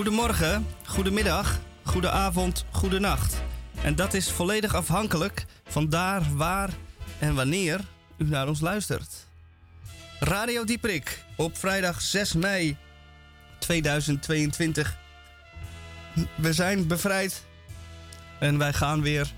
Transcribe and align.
Goedemorgen, 0.00 0.66
goedemiddag, 0.86 1.58
goedenavond, 1.82 2.64
goedenacht. 2.70 3.42
En 3.82 3.94
dat 3.94 4.14
is 4.14 4.30
volledig 4.30 4.74
afhankelijk 4.74 5.44
van 5.68 5.88
daar, 5.88 6.36
waar 6.36 6.70
en 7.18 7.34
wanneer 7.34 7.80
u 8.16 8.24
naar 8.24 8.48
ons 8.48 8.60
luistert. 8.60 9.26
Radio 10.20 10.64
Dieprik 10.64 11.24
op 11.36 11.56
vrijdag 11.58 12.00
6 12.00 12.32
mei 12.32 12.76
2022. 13.58 14.96
We 16.34 16.52
zijn 16.52 16.86
bevrijd 16.86 17.44
en 18.38 18.58
wij 18.58 18.72
gaan 18.72 19.02
weer 19.02 19.32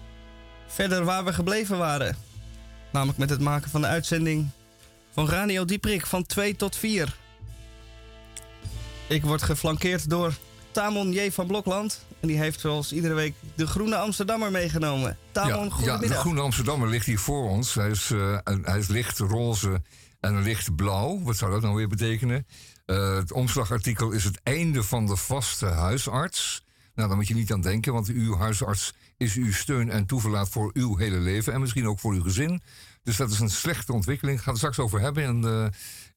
verder 0.67 1.05
waar 1.05 1.25
we 1.25 1.33
gebleven 1.33 1.78
waren. 1.78 2.17
Namelijk 2.92 3.19
met 3.19 3.31
het 3.31 3.41
maken 3.41 3.70
van 3.70 3.81
de 3.81 3.87
uitzending 3.87 4.50
van 5.12 5.28
Radio 5.28 5.65
Dieprik 5.65 6.06
van 6.06 6.27
2 6.27 6.56
tot 6.56 6.77
4. 6.77 7.15
Ik 9.06 9.22
word 9.22 9.42
geflankeerd 9.42 10.11
door 10.11 10.34
Tamon 10.73 11.12
J. 11.12 11.31
van 11.31 11.47
Blokland. 11.47 12.05
En 12.20 12.28
die 12.28 12.39
heeft 12.39 12.61
zoals 12.61 12.92
iedere 12.92 13.15
week 13.15 13.34
de 13.55 13.67
Groene 13.67 13.97
Amsterdammer 13.97 14.51
meegenomen. 14.51 15.19
Tamon, 15.33 15.65
ja, 15.65 15.70
goedemiddag. 15.70 16.09
Ja, 16.09 16.15
de 16.15 16.20
Groene 16.20 16.41
Amsterdammer 16.41 16.89
ligt 16.89 17.06
hier 17.06 17.19
voor 17.19 17.48
ons. 17.48 17.75
Hij 17.75 17.91
is, 17.91 18.11
uh, 18.11 18.39
hij 18.62 18.78
is 18.78 18.89
licht 18.89 19.19
roze 19.19 19.83
en 20.20 20.43
licht 20.43 20.77
blauw. 20.77 21.23
Wat 21.23 21.37
zou 21.37 21.50
dat 21.50 21.62
nou 21.62 21.75
weer 21.75 21.89
betekenen? 21.89 22.47
Uh, 22.87 23.15
het 23.15 23.33
omslagartikel 23.33 24.11
is 24.11 24.25
het 24.25 24.41
einde 24.43 24.83
van 24.83 25.06
de 25.06 25.17
vaste 25.17 25.67
huisarts. 25.67 26.65
Nou, 26.95 27.09
daar 27.09 27.17
moet 27.17 27.28
je 27.28 27.34
niet 27.34 27.53
aan 27.53 27.61
denken, 27.61 27.93
want 27.93 28.09
uw 28.09 28.37
huisarts 28.37 28.93
is 29.17 29.34
uw 29.34 29.53
steun 29.53 29.91
en 29.91 30.06
toeverlaat 30.06 30.48
voor 30.48 30.70
uw 30.75 30.97
hele 30.97 31.19
leven. 31.19 31.53
En 31.53 31.61
misschien 31.61 31.89
ook 31.89 31.98
voor 31.98 32.12
uw 32.12 32.23
gezin. 32.23 32.62
Dus 33.03 33.17
dat 33.17 33.31
is 33.31 33.41
een 33.41 33.50
slechte 33.50 33.93
ontwikkeling. 33.93 34.37
Ik 34.37 34.43
ga 34.43 34.50
het 34.50 34.59
straks 34.59 34.78
over 34.78 35.00
hebben 35.00 35.25
in, 35.25 35.41
de, 35.41 35.70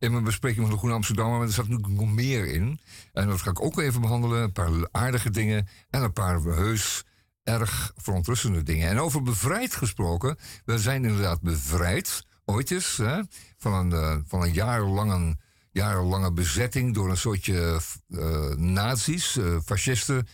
in 0.05 0.11
mijn 0.11 0.23
bespreking 0.23 0.61
van 0.61 0.71
de 0.71 0.77
Groene 0.77 0.95
Amsterdammer. 0.95 1.37
Maar 1.37 1.47
er 1.47 1.53
zat 1.53 1.67
natuurlijk 1.67 1.99
nog 1.99 2.13
meer 2.13 2.47
in. 2.47 2.79
En 3.13 3.27
dat 3.27 3.41
ga 3.41 3.49
ik 3.49 3.61
ook 3.61 3.79
even 3.79 4.01
behandelen. 4.01 4.41
Een 4.41 4.51
paar 4.51 4.87
aardige 4.91 5.29
dingen 5.29 5.67
en 5.89 6.01
een 6.01 6.13
paar 6.13 6.41
heus 6.41 7.03
erg 7.43 7.91
verontrustende 7.95 8.63
dingen. 8.63 8.89
En 8.89 8.99
over 8.99 9.23
bevrijd 9.23 9.75
gesproken. 9.75 10.37
We 10.65 10.79
zijn 10.79 11.05
inderdaad 11.05 11.41
bevrijd. 11.41 12.25
Ooit 12.45 12.71
eens. 12.71 12.97
Hè, 12.97 13.21
van, 13.57 13.73
een, 13.73 13.91
uh, 13.91 14.17
van 14.27 14.41
een 14.41 14.53
jarenlange, 14.53 15.37
jarenlange 15.71 16.31
bezetting 16.31 16.93
door 16.93 17.09
een 17.09 17.17
soortje 17.17 17.79
uh, 18.07 18.49
nazi's, 18.55 19.35
uh, 19.35 19.57
fascisten. 19.65 20.27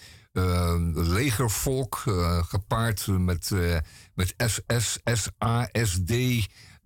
Legervolk, 0.93 1.95
gepaard 2.47 3.07
met, 3.07 3.51
met 4.13 4.33
SS, 4.37 4.99
SA, 5.03 5.69
SD 5.71 6.13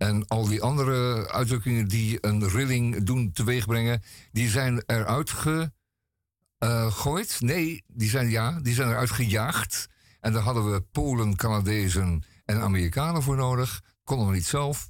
en 0.06 0.28
al 0.28 0.48
die 0.48 0.62
andere 0.62 1.30
uitdrukkingen 1.30 1.88
die 1.88 2.18
een 2.22 2.50
rilling 2.50 3.04
doen 3.04 3.32
teweegbrengen, 3.32 4.02
die 4.32 4.50
zijn 4.50 4.84
eruit 4.86 5.30
gegooid. 6.60 7.38
nee, 7.40 7.84
die 7.88 8.10
zijn, 8.10 8.30
ja, 8.30 8.60
die 8.62 8.74
zijn 8.74 8.90
eruit 8.90 9.12
gejaagd. 9.12 9.88
En 10.20 10.34
daar 10.34 10.42
hadden 10.42 10.72
we 10.72 10.82
Polen, 10.82 11.36
Canadezen 11.36 12.24
en 12.46 12.62
Amerikanen 12.62 13.24
voor 13.24 13.36
nodig. 13.36 13.82
Konden 14.04 14.28
we 14.28 14.34
niet 14.34 14.46
zelf, 14.46 14.90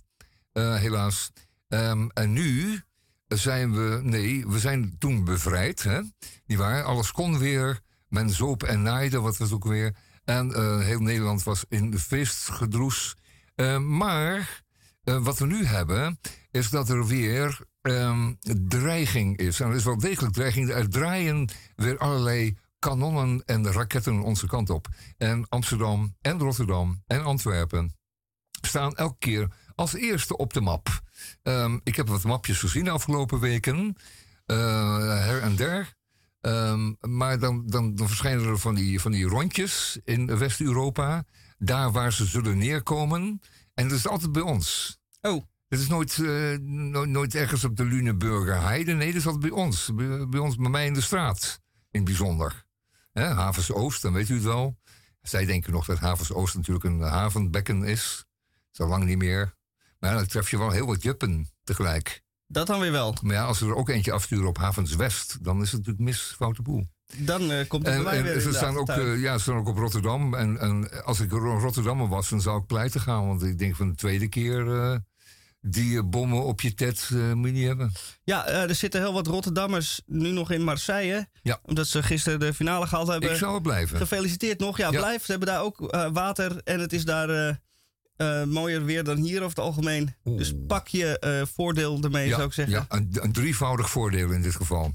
helaas. 0.53 1.31
Um, 1.67 2.09
en 2.11 2.33
nu 2.33 2.81
zijn 3.27 3.73
we, 3.73 3.99
nee, 4.03 4.47
we 4.47 4.59
zijn 4.59 4.95
toen 4.97 5.23
bevrijd, 5.23 5.83
hè? 5.83 6.01
Die 6.45 6.57
waar, 6.57 6.83
alles 6.83 7.11
kon 7.11 7.37
weer. 7.37 7.79
Men 8.07 8.29
zoop 8.29 8.63
en 8.63 8.81
naaide, 8.81 9.19
wat 9.19 9.37
was 9.37 9.51
ook 9.51 9.65
weer. 9.65 9.95
En 10.23 10.49
uh, 10.49 10.79
heel 10.79 10.99
Nederland 10.99 11.43
was 11.43 11.65
in 11.69 11.99
feestgedroes. 11.99 13.15
Uh, 13.55 13.77
maar 13.77 14.63
uh, 15.05 15.23
wat 15.23 15.39
we 15.39 15.45
nu 15.45 15.65
hebben, 15.65 16.19
is 16.51 16.69
dat 16.69 16.89
er 16.89 17.07
weer 17.07 17.59
um, 17.81 18.37
dreiging 18.67 19.37
is. 19.37 19.59
En 19.59 19.69
er 19.69 19.75
is 19.75 19.83
wel 19.83 19.97
degelijk 19.97 20.33
dreiging. 20.33 20.69
Er 20.69 20.89
draaien 20.89 21.49
weer 21.75 21.97
allerlei 21.97 22.57
kanonnen 22.79 23.43
en 23.45 23.71
raketten 23.71 24.21
onze 24.21 24.47
kant 24.47 24.69
op. 24.69 24.87
En 25.17 25.49
Amsterdam 25.49 26.15
en 26.21 26.39
Rotterdam 26.39 27.03
en 27.07 27.23
Antwerpen 27.23 27.95
staan 28.61 28.95
elke 28.95 29.15
keer 29.19 29.51
als 29.75 29.93
eerste 29.93 30.37
op 30.37 30.53
de 30.53 30.61
map. 30.61 31.01
Um, 31.43 31.81
ik 31.83 31.95
heb 31.95 32.07
wat 32.07 32.23
mapjes 32.23 32.59
gezien 32.59 32.83
de 32.83 32.89
afgelopen 32.89 33.39
weken. 33.39 33.95
her 34.45 35.41
en 35.41 35.55
der. 35.55 35.93
Um, 36.41 36.97
maar 36.99 37.39
dan, 37.39 37.67
dan, 37.67 37.95
dan, 37.95 38.07
verschijnen 38.07 38.45
er 38.45 38.59
van 38.59 38.75
die, 38.75 39.01
van 39.01 39.11
die 39.11 39.25
rondjes 39.25 39.99
in 40.03 40.37
West-Europa. 40.37 41.25
Daar 41.57 41.91
waar 41.91 42.13
ze 42.13 42.25
zullen 42.25 42.57
neerkomen. 42.57 43.41
En 43.75 43.87
dat 43.87 43.97
is 43.97 44.07
altijd 44.07 44.31
bij 44.31 44.41
ons. 44.41 44.97
Oh. 45.21 45.43
Het 45.67 45.79
is 45.79 45.87
nooit, 45.87 46.17
uh, 46.17 46.57
nooit, 46.59 47.09
nooit, 47.09 47.35
ergens 47.35 47.63
op 47.63 47.75
de 47.75 47.85
Luneburger 47.85 48.61
Heide. 48.61 48.93
Nee, 48.93 49.07
dat 49.07 49.15
is 49.15 49.25
altijd 49.25 49.51
bij 49.53 49.63
ons. 49.63 49.91
Bij, 49.95 50.27
bij, 50.27 50.39
ons, 50.39 50.55
bij 50.55 50.69
mij 50.69 50.85
in 50.85 50.93
de 50.93 51.01
straat. 51.01 51.61
In 51.91 51.99
het 51.99 52.03
bijzonder. 52.03 52.65
Hè, 53.11 53.23
Havens 53.23 53.71
Oost, 53.71 54.01
dan 54.01 54.13
weet 54.13 54.29
u 54.29 54.33
het 54.33 54.43
wel. 54.43 54.77
Zij 55.21 55.45
denken 55.45 55.71
nog 55.71 55.85
dat 55.85 55.99
Havens 55.99 56.31
Oost 56.31 56.55
natuurlijk 56.55 56.85
een 56.85 57.01
havenbekken 57.01 57.83
is. 57.83 58.25
Zo 58.71 58.87
lang 58.87 59.05
niet 59.05 59.17
meer. 59.17 59.55
Maar 59.99 60.13
dan 60.13 60.27
tref 60.27 60.49
je 60.49 60.57
wel 60.57 60.71
heel 60.71 60.85
wat 60.85 61.03
juppen 61.03 61.49
tegelijk. 61.63 62.23
Dat 62.47 62.67
dan 62.67 62.79
weer 62.79 62.91
wel. 62.91 63.17
Maar 63.21 63.35
ja, 63.35 63.45
als 63.45 63.59
we 63.59 63.65
er 63.65 63.75
ook 63.75 63.89
eentje 63.89 64.11
afsturen 64.11 64.47
op 64.47 64.57
Havens 64.57 64.95
West, 64.95 65.43
dan 65.43 65.61
is 65.61 65.71
het 65.71 65.79
natuurlijk 65.79 66.05
mis, 66.05 66.21
foute 66.21 66.61
boel. 66.61 66.87
Dan 67.17 67.51
uh, 67.51 67.67
komt 67.67 67.85
het 67.85 67.95
en, 67.95 68.03
bij 68.03 68.17
en 68.17 68.23
weer 68.23 68.39
ze 68.39 68.53
staan, 68.53 68.77
ook, 68.77 68.89
uh, 68.89 69.21
ja, 69.21 69.37
ze 69.37 69.41
staan 69.43 69.57
ook 69.57 69.67
op 69.67 69.77
Rotterdam. 69.77 70.33
En, 70.33 70.59
en 70.59 71.03
als 71.03 71.19
ik 71.19 71.31
Rotterdammer 71.31 72.07
was, 72.07 72.29
dan 72.29 72.41
zou 72.41 72.59
ik 72.59 72.65
pleiten 72.65 73.01
gaan. 73.01 73.27
Want 73.27 73.43
ik 73.43 73.57
denk 73.59 73.75
van 73.75 73.89
de 73.89 73.95
tweede 73.95 74.27
keer 74.27 74.65
uh, 74.65 74.95
die 75.61 76.03
bommen 76.03 76.43
op 76.43 76.61
je 76.61 76.73
tet 76.73 77.09
moet 77.33 77.47
je 77.47 77.53
niet 77.53 77.67
hebben. 77.67 77.91
Ja, 78.23 78.47
er 78.47 78.75
zitten 78.75 79.01
heel 79.01 79.13
wat 79.13 79.27
Rotterdammers 79.27 80.01
nu 80.05 80.31
nog 80.31 80.51
in 80.51 80.63
Marseille. 80.63 81.27
Ja. 81.41 81.59
Omdat 81.63 81.87
ze 81.87 82.03
gisteren 82.03 82.39
de 82.39 82.53
finale 82.53 82.87
gehaald 82.87 83.07
hebben. 83.07 83.31
Ik 83.31 83.37
zou 83.37 83.61
blijven. 83.61 83.97
Gefeliciteerd 83.97 84.59
nog. 84.59 84.77
Ja, 84.77 84.91
Ja. 84.91 84.99
blijf. 84.99 85.25
Ze 85.25 85.31
hebben 85.31 85.47
daar 85.49 85.61
ook 85.61 85.95
water 86.13 86.61
en 86.63 86.79
het 86.79 86.93
is 86.93 87.05
daar... 87.05 87.59
eh, 88.15 88.43
mooier 88.43 88.85
weer 88.85 89.03
dan 89.03 89.17
hier 89.17 89.37
over 89.37 89.49
het 89.55 89.65
algemeen. 89.65 90.15
Oeh. 90.25 90.37
Dus 90.37 90.53
pak 90.67 90.87
je 90.87 91.19
eh, 91.19 91.41
voordeel 91.55 91.99
ermee, 92.01 92.27
ja, 92.27 92.35
zou 92.35 92.47
ik 92.47 92.53
zeggen. 92.53 92.73
Ja, 92.75 92.85
een, 92.89 93.09
een 93.21 93.31
drievoudig 93.31 93.89
voordeel 93.89 94.31
in 94.31 94.41
dit 94.41 94.55
geval. 94.55 94.93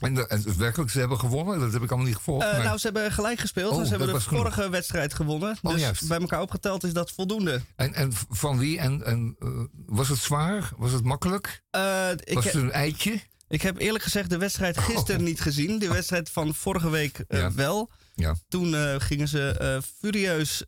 En, 0.00 0.14
de, 0.14 0.26
en 0.26 0.58
werkelijk, 0.58 0.90
ze 0.90 0.98
hebben 0.98 1.18
gewonnen. 1.18 1.60
Dat 1.60 1.72
heb 1.72 1.82
ik 1.82 1.88
allemaal 1.88 2.06
niet 2.08 2.16
gevolgd. 2.16 2.46
Eh, 2.46 2.52
maar- 2.52 2.64
nou, 2.64 2.78
ze 2.78 2.86
hebben 2.86 3.12
gelijk 3.12 3.38
gespeeld. 3.38 3.72
Oh, 3.72 3.82
ze 3.82 3.88
hebben 3.88 4.12
de 4.12 4.20
genoeg. 4.20 4.40
vorige 4.42 4.68
wedstrijd 4.70 5.14
gewonnen. 5.14 5.56
Oh, 5.62 5.72
dus 5.72 5.80
juist. 5.80 6.08
bij 6.08 6.18
elkaar 6.18 6.40
opgeteld 6.40 6.84
is 6.84 6.92
dat 6.92 7.10
voldoende. 7.12 7.62
en, 7.76 7.94
en 7.94 8.12
van 8.30 8.58
wie? 8.58 8.78
En, 8.78 9.04
en 9.04 9.36
eh, 9.38 9.48
was 9.86 10.08
het 10.08 10.18
zwaar? 10.18 10.70
Was 10.76 10.92
het 10.92 11.04
makkelijk? 11.04 11.62
Eh, 11.70 12.08
ik, 12.24 12.34
Was 12.34 12.44
he- 12.44 12.50
het 12.50 12.60
een 12.62 12.72
eitje? 12.72 13.20
ik 13.48 13.62
heb 13.62 13.78
eerlijk 13.78 14.04
gezegd 14.04 14.30
de 14.30 14.38
wedstrijd 14.38 14.78
gisteren 14.78 15.24
niet 15.24 15.40
gezien. 15.40 15.78
De 15.78 15.88
wedstrijd 15.88 16.30
van 16.30 16.54
vorige 16.54 16.90
week 16.90 17.24
Oh. 17.28 17.38
Ja. 17.38 17.52
wel. 17.52 17.90
Ja. 18.14 18.36
Toen 18.48 19.00
gingen 19.00 19.28
ze 19.28 19.82
furieus, 20.00 20.64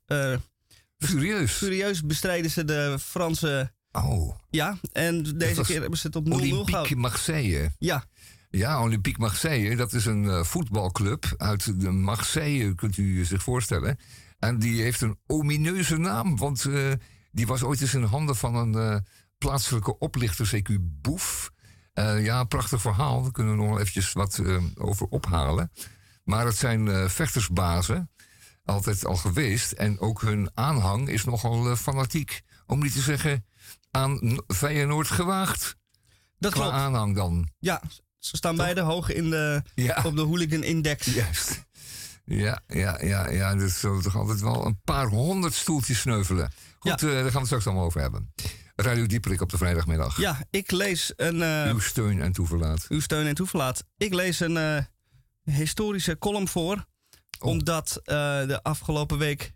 Furieus. 0.98 1.52
furieus 1.52 2.02
bestrijden 2.04 2.50
ze 2.50 2.64
de 2.64 2.96
Franse... 3.00 3.72
Oh, 3.92 4.34
Ja, 4.50 4.78
en 4.92 5.22
deze 5.38 5.62
keer 5.62 5.80
hebben 5.80 5.98
ze 5.98 6.06
het 6.06 6.16
op 6.16 6.24
0-0 6.26 6.30
Olympique 6.32 6.64
gehouden. 6.64 6.98
Marseille. 6.98 7.70
Ja, 7.78 8.04
Ja, 8.50 8.82
Olympique 8.82 9.20
Marseille, 9.20 9.76
dat 9.76 9.92
is 9.92 10.06
een 10.06 10.30
eh, 10.30 10.42
voetbalclub 10.42 11.34
uit 11.36 11.80
de 11.80 11.90
Marseille, 11.90 12.74
kunt 12.74 12.96
u 12.96 13.24
zich 13.24 13.42
voorstellen. 13.42 13.98
En 14.38 14.58
die 14.58 14.82
heeft 14.82 15.00
een 15.00 15.18
omineuze 15.26 15.96
naam, 15.96 16.36
want 16.36 16.64
eh, 16.64 16.92
die 17.30 17.46
was 17.46 17.62
ooit 17.62 17.80
eens 17.80 17.94
in 17.94 18.02
handen 18.02 18.36
van 18.36 18.54
een 18.54 18.74
eh, 18.74 19.00
plaatselijke 19.38 19.98
oplichter, 19.98 20.50
CQ 20.56 20.74
Boef. 20.80 21.50
Ja, 22.18 22.44
prachtig 22.44 22.80
verhaal, 22.80 23.22
daar 23.22 23.32
kunnen 23.32 23.52
we 23.52 23.58
nog 23.58 23.68
wel 23.68 23.78
eventjes 23.78 24.12
wat 24.12 24.42
over 24.74 25.06
ophalen. 25.06 25.72
Maar 26.24 26.46
het 26.46 26.56
zijn 26.56 27.10
vechtersbazen, 27.10 28.10
altijd 28.64 29.06
al 29.06 29.16
geweest. 29.16 29.72
En 29.72 30.00
ook 30.00 30.20
hun 30.20 30.50
aanhang 30.54 31.08
is 31.08 31.24
nogal 31.24 31.76
fanatiek. 31.76 32.42
Om 32.66 32.82
niet 32.82 32.92
te 32.92 33.00
zeggen 33.00 33.44
aan 33.90 34.40
Feyenoord 34.46 35.08
gewaagd. 35.08 35.76
dat 36.38 36.52
Qua 36.52 36.60
klopt. 36.62 36.76
aanhang 36.76 37.14
dan. 37.14 37.48
Ja, 37.58 37.82
ze 38.18 38.36
staan 38.36 38.56
beide 38.56 38.80
hoog 38.80 39.10
in 39.12 39.30
de, 39.30 39.62
Ja. 39.74 40.02
op 40.04 40.16
de 40.16 40.22
hooligan 40.22 40.62
index. 40.62 41.06
Juist. 41.14 41.66
Ja, 42.24 42.60
ja, 42.66 43.04
ja, 43.04 43.30
ja. 43.30 43.54
Dus 43.54 43.80
zullen 43.80 44.02
toch 44.02 44.16
altijd 44.16 44.40
wel 44.40 44.66
een 44.66 44.80
paar 44.84 45.06
honderd 45.06 45.54
stoeltjes 45.54 46.00
sneuvelen. 46.00 46.52
Goed, 46.78 47.02
eh, 47.02 47.08
daar 47.08 47.14
gaan 47.22 47.32
we 47.32 47.38
het 47.38 47.46
straks 47.46 47.66
allemaal 47.66 47.84
over 47.84 48.00
hebben. 48.00 48.32
Radio 48.76 49.06
Dieperik 49.06 49.40
op 49.40 49.50
de 49.50 49.56
vrijdagmiddag. 49.58 50.16
Ja, 50.20 50.38
ik 50.50 50.70
lees 50.70 51.12
een... 51.16 51.42
eh, 51.42 51.70
Uw 51.72 51.78
steun 51.80 52.22
en 52.22 52.32
toeverlaat. 52.32 52.86
uw 52.88 53.00
steun 53.00 53.26
en 53.26 53.34
toeverlaat. 53.34 53.84
Ik 53.96 54.14
lees 54.14 54.40
een 54.40 54.56
eh, 54.56 54.78
historische 55.54 56.18
column 56.18 56.48
voor. 56.48 56.86
Oh. 57.38 57.48
Omdat 57.50 58.00
de 58.04 58.60
afgelopen 58.62 59.18
week 59.18 59.52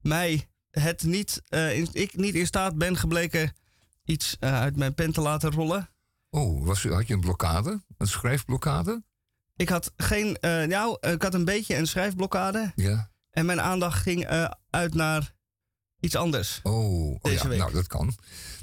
mij 0.00 0.48
het 0.70 1.02
niet, 1.02 1.42
in- 1.48 1.88
ik 1.92 2.16
niet 2.16 2.34
in 2.34 2.46
staat 2.46 2.78
ben 2.78 2.96
gebleken 2.96 3.52
iets 4.04 4.36
uit 4.40 4.76
mijn 4.76 4.94
pen 4.94 5.12
te 5.12 5.20
laten 5.20 5.50
rollen. 5.50 5.88
Oh, 6.34 6.66
was, 6.66 6.82
had 6.82 7.06
je 7.06 7.14
een 7.14 7.20
blokkade? 7.20 7.82
Een 7.98 8.06
schrijfblokkade? 8.06 9.02
Ik 9.56 9.68
had 9.68 9.92
geen, 9.96 10.36
eh, 10.36 10.64
nou, 10.64 10.96
ik 11.00 11.22
had 11.22 11.34
een 11.34 11.44
beetje 11.44 11.76
een 11.76 11.86
schrijfblokkade. 11.86 12.72
Ja. 12.74 13.10
En 13.30 13.46
mijn 13.46 13.60
aandacht 13.60 14.02
ging 14.02 14.24
eh, 14.24 14.50
uit 14.70 14.94
naar 14.94 15.34
iets 16.00 16.16
anders. 16.16 16.60
Oh, 16.62 17.10
oh 17.10 17.32
ja, 17.32 17.48
week. 17.48 17.58
nou 17.58 17.72
dat 17.72 17.86
kan. 17.86 18.14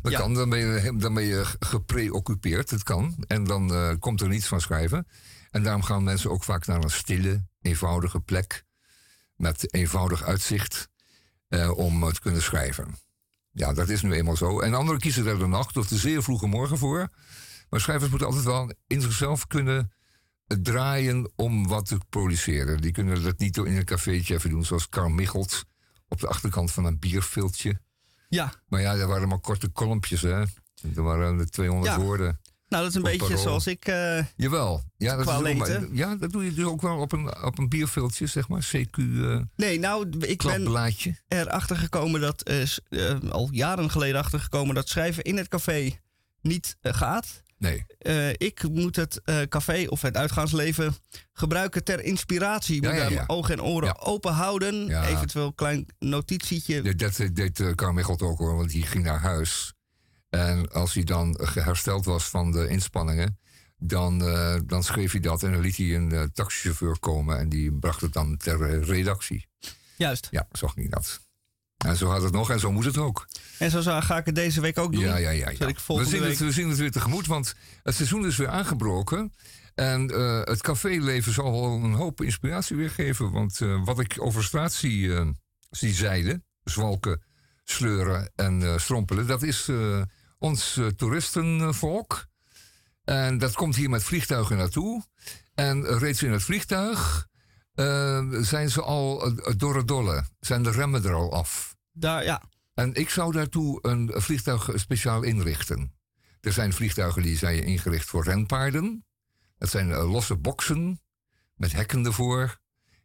Dat 0.01 0.11
Ja. 0.11 0.19
kan, 0.19 0.33
dan 0.33 0.49
ben 0.49 0.59
je, 0.59 0.95
dan 0.97 1.13
ben 1.13 1.23
je 1.23 1.45
gepreoccupeerd, 1.59 2.69
dat 2.69 2.83
kan. 2.83 3.23
En 3.27 3.43
dan 3.43 3.73
eh, 3.73 3.93
komt 3.99 4.21
er 4.21 4.27
niets 4.27 4.47
van 4.47 4.61
schrijven. 4.61 5.07
En 5.49 5.63
daarom 5.63 5.83
gaan 5.83 6.03
mensen 6.03 6.31
ook 6.31 6.43
vaak 6.43 6.65
naar 6.65 6.83
een 6.83 6.91
stille, 6.91 7.45
eenvoudige 7.61 8.19
plek 8.19 8.65
met 9.35 9.73
eenvoudig 9.73 10.23
uitzicht 10.23 10.89
om 11.75 12.13
te 12.13 12.19
kunnen 12.21 12.41
schrijven. 12.41 12.95
Ja, 13.51 13.73
dat 13.73 13.89
is 13.89 14.01
nu 14.01 14.13
eenmaal 14.13 14.35
zo. 14.35 14.59
En 14.59 14.73
anderen 14.73 15.01
kiezen 15.01 15.25
er 15.27 15.39
de 15.39 15.47
nacht 15.47 15.77
of 15.77 15.87
de 15.87 15.97
zeer 15.97 16.23
vroege 16.23 16.47
morgen 16.47 16.77
voor. 16.77 17.09
Maar 17.71 17.79
schrijvers 17.79 18.09
moeten 18.09 18.27
altijd 18.27 18.45
wel 18.45 18.71
in 18.87 19.01
zichzelf 19.01 19.47
kunnen 19.47 19.91
draaien 20.45 21.31
om 21.35 21.67
wat 21.67 21.85
te 21.85 21.97
produceren. 22.09 22.81
Die 22.81 22.91
kunnen 22.91 23.23
dat 23.23 23.39
niet 23.39 23.57
in 23.57 23.77
een 23.77 23.85
cafeetje 23.85 24.33
even 24.33 24.49
doen, 24.49 24.65
zoals 24.65 24.89
Carl 24.89 25.09
Michelt 25.09 25.65
op 26.07 26.19
de 26.19 26.27
achterkant 26.27 26.71
van 26.71 26.85
een 26.85 26.99
bierviltje. 26.99 27.79
Ja. 28.29 28.53
Maar 28.67 28.81
ja, 28.81 28.95
dat 28.95 29.07
waren 29.07 29.27
maar 29.27 29.39
korte 29.39 29.69
kolompjes, 29.69 30.21
hè. 30.21 30.43
Er 30.95 31.03
waren 31.03 31.51
200 31.51 31.95
woorden. 31.95 32.39
Nou, 32.67 32.83
dat 32.83 32.91
is 32.91 32.95
een 32.95 33.17
beetje 33.17 33.37
zoals 33.37 33.67
ik. 33.67 33.87
Uh, 33.87 34.23
Jawel. 34.35 34.83
Ja 34.97 35.15
dat, 35.15 35.47
is 35.47 35.55
maar, 35.55 35.93
ja, 35.93 36.15
dat 36.15 36.31
doe 36.31 36.43
je 36.45 36.53
dus 36.53 36.65
ook 36.65 36.81
wel 36.81 36.97
op 36.97 37.11
een, 37.11 37.43
op 37.43 37.57
een 37.57 37.69
bierveeltje, 37.69 38.27
zeg 38.27 38.47
maar. 38.47 38.69
CQ. 38.75 38.97
Uh, 38.97 39.33
eh, 39.33 39.41
nee, 39.55 39.79
nou, 39.79 40.19
ik 40.19 40.43
ben 40.43 40.67
erachter 41.27 41.75
gekomen 41.75 42.21
dat. 42.21 42.49
Uh, 42.89 43.19
al 43.29 43.49
jaren 43.51 43.89
geleden 43.89 44.21
achter 44.21 44.39
gekomen 44.39 44.75
dat 44.75 44.89
schrijven 44.89 45.23
in 45.23 45.37
het 45.37 45.47
café 45.47 45.99
niet 46.41 46.77
gaat. 46.81 47.43
Nee. 47.61 47.85
ik 48.37 48.69
moet 48.69 48.95
het 48.95 49.21
café 49.49 49.85
of 49.87 50.01
het 50.01 50.17
uitgaansleven 50.17 50.95
gebruiken 51.33 51.83
ter 51.83 52.03
inspiratie. 52.03 52.81
Moet 52.81 52.95
ja, 52.95 53.09
ja, 53.09 53.23
ogen 53.27 53.53
en 53.53 53.63
oren 53.63 53.99
open 53.99 54.33
houden. 54.33 55.03
Eventueel 55.05 55.45
een 55.45 55.55
klein 55.55 55.85
notitietje. 55.99 56.95
Dat 56.95 57.21
deed 57.33 57.59
uh, 57.59 57.71
Carl 57.71 58.19
ook 58.19 58.37
hoor, 58.37 58.55
want 58.55 58.69
die 58.69 58.83
ging 58.83 59.03
naar 59.03 59.19
huis. 59.19 59.73
En 60.29 60.71
als 60.71 60.93
hij 60.93 61.03
dan 61.03 61.39
hersteld 61.53 62.05
was 62.05 62.23
van 62.23 62.51
de 62.51 62.67
inspanningen, 62.67 63.39
dan, 63.77 64.27
uh, 64.27 64.55
dan 64.65 64.83
schreef 64.83 65.11
hij 65.11 65.21
dat 65.21 65.43
en 65.43 65.51
dan 65.51 65.61
liet 65.61 65.77
hij 65.77 65.95
een 65.95 66.31
taxichauffeur 66.33 66.99
komen 66.99 67.37
en 67.37 67.49
die 67.49 67.73
bracht 67.73 68.01
het 68.01 68.13
dan 68.13 68.37
ter 68.37 68.83
redactie. 68.83 69.47
Juist. 69.97 70.27
Ja, 70.31 70.47
zo 70.51 70.67
ging 70.67 70.91
dat. 70.91 71.19
En 71.85 71.97
zo 71.97 72.09
had 72.09 72.21
het 72.21 72.33
nog 72.33 72.49
en 72.49 72.59
zo 72.59 72.71
moet 72.71 72.85
het 72.85 72.97
ook. 72.97 73.27
En 73.57 73.71
zo 73.71 73.81
ga 73.81 74.17
ik 74.17 74.25
het 74.25 74.35
deze 74.35 74.61
week 74.61 74.77
ook 74.77 74.91
doen. 74.91 75.03
Ja, 75.03 75.17
ja, 75.17 75.29
ja. 75.29 75.49
ja. 75.49 75.65
We, 75.87 76.05
zien 76.05 76.21
week... 76.21 76.29
het, 76.29 76.39
we 76.39 76.51
zien 76.51 76.69
het 76.69 76.77
weer 76.77 76.91
tegemoet, 76.91 77.27
want 77.27 77.55
het 77.83 77.95
seizoen 77.95 78.25
is 78.25 78.37
weer 78.37 78.49
aangebroken. 78.49 79.33
En 79.75 80.01
het 80.43 80.61
caféleven 80.61 81.33
zal 81.33 81.51
wel 81.51 81.83
een 81.83 81.93
hoop 81.93 82.21
inspiratie 82.21 82.75
weer 82.75 82.89
geven. 82.89 83.31
Want 83.31 83.59
wat 83.83 83.99
ik 83.99 84.15
over 84.17 84.43
straat 84.43 84.73
zie, 84.73 85.13
zie 85.69 85.93
zeiden, 85.93 86.45
zwalken, 86.63 87.23
sleuren 87.63 88.31
en 88.35 88.79
strompelen, 88.79 89.27
dat 89.27 89.43
is 89.43 89.69
ons 90.41 90.75
uh, 90.77 90.87
toeristenvolk. 90.87 92.25
En 93.03 93.37
dat 93.37 93.53
komt 93.53 93.75
hier 93.75 93.89
met 93.89 94.03
vliegtuigen 94.03 94.57
naartoe. 94.57 95.03
En 95.53 95.97
reeds 95.97 96.23
in 96.23 96.31
het 96.31 96.43
vliegtuig 96.43 97.27
uh, 97.75 98.27
zijn 98.41 98.69
ze 98.69 98.81
al 98.81 99.27
uh, 99.27 99.53
door 99.57 99.75
het 99.75 99.87
dolle. 99.87 100.25
Zijn 100.39 100.63
de 100.63 100.71
remmen 100.71 101.03
er 101.03 101.13
al 101.13 101.33
af. 101.33 101.70
Daar, 101.91 102.23
ja. 102.23 102.41
En 102.73 102.93
ik 102.93 103.09
zou 103.09 103.31
daartoe 103.31 103.79
een 103.81 104.11
vliegtuig 104.13 104.69
speciaal 104.75 105.21
inrichten. 105.21 105.95
Er 106.41 106.53
zijn 106.53 106.73
vliegtuigen 106.73 107.21
die 107.21 107.37
zijn 107.37 107.63
ingericht 107.63 108.05
voor 108.05 108.23
renpaarden. 108.23 109.05
Dat 109.57 109.69
zijn 109.69 109.93
losse 109.93 110.35
boksen 110.35 111.01
met 111.55 111.71
hekken 111.71 112.05
ervoor. 112.05 112.59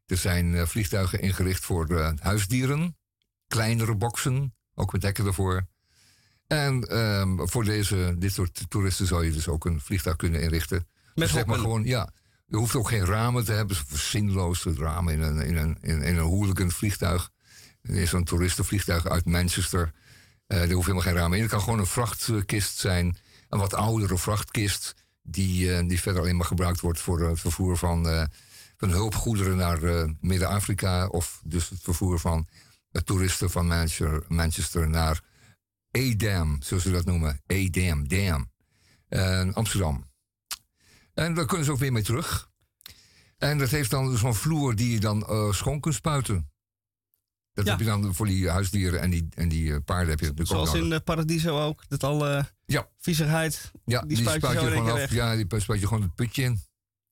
Er 0.07 0.17
zijn 0.17 0.69
vliegtuigen 0.69 1.21
ingericht 1.21 1.65
voor 1.65 2.15
huisdieren. 2.19 2.97
Kleinere 3.47 3.97
boksen, 3.97 4.55
ook 4.75 4.93
met 4.93 5.03
hekken 5.03 5.27
ervoor. 5.27 5.67
En 6.47 6.99
um, 6.99 7.49
voor 7.49 7.65
deze, 7.65 8.15
dit 8.19 8.33
soort 8.33 8.65
toeristen 8.69 9.07
zou 9.07 9.25
je 9.25 9.33
dus 9.33 9.49
ook 9.49 9.65
een 9.65 9.81
vliegtuig 9.81 10.17
kunnen 10.17 10.41
inrichten. 10.41 10.77
Met 10.79 11.15
dus 11.15 11.33
zeg 11.33 11.47
maar 11.47 11.59
gewoon, 11.59 11.85
ja. 11.85 12.13
Je 12.47 12.57
hoeft 12.57 12.75
ook 12.75 12.89
geen 12.89 13.05
ramen 13.05 13.45
te 13.45 13.53
hebben. 13.53 13.77
Zinloos 13.93 14.65
ramen 14.65 15.15
in 15.15 15.21
een, 15.21 15.41
in 15.41 15.57
een, 15.57 15.79
in, 15.81 16.03
in 16.03 16.17
een 16.17 16.25
hooligan 16.25 16.71
vliegtuig. 16.71 17.31
Er 17.89 17.95
is 17.95 18.11
zo'n 18.11 18.25
toeristenvliegtuig 18.25 19.07
uit 19.07 19.25
Manchester. 19.25 19.93
Uh, 20.49 20.63
er 20.63 20.73
hoeft 20.73 20.87
helemaal 20.87 21.07
geen 21.07 21.15
ramen 21.15 21.37
in. 21.37 21.43
Het 21.43 21.53
kan 21.53 21.61
gewoon 21.61 21.79
een 21.79 21.87
vrachtkist 21.87 22.79
zijn. 22.79 23.17
Een 23.49 23.59
wat 23.59 23.75
oudere 23.75 24.19
vrachtkist. 24.19 24.95
Die, 25.23 25.69
uh, 25.69 25.89
die 25.89 26.01
verder 26.01 26.23
alleen 26.23 26.37
maar 26.37 26.47
gebruikt 26.47 26.81
wordt 26.81 27.01
voor 27.01 27.21
het 27.21 27.41
vervoer 27.41 27.77
van, 27.77 28.29
van 28.77 28.91
hulpgoederen 28.91 29.57
naar 29.57 30.09
Midden-Afrika. 30.21 31.07
Of 31.07 31.41
dus 31.45 31.69
het 31.69 31.79
vervoer 31.83 32.19
van 32.19 32.49
toeristen 33.05 33.51
van 33.51 33.67
Manchester, 33.67 34.25
Manchester 34.29 34.89
naar 34.89 35.21
Edam, 35.91 36.57
zoals 36.63 36.83
ze 36.83 36.91
dat 36.91 37.05
noemen. 37.05 37.41
Edam, 37.47 38.09
Dam. 38.09 38.51
Amsterdam. 39.53 40.05
En 41.15 41.35
daar 41.35 41.47
kunnen 41.47 41.67
ze 41.67 41.73
ook 41.73 41.79
weer 41.79 41.93
mee 41.93 42.03
terug. 42.03 42.51
En 43.39 43.59
dat 43.59 43.71
heeft 43.71 43.91
dan 43.91 44.17
zo'n 44.17 44.35
vloer 44.35 44.75
die 44.75 44.91
je 44.91 45.01
dan 45.01 45.55
schoon 45.55 45.81
kunt 45.81 45.95
spuiten. 45.95 46.51
Dat 47.57 47.67
heb 47.67 47.79
je 47.79 47.85
dan 47.85 48.15
voor 48.15 48.27
die 48.27 48.51
huisdieren 48.51 49.01
en 49.01 49.11
die, 49.11 49.29
en 49.35 49.49
die 49.49 49.69
uh, 49.69 49.77
paarden. 49.85 50.09
Heb 50.09 50.21
je 50.21 50.47
Zoals 50.47 50.75
in 50.75 50.91
uh, 50.91 50.99
Paradiso 51.05 51.61
ook. 51.61 51.83
Dat 51.89 52.05
al 52.05 52.27
ja. 52.67 52.89
viezigheid, 52.99 53.71
ja, 53.85 54.01
die, 54.01 54.17
spuit 54.17 54.43
je, 54.43 54.59
gewoon 54.59 54.91
af. 54.91 55.11
Ja, 55.11 55.37
die 55.37 55.61
spuit 55.61 55.81
je 55.81 55.87
gewoon 55.87 56.03
het 56.03 56.15
putje 56.15 56.43
in. 56.43 56.61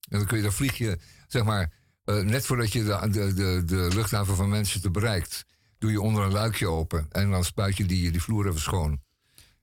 En 0.09 0.17
dan 0.17 0.25
kun 0.25 0.37
je 0.37 0.43
dan 0.43 0.51
vlieg 0.51 0.77
je, 0.77 0.99
zeg 1.27 1.43
maar, 1.43 1.73
net 2.05 2.45
voordat 2.45 2.71
je 2.71 2.83
de, 2.83 3.09
de, 3.09 3.33
de, 3.33 3.63
de 3.65 3.89
luchthaven 3.93 4.35
van 4.35 4.49
Manchester 4.49 4.91
bereikt 4.91 5.45
doe 5.77 5.91
je 5.91 6.01
onder 6.01 6.23
een 6.23 6.31
luikje 6.31 6.67
open. 6.67 7.05
En 7.11 7.31
dan 7.31 7.43
spuit 7.43 7.77
je 7.77 7.85
die, 7.85 8.11
die 8.11 8.21
vloer 8.21 8.47
even 8.47 8.61
schoon. 8.61 9.01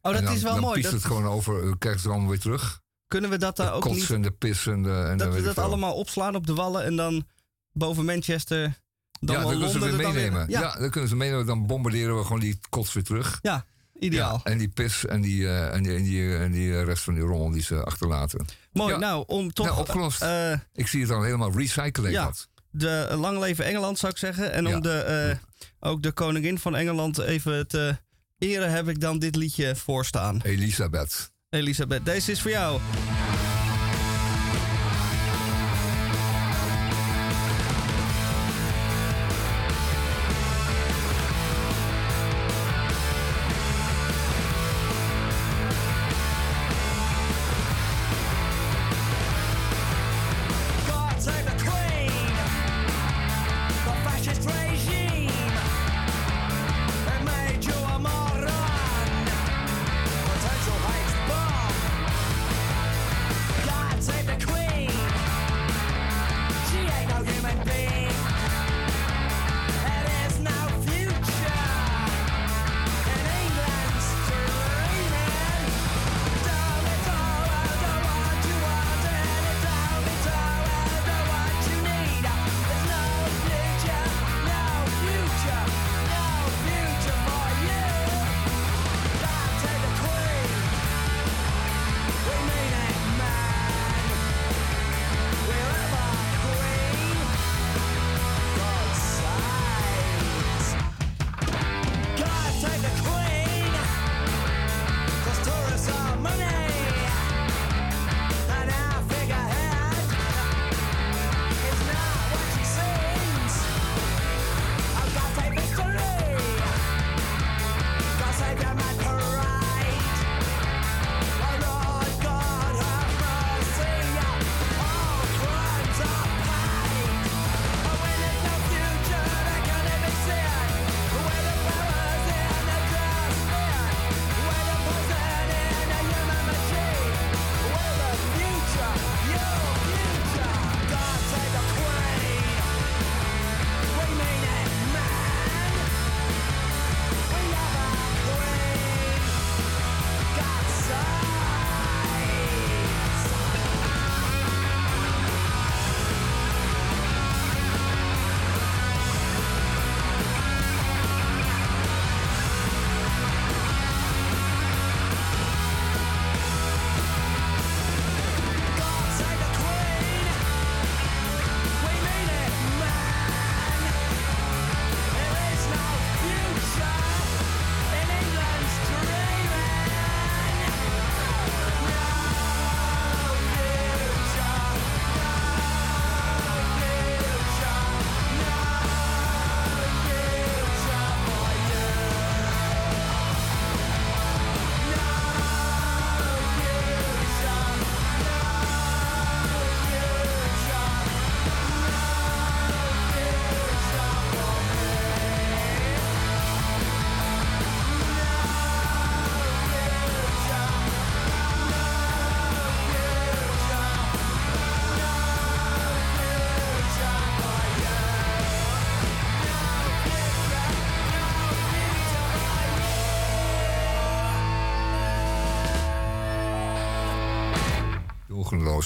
Oh, 0.01 0.13
dat 0.13 0.31
is 0.31 0.43
wel 0.43 0.53
dan 0.53 0.61
mooi. 0.61 0.83
Dan 0.83 0.93
het 0.93 1.05
gewoon 1.05 1.27
over, 1.27 1.79
krijg 1.79 1.97
je 1.97 2.03
het 2.03 2.11
allemaal 2.11 2.29
weer 2.29 2.41
terug. 2.41 2.81
Kunnen 3.09 3.31
we 3.31 3.39
dat 3.39 3.57
daar 3.57 3.73
ook 3.73 3.91
niet... 3.91 4.11
en 4.11 4.23
de 4.23 4.31
pis 4.31 4.67
en 4.67 4.83
de... 4.83 5.07
En 5.11 5.19
dat 5.19 5.35
we 5.35 5.43
dat 5.43 5.59
allemaal 5.59 5.95
opslaan 5.95 6.35
op 6.35 6.47
de 6.47 6.55
wallen 6.55 6.85
en 6.85 6.97
dan 6.97 7.27
boven 7.73 8.05
Manchester... 8.05 8.81
Dan 9.25 9.37
ja, 9.37 9.43
dan 9.43 9.51
kunnen 9.51 9.71
ze 9.71 9.79
weer 9.79 9.95
meenemen. 9.95 10.47
ja. 10.49 10.61
ja. 10.61 10.75
dan 10.79 10.91
kunnen 10.91 11.09
ze 11.09 11.17
meenemen. 11.17 11.47
Dan 11.47 11.67
bombarderen 11.67 12.17
we 12.17 12.23
gewoon 12.23 12.41
die 12.41 12.59
kots 12.69 12.93
weer 12.93 13.03
terug. 13.05 13.39
Ja, 13.43 13.65
ideaal. 13.99 14.41
Ja, 14.45 14.51
en 14.51 14.59
die 14.59 14.69
pis 14.69 15.07
en 15.07 15.21
die, 15.21 15.41
uh, 15.41 15.75
en 15.75 15.83
die, 15.83 15.97
en 15.97 16.03
die, 16.03 16.37
en 16.37 16.53
die 16.53 16.85
rest 16.85 17.03
van 17.03 17.15
die 17.15 17.23
rommel 17.23 17.51
die 17.51 17.63
ze 17.63 17.85
achterlaten. 17.85 18.47
Mooi, 18.73 18.97
nou, 18.97 19.25
om 19.27 19.53
toch... 19.53 19.67
Nou, 19.67 19.79
opgelost. 19.79 20.23
Uh, 20.23 20.53
ik 20.75 20.87
zie 20.87 21.01
het 21.01 21.11
al 21.11 21.23
helemaal 21.23 21.53
recyclen. 21.53 22.11
Ja, 22.11 22.33
de 22.71 23.15
lang 23.17 23.39
leven 23.39 23.65
Engeland 23.65 23.99
zou 23.99 24.13
ik 24.13 24.19
zeggen. 24.19 24.53
En 24.53 24.67
om 24.67 24.83
de, 24.83 25.29
uh, 25.31 25.91
ook 25.91 26.03
de 26.03 26.13
koningin 26.13 26.59
van 26.59 26.77
Engeland 26.77 27.19
even 27.19 27.69
te 27.69 27.97
eren 28.39 28.71
heb 28.71 28.89
ik 28.89 29.01
dan 29.01 29.19
dit 29.19 29.37
liedje 29.37 29.77
voorstaan. 29.77 30.41
Elisabeth. 30.43 31.33
Elisabeth, 31.51 32.05
deze 32.05 32.31
is 32.31 32.41
voor 32.41 32.51
jou. 32.51 32.81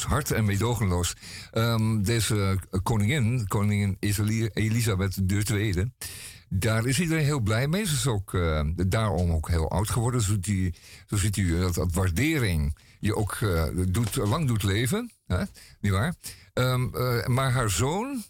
Hard 0.05 0.31
en 0.31 0.45
meedogenloos. 0.45 1.17
Ehm, 1.51 2.03
deze 2.03 2.59
koningin, 2.83 3.47
koningin 3.47 3.97
Elisabeth 4.53 5.17
II, 5.27 5.93
daar 6.49 6.87
is 6.87 7.01
iedereen 7.01 7.25
heel 7.25 7.41
blij 7.41 7.69
mee. 7.69 7.87
Ze 7.87 7.95
is 7.95 8.07
ook 8.07 8.33
uh, 8.33 8.61
daarom 8.87 9.31
ook 9.31 9.49
heel 9.49 9.71
oud 9.71 9.91
geworden. 9.91 10.21
Zo, 10.21 10.37
zo 11.07 11.17
ziet 11.17 11.37
u 11.37 11.59
dat, 11.59 11.93
waardering 11.93 12.79
je 13.01 13.17
ook 13.17 13.35
uh, 13.41 13.65
doet, 13.89 14.17
lang 14.17 14.47
doet 14.47 14.63
leven. 14.63 15.13
Hè? 15.27 15.43
Niet 15.81 15.93
waar? 15.93 16.15
Um, 16.55 16.93
uh, 16.95 17.27
maar 17.27 17.53
haar 17.53 17.71
zoon, 17.71 18.23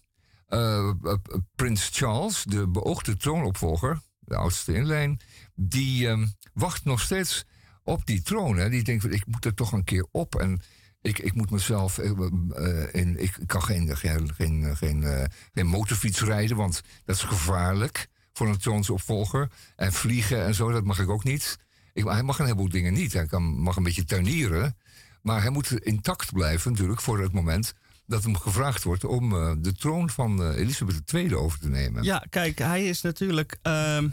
prins 1.55 1.89
Charles, 1.93 2.43
de 2.43 2.69
beoogde 2.69 3.17
troonopvolger, 3.17 4.01
de 4.19 4.37
oudste 4.37 4.73
in 4.73 4.87
lijn, 4.87 5.21
die 5.55 6.09
um, 6.09 6.33
wacht 6.53 6.85
nog 6.85 7.01
steeds 7.01 7.45
op 7.87 8.07
die 8.07 8.23
troon. 8.23 8.57
Hè. 8.57 8.71
Die 8.71 8.83
denkt, 8.83 9.13
ik 9.13 9.27
moet 9.27 9.45
er 9.45 9.55
toch 9.55 9.73
een 9.73 9.85
keer 9.85 10.07
op. 10.11 10.35
En 10.35 10.61
ik, 11.07 11.19
ik 11.19 11.35
moet 11.35 11.51
mezelf. 11.51 11.99
Uh, 11.99 13.17
ik 13.17 13.39
kan 13.47 13.63
geen, 13.63 13.97
geen, 13.97 14.35
geen, 14.77 15.03
uh, 15.03 15.25
geen 15.55 15.67
motorfiets 15.67 16.21
rijden, 16.21 16.57
want 16.57 16.83
dat 17.05 17.17
is 17.17 17.23
gevaarlijk 17.23 18.09
voor 18.33 18.49
een 18.49 18.59
troonsopvolger. 18.59 19.51
En 19.77 19.93
vliegen 19.93 20.45
en 20.45 20.55
zo, 20.55 20.71
dat 20.71 20.85
mag 20.85 20.99
ik 20.99 21.09
ook 21.09 21.25
niet. 21.25 21.59
Ik, 21.93 22.05
hij 22.05 22.23
mag 22.23 22.39
een 22.39 22.45
heleboel 22.45 22.69
dingen 22.69 22.93
niet. 22.93 23.13
Hij 23.13 23.27
kan, 23.27 23.43
mag 23.43 23.77
een 23.77 23.83
beetje 23.83 24.05
tuinieren. 24.05 24.77
Maar 25.23 25.41
hij 25.41 25.51
moet 25.51 25.73
intact 25.73 26.33
blijven 26.33 26.73
natuurlijk 26.73 27.01
voor 27.01 27.21
het 27.21 27.33
moment 27.33 27.75
dat 28.07 28.23
hem 28.23 28.37
gevraagd 28.37 28.83
wordt 28.83 29.05
om 29.05 29.31
de 29.63 29.73
troon 29.73 30.11
van 30.11 30.41
uh, 30.41 30.59
Elisabeth 30.59 31.13
II 31.13 31.35
over 31.35 31.59
te 31.59 31.69
nemen. 31.69 32.03
Ja, 32.03 32.27
kijk, 32.31 32.59
hij 32.59 32.87
is 32.87 33.03
natuurlijk. 33.03 33.59
Uh, 33.63 34.05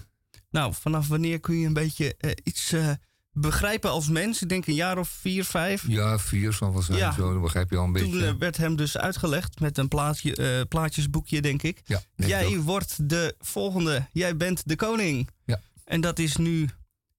nou, 0.50 0.73
vanaf 0.73 1.07
wanneer 1.07 1.39
kun 1.39 1.59
je 1.59 1.67
een 1.67 1.73
beetje 1.73 2.15
iets 2.43 2.75
begrijpen 3.33 3.89
als 3.89 4.07
mens? 4.07 4.41
Ik 4.41 4.49
denk 4.49 4.67
een 4.67 4.73
jaar 4.73 4.97
of 4.97 5.09
vier, 5.09 5.45
vijf. 5.45 5.83
Ja, 5.87 6.19
vier 6.19 6.53
zal 6.53 6.73
wel 6.73 6.81
zijn. 6.81 6.97
Ja. 6.97 7.11
Zo, 7.11 7.31
dan 7.31 7.41
begrijp 7.41 7.69
je 7.69 7.77
al 7.77 7.83
een 7.83 7.93
Toen 7.93 8.11
beetje. 8.11 8.27
Toen 8.27 8.37
werd 8.37 8.57
hem 8.57 8.75
dus 8.75 8.97
uitgelegd 8.97 9.59
met 9.59 9.77
een 9.77 9.87
plaatje, 9.87 10.65
plaatjesboekje, 10.69 11.41
denk 11.41 11.63
ik. 11.63 11.81
Ja, 11.85 12.01
jij 12.15 12.59
wordt 12.59 13.09
de 13.09 13.35
volgende. 13.39 14.07
Jij 14.11 14.37
bent 14.37 14.61
de 14.65 14.75
koning. 14.75 15.29
Ja. 15.45 15.61
En 15.85 16.01
dat 16.01 16.19
is 16.19 16.35
nu 16.35 16.69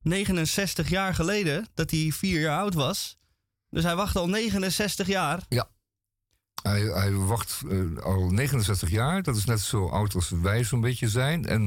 69 0.03 0.89
jaar 0.89 1.15
geleden 1.15 1.69
dat 1.75 1.91
hij 1.91 2.11
vier 2.13 2.41
jaar 2.41 2.59
oud 2.59 2.75
was. 2.75 3.19
Dus 3.71 3.85
hij 3.85 3.97
wacht 3.97 4.17
al 4.17 4.29
69 4.29 5.07
jaar. 5.07 5.45
Ja. 5.49 5.69
Hij, 6.63 6.81
hij 6.81 7.13
wacht 7.13 7.61
uh, 7.67 7.99
al 8.03 8.31
69 8.31 8.91
jaar. 8.91 9.23
Dat 9.23 9.37
is 9.37 9.45
net 9.45 9.61
zo 9.61 9.89
oud 9.89 10.15
als 10.15 10.31
wij 10.31 10.65
zo'n 10.65 10.81
beetje 10.81 11.09
zijn. 11.09 11.47
En 11.47 11.63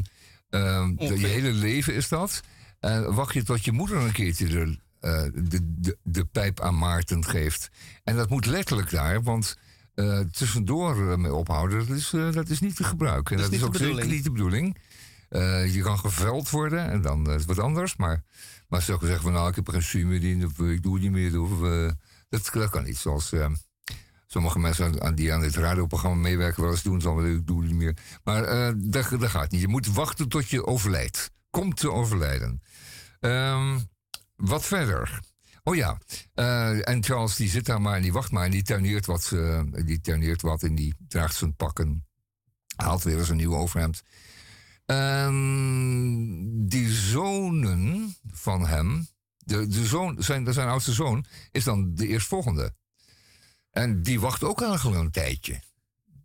uh, 0.50 0.88
de, 0.96 1.20
je 1.20 1.28
hele 1.28 1.52
leven 1.52 1.94
is 1.94 2.08
dat. 2.08 2.42
En 2.80 3.14
wacht 3.14 3.34
je 3.34 3.44
tot 3.44 3.66
je 3.66 3.72
moeder 3.72 3.98
een 3.98 4.12
keertje 4.12 4.46
de, 4.46 4.80
uh, 5.02 5.24
de, 5.50 5.60
de, 5.62 5.98
de, 6.04 6.26
pijp 6.26 6.60
aan 6.60 6.78
Maarten 6.78 7.26
geeft. 7.26 7.70
En 8.04 8.16
dat 8.16 8.30
moet 8.30 8.46
letterlijk 8.46 8.90
daar, 8.90 9.24
want 9.24 9.58
uh, 9.96 10.20
tussendoor 10.20 11.20
mee 11.20 11.34
ophouden, 11.34 11.88
dat 11.88 11.98
is, 11.98 12.10
dat 12.10 12.50
is 12.50 12.60
niet 12.60 12.76
te 12.76 12.84
gebruiken. 12.84 13.36
En 13.36 13.42
dat, 13.42 13.52
is, 13.52 13.58
is 13.58 13.66
ook 13.66 13.76
zeker 13.76 14.08
niet 14.08 14.24
de 14.24 14.32
bedoeling. 14.32 14.78
je 15.72 15.80
kan 15.84 16.00
geveld 16.00 16.50
worden 16.50 16.90
en 16.90 17.02
dan 17.02 17.28
is 17.28 17.34
het 17.34 17.46
wat 17.46 17.60
anders. 17.60 17.96
Maar, 17.96 18.24
maar 18.68 18.82
ze 18.82 18.98
zeggen 19.02 19.22
van 19.22 19.34
nou, 19.34 19.50
ik 19.50 19.56
heb 19.56 19.70
geen 19.70 20.08
meer 20.08 20.24
in, 20.24 20.46
of 20.46 20.60
ik 20.60 20.84
doe 20.84 20.94
het 20.94 21.04
niet 21.04 21.12
meer. 21.12 21.42
Of, 21.42 21.50
dat, 22.30 22.50
dat 22.54 22.70
kan 22.70 22.84
niet. 22.84 22.98
Zoals 22.98 23.34
sommige 24.28 24.60
mensen 24.60 25.02
aan, 25.02 25.16
die 25.16 25.34
aan 25.34 25.42
dit 25.42 25.56
radioprogramma 25.56 26.18
meewerken 26.22 26.62
wel 26.62 26.72
eens 26.72 26.84
doen, 26.84 27.00
dan 27.00 27.26
ik 27.26 27.48
doe 27.48 27.60
het 27.60 27.68
niet 27.68 27.80
meer. 27.80 27.98
Maar 28.24 28.54
uh, 28.54 28.74
dat, 28.76 29.10
dat 29.10 29.30
gaat 29.30 29.52
niet. 29.52 29.62
Je 29.62 29.68
moet 29.68 29.88
wachten 29.88 30.30
tot 30.30 30.50
je 30.50 30.66
overlijdt. 30.66 31.32
Komt 31.58 31.78
te 31.78 31.92
overlijden. 31.92 32.62
Um, 33.20 33.90
wat 34.36 34.66
verder? 34.66 35.20
Oh 35.64 35.76
ja, 35.76 36.00
uh, 36.36 36.88
en 36.88 37.04
Charles 37.04 37.36
die 37.36 37.50
zit 37.50 37.66
daar 37.66 37.82
maar 37.82 37.96
en 37.96 38.02
die 38.02 38.14
wacht 38.14 38.32
maar 38.32 38.46
en 38.46 38.52
die 38.52 38.64
tuineert 38.64 39.06
wat, 39.06 39.32
uh, 39.34 39.62
die 39.86 40.02
tuineert 40.02 40.42
wat 40.42 40.64
en 40.64 40.76
die 40.76 40.96
draagt 41.08 41.36
zijn 41.36 41.56
pakken. 41.56 42.06
Haalt 42.76 43.04
weer 43.04 43.18
eens 43.18 43.30
een 43.30 43.36
nieuw 43.38 43.56
overhemd. 43.56 44.02
Um, 44.86 46.68
die 46.68 46.94
zonen 46.94 48.16
van 48.32 48.68
hem, 48.68 49.08
de, 49.38 49.68
de 49.68 49.86
zoon, 49.86 50.16
zijn, 50.24 50.54
zijn 50.54 50.68
oudste 50.68 50.94
zoon, 50.94 51.26
is 51.52 51.64
dan 51.64 51.96
de 51.96 52.08
eerstvolgende. 52.08 52.76
En 53.72 54.04
die 54.04 54.20
wacht 54.20 54.44
ook 54.44 54.62
eigenlijk 54.62 55.02
een 55.02 55.12
tijdje. 55.12 55.62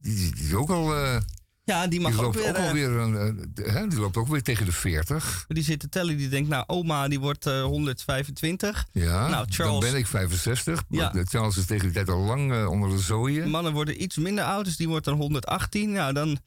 Die, 0.00 0.34
is 0.34 0.54
ook 0.54 0.70
al. 0.70 1.04
Uh, 1.04 1.20
ja, 1.64 1.86
die 1.86 2.00
mag 2.00 2.12
die 2.12 2.22
ook 2.22 2.34
weer. 2.34 2.48
Ook 2.48 2.56
alweer 2.56 2.90
een, 2.90 3.54
uh, 3.54 3.88
die 3.88 3.98
loopt 3.98 4.16
ook 4.16 4.28
weer 4.28 4.42
tegen 4.42 4.66
de 4.66 4.72
40. 4.72 5.44
Die 5.48 5.64
zit 5.64 5.80
te 5.80 5.88
tellen, 5.88 6.16
die 6.16 6.28
denkt, 6.28 6.48
nou, 6.48 6.64
oma 6.66 7.08
die 7.08 7.20
wordt 7.20 7.46
uh, 7.46 7.62
125. 7.62 8.86
Ja, 8.92 9.28
nou, 9.28 9.46
Charles, 9.48 9.80
dan 9.80 9.90
ben 9.90 10.00
ik 10.00 10.06
65. 10.06 10.82
Ja. 10.88 11.12
Charles 11.24 11.56
is 11.56 11.66
tegen 11.66 11.84
die 11.84 11.92
tijd 11.92 12.08
al 12.08 12.20
lang 12.20 12.66
onder 12.66 12.90
de 12.90 12.98
zooien. 12.98 13.50
Mannen 13.50 13.72
worden 13.72 14.02
iets 14.02 14.16
minder 14.16 14.44
oud, 14.44 14.64
dus 14.64 14.76
die 14.76 14.88
wordt 14.88 15.04
dan 15.04 15.16
118. 15.16 15.92
Nou, 15.92 16.12
dan, 16.12 16.38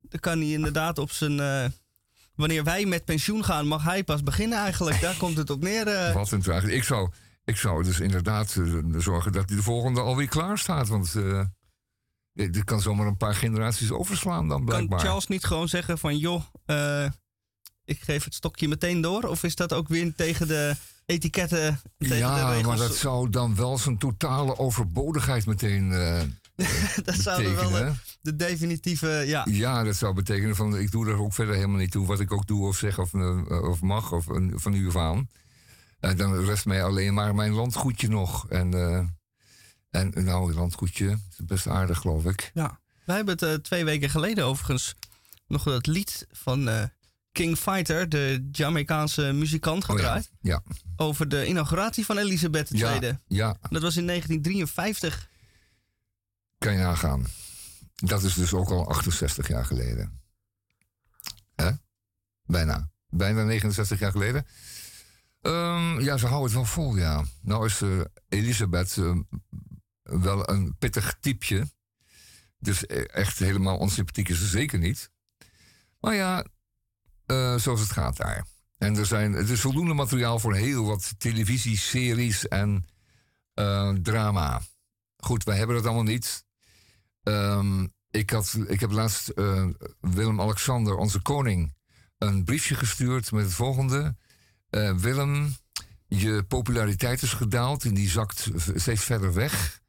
dan 0.00 0.20
kan 0.20 0.38
hij 0.38 0.50
inderdaad 0.50 0.98
op 0.98 1.10
zijn 1.10 1.72
wanneer 2.34 2.64
wij 2.64 2.84
met 2.84 3.04
pensioen 3.04 3.44
gaan, 3.44 3.66
mag 3.66 3.84
hij 3.84 4.04
pas 4.04 4.22
beginnen 4.22 4.58
eigenlijk. 4.58 5.00
Daar 5.00 5.16
komt 5.16 5.36
het 5.36 5.50
op 5.50 5.62
neer. 5.62 6.12
Wat 6.14 6.30
een 6.30 6.42
tragisch. 6.42 6.72
Ik 6.72 6.84
zou, 6.84 7.10
ik 7.44 7.56
zou 7.56 7.84
dus 7.84 8.00
inderdaad 8.00 8.60
zorgen 8.96 9.32
dat 9.32 9.48
de 9.48 9.62
volgende 9.62 10.00
alweer 10.00 10.28
klaar 10.28 10.58
staat. 10.58 10.88
Want 10.88 11.14
dit 12.36 12.64
kan 12.64 12.80
zomaar 12.80 13.06
een 13.06 13.16
paar 13.16 13.34
generaties 13.34 13.90
overslaan 13.90 14.48
dan 14.48 14.64
blijkbaar. 14.64 14.98
Kan 14.98 15.06
Charles 15.06 15.26
niet 15.26 15.44
gewoon 15.44 15.68
zeggen 15.68 15.98
van 15.98 16.18
joh, 16.18 16.42
ik 17.84 18.00
geef 18.00 18.24
het 18.24 18.34
stokje 18.34 18.68
meteen 18.68 19.00
door? 19.00 19.22
Of 19.22 19.42
is 19.42 19.54
dat 19.54 19.72
ook 19.72 19.88
weer 19.88 20.14
tegen 20.14 20.48
de 20.48 20.76
etiketten, 21.06 21.80
tegen 21.98 22.16
ja, 22.16 22.34
de 22.34 22.52
regels? 22.52 22.66
maar 22.66 22.88
dat 22.88 22.96
zou 22.96 23.30
dan 23.30 23.54
wel 23.54 23.78
zijn 23.78 23.98
totale 23.98 24.58
overbodigheid 24.58 25.46
meteen 25.46 25.92
dat 27.04 27.14
zou 27.14 27.54
wel 27.54 27.70
de, 27.70 27.92
de, 28.20 28.36
definitieve, 28.36 29.22
ja. 29.26 29.46
Ja, 29.50 29.84
dat 29.84 29.96
zou 29.96 30.14
betekenen 30.14 30.56
van 30.56 30.78
ik 30.78 30.90
doe 30.90 31.08
er 31.08 31.18
ook 31.18 31.34
verder 31.34 31.54
helemaal 31.54 31.78
niet 31.78 31.90
toe 31.90 32.06
wat 32.06 32.20
ik 32.20 32.32
ook 32.32 32.46
doe 32.46 32.66
of 32.66 32.76
zeg 32.76 32.98
of, 32.98 33.14
of 33.48 33.80
mag 33.80 34.12
of 34.12 34.24
van 34.54 34.72
nu 34.72 34.86
af 34.86 34.96
aan. 34.96 35.28
Uh, 36.00 36.16
dan 36.16 36.44
rest 36.44 36.66
mij 36.66 36.84
alleen 36.84 37.14
maar 37.14 37.34
mijn 37.34 37.52
landgoedje 37.52 38.08
nog. 38.08 38.48
En, 38.48 38.70
en 39.96 40.24
nou, 40.24 40.54
landgoedje 40.54 41.18
is 41.30 41.44
best 41.44 41.66
aardig, 41.66 41.98
geloof 41.98 42.24
ik. 42.24 42.50
Ja, 42.54 42.80
wij 43.04 43.16
hebben 43.16 43.34
het 43.34 43.42
uh, 43.42 43.54
twee 43.54 43.84
weken 43.84 44.10
geleden 44.10 44.44
overigens 44.44 44.94
nog 45.46 45.62
dat 45.62 45.86
lied 45.86 46.26
van 46.30 46.90
King 47.36 47.56
Fighter, 47.58 48.08
de 48.08 48.48
Jamaicaanse 48.52 49.32
muzikant, 49.32 49.84
gedraaid. 49.84 50.24
Oh 50.24 50.38
ja, 50.40 50.62
ja. 50.66 50.76
Over 50.96 51.28
de 51.28 51.46
inauguratie 51.46 52.04
van 52.04 52.18
Elisabeth 52.18 52.70
II. 52.70 52.80
Ja, 52.80 53.20
ja. 53.26 53.56
Dat 53.70 53.82
was 53.82 53.96
in 53.96 54.06
1953. 54.06 55.28
Kan 56.58 56.72
je 56.72 56.78
nagaan. 56.78 57.26
Dat 57.94 58.22
is 58.22 58.34
dus 58.34 58.52
ook 58.52 58.70
al 58.70 58.88
68 58.88 59.48
jaar 59.48 59.64
geleden. 59.64 60.20
Hè? 61.54 61.70
Bijna. 62.44 62.90
Bijna 63.08 63.44
69 63.44 63.98
jaar 63.98 64.10
geleden. 64.10 64.46
Um, 65.42 66.00
ja, 66.00 66.16
ze 66.16 66.26
houden 66.26 66.44
het 66.44 66.54
wel 66.54 66.64
vol, 66.64 66.96
ja. 66.96 67.24
Nou 67.40 67.66
is 67.66 67.80
uh, 67.80 68.00
Elisabeth 68.28 68.96
uh, 68.96 69.16
wel 70.06 70.50
een 70.50 70.76
pittig 70.78 71.16
typeje. 71.20 71.68
Dus 72.58 72.86
echt 72.86 73.38
helemaal 73.38 73.76
onsympathiek 73.76 74.28
is 74.28 74.38
ze 74.38 74.46
zeker 74.46 74.78
niet. 74.78 75.10
Maar 76.00 76.14
ja, 76.14 76.46
uh, 77.26 77.56
zoals 77.56 77.80
het 77.80 77.90
gaat 77.90 78.16
daar. 78.16 78.46
En 78.78 78.96
er, 78.96 79.06
zijn, 79.06 79.34
er 79.34 79.50
is 79.50 79.60
voldoende 79.60 79.94
materiaal 79.94 80.38
voor 80.38 80.54
heel 80.54 80.84
wat 80.84 81.14
televisieseries 81.18 82.48
en 82.48 82.86
drama. 84.02 84.62
Goed, 85.16 85.44
wij 85.44 85.56
hebben 85.56 85.76
dat 85.76 85.84
allemaal 85.84 86.02
niet. 86.02 86.44
Um, 87.22 87.92
ik, 88.10 88.30
had, 88.30 88.56
ik 88.66 88.80
heb 88.80 88.90
laatst 88.90 89.32
Willem-Alexander, 90.00 90.94
onze 90.94 91.20
koning, 91.20 91.74
een 92.18 92.44
briefje 92.44 92.74
gestuurd 92.74 93.32
met 93.32 93.44
het 93.44 93.54
volgende. 93.54 94.16
Willem, 94.96 95.56
je 96.06 96.44
populariteit 96.48 97.22
is 97.22 97.32
gedaald 97.32 97.84
en 97.84 97.94
die 97.94 98.08
zakt 98.08 98.50
steeds 98.74 99.04
verder 99.04 99.34
weg. 99.34 99.80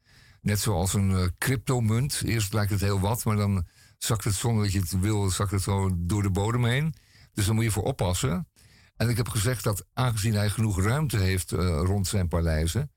Net 0.48 0.60
zoals 0.60 0.94
een 0.94 1.10
uh, 1.10 1.26
cryptomunt. 1.38 2.22
Eerst 2.24 2.52
lijkt 2.52 2.70
het 2.70 2.80
heel 2.80 3.00
wat, 3.00 3.24
maar 3.24 3.36
dan 3.36 3.66
zakt 3.98 4.24
het 4.24 4.34
zonder 4.34 4.64
dat 4.64 4.72
je 4.72 4.78
het 4.80 5.00
wil, 5.00 5.30
zakt 5.30 5.50
het 5.50 5.62
zo 5.62 5.90
door 5.96 6.22
de 6.22 6.30
bodem 6.30 6.64
heen. 6.64 6.94
Dus 7.32 7.46
daar 7.46 7.54
moet 7.54 7.64
je 7.64 7.70
voor 7.70 7.82
oppassen. 7.82 8.48
En 8.96 9.08
ik 9.08 9.16
heb 9.16 9.28
gezegd 9.28 9.64
dat 9.64 9.86
aangezien 9.92 10.34
hij 10.34 10.50
genoeg 10.50 10.82
ruimte 10.82 11.16
heeft 11.16 11.52
uh, 11.52 11.58
rond 11.84 12.06
zijn 12.06 12.28
paleizen, 12.28 12.92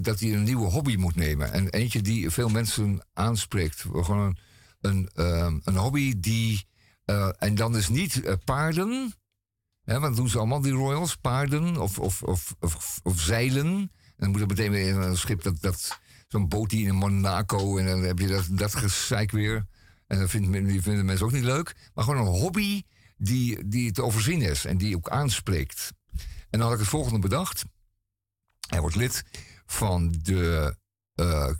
dat 0.00 0.20
hij 0.20 0.32
een 0.32 0.42
nieuwe 0.42 0.66
hobby 0.66 0.96
moet 0.96 1.14
nemen. 1.14 1.52
En 1.52 1.68
eentje 1.68 2.02
die 2.02 2.30
veel 2.30 2.48
mensen 2.48 3.06
aanspreekt. 3.12 3.80
Gewoon 3.80 4.38
een, 4.80 5.10
een, 5.14 5.60
een 5.64 5.76
hobby 5.76 6.14
die. 6.20 6.66
en 7.38 7.54
dan 7.54 7.76
is 7.76 7.88
niet 7.88 8.38
paarden. 8.44 9.14
He, 9.82 10.00
want 10.00 10.16
doen 10.16 10.28
ze 10.28 10.38
allemaal 10.38 10.60
die 10.60 10.72
royals, 10.72 11.16
paarden 11.16 11.76
of, 11.76 11.98
of, 11.98 12.22
of, 12.22 12.54
of, 13.02 13.20
zeilen. 13.20 13.66
En 13.66 13.90
dan 14.16 14.30
moet 14.30 14.40
er 14.40 14.46
meteen 14.46 14.70
weer 14.70 14.96
een 14.96 15.16
schip 15.16 15.42
dat, 15.42 15.60
dat 15.60 15.98
zo'n 16.26 16.48
boot 16.48 16.70
die 16.70 16.86
in 16.86 16.94
Monaco 16.94 17.78
en 17.78 17.86
dan 17.86 18.02
heb 18.02 18.18
je 18.18 18.26
dat, 18.26 18.46
dat 18.50 18.74
gezeik 18.74 19.30
weer. 19.30 19.66
En 20.06 20.18
dat 20.18 20.30
vinden, 20.30 20.66
die 20.66 20.82
vinden 20.82 21.04
mensen 21.04 21.26
ook 21.26 21.32
niet 21.32 21.42
leuk. 21.42 21.90
Maar 21.94 22.04
gewoon 22.04 22.26
een 22.26 22.40
hobby 22.40 22.82
die, 23.16 23.68
die 23.68 23.92
te 23.92 24.02
overzien 24.02 24.42
is 24.42 24.64
en 24.64 24.78
die 24.78 24.96
ook 24.96 25.08
aanspreekt. 25.08 25.92
En 26.50 26.58
dan 26.58 26.60
had 26.60 26.72
ik 26.72 26.78
het 26.78 26.88
volgende 26.88 27.18
bedacht. 27.18 27.64
Hij 28.68 28.80
wordt 28.80 28.96
lid 28.96 29.24
van 29.66 30.14
de 30.22 30.76
eh, 31.14 31.50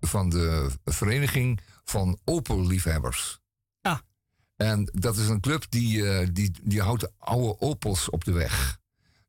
van 0.00 0.30
de 0.30 0.70
vereniging 0.84 1.60
van 1.84 2.18
Opel-liefhebbers. 2.24 3.40
Ah. 3.80 3.98
En 4.56 4.90
dat 4.92 5.16
is 5.16 5.28
een 5.28 5.40
club 5.40 5.64
die, 5.68 6.08
eh, 6.08 6.28
die, 6.32 6.52
die 6.62 6.82
houdt 6.82 7.00
de 7.00 7.12
oude 7.18 7.60
Opels 7.60 8.10
op 8.10 8.24
de 8.24 8.32
weg. 8.32 8.78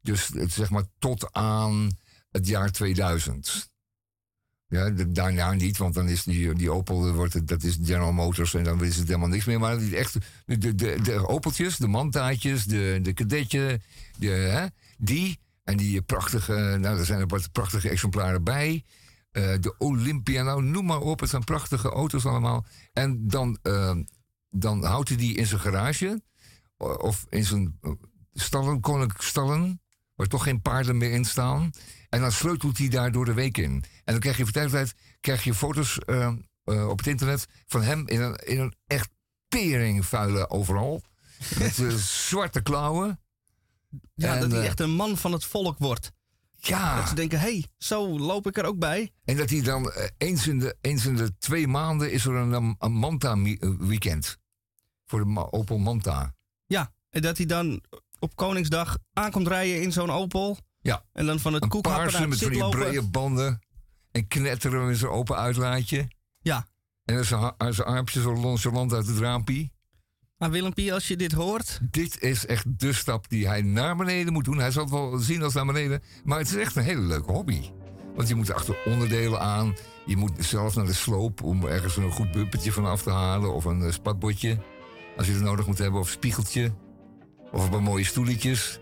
Dus 0.01 0.25
zeg 0.29 0.69
maar 0.69 0.83
tot 0.99 1.33
aan 1.33 1.97
het 2.29 2.47
jaar 2.47 2.71
2000. 2.71 3.70
Ja, 4.71 4.89
daarna 5.07 5.53
niet, 5.53 5.77
want 5.77 5.93
dan 5.93 6.09
is 6.09 6.23
die, 6.23 6.53
die 6.53 6.71
Opel, 6.71 7.07
eh, 7.07 7.13
wordt 7.13 7.33
het, 7.33 7.47
dat 7.47 7.63
is 7.63 7.77
General 7.83 8.13
Motors 8.13 8.53
en 8.53 8.63
dan 8.63 8.83
is 8.83 8.95
het 8.95 9.07
helemaal 9.07 9.27
niks 9.27 9.45
meer. 9.45 9.59
Maar 9.59 9.79
die 9.79 9.97
echt, 9.97 10.17
de, 10.45 10.75
de, 10.75 11.01
de, 11.01 11.27
Opeltjes, 11.27 11.77
de 11.77 11.87
Mantaatjes, 11.87 12.65
de, 12.65 12.99
de 13.01 13.13
Kadetje, 13.13 13.79
de, 14.17 14.27
hè, 14.27 14.65
die 14.97 15.39
en 15.63 15.77
die 15.77 16.01
prachtige, 16.01 16.77
nou 16.79 16.99
er 16.99 17.05
zijn 17.05 17.19
er 17.19 17.27
wat 17.27 17.51
prachtige 17.51 17.89
exemplaren 17.89 18.43
bij. 18.43 18.83
Eh, 19.31 19.53
de 19.59 19.75
Olympia, 19.77 20.43
nou 20.43 20.63
noem 20.63 20.85
maar 20.85 21.01
op, 21.01 21.19
het 21.19 21.29
zijn 21.29 21.43
prachtige 21.43 21.89
auto's 21.89 22.25
allemaal. 22.25 22.65
En 22.93 23.27
dan, 23.27 23.57
eh, 23.61 23.95
dan 24.49 24.83
houdt 24.83 25.09
hij 25.09 25.17
die 25.17 25.35
in 25.35 25.45
zijn 25.45 25.61
garage 25.61 26.21
of 26.77 27.25
in 27.29 27.45
zijn 27.45 27.77
eh, 27.81 27.91
stallen, 28.33 28.79
koninklijke 28.79 29.25
stallen, 29.25 29.80
waar 30.21 30.29
toch 30.29 30.43
geen 30.43 30.61
paarden 30.61 30.97
meer 30.97 31.11
in 31.11 31.25
staan. 31.25 31.71
En 32.09 32.21
dan 32.21 32.31
sleutelt 32.31 32.77
hij 32.77 32.87
daar 32.87 33.11
door 33.11 33.25
de 33.25 33.33
week 33.33 33.57
in. 33.57 33.71
En 34.03 34.13
dan 34.13 34.19
krijg 34.19 34.37
je 34.37 34.43
voor 34.43 34.51
tijd 34.51 34.65
tot 34.65 34.75
tijd 34.75 34.93
krijg 35.19 35.43
je 35.43 35.53
foto's 35.53 35.99
eh, 35.99 36.33
eh, 36.63 36.87
op 36.89 36.97
het 36.97 37.07
internet 37.07 37.47
van 37.65 37.81
hem 37.83 38.07
in 38.07 38.21
een, 38.21 38.35
in 38.35 38.59
een 38.59 38.75
echt 38.87 39.09
teringvuile 39.47 40.49
overal. 40.49 41.03
Met 41.59 41.79
eh, 41.79 41.89
zwarte 42.27 42.61
klauwen. 42.61 43.19
Ja, 44.13 44.33
En, 44.33 44.39
dat 44.39 44.51
hij 44.51 44.65
echt 44.65 44.79
een 44.79 44.91
man 44.91 45.17
van 45.17 45.31
het 45.31 45.45
volk 45.45 45.77
wordt. 45.77 46.11
Ja. 46.55 46.95
Dat 46.95 47.09
ze 47.09 47.15
denken, 47.15 47.39
hé, 47.39 47.51
hey, 47.51 47.65
zo 47.77 48.19
loop 48.19 48.47
ik 48.47 48.57
er 48.57 48.65
ook 48.65 48.79
bij. 48.79 49.11
En 49.23 49.37
dat 49.37 49.49
hij 49.49 49.61
dan 49.61 49.91
eens, 50.17 50.47
in 50.47 50.59
de, 50.59 50.75
eens 50.81 51.05
in 51.05 51.15
de 51.15 51.37
twee 51.37 51.67
maanden 51.67 52.11
is 52.11 52.25
er 52.25 52.35
een, 52.35 52.75
een 52.79 52.91
Manta 52.91 53.37
weekend. 53.77 54.37
Voor 55.05 55.25
de 55.25 55.51
Opel 55.51 55.77
Manta. 55.77 56.35
Ja, 56.65 56.93
en 57.09 57.21
dat 57.21 57.37
hij 57.37 57.45
dan 57.45 57.83
op 58.21 58.35
Koningsdag 58.35 58.97
aankomt 59.13 59.47
rijden 59.47 59.81
in 59.81 59.91
zo'n 59.91 60.11
Opel. 60.11 60.57
Ja. 60.81 61.03
En 61.13 61.25
dan 61.25 61.39
van 61.39 61.53
het 61.53 61.67
koekhappen 61.67 62.29
met 62.29 62.39
van 62.39 62.51
die 62.51 62.69
brede 62.69 63.01
banden. 63.01 63.59
En 64.11 64.27
knetteren 64.27 64.87
met 64.87 64.97
zijn 64.97 65.11
open 65.11 65.37
uitlaatje. 65.37 66.11
Ja. 66.41 66.67
En 67.05 67.15
dan 67.15 67.25
zijn 67.25 67.73
zijn 67.73 67.87
armpjes 67.87 68.23
zo 68.23 68.33
nonchalant 68.33 68.93
uit 68.93 69.07
het 69.07 69.17
raampie. 69.17 69.71
Maar 70.37 70.51
Willempie, 70.51 70.93
als 70.93 71.07
je 71.07 71.15
dit 71.15 71.31
hoort... 71.31 71.79
Dit 71.91 72.21
is 72.21 72.45
echt 72.45 72.79
de 72.79 72.93
stap 72.93 73.29
die 73.29 73.47
hij 73.47 73.61
naar 73.61 73.95
beneden 73.95 74.33
moet 74.33 74.45
doen. 74.45 74.57
Hij 74.57 74.71
zal 74.71 74.83
het 74.83 74.91
wel 74.91 75.17
zien 75.17 75.43
als 75.43 75.53
naar 75.53 75.65
beneden. 75.65 76.03
Maar 76.23 76.37
het 76.37 76.47
is 76.47 76.55
echt 76.55 76.75
een 76.75 76.83
hele 76.83 77.01
leuke 77.01 77.31
hobby. 77.31 77.61
Want 78.15 78.27
je 78.27 78.35
moet 78.35 78.49
er 78.49 78.55
achter 78.55 78.77
onderdelen 78.85 79.39
aan. 79.39 79.75
Je 80.05 80.17
moet 80.17 80.31
zelf 80.39 80.75
naar 80.75 80.85
de 80.85 80.93
sloop 80.93 81.43
om 81.43 81.65
ergens 81.65 81.97
een 81.97 82.11
goed 82.11 82.31
bumpertje 82.31 82.71
van 82.71 82.85
af 82.85 83.01
te 83.01 83.09
halen. 83.09 83.53
Of 83.53 83.65
een 83.65 83.83
eh, 83.83 83.91
spatbordje. 83.91 84.57
Als 85.17 85.27
je 85.27 85.33
het 85.33 85.41
nodig 85.41 85.67
moet 85.67 85.77
hebben. 85.77 85.99
Of 85.99 86.05
een 86.05 86.13
spiegeltje. 86.13 86.71
Of 87.51 87.63
een 87.63 87.69
paar 87.69 87.83
mooie 87.83 88.05
stoeletjes. 88.05 88.79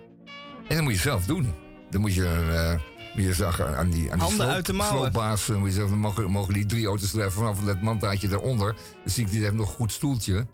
En 0.67 0.75
dat 0.75 0.83
moet 0.83 0.93
je 0.93 0.99
zelf 0.99 1.25
doen. 1.25 1.53
Dan 1.89 2.01
moet 2.01 2.13
je, 2.13 2.77
moet 3.15 3.23
je 3.25 3.33
zeggen 3.33 3.77
aan 3.77 3.89
die, 3.89 4.11
aan 4.11 4.17
die 4.17 4.27
Handen 4.27 4.45
sloop, 4.45 4.55
uit 4.55 4.65
de 4.65 4.83
sloopbaas. 4.89 5.47
Moet 5.47 5.67
je 5.67 5.71
zeggen, 5.71 5.89
dan 5.89 5.99
mogen, 5.99 6.31
mogen 6.31 6.53
die 6.53 6.65
drie 6.65 6.85
auto's 6.85 7.13
er 7.13 7.31
vanaf 7.31 7.59
dat 7.59 7.81
mandaatje 7.81 8.27
daaronder. 8.27 8.73
Dan 8.73 9.13
zie 9.13 9.25
ik 9.25 9.31
die 9.31 9.41
heeft 9.41 9.53
nog 9.53 9.67
een 9.67 9.75
goed 9.75 9.91
stoeltje. 9.91 10.47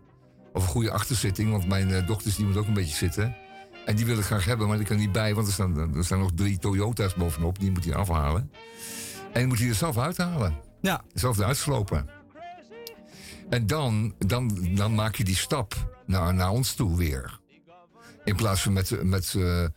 Of 0.53 0.63
een 0.63 0.69
goede 0.69 0.91
achterzitting, 0.91 1.51
want 1.51 1.67
mijn 1.67 1.91
eh, 1.91 2.07
dochters 2.07 2.35
die 2.35 2.45
moet 2.45 2.57
ook 2.57 2.67
een 2.67 2.73
beetje 2.73 2.95
zitten. 2.95 3.35
En 3.85 3.95
die 3.95 4.05
wil 4.05 4.17
ik 4.17 4.23
graag 4.23 4.45
hebben, 4.45 4.67
maar 4.67 4.77
die 4.77 4.85
kan 4.85 4.97
niet 4.97 5.11
bij, 5.11 5.35
want 5.35 5.47
er 5.47 5.53
staan, 5.53 5.95
er 5.95 6.05
staan 6.05 6.19
nog 6.19 6.31
drie 6.35 6.57
Toyota's 6.57 7.13
bovenop. 7.13 7.59
Die 7.59 7.71
moet 7.71 7.85
hij 7.85 7.95
afhalen. 7.95 8.51
En 9.31 9.39
die 9.39 9.45
moet 9.47 9.59
hij 9.59 9.67
er 9.67 9.75
zelf 9.75 9.97
uithalen. 9.97 10.55
Ja, 10.81 11.01
Zelf 11.13 11.37
eruit 11.37 11.57
slopen. 11.57 12.09
En 13.49 13.67
dan, 13.67 14.15
dan, 14.17 14.67
dan 14.75 14.95
maak 14.95 15.15
je 15.15 15.23
die 15.23 15.35
stap 15.35 15.99
naar, 16.05 16.33
naar 16.33 16.49
ons 16.49 16.73
toe 16.73 16.97
weer. 16.97 17.39
In 18.25 18.35
plaats 18.35 18.61
van 18.61 18.73
met, 18.73 19.03
met, 19.03 19.35
eh, 19.35 19.67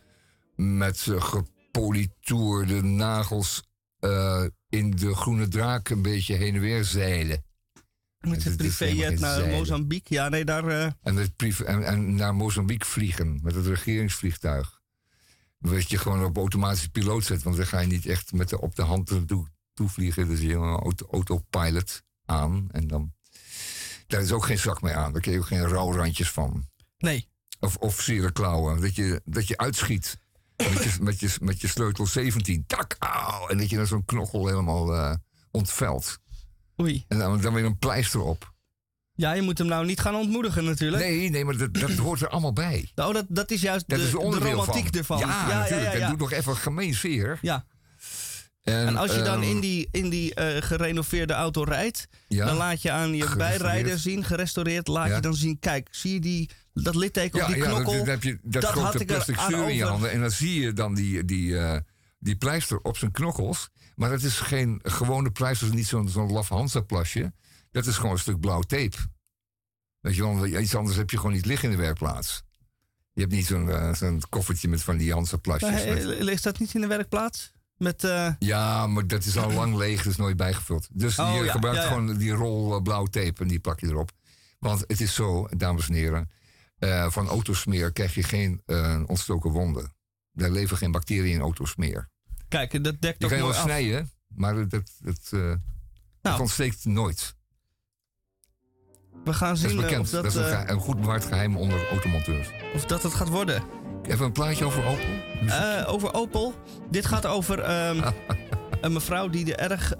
met 0.55 1.07
eh, 1.07 1.21
gepolitoerde 1.21 2.81
nagels 2.83 3.63
eh, 3.99 4.45
in 4.69 4.91
de 4.91 5.15
groene 5.15 5.47
draak 5.47 5.89
een 5.89 6.01
beetje 6.01 6.35
heen 6.35 6.55
en 6.55 6.61
weer 6.61 6.83
zeilen. 6.83 7.43
met 8.19 8.29
de 8.29 8.29
Het 8.29 8.43
helemaal 8.43 8.57
privéjet 8.57 9.19
naar 9.19 9.35
zeilen. 9.35 9.57
Mozambique. 9.57 10.15
Ja, 10.15 10.29
nee, 10.29 10.45
daar... 10.45 10.95
En, 11.01 11.15
het 11.15 11.35
privé, 11.35 11.63
en, 11.63 11.83
en 11.83 12.15
naar 12.15 12.35
Mozambique 12.35 12.89
vliegen 12.89 13.39
met 13.43 13.55
het 13.55 13.65
regeringsvliegtuig. 13.65 14.81
Dat 15.59 15.89
je 15.89 15.97
gewoon 15.97 16.23
op 16.23 16.37
automatische 16.37 16.89
piloot 16.89 17.23
zet, 17.23 17.43
want 17.43 17.55
dan 17.55 17.65
ga 17.65 17.79
je 17.79 17.87
niet 17.87 18.05
echt 18.05 18.31
met 18.31 18.49
de, 18.49 18.61
op 18.61 18.75
de 18.75 18.81
hand 18.81 19.09
naartoe 19.11 19.47
toe 19.73 19.89
vliegen. 19.89 20.27
Dus 20.27 20.39
je 20.39 20.53
een 20.53 20.77
auto, 20.77 21.07
autopilot 21.11 22.03
aan 22.25 22.67
en 22.71 22.87
dan. 22.87 23.13
Daar 24.07 24.21
is 24.21 24.31
ook 24.31 24.45
geen 24.45 24.59
zak 24.59 24.81
mee 24.81 24.93
aan, 24.93 25.11
daar 25.11 25.21
krijg 25.21 25.37
je 25.37 25.41
ook 25.41 25.47
geen 25.47 25.67
rouwrandjes 25.67 26.31
van. 26.31 26.67
nee, 26.97 27.28
Of, 27.59 27.75
of 27.75 28.01
zere 28.01 28.31
klauwen, 28.31 28.81
dat 28.81 28.95
je, 28.95 29.21
dat 29.25 29.47
je 29.47 29.57
uitschiet 29.57 30.19
met 30.57 30.83
je, 30.83 30.91
met, 31.01 31.19
je, 31.19 31.35
met 31.41 31.61
je 31.61 31.67
sleutel 31.67 32.07
17. 32.07 32.63
Tak, 32.67 32.95
auw, 32.99 33.47
en 33.47 33.57
dat 33.57 33.69
je 33.69 33.75
dan 33.75 33.87
zo'n 33.87 34.05
knochel 34.05 34.47
helemaal 34.47 34.95
eh, 34.95 35.15
ontvelt. 35.51 36.17
oei. 36.81 37.05
En 37.07 37.17
dan, 37.17 37.41
dan 37.41 37.53
weer 37.53 37.65
een 37.65 37.77
pleister 37.77 38.21
op. 38.21 38.53
Ja, 39.13 39.33
je 39.33 39.41
moet 39.41 39.57
hem 39.57 39.67
nou 39.67 39.85
niet 39.85 39.99
gaan 39.99 40.15
ontmoedigen 40.15 40.63
natuurlijk. 40.63 41.03
Nee, 41.03 41.29
nee, 41.29 41.45
maar 41.45 41.57
dat, 41.57 41.73
dat 41.73 41.91
hoort 41.91 42.21
er 42.21 42.29
allemaal 42.29 42.53
bij. 42.53 42.91
Oh, 42.95 43.13
dat, 43.13 43.25
dat 43.27 43.51
is 43.51 43.61
juist 43.61 43.87
Dat 43.87 43.99
de, 43.99 44.05
is 44.05 44.11
de 44.11 44.17
romantiek 44.17 44.87
van. 44.87 44.97
ervan. 44.97 45.19
Ja, 45.19 45.25
natuurlijk. 45.25 45.69
ja, 45.69 45.77
ja, 45.77 45.91
Dat 45.91 45.99
ja. 45.99 46.09
doet 46.09 46.19
nog 46.19 46.31
even 46.31 46.55
gemeen 46.55 46.93
zeer. 46.93 47.39
Ja. 47.41 47.65
En, 48.63 48.87
En 48.87 48.97
als 48.97 49.15
je 49.15 49.21
dan 49.21 49.41
ehm, 49.41 49.49
in 49.51 49.59
die, 49.59 49.87
in 49.91 50.09
die 50.09 50.33
eh, 50.33 50.61
gerenoveerde 50.61 51.33
auto 51.33 51.63
rijdt, 51.63 52.07
dan 52.27 52.55
laat 52.55 52.81
je 52.81 52.91
aan 52.91 53.15
je 53.15 53.35
bijrijder 53.37 53.99
zien, 53.99 54.23
gerestaureerd, 54.23 54.87
laat 54.87 55.15
je 55.15 55.21
dan 55.21 55.35
zien, 55.35 55.59
kijk, 55.59 55.87
zie 55.91 56.13
je 56.13 56.19
die, 56.19 56.49
dat 56.83 56.95
litteken 56.95 57.39
ja, 57.39 57.45
op 57.45 57.53
die 57.53 57.63
ja, 57.63 57.69
knokkel? 57.69 57.97
dan 57.97 58.07
heb 58.07 58.23
je 58.23 58.39
dat, 58.43 58.61
dat 58.61 58.71
grote 58.71 59.05
plastic 59.05 59.39
in 59.39 59.75
je 59.75 59.85
handen. 59.85 60.11
En 60.11 60.19
dan 60.21 60.31
zie 60.31 60.61
je 60.61 60.73
dan 60.73 60.93
die, 60.95 61.25
die, 61.25 61.57
eh, 61.57 61.79
die 62.19 62.35
pleister 62.35 62.79
op 62.81 62.97
zijn 62.97 63.11
knokkels. 63.11 63.69
Maar 63.95 64.09
dat 64.09 64.21
is 64.21 64.39
geen 64.39 64.79
gewone 64.83 65.31
pleister, 65.31 65.65
dat 65.67 65.75
is 65.75 65.81
niet 65.81 65.89
zo'n 65.89 66.09
zo'n 66.09 66.31
laf 66.31 66.49
Hansa-plasje. 66.49 67.33
Dat 67.71 67.85
is 67.85 67.95
gewoon 67.95 68.11
een 68.11 68.19
stuk 68.19 68.39
blauw 68.39 68.61
tape. 68.61 68.97
Weet 69.99 70.15
je 70.15 70.21
wel, 70.21 70.45
iets 70.45 70.75
anders 70.75 70.97
heb 70.97 71.09
je 71.09 71.17
gewoon 71.17 71.33
niet 71.33 71.45
liggen 71.45 71.69
in 71.71 71.75
de 71.75 71.81
werkplaats. 71.81 72.43
Je 73.13 73.21
hebt 73.21 73.33
niet 73.33 73.45
zo'n 73.45 73.71
eh, 73.71 73.93
zo'n 73.93 74.21
koffertje 74.29 74.67
met 74.67 74.83
van 74.83 74.97
die 74.97 75.11
Hansa-plasjes. 75.13 75.69
Met- 75.85 76.09
eh, 76.09 76.19
ligt 76.21 76.43
dat 76.43 76.59
niet 76.59 76.73
in 76.73 76.81
de 76.81 76.87
werkplaats? 76.87 77.51
Met, 77.77 78.01
Ja, 78.39 78.87
maar 78.87 79.07
dat 79.07 79.25
is 79.25 79.37
al 79.37 79.51
lang 79.51 79.75
leeg, 79.75 80.03
dus 80.03 80.15
nooit 80.15 80.37
bijgevuld. 80.37 80.87
Dus 80.91 81.19
Oh, 81.19 81.35
je 81.37 81.43
ja, 81.43 81.51
gebruikt 81.51 81.77
ja, 81.77 81.83
ja. 81.83 81.89
gewoon 81.89 82.17
die 82.17 82.31
rol 82.31 82.81
blauw 82.81 83.05
tape 83.05 83.41
en 83.41 83.47
die 83.47 83.59
plak 83.59 83.79
je 83.79 83.87
erop. 83.87 84.11
Want 84.59 84.83
het 84.87 85.01
is 85.01 85.13
zo, 85.13 85.47
dames 85.57 85.87
en 85.87 85.93
heren, 85.93 86.29
eh, 86.79 87.11
van 87.11 87.27
autosmeer 87.27 87.91
krijg 87.91 88.13
je 88.15 88.23
geen 88.23 88.61
eh, 88.65 89.03
ontstoken 89.05 89.51
wonden. 89.51 89.93
Er 90.35 90.51
leven 90.51 90.77
geen 90.77 90.91
bacteriën 90.91 91.33
in 91.33 91.41
autosmeer. 91.41 92.09
kijk, 92.47 92.83
dat 92.83 93.01
dekt 93.01 93.19
Je 93.19 93.23
ook 93.25 93.29
kan 93.31 93.39
je 93.39 93.45
wel 93.47 93.53
af. 93.55 93.61
snijden, 93.61 94.11
maar 94.27 94.55
dat, 94.55 94.69
dat, 94.69 94.91
dat, 94.99 95.29
eh, 95.31 95.49
dat 95.49 95.57
Nou. 96.21 96.39
ontsteekt 96.39 96.85
nooit. 96.85 97.35
We 99.23 99.33
gaan 99.33 99.53
Dat 99.55 99.63
is 99.63 99.71
zien 99.71 99.81
bekend. 99.81 99.99
of, 100.01 100.09
dat, 100.09 100.23
dat 100.23 100.35
is 100.35 100.51
een, 100.69 100.79
goed 100.79 100.99
bewaard 101.01 101.25
geheim 101.25 101.57
onder 101.57 101.87
automonteurs. 101.89 102.49
of 102.73 102.85
dat 102.85 103.03
het 103.03 103.13
gaat 103.13 103.29
worden. 103.29 103.63
Even 104.03 104.25
een 104.25 104.31
plaatje 104.31 104.65
over 104.65 104.85
Opel. 104.85 105.85
Over 105.87 106.13
Opel. 106.13 106.53
Dit 106.91 107.05
gaat 107.05 107.25
over 107.25 107.59
ehm, 107.59 108.11
een 108.81 108.93
mevrouw 108.93 109.29
die 109.29 109.55
er 109.55 109.71
erg 109.71 109.93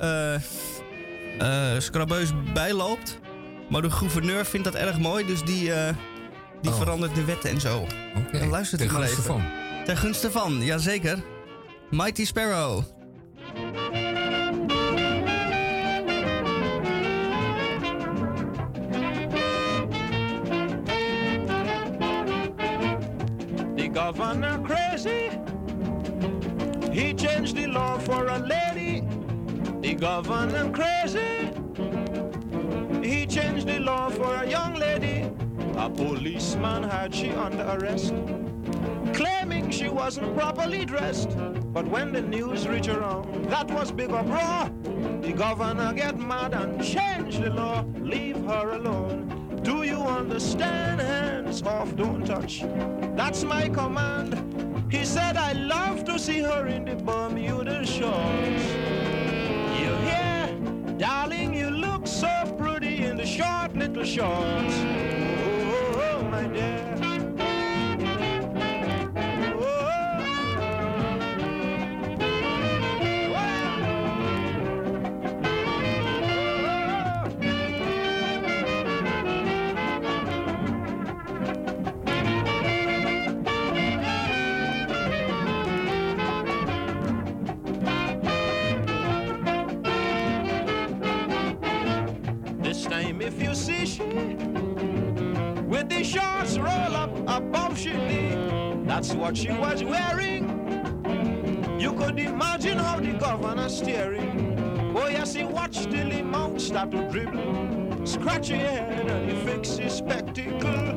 scrabeus 1.83 2.29
bij 2.53 2.73
loopt. 2.73 3.19
Maar 3.69 3.81
de 3.81 3.91
gouverneur 3.91 4.45
vindt 4.45 4.65
dat 4.65 4.75
erg 4.75 4.99
mooi, 4.99 5.25
dus 5.25 5.43
die, 5.43 5.71
die 6.61 6.71
Oh. 6.71 6.77
verandert 6.77 7.15
de 7.15 7.23
wetten 7.25 7.49
en 7.49 7.59
zo. 7.59 7.77
Oké, 8.17 8.37
u 8.37 8.39
ten 8.39 8.49
maar 8.49 8.65
gunste 8.65 9.01
even. 9.03 9.23
van. 9.23 9.41
Ten 9.85 9.97
gunste 9.97 10.31
van, 10.31 10.63
jazeker. 10.63 11.17
Mighty 11.89 12.25
Sparrow. 12.25 12.83
The 23.75 23.89
governor 23.93 24.59
crazy. 24.63 25.29
He 26.91 27.13
changed 27.13 27.55
the 27.55 27.67
law 27.67 27.97
for 27.99 28.25
a 28.27 28.39
lady. 28.39 29.03
The 29.81 29.93
governor 29.95 30.69
crazy. 30.71 31.51
He 33.01 33.25
changed 33.25 33.67
the 33.67 33.79
law 33.79 34.09
for 34.09 34.33
a 34.35 34.49
young 34.49 34.75
lady. 34.75 35.31
A 35.79 35.89
policeman 35.89 36.83
had 36.83 37.15
she 37.15 37.29
under 37.29 37.63
arrest, 37.63 38.13
claiming 39.13 39.71
she 39.71 39.87
wasn't 39.87 40.35
properly 40.35 40.83
dressed. 40.83 41.29
But 41.71 41.87
when 41.87 42.11
the 42.11 42.21
news 42.21 42.67
reached 42.67 42.89
around, 42.89 43.45
that 43.45 43.71
was 43.71 43.89
big 43.89 44.11
uproar. 44.11 44.69
The 45.21 45.31
governor 45.31 45.93
get 45.93 46.19
mad 46.19 46.53
and 46.53 46.83
change 46.83 47.39
the 47.39 47.51
law, 47.51 47.85
leave 47.97 48.35
her 48.43 48.71
alone. 48.71 49.61
Do 49.63 49.83
you 49.83 50.01
understand? 50.01 50.99
Hands 50.99 51.61
off, 51.63 51.95
don't 51.95 52.25
touch. 52.25 52.65
That's 53.15 53.45
my 53.45 53.69
command. 53.69 54.35
He 54.91 55.05
said, 55.05 55.37
I 55.37 55.53
love 55.53 56.03
to 56.05 56.19
see 56.19 56.41
her 56.41 56.67
in 56.67 56.83
the 56.83 56.95
Bermuda 56.95 57.85
shorts. 57.85 58.65
You 59.79 59.95
hear? 60.09 60.57
Darling, 60.97 61.53
you 61.53 61.69
look 61.69 62.05
so 62.05 62.53
pretty 62.59 63.05
in 63.05 63.15
the 63.15 63.25
short 63.25 63.73
little 63.77 64.03
shorts 64.03 65.28
if 93.29 93.43
you 93.43 93.53
see 93.53 93.85
she 93.85 94.38
the 95.89 96.03
shorts 96.03 96.57
roll 96.57 96.95
up 96.95 97.11
above 97.27 97.77
she 97.77 97.93
knee, 97.93 98.83
that's 98.85 99.13
what 99.13 99.35
she 99.35 99.51
was 99.51 99.83
wearing. 99.83 100.47
You 101.79 101.93
could 101.93 102.19
imagine 102.19 102.77
how 102.77 102.99
the 102.99 103.13
governor 103.13 103.69
steering. 103.69 104.93
Oh 104.95 105.07
yes, 105.07 105.33
he 105.33 105.43
watched 105.43 105.89
till 105.89 106.09
he 106.09 106.21
mouth 106.21 106.59
start 106.61 106.91
to 106.91 107.09
dribble. 107.09 108.05
Scratch 108.05 108.49
your 108.49 108.59
head 108.59 109.07
and 109.07 109.29
he 109.29 109.35
fix 109.45 109.77
his 109.77 109.93
spectacle. 109.93 110.93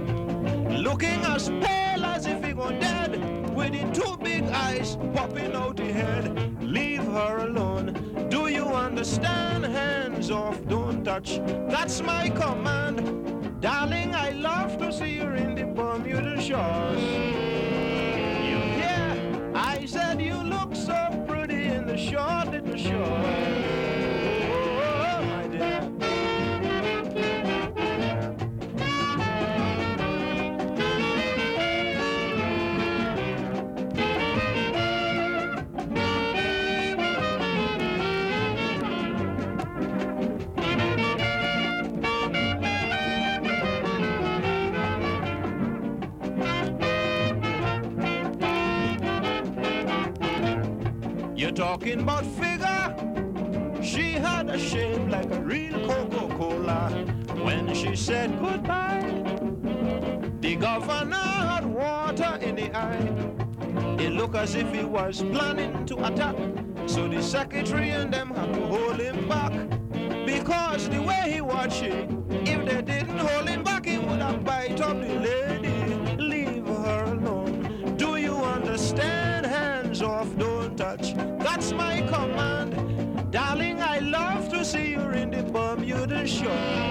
Looking 0.71 1.25
as 1.25 1.49
pale 1.49 2.05
as 2.05 2.27
if 2.27 2.45
he 2.45 2.53
gone 2.53 2.79
dead. 2.81 3.13
With 3.55 3.73
the 3.73 3.91
two 3.93 4.17
big 4.19 4.45
eyes 4.45 4.97
popping 5.15 5.55
out 5.55 5.77
the 5.77 5.93
head. 5.93 6.63
Leave 6.63 7.05
her 7.05 7.47
alone. 7.47 8.29
Do 8.31 8.49
you 8.49 8.65
understand? 8.65 9.65
Hands 9.67 10.31
off, 10.31 10.67
don't 10.67 11.05
touch. 11.05 11.41
That's 11.69 12.03
my 12.03 12.29
command. 12.31 13.42
Darling, 13.63 14.13
I 14.13 14.31
love 14.31 14.77
to 14.79 14.93
see 14.93 15.19
you 15.19 15.31
in 15.35 15.55
the 15.55 15.65
Bermuda 15.65 16.43
shores. 16.43 17.01
Hear? 18.75 19.53
I 19.55 19.85
said 19.87 20.21
you 20.21 20.35
look 20.35 20.75
so 20.75 21.25
pretty 21.29 21.67
in 21.67 21.87
the 21.87 21.97
short 21.97 22.51
little 22.51 22.77
shores. 22.77 23.82
Talking 51.55 52.01
about 52.01 52.25
figure. 52.25 53.83
She 53.83 54.13
had 54.13 54.49
a 54.49 54.59
shape 54.59 55.09
like 55.09 55.31
a 55.31 55.41
real 55.41 55.87
Coca-Cola. 55.87 56.91
When 57.45 57.75
she 57.75 57.95
said 57.95 58.39
goodbye, 58.41 59.23
the 60.41 60.57
governor 60.57 61.17
had 61.17 61.67
water 61.67 62.39
in 62.41 62.57
the 62.57 62.75
eye. 62.77 64.01
It 64.01 64.13
looked 64.13 64.37
as 64.37 64.55
if 64.55 64.73
he 64.73 64.85
was 64.85 65.23
planning 65.23 65.85
to 65.87 66.07
attack. 66.07 66.37
So 66.87 67.07
the 67.09 67.23
secretary 67.23 67.91
and 67.91 68.13
them 68.13 68.31
had 68.31 68.55
to 68.55 68.61
hold 68.67 69.01
him 69.01 69.29
back. 69.29 69.53
Because 70.25 70.89
the 70.89 71.03
way 71.03 71.33
he 71.35 71.41
watched 71.41 71.83
it, 71.83 72.09
if 72.31 72.65
they 72.65 72.83
didn't 72.83 73.19
hold 73.19 73.49
him 73.49 73.63
back, 73.63 73.87
he 73.87 73.99
would 73.99 74.21
have 74.21 74.45
bite 74.45 74.81
up 74.81 74.99
the 75.01 75.15
lady. 75.21 75.52
Cool. 86.53 86.82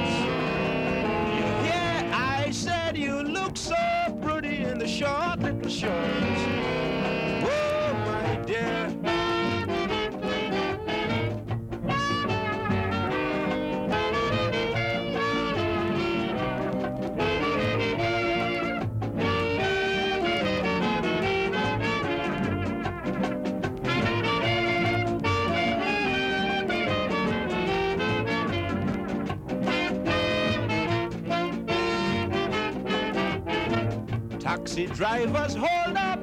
Taxi 34.71 34.85
drivers 34.85 35.53
hold 35.53 35.97
up 35.97 36.21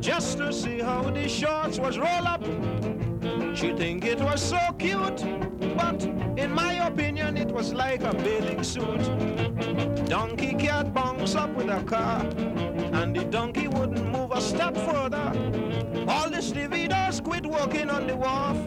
just 0.00 0.38
to 0.38 0.52
see 0.52 0.80
how 0.80 1.02
the 1.02 1.28
shorts 1.28 1.78
was 1.78 1.96
roll 1.96 2.26
up. 2.26 2.42
She 3.54 3.72
think 3.72 4.04
it 4.04 4.18
was 4.18 4.42
so 4.42 4.58
cute, 4.80 5.22
but 5.76 6.02
in 6.36 6.52
my 6.52 6.88
opinion 6.88 7.36
it 7.36 7.52
was 7.52 7.72
like 7.72 8.02
a 8.02 8.12
bathing 8.14 8.64
suit. 8.64 9.04
Donkey 10.08 10.54
cat 10.54 10.92
bounce 10.92 11.36
up 11.36 11.54
with 11.54 11.68
a 11.68 11.84
car, 11.84 12.20
and 13.00 13.14
the 13.14 13.22
donkey 13.26 13.68
wouldn't 13.68 14.10
move 14.10 14.32
a 14.32 14.40
step 14.40 14.76
further. 14.76 15.30
All 16.08 16.28
the 16.28 16.42
stevedores 16.42 17.20
quit 17.20 17.46
working 17.46 17.90
on 17.90 18.08
the 18.08 18.16
wharf. 18.16 18.58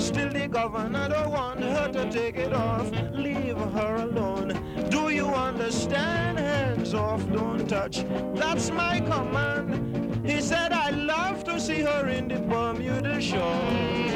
Still 0.00 0.30
the 0.30 0.48
governor 0.48 1.10
don't 1.10 1.32
want 1.32 1.60
her 1.60 1.92
to 1.92 2.10
take 2.10 2.36
it 2.38 2.54
off. 2.54 2.90
Leave 3.12 3.58
her 3.58 3.96
alone. 3.96 4.65
Do 4.90 5.10
you 5.10 5.26
understand? 5.26 6.38
Hands 6.38 6.94
off, 6.94 7.26
don't 7.32 7.68
touch. 7.68 8.04
That's 8.34 8.70
my 8.70 9.00
command. 9.00 10.26
He 10.26 10.40
said 10.40 10.72
I 10.72 10.90
love 10.90 11.44
to 11.44 11.60
see 11.60 11.82
her 11.82 12.08
in 12.08 12.28
the 12.28 12.38
Bermuda 12.38 13.20
shores. 13.20 14.12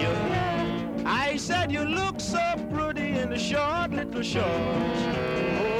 You 0.00 0.10
hear? 0.28 1.04
I 1.06 1.36
said 1.36 1.70
you 1.72 1.84
look 1.84 2.20
so 2.20 2.42
pretty 2.72 3.18
in 3.18 3.30
the 3.30 3.38
short 3.38 3.90
little 3.92 4.22
shorts. 4.22 5.73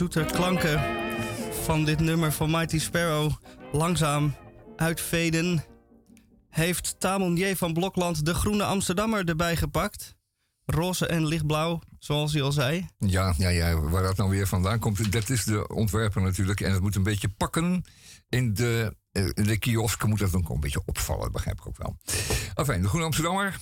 Zoete 0.00 0.24
klanken 0.32 0.80
van 1.64 1.84
dit 1.84 2.00
nummer 2.00 2.32
van 2.32 2.50
Mighty 2.50 2.78
Sparrow 2.78 3.32
langzaam 3.72 4.34
uitveden, 4.76 5.64
heeft 6.48 7.00
Tamon 7.00 7.36
J. 7.36 7.54
van 7.54 7.72
Blokland 7.72 8.24
de 8.24 8.34
Groene 8.34 8.64
Amsterdammer 8.64 9.28
erbij 9.28 9.56
gepakt. 9.56 10.14
Roze 10.64 11.06
en 11.06 11.26
lichtblauw, 11.26 11.80
zoals 11.98 12.32
hij 12.32 12.42
al 12.42 12.52
zei. 12.52 12.88
Ja, 12.98 13.34
ja, 13.36 13.48
ja, 13.48 13.80
waar 13.80 14.02
dat 14.02 14.16
nou 14.16 14.30
weer 14.30 14.46
vandaan 14.46 14.78
komt, 14.78 15.12
dat 15.12 15.28
is 15.28 15.44
de 15.44 15.68
ontwerper 15.68 16.22
natuurlijk. 16.22 16.60
En 16.60 16.72
het 16.72 16.82
moet 16.82 16.96
een 16.96 17.02
beetje 17.02 17.28
pakken 17.28 17.84
in 18.28 18.54
de, 18.54 18.96
eh, 19.12 19.24
in 19.24 19.44
de. 19.44 19.96
Moet 20.06 20.18
dat 20.18 20.34
ook 20.34 20.48
een 20.48 20.60
beetje 20.60 20.82
opvallen, 20.84 21.32
begrijp 21.32 21.58
ik 21.58 21.66
ook 21.66 21.78
wel. 21.78 21.96
Enfin, 22.54 22.82
de 22.82 22.88
Groene 22.88 23.06
Amsterdammer, 23.06 23.60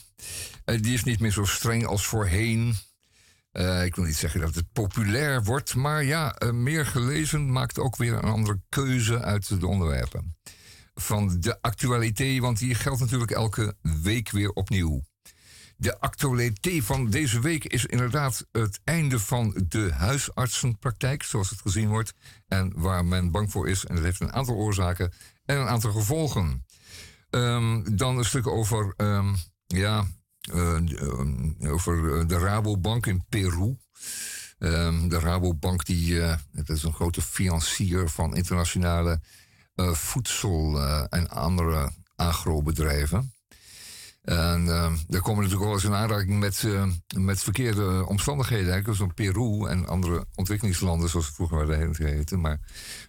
eh, 0.65 0.83
die 0.83 0.95
is 0.95 1.05
niet 1.05 1.21
meer 1.21 1.33
zo 1.33 1.45
streng 1.45 1.87
als 1.87 2.07
voorheen. 2.07 2.77
Eh, 3.53 3.85
ik 3.85 3.95
wil 3.95 4.05
niet 4.05 4.17
zeggen 4.17 4.41
dat 4.41 4.55
het 4.55 4.73
populair 4.73 5.45
wordt, 5.45 5.75
maar 5.75 6.05
ja, 6.05 6.35
eh, 6.35 6.51
meer 6.51 6.87
gelezen 6.87 7.53
maakt 7.53 7.79
ook 7.79 7.97
weer 7.97 8.13
een 8.13 8.31
andere 8.31 8.61
keuze 8.69 9.23
uit 9.23 9.61
de 9.61 9.67
onderwerpen. 9.67 10.37
Van 10.95 11.41
de 11.41 11.61
actualiteit, 11.61 12.41
want 12.41 12.59
die 12.59 12.75
geldt 12.75 13.01
natuurlijk 13.01 13.31
elke 13.31 13.75
week 14.03 14.31
weer 14.31 14.51
opnieuw. 14.51 15.03
De 15.77 16.01
actualiteit 16.01 16.85
van 16.85 17.11
deze 17.11 17.41
week 17.41 17.65
is 17.65 17.87
inderdaad 17.87 18.47
het 18.53 18.81
einde 18.85 19.19
van 19.19 19.65
de 19.69 19.93
huisartsenpraktijk, 19.93 21.23
zoals 21.23 21.51
het 21.51 21.61
gezien 21.61 21.89
wordt. 21.89 22.15
En 22.49 22.73
waar 22.77 23.05
men 23.05 23.31
bang 23.31 23.51
voor 23.51 23.69
is. 23.69 23.85
En 23.85 23.95
dat 23.95 24.05
heeft 24.05 24.21
een 24.21 24.33
aantal 24.33 24.55
oorzaken 24.55 25.13
en 25.45 25.57
een 25.57 25.67
aantal 25.67 25.93
gevolgen. 25.93 26.65
Ehm, 27.31 27.97
dan 27.97 28.19
een 28.19 28.25
stuk 28.25 28.47
over, 28.47 28.95
ehm, 28.97 29.35
ja, 29.67 30.07
over 31.71 32.27
de 32.29 32.39
Rabobank 32.39 33.07
in 33.07 33.25
Peru. 33.29 33.77
Ehm, 34.59 35.09
de 35.09 35.19
Rabobank, 35.19 35.85
die, 35.85 36.21
dat 36.53 36.69
is 36.69 36.83
een 36.83 36.93
grote 36.93 37.23
financier 37.23 38.09
van 38.09 38.37
internationale 38.37 39.21
voedsel- 39.93 40.81
en 41.09 41.29
andere 41.29 41.91
agrobedrijven. 42.17 43.33
En 44.29 44.65
uh, 44.65 44.93
daar 45.07 45.21
komen 45.21 45.43
natuurlijk 45.43 45.65
wel 45.65 45.73
eens 45.73 45.85
in 45.85 45.95
aanraking 45.95 46.39
met, 46.39 46.67
met 47.17 47.43
verkeerde 47.43 48.07
omstandigheden. 48.07 48.83
Zoals 48.83 49.01
in 49.01 49.15
Peru 49.15 49.67
en 49.69 49.87
andere 49.87 50.27
ontwikkelingslanden, 50.35 51.09
zoals 51.09 51.27
het 51.27 51.35
vroeger 51.35 51.67
werden 51.67 51.95
geheten. 51.95 52.41
Maar 52.41 52.61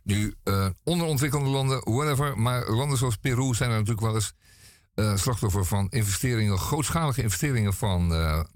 nu 0.03 0.35
onderontwikkelde 0.83 1.49
landen, 1.49 1.81
whatever. 1.83 2.37
Maar 2.37 2.69
landen 2.69 2.97
zoals 2.97 3.15
Peru 3.15 3.55
zijn 3.55 3.69
er 3.69 3.77
natuurlijk 3.77 4.05
wel 4.05 4.15
eens 4.15 4.33
slachtoffer 5.15 5.65
van 5.65 5.87
investeringen, 5.89 6.57
grootschalige 6.57 7.21
investeringen 7.21 7.73
van 7.73 8.11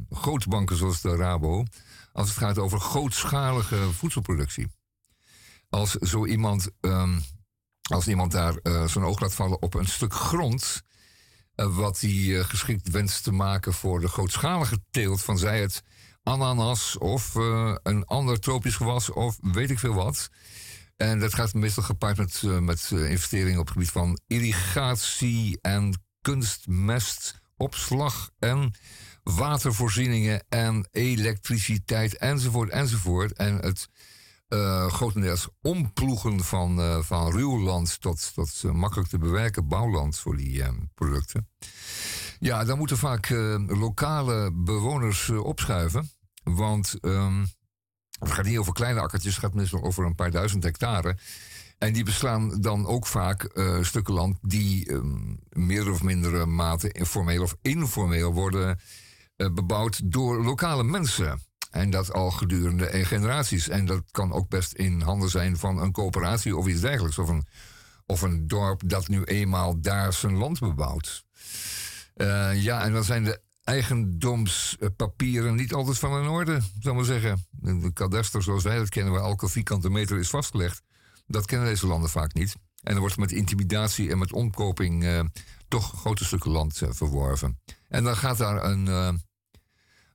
grootbanken 0.10 0.78
zoals 0.78 1.02
de 1.02 1.16
Rabo. 1.16 1.66
Als 2.12 2.30
het 2.30 2.38
gaat 2.38 2.58
over 2.58 2.80
grootschalige 2.80 3.92
voedselproductie. 3.92 4.68
Als 5.70 5.92
zo 5.92 6.26
iemand, 6.26 6.70
um, 6.82 7.22
als 7.82 8.08
iemand 8.08 8.32
daar 8.32 8.54
zijn 8.64 9.04
oog 9.04 9.20
laat 9.20 9.34
vallen 9.34 9.62
op 9.62 9.74
een 9.74 9.88
stuk 9.88 10.14
grond 10.14 10.84
eh, 11.56 11.76
wat 11.76 12.00
hij 12.00 12.12
uh, 12.12 12.44
geschikt 12.44 12.90
wenst 12.90 13.24
te 13.24 13.32
maken 13.32 13.74
voor 13.74 14.00
de 14.00 14.08
grootschalige 14.08 14.78
teelt 14.90 15.22
van 15.22 15.38
zij 15.38 15.62
het 15.62 15.84
ananas 16.24 16.98
of 16.98 17.36
uh, 17.36 17.76
een 17.84 18.06
ander 18.06 18.40
tropisch 18.40 18.76
gewas 18.76 19.10
of 19.10 19.38
weet 19.42 19.70
ik 19.70 19.80
veel 19.80 19.94
wat. 19.94 20.30
En 20.98 21.20
dat 21.20 21.34
gaat 21.34 21.54
meestal 21.54 21.84
gepaard 21.84 22.18
met, 22.18 22.42
met 22.60 22.92
investeringen 22.92 23.60
op 23.60 23.66
het 23.66 23.74
gebied 23.74 23.92
van 23.92 24.20
irrigatie 24.28 25.60
en 25.62 26.04
kunstmest, 26.24 27.42
opslag 27.58 28.30
en 28.40 28.74
watervoorzieningen 29.24 30.44
en 30.50 30.88
elektriciteit 30.92 32.18
enzovoort 32.18 32.70
enzovoort. 32.70 33.34
En 33.34 33.56
het 33.56 33.90
uh, 34.50 34.88
grotendeels 34.88 35.48
omploegen 35.62 36.44
van, 36.44 36.80
uh, 36.80 37.02
van 37.02 37.32
ruw 37.32 37.60
land 37.60 38.02
tot, 38.02 38.32
tot 38.34 38.62
uh, 38.66 38.72
makkelijk 38.72 39.10
te 39.10 39.18
bewerken 39.18 39.68
bouwland 39.68 40.20
voor 40.20 40.38
die 40.38 40.64
producten. 40.94 41.50
Ja, 42.40 42.64
dan 42.66 42.78
moeten 42.78 42.98
vaak 42.98 43.30
lokale 43.68 44.52
bewoners 44.54 45.30
opschuiven. 45.30 46.10
Want 46.44 46.98
um, 47.02 47.48
het 48.20 48.32
gaat 48.32 48.46
niet 48.46 48.58
over 48.58 48.74
kleine 48.74 49.00
akkertjes, 49.00 49.36
het 49.36 49.44
gaat 49.44 49.54
meestal 49.54 49.84
over 49.84 50.06
een 50.06 50.16
paar 50.16 50.32
duizend 50.32 50.64
hectare. 50.64 51.18
En 51.84 51.94
die 51.94 52.04
beslaan 52.04 52.62
dan 52.62 52.88
ook 52.88 53.08
vaak 53.08 53.50
stukken 53.82 54.14
land 54.14 54.38
die 54.42 54.92
um, 54.92 55.40
meer 55.50 55.92
of 55.92 56.04
mindere 56.04 56.46
mate 56.46 56.92
informeel 56.92 57.42
of 57.42 57.56
informeel 57.62 58.34
worden 58.34 58.80
bebouwd 59.36 60.12
door 60.12 60.44
lokale 60.44 60.84
mensen. 60.84 61.42
En 61.72 61.90
dat 61.90 62.14
al 62.14 62.32
gedurende 62.32 63.06
generaties. 63.06 63.70
En 63.70 63.86
dat 63.86 64.04
kan 64.12 64.32
ook 64.32 64.50
best 64.50 64.74
in 64.74 65.02
handen 65.02 65.30
zijn 65.30 65.58
van 65.58 65.82
een 65.82 65.92
coöperatie 65.92 66.58
of 66.58 66.68
iets 66.68 66.82
dergelijks. 66.82 67.18
Of 67.18 67.30
een, 67.30 67.46
of 68.06 68.22
een 68.22 68.48
dorp 68.48 68.82
dat 68.86 69.08
nu 69.08 69.24
eenmaal 69.24 69.82
daar 69.82 70.14
zijn 70.14 70.38
land 70.38 70.60
bebouwt. 70.60 71.26
Uh, 72.16 72.64
ja, 72.64 72.84
en 72.84 72.94
dan 72.94 73.04
zijn 73.04 73.24
de 73.24 73.42
eigendomspapieren 73.64 75.56
niet 75.56 75.74
altijd 75.74 76.00
van 76.00 76.22
in 76.22 76.30
orde, 76.30 76.60
zou 76.80 76.96
maar 76.96 77.06
zeggen. 77.06 77.46
De 77.52 77.92
kadaster 77.94 78.44
zoals 78.44 78.64
wij 78.64 78.78
dat 78.78 78.90
kennen, 78.90 79.14
waar 79.14 79.22
elke 79.22 79.50
vierkante 79.50 79.90
meter 79.90 80.20
is 80.20 80.30
vastgelegd, 80.30 80.82
dat 81.26 81.46
kennen 81.46 81.68
deze 81.68 81.88
landen 81.88 82.10
vaak 82.10 82.34
niet. 82.34 82.56
En 82.82 82.94
er 82.94 83.00
wordt 83.00 83.18
met 83.18 83.32
intimidatie 83.32 84.12
en 84.12 84.18
met 84.18 84.34
omkoping 84.34 85.04
uh, 85.04 85.20
toch 85.68 85.94
grote 86.00 86.26
stukken 86.26 86.52
land 86.52 86.82
uh, 86.82 86.90
verworven. 86.92 87.60
En 87.88 88.04
dan 88.04 88.16
gaat 88.16 88.38
daar 88.38 88.64
een 88.64 89.22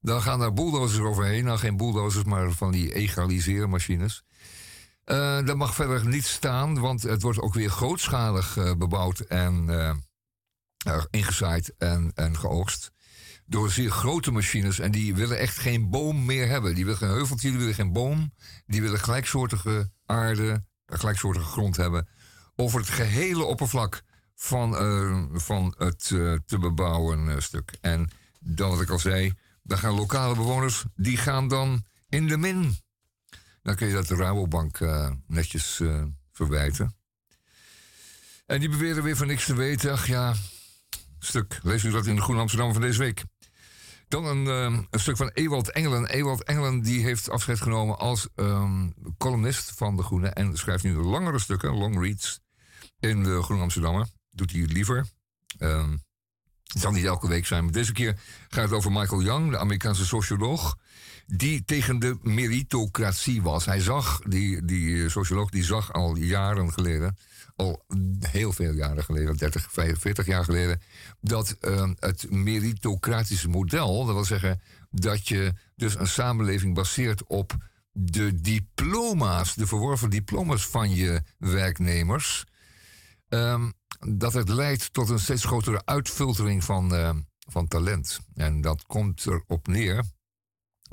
dan 0.00 0.22
gaan 0.22 0.38
daar 0.38 0.52
bulldozers 0.52 1.00
overheen. 1.00 1.44
Nou, 1.44 1.58
geen 1.58 1.76
bulldozers, 1.76 2.24
maar 2.24 2.50
van 2.50 2.72
die 2.72 2.94
egaliseermachines. 2.94 4.24
Dat 5.44 5.56
mag 5.56 5.74
verder 5.74 6.06
niet 6.06 6.24
staan, 6.24 6.80
want 6.80 7.02
het 7.02 7.22
wordt 7.22 7.40
ook 7.40 7.54
weer 7.54 7.70
grootschalig 7.70 8.54
bebouwd 8.78 9.20
en 9.20 9.68
ingezaaid 11.10 11.74
en, 11.78 12.12
en 12.14 12.36
geoogst. 12.36 12.90
Door 13.46 13.70
zeer 13.70 13.90
grote 13.90 14.30
machines. 14.30 14.78
En 14.78 14.90
die 14.90 15.14
willen 15.14 15.38
echt 15.38 15.58
geen 15.58 15.90
boom 15.90 16.24
meer 16.24 16.48
hebben. 16.48 16.74
Die 16.74 16.84
willen 16.84 16.98
geen 16.98 17.08
heuveltje, 17.08 17.50
die 17.50 17.58
willen 17.58 17.74
geen 17.74 17.92
boom. 17.92 18.32
Die 18.66 18.82
willen 18.82 18.98
gelijksoortige 18.98 19.90
aarde, 20.06 20.64
gelijksoortige 20.88 21.46
grond 21.46 21.76
hebben. 21.76 22.08
Over 22.56 22.80
het 22.80 22.88
gehele 22.88 23.44
oppervlak 23.44 24.02
van, 24.34 24.72
van 25.40 25.74
het 25.78 26.04
te 26.46 26.58
bebouwen 26.60 27.42
stuk. 27.42 27.78
En 27.80 28.10
dan 28.40 28.70
wat 28.70 28.80
ik 28.80 28.90
al 28.90 28.98
zei, 28.98 29.32
dan 29.62 29.78
gaan 29.78 29.94
lokale 29.94 30.34
bewoners, 30.34 30.84
die 30.94 31.16
gaan 31.16 31.48
dan 31.48 31.84
in 32.08 32.26
de 32.26 32.36
min. 32.36 32.76
Dan 33.62 33.74
kun 33.74 33.86
je 33.86 33.92
dat 33.92 34.06
de 34.06 34.16
Rabobank 34.16 34.78
netjes 35.26 35.80
verwijten. 36.32 36.96
En 38.46 38.60
die 38.60 38.68
beweren 38.68 39.02
weer 39.02 39.16
van 39.16 39.26
niks 39.26 39.44
te 39.44 39.54
weten. 39.54 39.92
Ach 39.92 40.06
ja, 40.06 40.34
stuk. 41.18 41.58
Lees 41.62 41.84
u 41.84 41.90
dat 41.90 42.06
in 42.06 42.14
de 42.14 42.22
Groene 42.22 42.40
Amsterdam 42.40 42.72
van 42.72 42.82
deze 42.82 42.98
week. 42.98 43.24
Dan 44.08 44.24
een, 44.24 44.44
uh, 44.44 44.80
een 44.90 45.00
stuk 45.00 45.16
van 45.16 45.28
Ewald 45.28 45.70
Engelen. 45.70 46.06
Ewald 46.06 46.44
Engelen 46.44 46.80
die 46.80 47.02
heeft 47.02 47.30
afscheid 47.30 47.60
genomen 47.60 47.98
als 47.98 48.28
um, 48.36 48.94
columnist 49.18 49.72
van 49.76 49.96
De 49.96 50.02
Groene. 50.02 50.28
En 50.28 50.56
schrijft 50.56 50.84
nu 50.84 50.94
langere 50.94 51.38
stukken, 51.38 51.74
long 51.74 52.00
reads, 52.00 52.40
in 52.98 53.22
de 53.22 53.42
Groene 53.42 53.62
Amsterdammer. 53.62 54.06
Doet 54.30 54.52
hij 54.52 54.60
liever. 54.60 55.06
Um, 55.58 56.02
het 56.72 56.82
zal 56.82 56.92
niet 56.92 57.04
elke 57.04 57.28
week 57.28 57.46
zijn, 57.46 57.64
maar 57.64 57.72
deze 57.72 57.92
keer 57.92 58.18
gaat 58.48 58.64
het 58.64 58.72
over 58.72 58.92
Michael 58.92 59.22
Young, 59.22 59.50
de 59.50 59.58
Amerikaanse 59.58 60.06
socioloog. 60.06 60.76
Die 61.26 61.64
tegen 61.64 61.98
de 61.98 62.18
meritocratie 62.22 63.42
was. 63.42 63.64
Hij 63.64 63.80
zag, 63.80 64.20
die, 64.20 64.64
die 64.64 65.08
socioloog, 65.08 65.50
die 65.50 65.64
zag 65.64 65.92
al 65.92 66.16
jaren 66.16 66.72
geleden, 66.72 67.16
al 67.58 67.84
heel 68.18 68.52
veel 68.52 68.72
jaren 68.72 69.04
geleden, 69.04 69.36
30, 69.36 69.72
45 69.72 70.26
jaar 70.26 70.44
geleden, 70.44 70.80
dat 71.20 71.56
uh, 71.60 71.90
het 71.98 72.30
meritocratische 72.30 73.48
model, 73.48 74.04
dat 74.04 74.14
wil 74.14 74.24
zeggen 74.24 74.60
dat 74.90 75.28
je 75.28 75.52
dus 75.76 75.94
een 75.94 76.06
samenleving 76.06 76.74
baseert 76.74 77.26
op 77.26 77.56
de 77.92 78.40
diploma's, 78.40 79.54
de 79.54 79.66
verworven 79.66 80.10
diploma's 80.10 80.66
van 80.66 80.94
je 80.94 81.22
werknemers. 81.38 82.44
Um, 83.28 83.72
dat 84.08 84.32
het 84.32 84.48
leidt 84.48 84.92
tot 84.92 85.08
een 85.08 85.18
steeds 85.18 85.44
grotere 85.44 85.82
uitfiltering 85.84 86.64
van, 86.64 86.94
uh, 86.94 87.10
van 87.38 87.68
talent. 87.68 88.20
En 88.34 88.60
dat 88.60 88.86
komt 88.86 89.26
erop 89.26 89.66
neer 89.66 90.04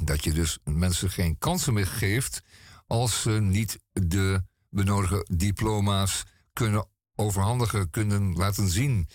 dat 0.04 0.23
je 0.23 0.34
dus 0.34 0.60
mensen 0.63 1.10
geen 1.10 1.38
kansen 1.38 1.73
meer 1.73 1.88
geeft 1.88 2.41
als 2.88 3.21
ze 3.21 3.32
niet 3.32 3.80
de 3.91 4.43
benodigde 4.69 5.25
diploma's 5.36 6.23
kunnen 6.55 6.87
overhandigen, 7.15 7.89
kunnen 7.89 8.33
laten 8.33 8.69
zien. 8.69 9.09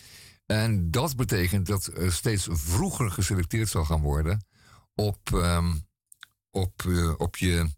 En 0.46 0.90
dat 0.90 1.16
betekent 1.16 1.66
dat 1.66 1.86
er 1.86 2.12
steeds 2.12 2.48
vroeger 2.50 3.10
geselecteerd 3.10 3.68
zal 3.68 3.84
gaan 3.84 4.00
worden 4.00 4.44
op, 4.94 5.30
um, 5.32 5.86
op, 6.50 6.82
uh, 6.86 7.14
op 7.16 7.36
je, 7.36 7.70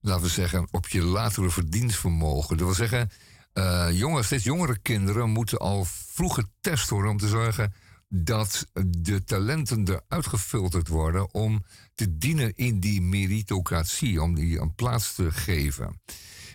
laten 0.00 0.22
we 0.22 0.28
zeggen, 0.28 0.68
op 0.70 0.88
je 0.88 1.02
latere 1.02 1.50
verdienstvermogen. 1.50 2.56
Dat 2.56 2.66
wil 2.66 2.74
zeggen, 2.74 3.10
uh, 3.54 4.22
steeds 4.22 4.44
jongere 4.44 4.78
kinderen 4.78 5.30
moeten 5.30 5.58
al 5.58 5.84
vroeg 5.84 6.34
getest 6.34 6.88
worden 6.88 7.10
om 7.10 7.18
te 7.18 7.28
zorgen 7.28 7.74
dat 8.08 8.66
de 8.86 9.24
talenten 9.24 9.88
eruit 9.88 10.26
gefilterd 10.26 10.88
worden 10.88 11.34
om 11.34 11.64
te 11.94 12.16
dienen 12.16 12.54
in 12.54 12.80
die 12.80 13.02
meritocratie, 13.02 14.22
om 14.22 14.34
die 14.34 14.60
een 14.60 14.74
plaats 14.74 15.14
te 15.14 15.32
geven. 15.32 16.00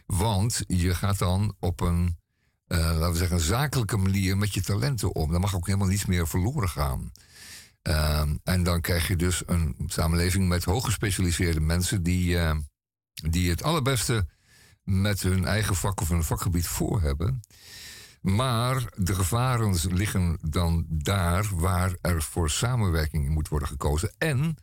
Want 0.05 0.63
je 0.67 0.95
gaat 0.95 1.17
dan 1.17 1.55
op 1.59 1.81
een, 1.81 2.18
uh, 2.69 2.77
laten 2.79 3.11
we 3.11 3.17
zeggen, 3.17 3.39
zakelijke 3.39 3.97
manier 3.97 4.37
met 4.37 4.53
je 4.53 4.61
talenten 4.61 5.15
om. 5.15 5.31
Dan 5.31 5.41
mag 5.41 5.55
ook 5.55 5.65
helemaal 5.65 5.87
niets 5.87 6.05
meer 6.05 6.27
verloren 6.27 6.69
gaan. 6.69 7.11
Uh, 7.83 8.21
en 8.43 8.63
dan 8.63 8.81
krijg 8.81 9.07
je 9.07 9.15
dus 9.15 9.43
een 9.45 9.75
samenleving 9.87 10.47
met 10.47 10.63
hooggespecialiseerde 10.63 11.59
mensen 11.59 12.03
die, 12.03 12.35
uh, 12.35 12.55
die 13.13 13.49
het 13.49 13.63
allerbeste 13.63 14.27
met 14.83 15.21
hun 15.21 15.45
eigen 15.45 15.75
vak 15.75 16.01
of 16.01 16.09
hun 16.09 16.23
vakgebied 16.23 16.67
voor 16.67 17.01
hebben. 17.01 17.41
Maar 18.21 18.93
de 18.95 19.15
gevaren 19.15 19.75
liggen 19.93 20.37
dan 20.41 20.85
daar 20.89 21.49
waar 21.53 21.95
er 22.01 22.21
voor 22.21 22.49
samenwerking 22.49 23.29
moet 23.29 23.47
worden 23.47 23.67
gekozen. 23.67 24.13
En 24.17 24.57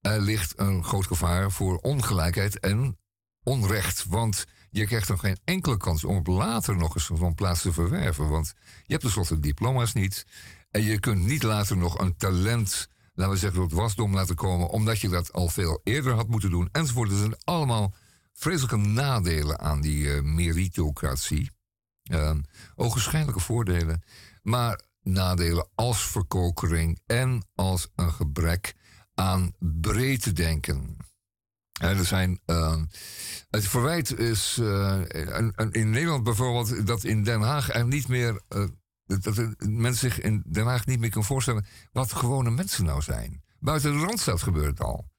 er 0.00 0.20
ligt 0.20 0.58
een 0.58 0.84
groot 0.84 1.06
gevaar 1.06 1.50
voor 1.50 1.76
ongelijkheid 1.76 2.60
en 2.60 2.98
onrecht. 3.42 4.04
Want 4.08 4.44
je 4.72 4.86
krijgt 4.86 5.08
dan 5.08 5.18
geen 5.18 5.38
enkele 5.44 5.76
kans 5.76 6.04
om 6.04 6.20
later 6.24 6.76
nog 6.76 6.94
eens 6.94 7.10
zo'n 7.14 7.34
plaats 7.34 7.62
te 7.62 7.72
verwerven. 7.72 8.28
Want 8.28 8.52
je 8.56 8.92
hebt 8.92 9.02
tenslotte 9.02 9.40
diploma's 9.40 9.92
niet. 9.92 10.26
En 10.70 10.82
je 10.82 11.00
kunt 11.00 11.24
niet 11.24 11.42
later 11.42 11.76
nog 11.76 11.98
een 11.98 12.16
talent 12.16 12.88
laten 13.14 13.32
we 13.32 13.38
zeggen, 13.38 13.60
tot 13.60 13.72
wasdom 13.72 14.14
laten 14.14 14.34
komen, 14.34 14.68
omdat 14.68 15.00
je 15.00 15.08
dat 15.08 15.32
al 15.32 15.48
veel 15.48 15.80
eerder 15.84 16.12
had 16.12 16.28
moeten 16.28 16.50
doen, 16.50 16.68
enzovoort. 16.72 17.10
Er 17.10 17.16
zijn 17.16 17.36
allemaal 17.44 17.94
vreselijke 18.32 18.76
nadelen 18.76 19.60
aan 19.60 19.80
die 19.80 20.04
uh, 20.04 20.22
meritocratie. 20.22 21.50
Uh, 22.10 22.34
ogenschijnlijke 22.74 23.40
voordelen, 23.40 24.02
maar 24.42 24.80
nadelen 25.02 25.68
als 25.74 26.06
verkokering 26.06 27.00
en 27.06 27.46
als 27.54 27.88
een 27.94 28.12
gebrek 28.12 28.74
aan 29.14 29.52
breedte 29.58 30.32
denken. 30.32 30.96
Er 31.88 32.04
zijn, 32.04 32.40
uh, 32.46 32.76
het 33.50 33.68
verwijt 33.68 34.18
is 34.18 34.58
uh, 34.60 35.00
in 35.70 35.90
Nederland 35.90 36.24
bijvoorbeeld 36.24 36.86
dat 36.86 37.04
in 37.04 37.24
Den 37.24 37.40
Haag 37.40 37.72
er 37.72 37.86
niet 37.86 38.08
meer 38.08 38.40
uh, 38.48 38.64
dat 39.06 39.36
mensen 39.58 40.10
zich 40.10 40.20
in 40.20 40.42
Den 40.46 40.66
Haag 40.66 40.86
niet 40.86 41.00
meer 41.00 41.10
kan 41.10 41.24
voorstellen 41.24 41.66
wat 41.92 42.12
gewone 42.12 42.50
mensen 42.50 42.84
nou 42.84 43.02
zijn. 43.02 43.42
Buiten 43.58 43.92
de 43.92 43.98
Randstad 43.98 44.42
gebeurt 44.42 44.78
het 44.78 44.80
al. 44.80 45.10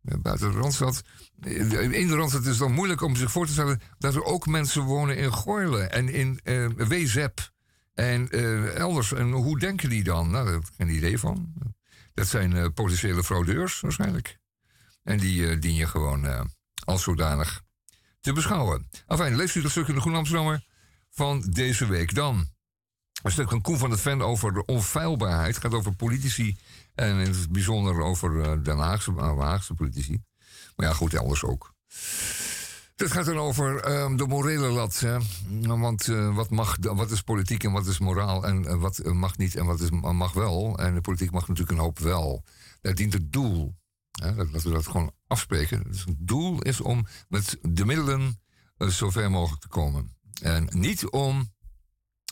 Buiten 0.00 0.50
de 0.50 0.58
Randstad. 0.58 1.02
In 1.40 2.08
de 2.08 2.16
Randstad 2.16 2.42
is 2.42 2.48
het 2.48 2.58
dan 2.58 2.72
moeilijk 2.72 3.00
om 3.00 3.16
zich 3.16 3.30
voor 3.30 3.46
te 3.46 3.52
stellen 3.52 3.80
dat 3.98 4.14
er 4.14 4.24
ook 4.24 4.46
mensen 4.46 4.82
wonen 4.82 5.16
in 5.16 5.32
Goorlen 5.32 5.92
en 5.92 6.08
in 6.08 6.40
Wezep 6.76 7.52
en 7.94 8.30
elders. 8.74 9.12
En 9.12 9.30
hoe 9.30 9.58
denken 9.58 9.88
die 9.88 10.04
dan? 10.04 10.30
Nou, 10.30 10.44
daar 10.44 10.54
heb 10.54 10.62
ik 10.62 10.74
geen 10.76 10.94
idee 10.94 11.18
van. 11.18 11.52
Dat 12.14 12.26
zijn 12.26 12.72
potentiële 12.72 13.24
fraudeurs 13.24 13.80
waarschijnlijk. 13.80 14.38
En 15.06 15.18
die 15.18 15.58
dien 15.58 15.74
je 15.74 15.86
gewoon 15.86 16.50
als 16.84 17.02
zodanig 17.02 17.62
te 18.20 18.32
beschouwen. 18.32 18.88
Enfin, 19.06 19.36
leest 19.36 19.54
u 19.54 19.62
dat 19.62 19.70
stuk 19.70 19.88
in 19.88 19.94
de 19.94 20.00
Groen 20.00 20.14
Amsterdammer 20.14 20.64
van 21.10 21.40
deze 21.40 21.86
week 21.86 22.14
dan. 22.14 22.48
Een 23.22 23.30
stuk 23.30 23.48
van 23.48 23.60
Koen 23.60 23.78
van 23.78 23.90
de 23.90 23.96
Ven 23.96 24.22
over 24.22 24.52
de 24.52 24.64
onfeilbaarheid. 24.64 25.54
Het 25.54 25.64
gaat 25.64 25.74
over 25.74 25.94
politici 25.94 26.58
en 26.94 27.08
in 27.08 27.30
het 27.30 27.52
bijzonder 27.52 28.00
over 28.00 28.32
uh, 28.32 28.64
Den 28.64 28.78
Haagse, 28.78 29.12
Haagse 29.38 29.74
politici. 29.74 30.22
Maar 30.76 30.86
ja, 30.86 30.92
goed, 30.92 31.14
elders 31.14 31.44
ook. 31.44 31.74
Het 32.96 33.12
gaat 33.12 33.24
dan 33.24 33.38
over 33.38 33.88
uh, 33.88 34.16
de 34.16 34.26
morele 34.26 34.68
lat. 34.68 35.00
Hè? 35.00 35.18
Want 35.78 36.06
wat, 36.34 36.50
mag, 36.50 36.76
wat 36.80 37.10
is 37.10 37.22
politiek 37.22 37.64
en 37.64 37.72
wat 37.72 37.86
is 37.86 37.98
moraal 37.98 38.44
en 38.44 38.78
wat 38.78 39.04
mag 39.04 39.36
niet 39.36 39.56
en 39.56 39.64
wat 39.64 39.80
is, 39.80 39.90
mag 39.90 40.32
wel. 40.32 40.78
En 40.78 40.94
de 40.94 41.00
politiek 41.00 41.30
mag 41.30 41.48
natuurlijk 41.48 41.78
een 41.78 41.84
hoop 41.84 41.98
wel. 41.98 42.44
Daar 42.80 42.94
dient 42.94 43.12
het 43.12 43.32
doel. 43.32 43.74
Hè? 44.22 44.34
Dat, 44.34 44.62
we 44.62 44.70
dat 44.70 44.86
gewoon 44.86 45.12
afspreken. 45.26 45.82
Dus 45.90 46.04
het 46.04 46.16
doel 46.18 46.62
is 46.62 46.80
om 46.80 47.06
met 47.28 47.58
de 47.62 47.84
middelen 47.84 48.40
zo 48.78 49.10
ver 49.10 49.30
mogelijk 49.30 49.62
te 49.62 49.68
komen. 49.68 50.16
En 50.40 50.68
niet 50.70 51.10
om 51.10 51.54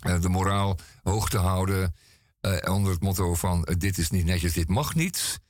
eh, 0.04 0.20
de 0.20 0.28
moraal 0.28 0.78
hoog 1.02 1.28
te 1.28 1.38
houden. 1.38 1.94
Uh, 2.40 2.72
onder 2.72 2.92
het 2.92 3.02
motto 3.02 3.34
van 3.34 3.66
uh, 3.68 3.76
dit 3.78 3.98
is 3.98 4.10
niet 4.10 4.24
netjes, 4.24 4.52
dit 4.52 4.68
mag 4.68 4.94
niet. 4.94 5.40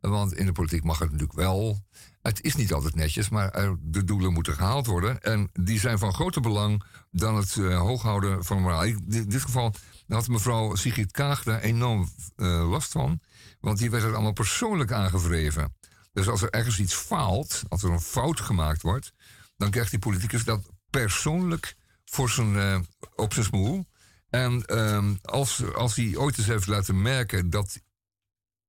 Want 0.00 0.34
in 0.34 0.46
de 0.46 0.52
politiek 0.52 0.84
mag 0.84 0.98
het 0.98 1.10
natuurlijk 1.10 1.38
wel. 1.38 1.84
Het 2.22 2.42
is 2.42 2.54
niet 2.54 2.72
altijd 2.72 2.94
netjes, 2.94 3.28
maar 3.28 3.76
de 3.80 4.04
doelen 4.04 4.32
moeten 4.32 4.54
gehaald 4.54 4.86
worden. 4.86 5.20
En 5.20 5.50
die 5.52 5.78
zijn 5.78 5.98
van 5.98 6.14
groter 6.14 6.40
belang 6.42 6.84
dan 7.10 7.36
het 7.36 7.54
hooghouden 7.54 8.44
van 8.44 8.62
moraal. 8.62 8.84
In 8.84 9.04
dit 9.06 9.42
geval 9.42 9.74
had 10.08 10.28
mevrouw 10.28 10.74
Sigrid 10.74 11.12
Kaag 11.12 11.42
daar 11.42 11.60
enorm 11.60 12.08
last 12.36 12.92
van. 12.92 13.20
Want 13.60 13.78
die 13.78 13.90
werd 13.90 14.02
het 14.02 14.12
allemaal 14.12 14.32
persoonlijk 14.32 14.92
aangevreven. 14.92 15.74
Dus 16.14 16.28
als 16.28 16.42
er 16.42 16.50
ergens 16.50 16.78
iets 16.78 16.94
faalt, 16.94 17.62
als 17.68 17.82
er 17.82 17.90
een 17.90 18.00
fout 18.00 18.40
gemaakt 18.40 18.82
wordt... 18.82 19.12
dan 19.56 19.70
krijgt 19.70 19.90
die 19.90 19.98
politicus 19.98 20.44
dat 20.44 20.70
persoonlijk 20.90 21.76
voor 22.04 22.30
zijn, 22.30 22.86
op 23.14 23.32
zijn 23.32 23.44
smoel. 23.44 23.86
En 24.30 24.78
um, 24.78 25.18
als, 25.22 25.74
als 25.74 25.96
hij 25.96 26.16
ooit 26.16 26.38
eens 26.38 26.46
heeft 26.46 26.66
laten 26.66 27.02
merken 27.02 27.50
dat 27.50 27.80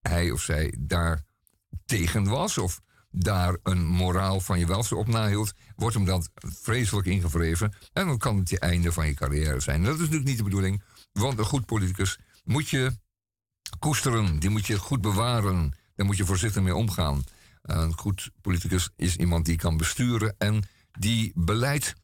hij 0.01 0.31
of 0.31 0.41
zij 0.41 0.75
daar 0.79 1.23
tegen 1.85 2.27
was, 2.27 2.57
of 2.57 2.81
daar 3.09 3.57
een 3.63 3.85
moraal 3.85 4.39
van 4.39 4.59
je 4.59 4.67
welste 4.67 4.95
op 4.95 5.07
nahield, 5.07 5.53
wordt 5.75 5.95
hem 5.95 6.05
dat 6.05 6.29
vreselijk 6.35 7.07
ingevreven. 7.07 7.73
En 7.93 8.07
dan 8.07 8.17
kan 8.17 8.37
het 8.37 8.49
je 8.49 8.59
einde 8.59 8.91
van 8.91 9.07
je 9.07 9.13
carrière 9.13 9.59
zijn. 9.59 9.83
dat 9.83 9.93
is 9.93 9.99
natuurlijk 9.99 10.27
niet 10.27 10.37
de 10.37 10.43
bedoeling, 10.43 10.83
want 11.11 11.39
een 11.39 11.45
goed 11.45 11.65
politicus 11.65 12.19
moet 12.43 12.69
je 12.69 12.97
koesteren, 13.79 14.39
die 14.39 14.49
moet 14.49 14.67
je 14.67 14.79
goed 14.79 15.01
bewaren, 15.01 15.73
daar 15.95 16.05
moet 16.05 16.17
je 16.17 16.25
voorzichtig 16.25 16.61
mee 16.61 16.75
omgaan. 16.75 17.23
Een 17.65 17.97
goed 17.97 18.31
politicus 18.41 18.89
is 18.95 19.15
iemand 19.15 19.45
die 19.45 19.57
kan 19.57 19.77
besturen 19.77 20.35
en 20.37 20.63
die 20.91 21.31
beleid 21.35 21.95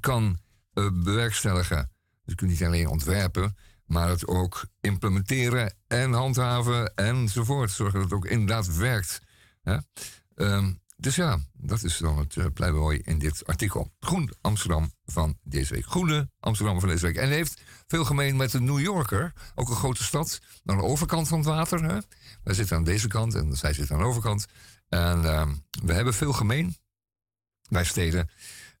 kan 0.00 0.38
uh, 0.74 0.90
bewerkstelligen. 0.92 1.76
Dus 1.76 2.20
je 2.24 2.34
kunt 2.34 2.50
niet 2.50 2.64
alleen 2.64 2.86
ontwerpen, 2.86 3.56
maar 3.84 4.08
het 4.08 4.26
ook 4.26 4.66
implementeren 4.80 5.74
en 5.86 6.12
handhaven 6.12 6.94
enzovoort. 6.94 7.70
Zorgen 7.70 8.00
dat 8.00 8.10
het 8.10 8.18
ook 8.18 8.26
inderdaad 8.26 8.76
werkt. 8.76 9.20
Um, 10.34 10.81
dus 11.02 11.16
ja, 11.16 11.38
dat 11.52 11.82
is 11.82 11.96
dan 11.96 12.18
het 12.18 12.36
uh, 12.36 12.46
pleidooi 12.54 13.00
in 13.04 13.18
dit 13.18 13.46
artikel. 13.46 13.92
Groen 14.00 14.32
Amsterdam 14.40 14.92
van 15.04 15.38
deze 15.42 15.74
week. 15.74 15.86
Groene 15.86 16.30
Amsterdam 16.40 16.80
van 16.80 16.88
deze 16.88 17.06
week. 17.06 17.16
En 17.16 17.28
heeft 17.28 17.62
veel 17.86 18.04
gemeen 18.04 18.36
met 18.36 18.50
de 18.50 18.60
New 18.60 18.80
Yorker. 18.80 19.32
Ook 19.54 19.68
een 19.68 19.76
grote 19.76 20.02
stad. 20.02 20.40
Aan 20.64 20.76
de 20.76 20.82
overkant 20.82 21.28
van 21.28 21.38
het 21.38 21.46
water. 21.46 21.84
Hè? 21.84 21.98
Wij 22.42 22.54
zitten 22.54 22.76
aan 22.76 22.84
deze 22.84 23.08
kant 23.08 23.34
en 23.34 23.56
zij 23.56 23.72
zit 23.72 23.90
aan 23.90 23.98
de 23.98 24.04
overkant. 24.04 24.46
En 24.88 25.22
uh, 25.22 25.48
we 25.84 25.92
hebben 25.92 26.14
veel 26.14 26.32
gemeen. 26.32 26.76
Bij 27.68 27.84
steden. 27.84 28.30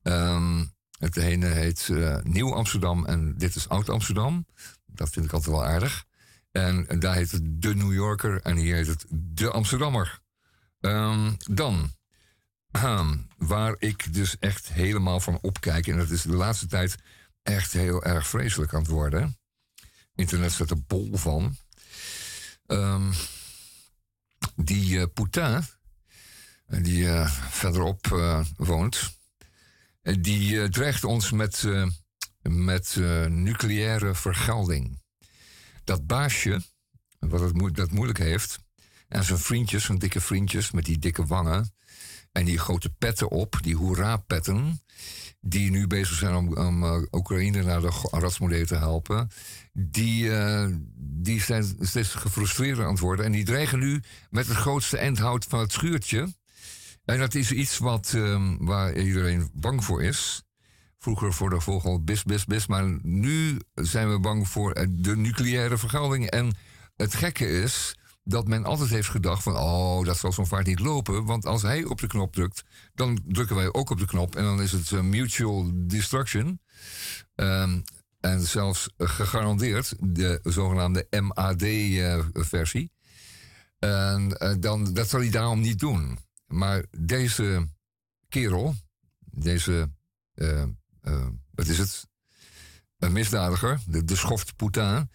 Um, 0.02 0.72
het 0.98 1.16
ene 1.16 1.46
heet 1.46 1.88
uh, 1.88 2.16
Nieuw 2.22 2.54
Amsterdam 2.54 3.06
en 3.06 3.34
dit 3.36 3.54
is 3.54 3.68
Oud 3.68 3.88
Amsterdam. 3.88 4.46
Dat 4.86 5.10
vind 5.10 5.24
ik 5.24 5.32
altijd 5.32 5.54
wel 5.54 5.64
aardig. 5.64 6.04
En, 6.50 6.86
daar 6.98 7.14
heet 7.14 7.30
het 7.30 7.62
De 7.62 7.74
New 7.74 7.92
Yorker 7.92 8.40
en 8.42 8.56
hier 8.56 8.74
heet 8.74 8.86
het 8.86 9.06
De 9.10 9.50
Amsterdammer. 9.50 10.20
Um, 10.80 11.36
dan, 11.50 11.90
waar 13.36 13.74
ik 13.78 14.14
dus 14.14 14.38
echt 14.38 14.68
helemaal 14.68 15.20
van 15.20 15.38
opkijk, 15.40 15.86
en 15.86 15.98
dat 15.98 16.10
is 16.10 16.22
de 16.22 16.34
laatste 16.34 16.66
tijd 16.66 16.96
echt 17.42 17.72
heel 17.72 18.04
erg 18.04 18.26
vreselijk 18.28 18.74
aan 18.74 18.80
het 18.80 18.90
worden. 18.90 19.38
Internet 20.14 20.52
staat 20.52 20.70
er 20.70 20.82
bol 20.82 21.16
van. 21.16 21.56
Um, 22.66 23.12
die 24.56 24.94
uh, 24.94 25.04
Poutin, 25.14 25.64
die 26.66 27.04
uh, 27.04 27.30
verderop 27.30 28.06
uh, 28.06 28.44
woont, 28.56 29.18
die 30.02 30.68
dreigt 30.68 31.04
ons 31.04 31.30
met, 31.30 31.68
met 32.42 32.96
nucleaire 33.28 34.14
vergelding. 34.14 35.00
Dat 35.84 36.06
baasje, 36.06 36.62
wat 37.18 37.40
het 37.40 37.74
dat 37.74 37.90
moeilijk 37.90 38.18
heeft, 38.18 38.58
en 39.08 39.24
zijn 39.24 39.38
vriendjes, 39.38 39.84
zijn 39.84 39.98
dikke 39.98 40.20
vriendjes 40.20 40.70
met 40.70 40.84
die 40.84 40.98
dikke 40.98 41.26
wangen 41.26 41.74
en 42.32 42.44
die 42.44 42.58
grote 42.58 42.90
petten 42.90 43.30
op, 43.30 43.58
die 43.62 43.76
hoera-petten, 43.76 44.80
die 45.40 45.70
nu 45.70 45.86
bezig 45.86 46.16
zijn 46.16 46.34
om, 46.34 46.56
om 46.56 47.06
Oekraïne 47.12 47.62
naar 47.62 47.80
de 47.80 48.08
ratsmodel 48.10 48.66
te 48.66 48.76
helpen, 48.76 49.30
die, 49.72 50.30
die 50.96 51.40
zijn 51.40 51.76
steeds 51.80 52.14
gefrustreerder 52.14 52.84
aan 52.84 52.90
het 52.90 53.00
worden. 53.00 53.24
En 53.24 53.32
die 53.32 53.44
dreigen 53.44 53.78
nu 53.78 54.02
met 54.30 54.46
het 54.46 54.56
grootste 54.56 54.98
endhout 54.98 55.44
van 55.44 55.60
het 55.60 55.72
schuurtje 55.72 56.28
en 57.04 57.18
dat 57.18 57.34
is 57.34 57.52
iets 57.52 57.78
wat, 57.78 58.12
um, 58.14 58.64
waar 58.64 58.96
iedereen 58.96 59.50
bang 59.52 59.84
voor 59.84 60.02
is. 60.02 60.42
Vroeger 60.98 61.32
voor 61.32 61.50
de 61.50 61.60
vogel 61.60 62.02
bis, 62.04 62.22
bis, 62.22 62.44
bis. 62.44 62.66
Maar 62.66 62.98
nu 63.02 63.60
zijn 63.74 64.10
we 64.10 64.20
bang 64.20 64.48
voor 64.48 64.74
de 64.90 65.16
nucleaire 65.16 65.78
vergelding. 65.78 66.30
En 66.30 66.54
het 66.96 67.14
gekke 67.14 67.48
is 67.48 67.96
dat 68.24 68.48
men 68.48 68.64
altijd 68.64 68.90
heeft 68.90 69.08
gedacht 69.08 69.42
van... 69.42 69.56
oh, 69.56 70.04
dat 70.04 70.18
zal 70.18 70.32
zo'n 70.32 70.46
vaart 70.46 70.66
niet 70.66 70.80
lopen. 70.80 71.24
Want 71.24 71.46
als 71.46 71.62
hij 71.62 71.84
op 71.84 72.00
de 72.00 72.06
knop 72.06 72.34
drukt, 72.34 72.62
dan 72.94 73.18
drukken 73.26 73.56
wij 73.56 73.72
ook 73.72 73.90
op 73.90 73.98
de 73.98 74.06
knop. 74.06 74.36
En 74.36 74.44
dan 74.44 74.62
is 74.62 74.72
het 74.72 74.90
uh, 74.90 75.00
mutual 75.00 75.70
destruction. 75.74 76.60
Um, 77.34 77.82
en 78.20 78.40
zelfs 78.40 78.88
gegarandeerd 78.98 79.94
de 80.00 80.40
zogenaamde 80.42 81.06
MAD-versie. 81.20 82.90
Uh, 83.80 84.12
en 84.12 84.36
uh, 84.38 84.54
dan, 84.60 84.92
dat 84.92 85.08
zal 85.08 85.20
hij 85.20 85.30
daarom 85.30 85.60
niet 85.60 85.78
doen. 85.78 86.18
Maar 86.46 86.84
deze 86.90 87.68
kerel, 88.28 88.74
deze, 89.18 89.90
uh, 90.34 90.64
uh, 91.02 91.26
wat 91.54 91.66
is 91.66 91.78
het? 91.78 92.10
Een 92.98 93.12
misdadiger, 93.12 93.80
de, 93.86 94.04
de 94.04 94.16
schoft 94.16 94.56
Poutin, 94.56 95.10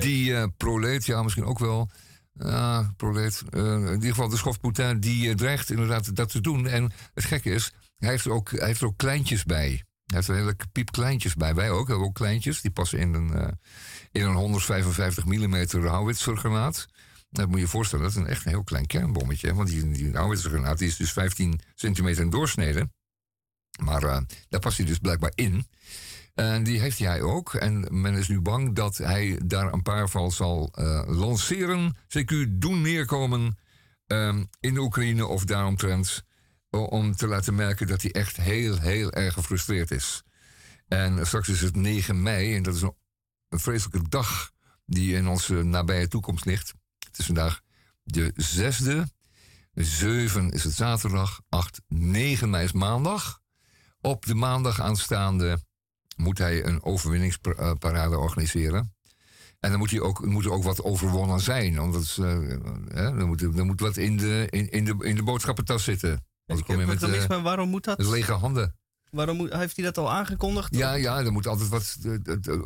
die 0.00 0.30
uh, 0.30 0.44
proleet, 0.56 1.06
ja, 1.06 1.22
misschien 1.22 1.44
ook 1.44 1.58
wel. 1.58 1.90
Uh, 2.38 2.88
proleet, 2.96 3.42
in 3.50 3.92
ieder 3.92 4.08
geval 4.08 4.28
de 4.28 4.54
Poutin, 4.60 5.00
die 5.00 5.34
dreigt 5.34 5.70
inderdaad 5.70 6.16
dat 6.16 6.30
te 6.30 6.40
doen. 6.40 6.66
En 6.66 6.92
het 7.14 7.24
gekke 7.24 7.50
is, 7.50 7.72
hij 7.96 8.10
heeft 8.10 8.24
er 8.24 8.32
ook, 8.32 8.50
hij 8.50 8.66
heeft 8.66 8.80
er 8.80 8.86
ook 8.86 8.96
kleintjes 8.96 9.44
bij. 9.44 9.68
Hij 10.06 10.16
heeft 10.16 10.28
er 10.28 10.34
hele 10.34 10.56
piepkleintjes 10.72 11.34
bij. 11.34 11.54
Wij 11.54 11.70
ook, 11.70 11.88
hebben 11.88 12.06
ook 12.06 12.14
kleintjes. 12.14 12.60
Die 12.60 12.70
passen 12.70 12.98
in 12.98 13.14
een, 13.14 13.58
in 14.12 14.24
een 14.24 14.34
155 14.34 15.24
mm 15.24 15.86
houwitsergranaat. 15.86 16.86
Dat 17.30 17.46
moet 17.46 17.56
je 17.56 17.62
je 17.62 17.68
voorstellen, 17.68 18.04
dat 18.04 18.14
is 18.14 18.20
een 18.20 18.28
echt 18.28 18.44
een 18.44 18.50
heel 18.50 18.64
klein 18.64 18.86
kernbommetje. 18.86 19.54
Want 19.54 19.68
die, 19.68 19.90
die 19.90 20.12
is 20.78 20.96
dus 20.96 21.12
15 21.12 21.60
centimeter 21.74 22.22
in 22.22 22.30
doorsnede. 22.30 22.90
Maar 23.82 24.00
daar 24.48 24.60
past 24.60 24.76
hij 24.76 24.86
dus 24.86 24.98
blijkbaar 24.98 25.32
in. 25.34 25.66
En 26.38 26.62
die 26.62 26.80
heeft 26.80 26.98
hij 26.98 27.22
ook. 27.22 27.54
En 27.54 28.00
men 28.00 28.14
is 28.14 28.28
nu 28.28 28.40
bang 28.40 28.74
dat 28.74 28.96
hij 28.96 29.40
daar 29.44 29.72
een 29.72 29.82
paar 29.82 30.08
van 30.08 30.32
zal 30.32 30.72
uh, 30.78 31.02
lanceren. 31.06 31.96
CQ 31.96 32.48
doen 32.48 32.82
neerkomen 32.82 33.58
um, 34.06 34.48
in 34.60 34.74
de 34.74 34.80
Oekraïne 34.80 35.26
of 35.26 35.44
daaromtrent. 35.44 36.24
Om 36.70 37.16
te 37.16 37.26
laten 37.26 37.54
merken 37.54 37.86
dat 37.86 38.02
hij 38.02 38.12
echt 38.12 38.36
heel, 38.36 38.78
heel 38.78 39.12
erg 39.12 39.34
gefrustreerd 39.34 39.90
is. 39.90 40.22
En 40.88 41.26
straks 41.26 41.48
is 41.48 41.60
het 41.60 41.76
9 41.76 42.22
mei. 42.22 42.54
En 42.54 42.62
dat 42.62 42.74
is 42.74 42.82
een, 42.82 42.96
een 43.48 43.60
vreselijke 43.60 44.08
dag 44.08 44.50
die 44.86 45.14
in 45.14 45.28
onze 45.28 45.62
nabije 45.62 46.08
toekomst 46.08 46.44
ligt. 46.44 46.74
Het 47.06 47.18
is 47.18 47.26
vandaag 47.26 47.60
de 48.02 48.32
zesde. 48.36 49.08
7 49.74 50.50
is 50.50 50.64
het 50.64 50.74
zaterdag. 50.74 51.40
8, 51.48 51.80
9 51.88 52.50
mei 52.50 52.64
is 52.64 52.72
maandag. 52.72 53.40
Op 54.00 54.26
de 54.26 54.34
maandag 54.34 54.80
aanstaande 54.80 55.66
moet 56.18 56.38
hij 56.38 56.64
een 56.64 56.82
overwinningsparade 56.82 58.18
organiseren. 58.18 58.92
En 59.60 59.70
dan 59.70 59.78
moet, 59.78 59.90
hij 59.90 60.00
ook, 60.00 60.26
moet 60.26 60.44
er 60.44 60.52
ook 60.52 60.62
wat 60.62 60.82
overwonnen 60.82 61.40
zijn. 61.40 61.76
Want 61.76 61.92
dat 61.92 62.02
is, 62.02 62.18
uh, 62.18 62.52
er, 62.94 63.26
moet, 63.26 63.42
er 63.42 63.66
moet 63.66 63.80
wat 63.80 63.96
in 63.96 64.16
de, 64.16 64.46
in, 64.50 64.70
in, 64.70 64.84
de, 64.84 64.96
in 65.00 65.16
de 65.16 65.22
boodschappentas 65.22 65.84
zitten. 65.84 66.26
Want 66.44 66.62
kom 66.62 66.80
je 66.80 66.86
met, 66.86 67.02
uh, 67.02 67.26
maar 67.28 67.42
waarom 67.42 67.68
moet 67.68 67.84
dat? 67.84 68.06
Lege 68.06 68.32
handen. 68.32 68.76
Waarom 69.10 69.36
moet, 69.36 69.52
heeft 69.52 69.76
hij 69.76 69.84
dat 69.84 69.98
al 69.98 70.12
aangekondigd? 70.12 70.74
Ja, 70.74 70.94
ja, 70.94 71.18
er 71.18 71.32
moet 71.32 71.46
altijd 71.46 71.68
wat 71.68 71.96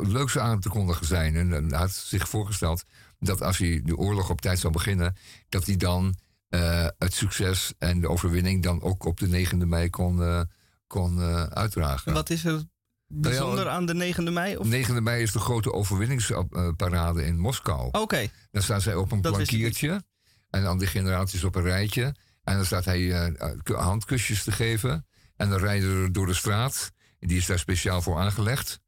leuks 0.09 0.39
aan 0.39 0.61
te 0.61 0.69
kondigen 0.69 1.07
zijn. 1.07 1.37
En 1.37 1.51
hij 1.51 1.79
had 1.79 1.93
zich 1.93 2.29
voorgesteld 2.29 2.85
dat 3.19 3.43
als 3.43 3.59
hij 3.59 3.81
de 3.85 3.97
oorlog 3.97 4.31
op 4.31 4.41
tijd 4.41 4.59
zou 4.59 4.73
beginnen, 4.73 5.17
dat 5.49 5.67
hij 5.67 5.77
dan 5.77 6.15
uh, 6.55 6.87
het 6.99 7.15
succes 7.15 7.73
en 7.79 8.01
de 8.01 8.09
overwinning 8.09 8.63
dan 8.63 8.83
ook 8.83 9.05
op 9.05 9.19
de 9.19 9.47
9e 9.47 9.57
mei 9.57 9.91
kon, 9.91 10.19
uh, 10.19 10.41
kon 10.87 11.19
uh, 11.19 11.43
uitdragen. 11.43 12.13
Wat 12.13 12.31
is 12.31 12.45
er 12.45 12.65
bijzonder 13.13 13.69
aan 13.69 13.87
de 13.87 14.15
9e 14.15 14.33
mei? 14.33 14.57
Of? 14.57 14.67
9e 14.67 15.03
mei 15.03 15.23
is 15.23 15.33
de 15.33 15.39
grote 15.39 15.73
overwinningsparade 15.73 17.25
in 17.25 17.39
Moskou. 17.39 17.87
Oké. 17.87 17.99
Okay. 17.99 18.31
Dan 18.51 18.63
staan 18.63 18.81
zij 18.81 18.95
op 18.95 19.13
een 19.13 19.21
dat 19.21 19.33
plankiertje 19.33 20.03
en 20.51 20.63
dan 20.63 20.79
de 20.79 20.87
generaties 20.87 21.45
op 21.45 21.55
een 21.55 21.63
rijtje. 21.63 22.15
En 22.43 22.57
dan 22.57 22.65
staat 22.65 22.85
hij 22.85 23.35
handkusjes 23.65 24.45
te 24.45 24.53
geven. 24.53 25.07
En 25.37 25.51
dan 25.51 25.59
rijden 25.59 26.03
er 26.03 26.13
door 26.13 26.27
de 26.27 26.35
straat. 26.35 26.93
Die 27.19 27.37
is 27.37 27.47
daar 27.47 27.59
speciaal 27.59 28.03
voor 28.03 28.19
aangelegd. 28.19 28.81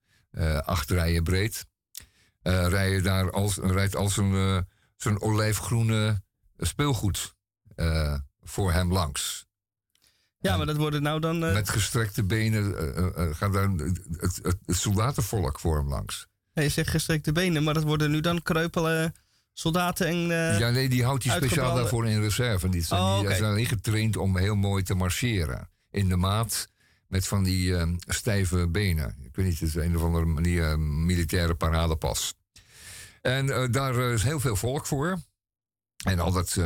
acht 0.64 0.90
rijen 0.90 1.22
breed. 1.22 1.66
rijden 2.42 3.02
daar 3.02 3.30
als, 3.30 3.56
rijdt 3.56 3.96
als 3.96 4.16
een, 4.16 4.66
zo'n 4.96 5.20
olijfgroene 5.20 6.22
speelgoed 6.58 7.34
uh, 7.76 8.18
voor 8.42 8.72
hem 8.72 8.92
langs. 8.92 9.46
Ja, 10.44 10.56
maar 10.56 10.66
dat 10.66 10.76
wordt 10.76 11.00
nou 11.00 11.20
dan. 11.20 11.44
Uh... 11.44 11.52
Met 11.52 11.68
gestrekte 11.68 12.22
benen 12.22 12.74
uh, 12.98 13.34
gaat 13.34 13.52
dan 13.52 13.78
het, 14.16 14.40
het, 14.42 14.56
soldatenvolk 14.66 15.60
voor 15.60 15.76
hem 15.76 15.88
langs. 15.88 16.26
je 16.52 16.68
zegt 16.68 16.90
gestrekte 16.90 17.32
benen, 17.32 17.62
maar 17.62 17.74
dat 17.74 17.82
worden 17.82 18.10
nu 18.10 18.20
dan 18.20 18.42
kreupelen 18.42 19.14
soldaten 19.52 20.06
en. 20.06 20.16
ja, 20.58 20.70
nee, 20.70 20.88
die 20.88 21.04
houdt 21.04 21.24
hij 21.24 21.36
speciaal 21.36 21.74
daarvoor 21.74 22.06
in 22.06 22.20
reserve. 22.20 22.68
Die 22.68 22.82
zijn, 22.82 23.00
oh, 23.00 23.18
okay. 23.18 23.36
zijn 23.36 23.56
ingetraind 23.56 24.16
om 24.16 24.36
heel 24.36 24.54
mooi 24.54 24.82
te 24.82 24.94
marcheren. 24.94 25.70
In 25.90 26.08
de 26.08 26.16
maat 26.16 26.68
met 27.08 27.26
van 27.26 27.42
die 27.42 27.96
stijve 28.06 28.68
benen. 28.68 29.16
Ik 29.22 29.36
weet 29.36 29.46
niet, 29.46 29.60
het 29.60 29.68
is 29.68 29.74
een 29.74 29.96
of 29.96 30.02
andere 30.02 30.24
manier 30.24 30.78
militaire 30.80 31.54
paradepas. 31.54 32.34
En 33.20 33.70
daar 33.70 33.98
is 33.98 34.22
heel 34.22 34.40
veel 34.40 34.56
volk 34.56 34.86
voor. 34.86 35.18
En 36.04 36.18
al 36.18 36.32
dat 36.32 36.56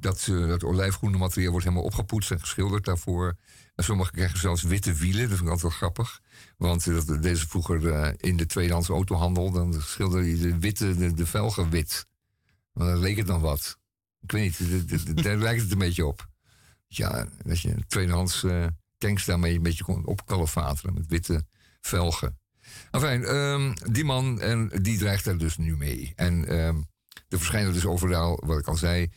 dat, 0.00 0.26
uh, 0.30 0.48
dat 0.48 0.64
olijfgroene 0.64 1.18
materiaal 1.18 1.50
wordt 1.50 1.66
helemaal 1.66 1.86
opgepoetst 1.86 2.30
en 2.30 2.40
geschilderd 2.40 2.84
daarvoor. 2.84 3.36
En 3.74 3.84
sommigen 3.84 4.12
krijgen 4.12 4.38
zelfs 4.38 4.62
witte 4.62 4.92
wielen, 4.92 5.28
dat 5.28 5.38
vind 5.38 5.40
ik 5.40 5.48
altijd 5.48 5.62
wel 5.62 5.70
grappig. 5.70 6.20
Want 6.56 6.86
uh, 6.86 7.06
dat 7.06 7.22
deze 7.22 7.48
vroeger 7.48 7.82
uh, 7.82 8.08
in 8.16 8.36
de 8.36 8.46
tweedehands 8.46 8.88
autohandel, 8.88 9.50
dan 9.50 9.82
schilderde 9.82 10.30
je 10.30 10.36
de 10.36 10.58
witte, 10.58 11.14
de, 11.14 11.26
velgen 11.26 11.70
wit. 11.70 12.06
Maar 12.72 12.86
dan 12.86 12.98
leek 12.98 13.16
het 13.16 13.26
dan 13.26 13.40
wat. 13.40 13.78
Ik 14.20 14.32
weet 14.32 14.60
niet, 14.60 15.24
daar 15.24 15.36
lijkt 15.46 15.62
het 15.62 15.72
een 15.72 15.78
beetje 15.78 16.06
op. 16.06 16.28
Ja, 16.86 17.28
dat 17.42 17.60
je 17.60 17.74
tweedehands 17.86 18.44
tanks 18.98 19.24
daarmee 19.24 19.54
een 19.54 19.62
beetje 19.62 19.84
kon 19.84 20.18
met 20.92 21.06
witte 21.06 21.44
velgen. 21.80 22.38
Enfin, 22.90 23.34
um, 23.34 23.74
die 23.90 24.04
man, 24.04 24.40
en 24.40 24.68
die 24.82 24.98
dreigt 24.98 25.26
er 25.26 25.38
dus 25.38 25.56
nu 25.56 25.76
mee. 25.76 26.12
En 26.16 26.58
um, 26.58 26.88
er 27.28 27.38
verschijnen 27.38 27.72
dus 27.72 27.86
overal, 27.86 28.42
wat 28.44 28.58
ik 28.58 28.66
al 28.66 28.76
zei, 28.76 29.10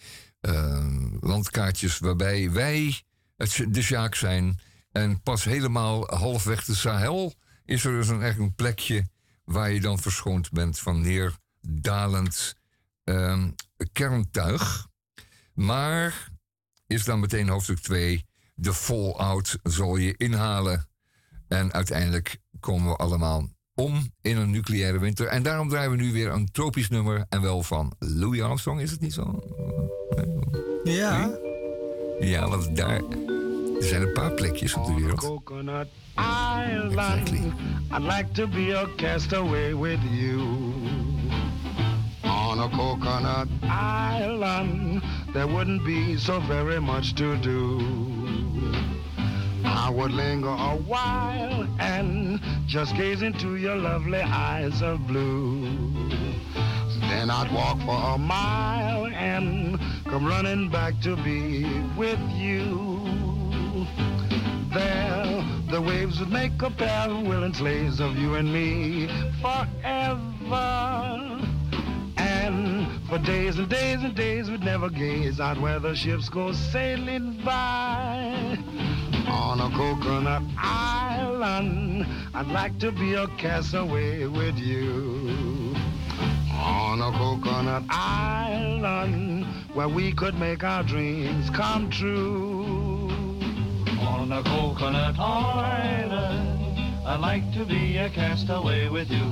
landkaartjes 1.20 2.00
waarbij 2.00 2.52
wij 2.52 3.02
het, 3.38 3.66
de 3.68 3.82
Sjaak 3.82 4.16
zijn. 4.16 4.60
En 4.92 5.22
pas 5.22 5.44
helemaal 5.44 6.08
halfweg 6.08 6.66
de 6.66 6.76
Sahel 6.76 7.34
is 7.66 7.86
er 7.86 7.92
dus 7.92 8.08
een, 8.08 8.22
echt 8.22 8.38
een 8.38 8.56
plekje 8.56 9.08
waar 9.44 9.72
je 9.72 9.82
dan 9.82 10.00
verschoond 10.00 10.52
bent 10.52 10.80
van 10.80 11.02
neerdalend 11.02 12.56
uh, 13.04 13.48
kerntuig. 13.92 14.88
Maar 15.54 16.32
is 16.88 17.04
dan 17.04 17.20
meteen 17.20 17.50
hoofdstuk 17.50 17.80
2, 17.80 18.26
de 18.56 18.74
fallout 18.74 19.60
zal 19.64 19.96
je 19.96 20.18
inhalen. 20.18 20.88
En 21.48 21.74
uiteindelijk 21.74 22.38
komen 22.60 22.90
we 22.90 22.96
allemaal 22.96 23.50
om 23.76 24.12
in 24.22 24.38
een 24.38 24.52
nucleaire 24.52 25.00
winter. 25.00 25.28
En 25.28 25.44
daarom 25.44 25.70
draaien 25.70 25.92
we 25.92 25.98
nu 25.98 26.12
weer 26.12 26.32
een 26.32 26.52
tropisch 26.52 26.90
nummer. 26.90 27.26
En 27.30 27.42
wel 27.42 27.64
van 27.64 27.94
Louis 28.00 28.42
Armstrong, 28.42 28.82
is 28.82 28.92
het 28.92 29.00
niet 29.00 29.14
zo? 29.14 29.40
Ja. 30.84 31.32
Ja, 32.20 32.50
want 32.50 32.76
daar... 32.76 33.02
Er 33.80 33.90
zijn 33.90 34.02
een 34.02 34.14
paar 34.14 34.32
plekjes 34.32 34.74
op 34.74 34.86
de 34.86 34.94
wereld. 34.94 35.20
Coconut 35.20 35.88
Island. 36.16 37.30
I'd 37.92 38.02
like 38.02 38.32
to 38.32 38.48
be 38.48 38.78
a 38.78 38.88
castaway 38.96 39.76
with 39.76 40.00
you. 40.12 40.40
On 42.24 42.60
a 42.60 42.70
coconut 42.70 43.48
island, 43.64 45.02
there 45.34 45.48
wouldn't 45.48 45.84
be 45.84 46.16
so 46.18 46.42
very 46.48 46.80
much 46.80 47.14
to 47.14 47.40
do. 47.40 47.82
I 49.76 49.90
would 49.90 50.12
linger 50.12 50.50
a 50.50 50.76
while 50.76 51.68
and 51.80 52.40
just 52.68 52.96
gaze 52.96 53.24
into 53.24 53.56
your 53.56 53.76
lovely 53.76 54.22
eyes 54.22 54.84
of 54.84 55.08
blue. 55.08 55.64
Then 57.02 57.32
I'd 57.32 57.52
walk 57.52 57.80
for 57.80 58.16
a 58.16 58.18
mile 58.18 59.08
and 59.08 59.80
come 60.06 60.26
running 60.26 60.70
back 60.70 61.02
to 61.02 61.16
be 61.16 61.64
with 61.98 62.20
you. 62.32 63.02
There, 64.72 65.44
the 65.72 65.82
waves 65.82 66.20
would 66.20 66.32
make 66.32 66.62
a 66.62 66.70
pair 66.70 67.10
of 67.10 67.26
willing 67.26 67.54
slaves 67.54 68.00
of 68.00 68.16
you 68.16 68.36
and 68.36 68.54
me 68.54 69.08
forever. 69.42 70.70
And 72.18 72.88
for 73.10 73.18
days 73.18 73.58
and 73.58 73.68
days 73.68 74.04
and 74.04 74.16
days 74.16 74.52
we'd 74.52 74.64
never 74.64 74.90
gaze 74.90 75.40
out 75.40 75.60
where 75.60 75.80
the 75.80 75.96
ships 75.96 76.30
go 76.30 76.52
sailing 76.52 77.42
by 77.44 78.58
on 79.28 79.60
a 79.60 79.70
coconut 79.76 80.44
island. 80.58 82.06
I'd 82.34 82.48
like 82.48 82.80
to 82.80 82.92
be 82.92 83.14
a 83.14 83.28
castaway 83.38 84.26
with 84.26 84.58
you. 84.58 85.76
On 86.52 87.02
a 87.02 87.12
coconut 87.18 87.84
island 87.90 89.46
where 89.74 89.90
we 89.90 90.14
could 90.14 90.36
make 90.36 90.64
our 90.64 90.84
dreams 90.84 91.50
come 91.50 91.90
true. 91.90 93.10
On 94.00 94.32
a 94.32 94.44
coconut 94.44 95.18
island, 95.20 97.06
I'd 97.06 97.20
like 97.20 97.52
to 97.54 97.66
be 97.66 97.98
a 97.98 98.10
castaway 98.10 98.90
with 98.90 99.10
you. 99.10 99.26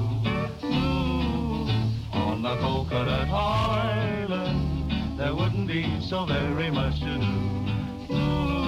Ooh, 0.63 1.69
on 2.11 2.45
a 2.45 2.57
coconut 2.59 3.29
island, 3.29 5.17
there 5.17 5.35
wouldn't 5.35 5.67
be 5.67 6.01
so 6.01 6.25
very 6.25 6.71
much 6.71 6.99
to 6.99 7.17
do. 7.17 8.13
Ooh, 8.13 8.60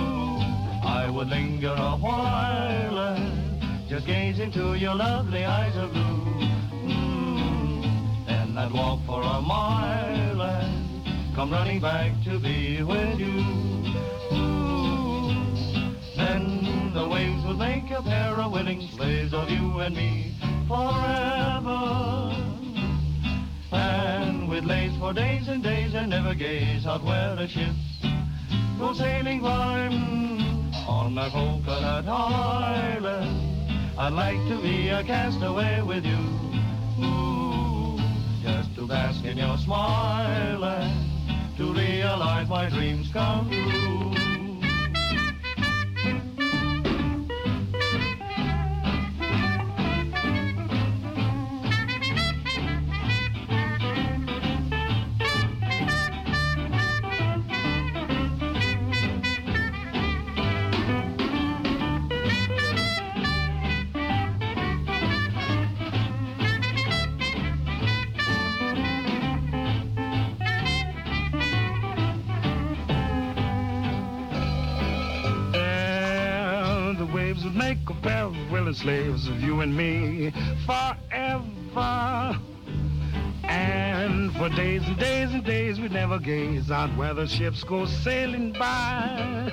I 0.93 1.09
would 1.09 1.27
linger 1.27 1.73
a 1.75 1.97
while 1.97 3.17
just 3.89 4.05
gaze 4.05 4.39
into 4.39 4.75
your 4.75 4.93
lovely 4.93 5.43
eyes 5.43 5.75
of 5.75 5.91
blue. 5.91 6.45
Mm, 6.85 8.27
and 8.27 8.59
I'd 8.59 8.71
walk 8.71 8.99
for 9.07 9.21
a 9.23 9.41
mile 9.41 10.41
and 10.41 11.35
come 11.35 11.51
running 11.51 11.81
back 11.81 12.11
to 12.25 12.37
be 12.37 12.83
with 12.83 13.19
you. 13.19 13.39
Ooh, 14.37 15.33
then 16.15 16.93
the 16.93 17.07
waves 17.09 17.43
would 17.47 17.57
make 17.57 17.89
a 17.89 18.03
pair 18.03 18.39
of 18.39 18.51
willing 18.51 18.87
slaves 18.95 19.33
of 19.33 19.49
you 19.49 19.79
and 19.79 19.95
me 19.95 20.35
forever. 20.67 22.35
And 23.71 24.47
we'd 24.47 24.63
lace 24.63 24.95
for 24.99 25.11
days 25.11 25.47
and 25.47 25.63
days 25.63 25.95
and 25.95 26.11
never 26.11 26.35
gaze 26.35 26.85
out 26.85 27.03
where 27.03 27.35
the 27.35 27.47
ships 27.47 28.05
go 28.77 28.93
sailing 28.93 29.41
by. 29.41 30.62
On 30.87 31.17
a 31.17 31.29
coconut 31.29 32.07
island. 32.07 33.97
I'd 33.97 34.13
like 34.13 34.37
to 34.49 34.61
be 34.61 34.89
a 34.89 35.03
castaway 35.03 35.81
with 35.81 36.05
you. 36.05 36.17
Ooh, 37.03 37.97
just 38.41 38.75
to 38.75 38.85
bask 38.87 39.23
in 39.23 39.37
your 39.37 39.57
smile 39.57 40.63
and 40.63 41.57
to 41.57 41.73
realize 41.73 42.49
my 42.49 42.69
dreams 42.69 43.09
come 43.13 43.49
true. 43.49 43.72
Slaves 78.83 79.29
of 79.29 79.41
you 79.41 79.61
and 79.61 79.77
me 79.77 80.29
forever. 80.65 82.37
And 83.43 84.33
for 84.33 84.49
days 84.49 84.85
and 84.85 84.99
days 84.99 85.33
and 85.33 85.45
days 85.45 85.79
we 85.79 85.87
never 85.87 86.19
gaze 86.19 86.69
on 86.69 86.97
where 86.97 87.13
the 87.13 87.25
ships 87.25 87.63
go 87.63 87.85
sailing 87.85 88.51
by. 88.51 89.49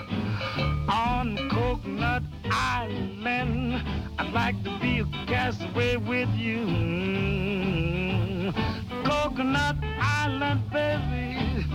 On 0.88 1.48
Coconut 1.48 2.24
Island, 2.50 3.80
I'd 4.18 4.32
like 4.32 4.60
to 4.64 4.76
be 4.80 4.98
a 4.98 5.04
castaway 5.28 5.96
with 5.96 6.30
you. 6.30 6.64
Coconut 9.04 9.76
Island, 10.00 10.68
baby, 10.72 11.66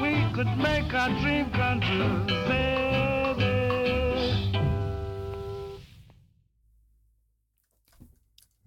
we 0.00 0.32
could 0.32 0.56
make 0.56 0.94
our 0.94 1.10
dream 1.20 1.50
come 1.50 1.82
true, 1.82 2.24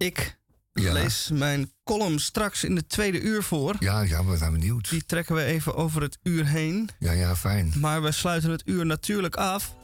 Ik 0.06 0.36
Ja. 0.72 0.92
lees 0.92 1.30
mijn 1.32 1.70
column 1.84 2.18
straks 2.18 2.64
in 2.64 2.74
de 2.74 2.86
tweede 2.86 3.20
uur 3.20 3.42
voor. 3.42 3.76
Ja, 3.78 4.00
ja, 4.00 4.24
we 4.24 4.36
zijn 4.36 4.52
benieuwd. 4.52 4.90
Die 4.90 5.06
trekken 5.06 5.34
we 5.34 5.44
even 5.44 5.74
over 5.74 6.02
het 6.02 6.18
uur 6.22 6.46
heen. 6.46 6.88
Ja, 6.98 7.12
ja, 7.12 7.36
fijn. 7.36 7.72
Maar 7.76 8.02
we 8.02 8.12
sluiten 8.12 8.50
het 8.50 8.62
uur 8.64 8.86
natuurlijk 8.86 9.36
af. 9.36 9.74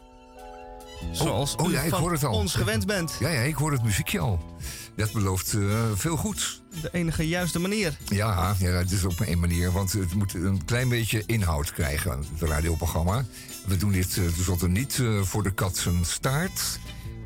Zoals 1.12 1.56
oh 1.56 1.70
u 1.70 1.72
ja, 1.72 1.80
ik 1.82 1.90
van 1.90 2.00
hoor 2.00 2.12
het 2.12 2.24
al. 2.24 2.34
ons 2.34 2.54
gewend 2.54 2.86
bent. 2.86 3.16
Ja, 3.20 3.28
ja, 3.28 3.40
ik 3.40 3.54
hoor 3.54 3.72
het 3.72 3.82
muziekje 3.82 4.18
al. 4.18 4.56
Dat 4.96 5.12
belooft 5.12 5.52
eh, 5.54 5.84
veel 5.94 6.16
goeds. 6.16 6.62
De 6.82 6.88
enige 6.92 7.28
juiste 7.28 7.58
manier. 7.58 7.96
Ja, 8.08 8.54
ja, 8.58 8.66
het 8.70 8.90
is 8.90 9.04
op 9.04 9.20
een 9.20 9.38
manier, 9.40 9.72
want 9.72 9.92
het 9.92 10.14
moet 10.14 10.34
een 10.34 10.64
klein 10.64 10.88
beetje 10.88 11.22
inhoud 11.26 11.72
krijgen, 11.72 12.24
het 12.38 12.48
radioprogramma. 12.48 13.24
We 13.66 13.76
doen 13.76 13.92
dit 13.92 14.16
uh, 14.16 14.26
tenslotte 14.26 14.68
niet 14.68 14.98
eh, 14.98 15.20
voor 15.22 15.42
de 15.42 15.50
kat 15.54 15.76
zijn 15.76 16.04
staart. 16.04 16.78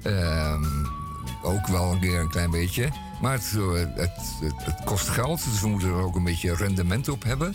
Ehm, 0.03 0.65
ook 1.43 1.67
wel 1.67 1.93
een 1.93 2.01
keer 2.01 2.21
een 2.21 2.31
klein 2.31 2.51
beetje. 2.51 2.89
Maar 3.21 3.33
het, 3.33 3.53
eh, 3.57 3.73
het, 3.73 4.19
het, 4.41 4.65
het 4.65 4.85
kost 4.85 5.09
geld, 5.09 5.45
dus 5.51 5.61
we 5.61 5.69
moeten 5.69 5.89
er 5.89 6.03
ook 6.03 6.17
een 6.17 6.25
beetje 6.25 6.55
rendement 6.55 7.09
op 7.09 7.25
hebben. 7.25 7.55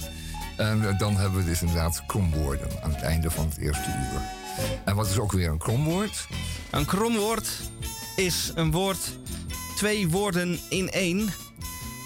En 0.57 0.87
eh, 0.89 0.97
dan 0.97 1.15
hebben 1.15 1.39
we 1.39 1.45
dus 1.45 1.61
inderdaad 1.61 2.05
kromwoorden 2.05 2.83
aan 2.83 2.91
het 2.91 3.01
einde 3.01 3.31
van 3.31 3.45
het 3.45 3.57
eerste 3.57 3.89
uur. 3.89 4.21
En 4.85 4.95
wat 4.95 5.09
is 5.09 5.17
ook 5.17 5.31
weer 5.31 5.49
een 5.49 5.57
kromwoord? 5.57 6.27
Een 6.69 6.85
kromwoord 6.85 7.49
is 8.15 8.51
een 8.55 8.71
woord, 8.71 9.17
twee 9.75 10.09
woorden 10.09 10.59
in 10.69 10.91
één, 10.91 11.29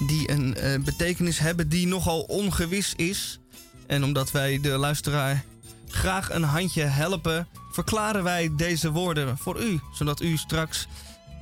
die 0.08 0.32
een 0.32 0.56
eh, 0.56 0.80
betekenis 0.80 1.40
hebben 1.40 1.70
die 1.70 1.88
nogal 1.88 2.22
ongewis 2.22 2.94
is. 2.96 3.40
En 3.88 4.04
omdat 4.04 4.32
wij 4.32 4.60
de 4.62 4.70
luisteraar 4.70 5.44
graag 5.88 6.32
een 6.32 6.44
handje 6.44 6.84
helpen, 6.84 7.48
verklaren 7.72 8.24
wij 8.24 8.52
deze 8.56 8.92
woorden 8.92 9.38
voor 9.38 9.64
u, 9.64 9.80
zodat 9.94 10.22
u 10.22 10.38
straks 10.38 10.88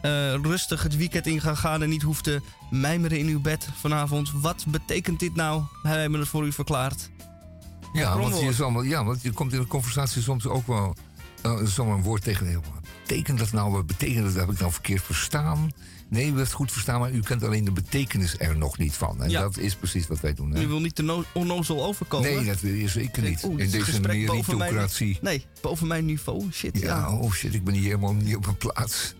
eh, 0.03 0.33
rustig 0.41 0.83
het 0.83 0.95
weekend 0.97 1.27
in 1.27 1.41
gaat 1.41 1.57
gaan 1.57 1.83
en 1.83 1.89
niet 1.89 2.01
hoeft 2.01 2.23
te 2.23 2.41
mijmeren 2.69 3.17
in 3.19 3.27
uw 3.27 3.41
bed 3.41 3.67
vanavond. 3.79 4.31
Wat 4.31 4.65
betekent 4.67 5.19
dit 5.19 5.35
nou? 5.35 5.63
Wij 5.83 6.01
hebben 6.01 6.19
het 6.19 6.29
voor 6.29 6.45
u 6.45 6.51
verklaard. 6.51 7.09
Ja, 7.93 8.17
want, 8.17 8.39
je 8.39 8.45
is 8.45 8.61
allemaal, 8.61 8.83
ja, 8.83 9.03
want 9.05 9.21
je 9.21 9.31
komt 9.31 9.53
in 9.53 9.59
een 9.59 9.67
conversatie 9.67 10.21
soms 10.21 10.45
ook 10.47 10.67
wel 10.67 10.95
uh, 11.45 11.65
zo'n 11.65 12.01
woord 12.01 12.23
tegen. 12.23 12.53
Wat 12.53 12.63
betekent 13.07 13.39
dat 13.39 13.51
nou? 13.51 13.71
Wat 13.71 13.87
betekent 13.87 14.25
dat? 14.25 14.33
Heb 14.33 14.51
ik 14.51 14.59
nou 14.59 14.71
verkeerd 14.71 15.01
verstaan? 15.03 15.71
Nee, 16.09 16.23
u 16.23 16.27
heeft 16.27 16.39
het 16.39 16.51
goed 16.51 16.71
verstaan, 16.71 16.99
maar 16.99 17.11
u 17.11 17.19
kent 17.19 17.43
alleen 17.43 17.63
de 17.63 17.71
betekenis 17.71 18.35
er 18.37 18.57
nog 18.57 18.77
niet 18.77 18.93
van. 18.93 19.23
En 19.23 19.29
Ja. 19.29 19.41
dat 19.41 19.57
is 19.57 19.75
precies 19.75 20.07
wat 20.07 20.19
wij 20.19 20.33
doen. 20.33 20.51
Hè? 20.51 20.61
U 20.63 20.67
wil 20.67 20.79
niet 20.79 20.95
te 20.95 21.01
no- 21.03 21.23
onnozel 21.33 21.85
overkomen. 21.85 22.35
Nee, 22.35 22.45
dat 22.45 22.59
wil 22.59 22.73
je 22.73 22.87
zeker 22.87 23.23
niet. 23.23 23.43
Oeh, 23.43 23.59
in 23.61 23.69
deze 23.69 23.99
boven 23.99 24.01
mijn- 24.01 24.17
meritocratie. 24.27 25.17
Nee, 25.21 25.45
boven 25.61 25.87
mijn 25.87 26.05
niveau. 26.05 26.51
Shit, 26.51 26.79
ja. 26.79 26.87
Ja, 26.87 27.11
oh 27.17 27.31
shit, 27.31 27.53
ik 27.53 27.63
ben 27.63 27.73
hier 27.73 27.83
helemaal 27.83 28.13
niet 28.13 28.35
op 28.35 28.43
mijn 28.45 28.57
plaats. 28.57 29.13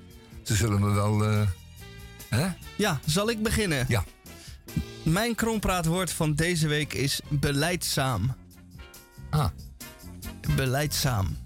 Ze 0.44 0.56
zullen 0.56 0.80
me 0.82 0.92
wel. 0.92 1.24
eh, 1.26 1.42
hè? 2.30 2.48
Ja, 2.76 3.00
zal 3.06 3.30
ik 3.30 3.44
beginnen? 3.44 3.86
Ja. 3.88 4.04
Mijn 5.04 5.36
krompraatwoord 5.36 6.12
van 6.12 6.34
deze 6.34 6.68
week 6.68 6.94
is 6.94 7.20
beleidzaam. 7.30 8.36
Ah, 9.30 9.48
Beleidzaam. 10.56 11.38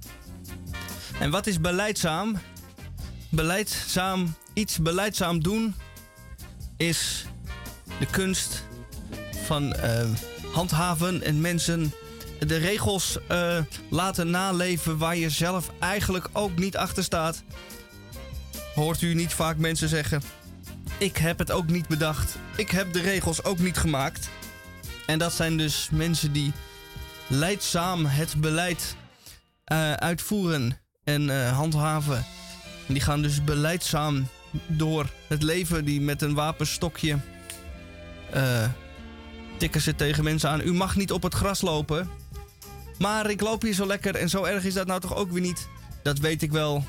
En 1.20 1.30
wat 1.32 1.48
is 1.48 1.62
beleidzaam? 1.62 2.38
Beleidzaam, 3.30 4.36
iets 4.54 4.78
beleidzaam 4.80 5.44
doen 5.44 5.76
is 6.78 7.26
de 8.00 8.06
kunst 8.06 8.64
van 9.46 9.74
eh, 9.74 10.08
handhaven 10.54 11.22
en 11.24 11.42
mensen 11.42 11.94
de 12.40 12.56
regels 12.58 13.18
eh, 13.28 13.58
laten 13.90 14.30
naleven 14.30 14.98
waar 14.98 15.16
je 15.18 15.30
zelf 15.30 15.72
eigenlijk 15.80 16.28
ook 16.34 16.56
niet 16.58 16.78
achter 16.78 17.04
staat. 17.04 17.44
Hoort 18.78 19.02
u 19.02 19.14
niet 19.14 19.34
vaak 19.34 19.58
mensen 19.58 19.90
zeggen: 19.90 20.22
Ik 20.98 21.18
heb 21.18 21.40
het 21.40 21.52
ook 21.52 21.68
niet 21.68 21.88
bedacht, 21.88 22.38
ik 22.56 22.72
heb 22.72 22.94
de 22.94 23.02
regels 23.02 23.44
ook 23.44 23.60
niet 23.60 23.78
gemaakt. 23.78 24.30
En 25.06 25.20
dat 25.20 25.34
zijn 25.34 25.58
dus 25.58 25.90
mensen 25.92 26.32
die 26.32 26.52
leidzaam 27.28 28.06
het 28.06 28.42
beleid 28.42 28.96
eh, 29.64 29.94
uitvoeren 29.94 30.80
en 31.04 31.30
eh, 31.30 31.56
handhaven. 31.58 32.26
En 32.88 32.94
die 32.94 33.02
gaan 33.02 33.22
dus 33.22 33.44
beleidzaam 33.44 34.28
door 34.68 35.10
het 35.28 35.44
leven, 35.44 35.86
die 35.86 36.02
met 36.02 36.22
een 36.22 36.34
wapenstokje 36.34 37.18
eh, 38.32 38.70
tikken 39.58 39.82
ze 39.82 39.96
tegen 39.96 40.24
mensen 40.24 40.50
aan. 40.50 40.62
U 40.62 40.74
mag 40.74 40.96
niet 40.96 41.12
op 41.12 41.24
het 41.24 41.34
gras 41.34 41.62
lopen. 41.62 42.10
Maar 42.98 43.30
ik 43.30 43.42
loop 43.42 43.62
hier 43.62 43.74
zo 43.74 43.86
lekker 43.86 44.16
en 44.16 44.30
zo 44.30 44.44
erg 44.44 44.64
is 44.64 44.74
dat 44.74 44.88
nou 44.88 45.00
toch 45.00 45.16
ook 45.16 45.32
weer 45.32 45.42
niet. 45.42 45.68
Dat 46.04 46.20
weet 46.20 46.42
ik 46.42 46.52
wel. 46.52 46.86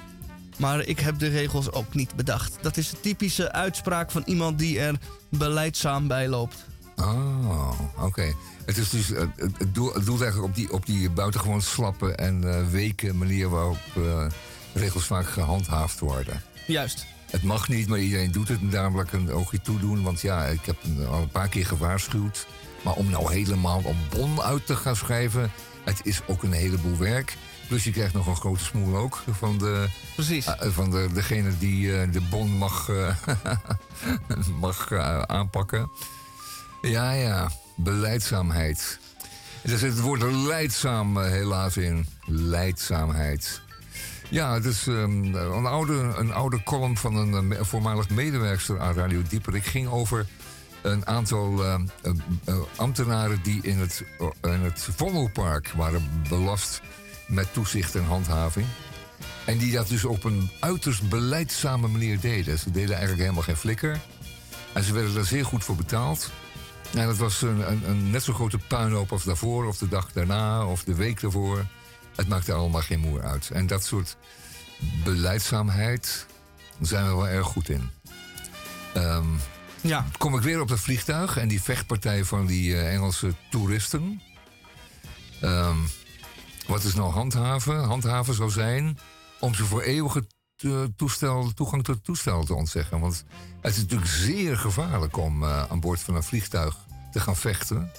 Maar 0.59 0.81
ik 0.81 1.01
heb 1.01 1.19
de 1.19 1.29
regels 1.29 1.73
ook 1.73 1.95
niet 1.95 2.15
bedacht. 2.15 2.59
Dat 2.61 2.77
is 2.77 2.91
de 2.91 3.01
typische 3.01 3.53
uitspraak 3.53 4.11
van 4.11 4.23
iemand 4.27 4.59
die 4.59 4.81
er 4.81 4.95
beleidzaam 5.31 6.09
bij 6.09 6.29
loopt. 6.29 6.65
oh, 6.97 7.71
oké. 8.01 8.33
Het 8.65 8.77
is 8.79 8.91
dus 8.91 9.13
eh, 9.13 9.21
het, 9.37 9.59
het, 9.59 9.75
doel, 9.75 9.93
het 9.95 10.05
doelt 10.07 10.21
eigenlijk 10.21 10.51
op 10.51 10.57
die, 10.57 10.73
op 10.73 10.87
die 10.87 11.11
buitengewoon 11.11 11.63
slappe 11.63 12.13
en 12.15 12.55
eh, 12.55 12.67
weke 12.71 13.15
manier 13.15 13.49
waarop 13.49 13.79
eh, 13.97 14.27
regels 14.75 15.05
vaak 15.05 15.27
gehandhaafd 15.29 15.99
worden. 15.99 16.43
Juist. 16.67 17.07
Het 17.31 17.43
mag 17.43 17.69
niet, 17.69 17.89
maar 17.89 17.99
iedereen 17.99 18.33
doet 18.33 18.49
het. 18.49 18.61
En 18.61 18.71
daarom 18.71 18.93
wil 18.93 19.03
ik 19.03 19.13
een 19.13 19.31
oogje 19.33 19.61
toedoen. 19.61 20.03
Want 20.03 20.21
ja, 20.21 20.45
ik 20.45 20.65
heb 20.65 20.77
een- 20.85 21.07
al 21.07 21.23
een 21.23 21.29
paar 21.29 21.49
keer 21.49 21.67
gewaarschuwd. 21.67 22.47
Maar 22.85 22.95
om 22.95 23.11
nou 23.11 23.33
helemaal 23.33 23.83
een 23.87 24.19
bon 24.19 24.41
uit 24.43 24.67
te 24.67 24.77
gaan 24.77 24.97
schrijven... 24.97 25.51
het 25.85 26.01
is 26.03 26.21
ook 26.27 26.43
een 26.43 26.53
heleboel 26.53 26.97
werk. 26.97 27.37
Plus 27.69 27.85
je 27.85 27.91
krijgt 27.91 28.15
nog 28.15 28.27
een 28.27 28.37
grote 28.37 28.65
smoel 28.65 28.97
ook 28.97 29.23
van, 29.31 29.59
de, 29.59 29.89
Precies. 30.15 30.47
eh, 30.47 30.71
van 30.71 30.91
de, 30.91 31.09
degene 31.13 31.59
die 31.59 32.01
eh, 32.01 32.13
de 32.13 32.21
bon 32.21 32.51
mag, 32.51 32.89
eh, 32.89 33.17
mag 34.61 34.93
aanpakken. 35.27 35.91
Ja, 36.83 37.13
ja, 37.13 37.51
beleidzaamheid. 37.77 38.99
Er 39.63 39.79
zit 39.79 39.91
het 39.91 40.01
woord 40.01 40.23
leidzaam 40.33 41.19
helaas 41.19 41.77
in. 41.77 42.07
Leidzaamheid. 42.27 43.61
Ja, 44.29 44.55
het 44.55 44.65
is 44.65 44.87
ehm, 44.87 45.35
een, 45.35 45.67
oude, 45.67 46.13
een 46.17 46.33
oude 46.33 46.63
column 46.63 46.97
van 46.97 47.17
een 47.17 47.57
voormalig 47.67 48.09
medewerkster 48.09 48.81
aan 48.81 48.95
Radio 48.95 49.23
Dieper. 49.29 49.55
Ik 49.55 49.65
ging 49.65 49.89
over 49.89 50.27
een 50.83 51.07
aantal 51.07 51.65
eh, 51.65 51.75
eh, 51.75 52.13
eh, 52.45 52.55
ambtenaren 52.77 53.43
die 53.43 53.63
in 53.63 53.79
het, 53.79 54.05
eh, 54.41 54.53
in 54.53 54.61
het 54.61 54.89
Vondelpark 54.97 55.73
waren 55.77 56.23
belast 56.29 56.81
met 57.29 57.53
toezicht 57.53 57.95
en 57.95 58.05
handhaving. 58.05 58.67
En 59.45 59.59
die 59.59 59.73
dat 59.73 59.89
dus 59.89 60.05
op 60.05 60.25
een 60.25 60.51
uiterst 60.61 61.09
beleidzame 61.09 61.89
manier 61.89 62.21
deden. 62.21 62.59
Ze 62.59 62.71
deden 62.71 62.91
eigenlijk 62.91 63.21
helemaal 63.21 63.43
geen 63.43 63.57
flikker. 63.57 64.01
En 64.73 64.85
ze 64.85 64.93
werden 64.93 65.15
daar 65.15 65.25
zeer 65.25 65.45
goed 65.45 65.65
voor 65.65 65.77
betaald. 65.77 66.31
En 66.95 67.07
dat 67.07 67.17
was 67.17 67.43
een, 67.43 67.71
een, 67.71 67.89
een 67.89 68.11
net 68.11 68.23
zo 68.23 68.33
grote 68.33 68.59
puinhoop 68.59 69.13
als 69.13 69.25
daarvoor, 69.25 69.67
of 69.67 69.79
de 69.79 69.89
dag 69.89 70.13
daarna, 70.13 70.67
of 70.67 70.85
de 70.85 70.95
week 70.95 71.21
daarvoor. 71.21 71.65
Het 72.17 72.29
maakte 72.29 72.53
allemaal 72.53 72.81
geen 72.83 73.01
moer 73.01 73.23
uit. 73.23 73.51
En 73.51 73.67
dat 73.67 73.85
soort 73.85 74.17
beleidzaamheid 75.05 76.27
zijn 76.81 77.05
we 77.09 77.15
wel 77.15 77.29
erg 77.29 77.47
goed 77.47 77.69
in. 77.69 77.91
Ehm, 78.95 79.27
Ja. 79.81 80.07
kom 80.19 80.35
ik 80.37 80.43
weer 80.43 80.61
op 80.61 80.69
het 80.69 80.81
vliegtuig 80.81 81.37
en 81.37 81.49
die 81.49 81.63
vechtpartij 81.63 82.25
van 82.25 82.47
die 82.47 82.75
eh, 82.77 82.95
Engelse 82.95 83.35
toeristen. 83.51 84.23
Ehm, 85.41 85.77
wat 86.69 86.85
is 86.85 86.95
nou 86.95 87.13
handhaven? 87.13 87.85
Handhaven 87.85 88.35
zou 88.35 88.51
zijn 88.51 88.99
om 89.41 89.55
ze 89.55 89.65
voor 89.65 89.83
eeuwige 89.83 90.27
toestel, 90.97 91.53
toegang 91.55 91.85
tot 91.85 91.95
het 91.95 92.05
toestel 92.05 92.45
te 92.45 92.55
ontzeggen. 92.55 93.01
Want 93.01 93.25
het 93.61 93.73
is 93.75 93.81
natuurlijk 93.83 94.11
zeer 94.11 94.59
gevaarlijk 94.59 95.17
om 95.17 95.43
eh, 95.43 95.65
aan 95.71 95.81
boord 95.81 96.01
van 96.01 96.15
een 96.15 96.23
vliegtuig 96.23 96.77
te 97.13 97.21
gaan 97.21 97.37
vechten. 97.37 97.91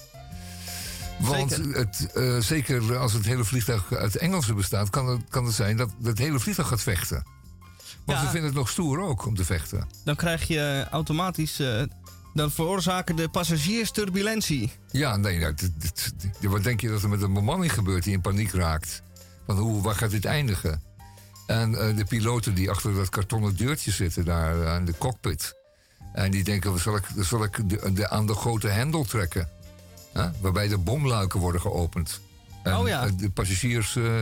Want 1.20 1.52
Zeker. 1.52 1.76
Het, 1.76 2.12
eh, 2.14 2.38
zeker 2.40 2.98
als 2.98 3.14
het 3.14 3.26
hele 3.26 3.44
vliegtuig 3.44 3.94
uit 3.94 4.16
Engelsen 4.16 4.56
bestaat, 4.56 4.90
kan 4.90 5.08
het, 5.08 5.22
kan 5.30 5.46
het 5.46 5.54
zijn 5.56 5.78
dat 5.78 5.90
het 6.04 6.18
hele 6.18 6.40
vliegtuig 6.40 6.68
gaat 6.68 6.82
vechten. 6.82 7.24
Want 8.06 8.20
Ja. 8.20 8.26
ze 8.26 8.32
vinden 8.32 8.50
het 8.50 8.60
nog 8.60 8.70
stoer 8.70 9.02
ook 9.02 9.26
om 9.26 9.36
te 9.36 9.46
vechten. 9.46 9.88
Dan 10.04 10.16
krijg 10.16 10.48
je 10.48 10.88
automatisch. 10.92 11.60
eh, 11.60 11.82
dan 12.34 12.52
veroorzaken 12.52 13.16
de 13.16 13.30
passagiers 13.30 13.92
turbulentie. 13.92 14.72
Ja, 14.92 15.16
nee, 15.18 15.40
dat, 15.40 15.60
dat- 15.60 16.14
dat- 16.40 16.52
wat 16.52 16.64
denk 16.64 16.82
je 16.82 16.90
dat 16.90 17.02
er 17.04 17.10
met 17.10 17.22
een 17.22 17.34
bemanning 17.34 17.74
gebeurt 17.74 18.04
die 18.04 18.14
in 18.14 18.22
paniek 18.22 18.52
raakt? 18.52 19.02
Van 19.46 19.58
hoe, 19.58 19.82
waar 19.82 19.96
gaat 19.96 20.12
dit 20.12 20.26
eindigen? 20.26 20.82
En 21.48 21.76
eh, 21.88 21.96
de 21.98 22.06
piloten 22.06 22.54
die 22.54 22.70
achter 22.70 22.94
dat 22.96 23.10
kartonnen 23.10 23.56
deurtje 23.56 23.92
zitten 23.92 24.26
daar 24.26 24.68
aan 24.68 24.86
de 24.86 24.94
cockpit. 24.98 25.56
En 26.14 26.32
die 26.32 26.44
denken, 26.44 26.80
zal 26.80 26.96
ik, 26.96 27.04
zal 27.20 27.44
ik 27.44 27.70
de, 27.70 27.94
de- 27.94 28.10
aan 28.10 28.26
de 28.28 28.34
grote 28.36 28.68
hendel 28.68 29.04
trekken? 29.04 29.50
Waarbij 30.42 30.68
de 30.68 30.78
bomluiken 30.78 31.40
worden 31.40 31.62
geopend. 31.62 32.20
En 32.64 32.78
Oh 32.78 32.88
ja. 32.88 33.06
eh, 33.06 33.12
de 33.18 33.30
passagiers 33.30 33.96
eh, 33.96 34.20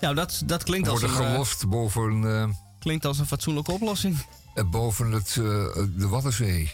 Ja, 0.00 0.14
dat, 0.14 0.42
dat 0.46 0.62
klinkt, 0.62 0.88
als 0.88 1.00
worden 1.00 1.16
een, 1.18 1.24
eh, 1.24 1.30
gelost 1.32 1.68
boven, 1.68 2.24
eh, 2.40 2.48
klinkt 2.78 3.04
als 3.04 3.18
een 3.18 3.26
fatsoenlijke 3.26 3.72
oplossing. 3.72 4.16
eh, 4.54 4.64
boven 4.70 5.12
het, 5.12 5.28
eh, 5.28 5.34
de 5.96 6.08
Waddenzee. 6.08 6.72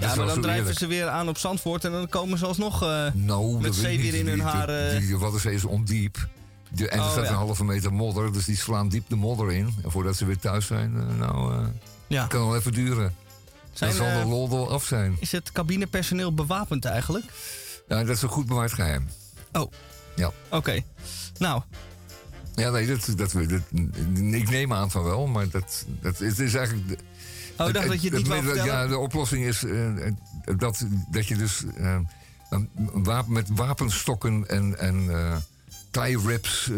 Ja, 0.00 0.14
maar 0.14 0.26
dan 0.26 0.40
drijven 0.40 0.74
ze 0.74 0.86
weer 0.86 1.08
aan 1.08 1.28
op 1.28 1.38
Zandvoort 1.38 1.84
en 1.84 1.92
dan 1.92 2.08
komen 2.08 2.38
ze 2.38 2.46
alsnog... 2.46 2.82
eh, 2.82 3.06
Nou, 3.14 3.60
Met 3.60 3.74
zeewier 3.74 4.12
niet. 4.12 4.20
in 4.20 4.26
hun 4.28 4.40
haar, 4.40 4.68
eh. 4.68 4.90
Die, 4.98 5.06
die 5.06 5.18
Waddenzee 5.18 5.54
is 5.54 5.64
ondiep. 5.64 6.28
De, 6.70 6.88
en 6.88 6.98
er 6.98 7.04
Oh, 7.04 7.10
staat 7.10 7.24
ja. 7.24 7.30
een 7.30 7.36
halve 7.36 7.64
meter 7.64 7.92
modder, 7.92 8.32
dus 8.32 8.44
die 8.44 8.56
slaan 8.56 8.88
diep 8.88 9.08
de 9.08 9.16
modder 9.16 9.52
in. 9.52 9.74
En 9.84 9.90
voordat 9.90 10.16
ze 10.16 10.24
weer 10.24 10.38
thuis 10.38 10.66
zijn, 10.66 10.96
eh, 10.96 11.16
nou, 11.18 11.52
eh 11.54 11.66
ja. 12.06 12.26
kan 12.26 12.46
wel 12.46 12.56
even 12.56 12.72
duren. 12.72 13.14
Zijn, 13.72 13.90
dan 13.96 13.98
zal 13.98 14.08
eh, 14.16 14.22
de 14.22 14.28
lol 14.28 14.50
wel 14.50 14.70
af 14.70 14.84
zijn. 14.84 15.16
Is 15.20 15.32
het 15.32 15.52
cabinepersoneel 15.52 16.34
bewapend 16.34 16.84
eigenlijk? 16.84 17.24
Ja, 17.88 18.04
dat 18.04 18.16
is 18.16 18.22
een 18.22 18.28
goed 18.28 18.46
bewaard 18.46 18.72
geheim. 18.72 19.08
Oh. 19.52 19.72
Ja. 20.16 20.30
Oké. 20.50 20.80
Nou, 21.38 21.62
Ja, 22.54 22.70
nee, 22.70 22.86
dat, 22.86 23.06
dat, 23.16 23.32
dat, 23.32 23.60
ik 24.32 24.50
neem 24.50 24.72
aan 24.72 24.90
van 24.90 25.02
wel, 25.04 25.26
maar 25.26 25.48
dat, 25.50 25.84
dat 26.00 26.18
het 26.18 26.38
is 26.38 26.54
eigenlijk... 26.54 27.00
oh, 27.58 27.66
ik 27.68 27.74
dacht 27.74 27.84
het- 27.86 27.88
dat 27.88 28.02
je 28.02 28.10
het 28.10 28.44
niet. 28.54 28.64
Ja, 28.64 28.86
de 28.86 28.98
oplossing 28.98 29.44
is 29.44 29.64
eh, 29.64 29.86
dat, 30.56 30.86
dat 31.10 31.26
je 31.28 31.36
dus 31.36 31.64
eh, 31.76 31.98
wapen, 32.92 33.32
met 33.32 33.48
wapenstokken 33.50 34.48
en, 34.48 34.78
en 34.78 35.10
eh, 35.10 35.36
tie 35.90 36.18
rips 36.26 36.70
eh, 36.70 36.76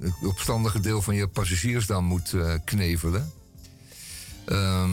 het 0.00 0.12
opstandige 0.22 0.80
deel 0.80 1.02
van 1.02 1.14
je 1.14 1.28
passagiers 1.28 1.86
dan 1.86 2.04
moet 2.04 2.32
eh, 2.32 2.54
knevelen. 2.64 3.32
Ehm, 4.44 4.90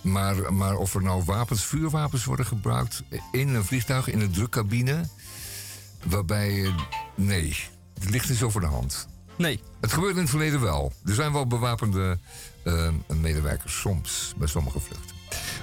maar, 0.00 0.52
maar 0.54 0.76
of 0.76 0.94
er 0.94 1.02
nou 1.02 1.22
wapens, 1.24 1.64
vuurwapens 1.64 2.24
worden 2.24 2.46
gebruikt 2.46 3.02
in 3.32 3.48
een 3.54 3.64
vliegtuig, 3.64 4.08
in 4.08 4.20
een 4.20 4.30
drukcabine, 4.30 5.08
waarbij... 6.04 6.64
eh, 6.64 6.74
nee, 7.14 7.56
het 8.00 8.10
ligt 8.10 8.28
niet 8.28 8.38
zo 8.38 8.50
voor 8.50 8.60
de 8.60 8.66
hand. 8.66 9.06
Nee. 9.38 9.60
Het 9.80 9.92
gebeurt 9.92 10.14
in 10.14 10.20
het 10.20 10.30
verleden 10.30 10.60
wel. 10.60 10.92
Er 11.04 11.14
zijn 11.14 11.32
wel 11.32 11.46
bewapende 11.46 12.18
eh, 12.64 12.88
medewerkers 13.16 13.80
soms 13.80 14.34
bij 14.36 14.48
sommige 14.48 14.80
vluchten. 14.80 15.16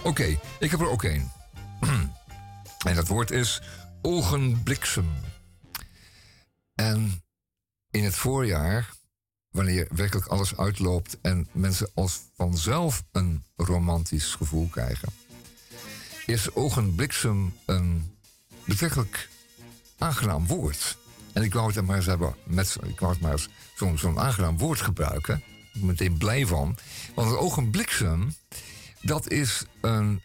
Oké, 0.04 0.40
ik 0.60 0.72
heb 0.72 0.80
er 0.80 0.90
ook 0.90 1.04
één. 1.04 1.32
en 2.88 2.96
dat 2.96 3.08
woord 3.08 3.32
is 3.32 3.62
ogenbliksem. 4.02 5.10
En 6.76 7.24
in 7.92 8.04
het 8.04 8.16
voorjaar, 8.16 8.90
wanneer 9.50 9.88
werkelijk 9.92 10.28
alles 10.28 10.58
uitloopt 10.58 11.18
en 11.22 11.48
mensen 11.52 11.90
als 11.94 12.20
vanzelf 12.36 13.04
een 13.12 13.44
romantisch 13.56 14.36
gevoel 14.36 14.68
krijgen, 14.68 15.10
is 16.26 16.54
ogenbliksem 16.54 17.54
een 17.66 18.16
betrekkelijk 18.66 19.30
aangenaam 19.98 20.48
woord. 20.48 20.98
En 21.34 21.44
ik 21.44 21.54
wou 21.54 21.74
het 21.74 21.86
maar 21.86 21.96
eens 21.96 22.06
hebben 22.06 22.36
met 22.44 22.78
ik 22.84 23.00
wou 23.00 23.12
het 23.12 23.22
maar 23.22 23.48
zo'n 23.76 23.98
zo'n 23.98 24.20
aangenaam 24.20 24.58
woord 24.58 24.82
gebruiken. 24.82 25.44
Meteen 25.74 26.18
blij 26.18 26.46
van. 26.46 26.78
Want 27.16 27.32
een 27.32 27.38
ogenbliksem, 27.38 28.34
dat 29.02 29.30
is 29.30 29.66
een 29.82 30.22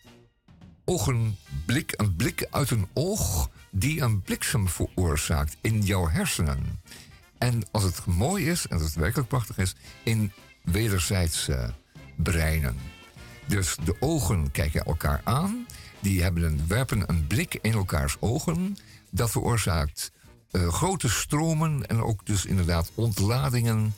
ogenblik, 0.84 1.92
een 1.96 2.16
blik 2.16 2.46
uit 2.50 2.70
een 2.70 2.88
oog 2.92 3.50
die 3.70 4.00
een 4.00 4.22
bliksem 4.22 4.68
veroorzaakt 4.68 5.56
in 5.60 5.80
jouw 5.82 6.08
hersenen. 6.08 6.80
En 7.38 7.62
als 7.70 7.82
het 7.82 8.06
mooi 8.06 8.50
is, 8.50 8.66
en 8.66 8.76
als 8.76 8.86
het 8.86 8.94
werkelijk 8.94 9.28
prachtig 9.28 9.58
is, 9.58 9.74
in 10.02 10.32
wederzijds 10.62 11.48
eh, 11.48 11.68
breinen. 12.16 12.76
Dus 13.46 13.76
de 13.84 13.96
ogen 14.00 14.50
kijken 14.50 14.84
elkaar 14.84 15.20
aan, 15.24 15.66
die 16.00 16.22
hebben 16.22 16.42
een, 16.42 16.64
werpen 16.68 17.02
een 17.06 17.26
blik 17.26 17.58
in 17.62 17.72
elkaars 17.72 18.16
ogen. 18.20 18.76
Dat 19.10 19.30
veroorzaakt 19.30 20.12
eh, 20.50 20.68
grote 20.68 21.08
stromen 21.08 21.86
en 21.86 22.02
ook 22.02 22.26
dus 22.26 22.44
inderdaad 22.44 22.90
ontladingen 22.94 23.94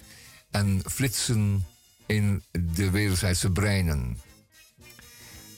en 0.50 0.82
flitsen 0.90 1.66
in 2.06 2.42
de 2.74 2.90
wederzijdse 2.90 3.50
breinen. 3.50 4.18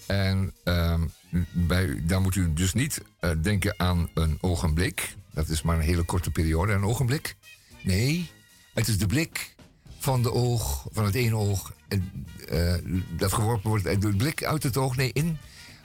En 0.07 0.53
ehm, 0.65 1.07
bij, 1.53 2.03
daar 2.07 2.21
moet 2.21 2.35
u 2.35 2.53
dus 2.53 2.73
niet 2.73 3.01
eh, 3.21 3.31
denken 3.43 3.75
aan 3.77 4.09
een 4.15 4.39
ogenblik. 4.41 5.15
Dat 5.33 5.49
is 5.49 5.63
maar 5.63 5.77
een 5.77 5.83
hele 5.83 6.03
korte 6.03 6.31
periode, 6.31 6.73
een 6.73 6.85
ogenblik. 6.85 7.37
Nee, 7.83 8.31
het 8.75 8.89
is 8.89 8.99
de 8.99 9.07
blik 9.07 9.55
van 9.99 10.23
de 10.23 10.33
oog, 10.33 10.87
van 10.93 11.05
het 11.05 11.15
ene 11.15 11.37
oog, 11.37 11.73
en, 11.89 12.27
eh, 12.49 12.75
dat 13.17 13.33
geworpen 13.33 13.71
wordt. 13.71 13.87
eh, 13.87 14.01
De 14.01 14.17
blik 14.17 14.45
uit 14.45 14.63
het 14.63 14.77
oog, 14.77 14.97
nee, 14.97 15.11
in, 15.13 15.39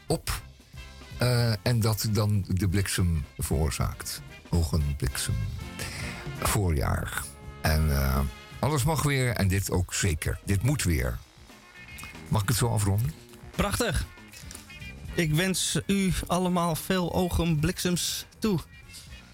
op. 0.07 0.41
en 1.61 1.79
dat 1.79 2.07
dan 2.11 2.45
de 2.47 2.67
bliksem 2.69 3.25
veroorzaakt. 3.37 4.21
Ogenbliksem. 4.49 5.33
Voorjaar. 6.39 7.23
En 7.61 7.89
alles 8.59 8.83
mag 8.83 9.03
weer 9.03 9.29
en 9.35 9.47
dit 9.47 9.71
ook 9.71 9.93
zeker. 9.93 10.39
Dit 10.45 10.61
moet 10.61 10.83
weer. 10.83 11.17
Mag 12.27 12.41
ik 12.41 12.47
het 12.47 12.57
zo 12.57 12.67
afronden? 12.67 13.11
Prachtig. 13.55 14.05
Ik 15.13 15.33
wens 15.33 15.79
u 15.87 16.13
allemaal 16.27 16.75
veel 16.75 17.13
ogenbliksems 17.13 18.25
toe. 18.39 18.59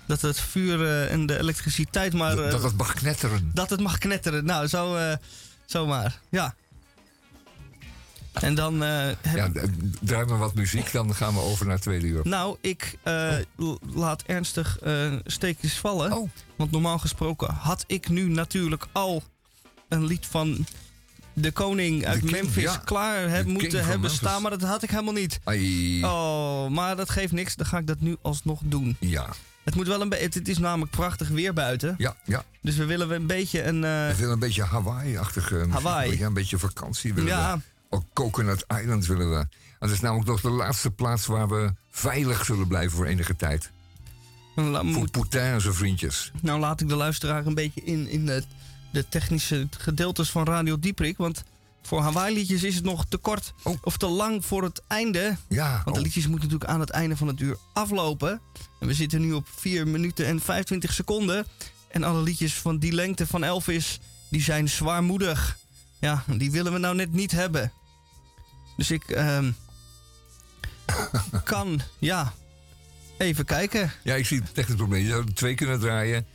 Dat 0.06 0.22
het 0.22 0.40
vuur 0.40 0.86
eh, 0.86 1.12
en 1.12 1.26
de 1.26 1.40
elektriciteit 1.40 2.14
maar... 2.14 2.38
eh, 2.40 2.52
dat 2.52 2.64
het 2.64 2.78
mag 2.78 2.94
knetteren. 2.94 3.52
dat 3.54 3.70
het 3.70 3.80
mag 3.80 3.98
knetteren. 3.98 4.46
Nou, 4.46 4.68
zo, 4.68 4.96
eh, 4.96 5.16
zomaar. 5.66 6.20
Ja. 6.30 6.56
En 8.32 8.56
dan 8.56 8.76
Ja, 9.36 9.52
draai 10.02 10.26
maar 10.26 10.38
wat 10.38 10.54
muziek, 10.56 10.92
dan 10.92 11.16
gaan 11.16 11.34
we 11.34 11.40
over 11.40 11.66
naar 11.66 11.74
het 11.74 11.84
tweede 11.84 12.08
uur. 12.08 12.22
Nou, 12.24 12.58
ik 12.62 12.98
laat 13.94 14.24
ernstig 14.24 14.78
steekjes 15.26 15.74
vallen. 15.74 16.14
Oh. 16.14 16.30
Want 16.62 16.74
normaal 16.74 17.00
gesproken 17.00 17.54
had 17.54 17.84
ik 17.88 18.10
nu 18.10 18.28
natuurlijk 18.30 18.88
al 18.92 19.24
een 19.90 20.06
lied 20.06 20.26
van 20.26 20.66
de 21.34 21.52
koning 21.52 22.06
uit 22.06 22.20
King, 22.20 22.32
Memphis 22.32 22.64
ja. 22.64 22.78
klaar 22.78 23.30
heb, 23.30 23.46
moeten 23.46 23.80
hebben 23.80 24.00
Memphis. 24.00 24.18
staan. 24.18 24.42
Maar 24.42 24.52
dat 24.52 24.62
had 24.62 24.84
ik 24.84 24.90
helemaal 24.90 25.14
niet. 25.14 25.40
Ai. 25.44 26.04
Oh, 26.04 26.68
maar 26.68 26.96
dat 26.96 27.10
geeft 27.10 27.32
niks. 27.32 27.56
Dan 27.56 27.66
ga 27.66 27.78
ik 27.78 27.88
dat 27.88 28.00
nu 28.00 28.16
alsnog 28.22 28.60
doen. 28.64 28.96
Ja, 29.00 29.28
Het 29.64 29.76
moet 29.76 29.88
wel 29.88 30.02
een 30.02 30.10
beetje. 30.10 30.40
Het 30.40 30.48
is 30.48 30.58
namelijk 30.58 30.92
prachtig 30.92 31.28
weer 31.30 31.54
buiten. 31.54 31.96
ja, 31.98 32.16
ja. 32.26 32.44
Dus 32.62 32.76
we 32.76 32.86
willen 32.86 33.12
een 33.12 33.28
beetje 33.28 33.64
een. 33.64 33.84
eh, 33.84 34.08
We 34.08 34.14
willen 34.18 34.34
een 34.34 34.40
beetje 34.40 34.64
Hawaii-achtige. 34.64 35.66
Hawaii. 35.70 36.18
Ja, 36.18 36.26
een 36.26 36.34
beetje 36.34 36.58
vakantie 36.58 37.14
willen 37.14 37.30
Ja. 37.30 37.58
we. 37.58 37.64
Ook 37.90 38.04
Coconut 38.14 38.66
Island 38.82 39.06
willen 39.06 39.30
we. 39.30 39.38
En 39.38 39.48
dat 39.80 39.90
is 39.90 40.00
namelijk 40.00 40.28
nog 40.28 40.42
de 40.42 40.50
laatste 40.50 40.92
plaats 40.92 41.26
waar 41.26 41.48
we 41.50 41.74
veilig 41.92 42.46
zullen 42.46 42.68
blijven 42.68 42.98
voor 42.98 43.06
enige 43.06 43.36
tijd. 43.36 43.72
Voor 44.56 45.10
Poutin 45.12 45.40
en 45.42 45.62
zijn 45.62 45.74
vriendjes. 45.74 46.32
nou 46.42 46.60
laat 46.60 46.82
ik 46.82 46.88
de 46.90 46.96
luisteraar 46.96 47.46
een 47.46 47.54
beetje 47.54 47.82
in, 47.84 48.08
in 48.08 48.26
de, 48.26 48.44
de 48.92 49.10
technische 49.10 49.68
gedeeltes 49.78 50.30
van 50.30 50.46
Radio 50.46 50.80
Dieprik. 50.80 51.18
Want 51.18 51.44
voor 51.82 52.02
Hawaii-liedjes 52.02 52.64
is 52.64 52.76
het 52.76 52.84
nog 52.84 53.06
te 53.06 53.18
kort 53.18 53.54
Oh. 53.64 53.78
of 53.82 53.98
te 53.98 54.08
lang 54.08 54.46
voor 54.46 54.64
het 54.64 54.82
einde. 54.88 55.38
Ja, 55.50 55.72
Want 55.72 55.86
de 55.86 55.92
oh, 55.92 56.02
liedjes 56.02 56.28
moeten 56.28 56.44
natuurlijk 56.48 56.72
aan 56.72 56.80
het 56.80 56.90
einde 56.90 57.18
van 57.18 57.28
het 57.28 57.40
uur 57.40 57.58
aflopen. 57.74 58.42
En 58.80 58.88
we 58.88 58.94
zitten 58.94 59.22
nu 59.22 59.34
op 59.34 59.48
4 59.56 59.88
minuten 59.88 60.26
en 60.26 60.40
25 60.40 60.94
seconden. 60.94 61.46
En 61.88 62.04
alle 62.04 62.22
liedjes 62.22 62.54
van 62.54 62.78
die 62.78 62.92
lengte 62.92 63.28
van 63.28 63.44
Elvis, 63.44 64.00
die 64.30 64.42
zijn 64.42 64.70
zwaarmoedig. 64.70 65.58
Ja, 66.00 66.24
die 66.38 66.52
willen 66.52 66.74
we 66.74 66.78
nou 66.80 66.96
net 66.96 67.12
niet 67.14 67.32
hebben. 67.32 67.72
Dus 68.78 68.92
ik 68.92 69.04
ehm, 69.10 69.52
kan, 71.44 71.82
ja, 72.00 72.34
even 73.22 73.46
kijken. 73.46 73.92
ja, 74.04 74.16
ik 74.16 74.26
zie 74.26 74.40
het 74.42 74.54
technisch 74.54 74.76
probleem. 74.76 75.02
Je 75.04 75.10
zou 75.10 75.24
er 75.26 75.34
twee 75.34 75.56
kunnen 75.56 75.80
draaien. 75.80 76.26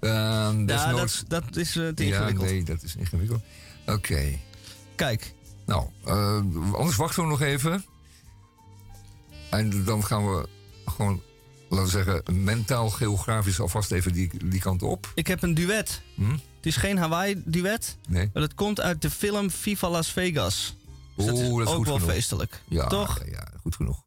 Ehm 0.00 0.68
Ja, 0.68 0.92
dat, 0.92 1.24
dat 1.28 1.56
is 1.56 1.76
eh, 1.76 1.88
te 1.88 2.06
ja, 2.06 2.16
ingewikkeld. 2.16 2.48
nee, 2.50 2.62
dat 2.64 2.82
is 2.82 2.96
ingewikkeld. 2.96 3.42
Oké. 3.86 4.38
Kijk, 4.96 5.34
Nou, 5.66 5.86
eh, 6.04 6.36
anders 6.74 6.96
wachten 6.96 7.22
we 7.22 7.28
nog 7.28 7.40
even. 7.40 7.84
En 9.50 9.84
dan 9.84 10.04
gaan 10.04 10.26
we 10.26 10.48
gewoon, 10.86 11.22
laten 11.68 11.84
we 11.86 11.90
zeggen, 11.90 12.44
mentaal, 12.44 12.90
geografisch 12.90 13.60
alvast 13.60 13.90
even 13.90 14.12
die, 14.12 14.30
die 14.44 14.60
kant 14.60 14.82
op. 14.82 15.12
ik 15.14 15.26
heb 15.26 15.42
een 15.42 15.54
duet. 15.54 16.02
Hm? 16.14 16.30
Het 16.30 16.66
is 16.66 16.76
geen 16.76 16.98
Hawaii-duet, 16.98 17.96
Nee? 18.08 18.30
maar 18.32 18.42
het 18.42 18.54
komt 18.54 18.80
uit 18.80 19.02
de 19.02 19.10
film 19.10 19.50
Viva 19.50 19.88
Las 19.90 20.12
Vegas. 20.12 20.76
Dus 21.16 21.26
dat 21.26 21.34
is 21.38 21.40
dat 21.48 21.60
is 21.60 21.66
ook 21.66 21.74
goed 21.74 21.86
wel 21.86 21.94
genoeg. 21.98 22.10
feestelijk. 22.12 22.62
Ja, 22.68 22.86
Toch? 22.86 23.20
Ja, 23.30 23.48
goed 23.60 23.76
genoeg. 23.76 24.02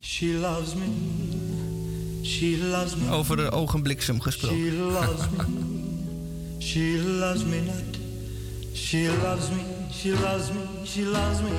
She 0.00 0.32
loves 0.32 0.74
me. 0.74 2.22
She 2.24 2.56
loves 2.56 2.96
me. 2.96 3.08
Over 3.10 3.36
de 3.36 3.50
ogenbliksem 3.50 4.18
gesproken. 4.18 4.56
She 4.58 4.70
loves 4.70 5.30
me. 5.30 5.44
She 6.60 6.98
loves 6.98 7.44
me 7.44 7.60
not. 7.60 7.96
She 8.74 9.08
loves 9.08 9.50
me. 9.50 9.64
She 9.90 10.12
loves 10.12 10.50
me. 10.52 10.60
She 10.84 11.04
loves 11.04 11.42
me. 11.42 11.50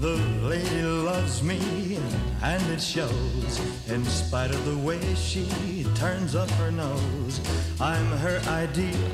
The 0.00 0.16
lady 0.42 0.82
loves 0.82 1.42
me, 1.42 1.58
and 2.42 2.62
it 2.70 2.80
shows. 2.82 3.60
In 3.88 4.04
spite 4.04 4.50
of 4.50 4.64
the 4.64 4.76
way 4.76 5.00
she 5.14 5.46
turns 5.94 6.34
up 6.34 6.50
her 6.50 6.70
nose, 6.70 7.40
I'm 7.80 8.06
her 8.18 8.40
ideal, 8.46 9.10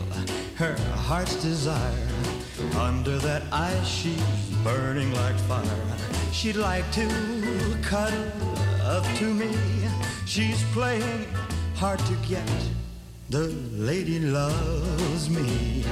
her 0.56 0.74
heart's 0.96 1.36
desire. 1.42 2.08
Under 2.76 3.18
that 3.18 3.42
ice, 3.52 3.86
she's 3.86 4.22
burning 4.64 5.12
like 5.14 5.38
fire. 5.48 5.64
She'd 6.32 6.56
like 6.56 6.90
to 6.92 7.08
cuddle 7.82 8.32
up 8.82 9.04
to 9.16 9.32
me. 9.32 9.50
She's 10.26 10.62
playing 10.72 11.26
hard 11.76 11.98
to 12.00 12.14
get. 12.28 12.48
The 13.30 13.48
lady 13.72 14.18
loves 14.18 15.28
me, 15.28 15.84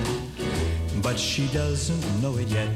but 1.02 1.18
she 1.18 1.46
doesn't 1.48 2.22
know 2.22 2.36
it 2.38 2.48
yet. 2.48 2.68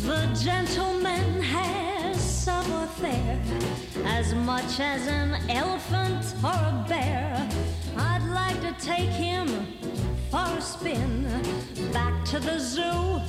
The 0.00 0.26
gentleman 0.42 1.40
has 1.42 2.20
savoir-faire 2.20 3.40
as 4.04 4.34
much 4.34 4.80
as 4.80 5.06
an 5.06 5.36
elephant 5.48 6.34
or 6.42 6.50
a 6.50 6.84
bear. 6.88 7.48
I'd 7.96 8.26
like 8.28 8.60
to 8.60 8.72
take 8.84 9.10
him 9.10 9.48
for 10.34 10.58
a 10.58 10.60
spin 10.60 11.22
back 11.92 12.24
to 12.24 12.40
the 12.40 12.58
zoo 12.58 13.20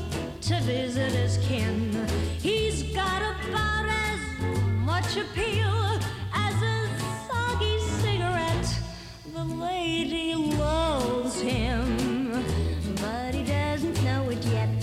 to 0.41 0.59
visit 0.61 1.11
his 1.11 1.37
kin. 1.45 1.93
He's 2.39 2.81
got 2.95 3.21
about 3.21 3.85
as 3.87 4.19
much 4.79 5.15
appeal 5.15 5.99
as 6.33 6.55
a 6.63 6.89
soggy 7.27 7.79
cigarette. 8.01 8.79
The 9.35 9.43
lady 9.43 10.33
loves 10.33 11.39
him, 11.39 12.31
but 12.95 13.35
he 13.35 13.43
doesn't 13.43 14.03
know 14.03 14.27
it 14.31 14.43
yet. 14.45 14.81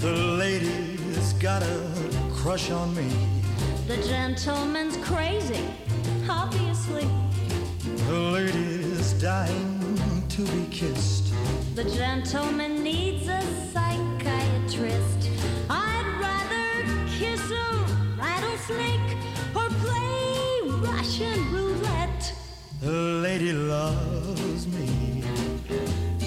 The 0.00 0.12
lady's 0.12 1.32
got 1.34 1.62
a 1.62 1.90
crush 2.34 2.70
on 2.70 2.94
me. 2.94 3.31
The 3.88 3.96
gentleman's 4.08 4.96
crazy, 4.98 5.64
obviously. 6.28 7.06
The 8.06 8.14
lady's 8.14 9.12
dying 9.14 10.24
to 10.28 10.42
be 10.42 10.66
kissed. 10.70 11.32
The 11.74 11.84
gentleman 11.84 12.82
needs 12.82 13.28
a 13.28 13.42
psychiatrist. 13.72 15.28
I'd 15.68 16.06
rather 16.20 16.84
kiss 17.18 17.50
a 17.50 17.84
rattlesnake 18.16 19.16
or 19.54 19.68
play 19.84 20.60
Russian 20.80 21.52
roulette. 21.52 22.34
The 22.80 23.20
lady 23.22 23.52
loves 23.52 24.66
me, 24.68 25.22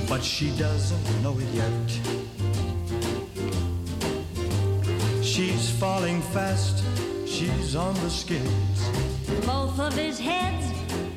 but 0.08 0.24
she 0.24 0.52
doesn't 0.58 1.24
know 1.24 1.38
it 1.40 1.48
yet. 1.54 2.00
She's 5.24 5.70
falling 5.70 6.22
fast, 6.22 6.84
she's 7.36 7.76
on 7.76 7.94
the 7.96 8.10
skids. 8.10 8.80
Both 9.46 9.78
of 9.78 9.94
his 9.94 10.18
heads 10.18 10.66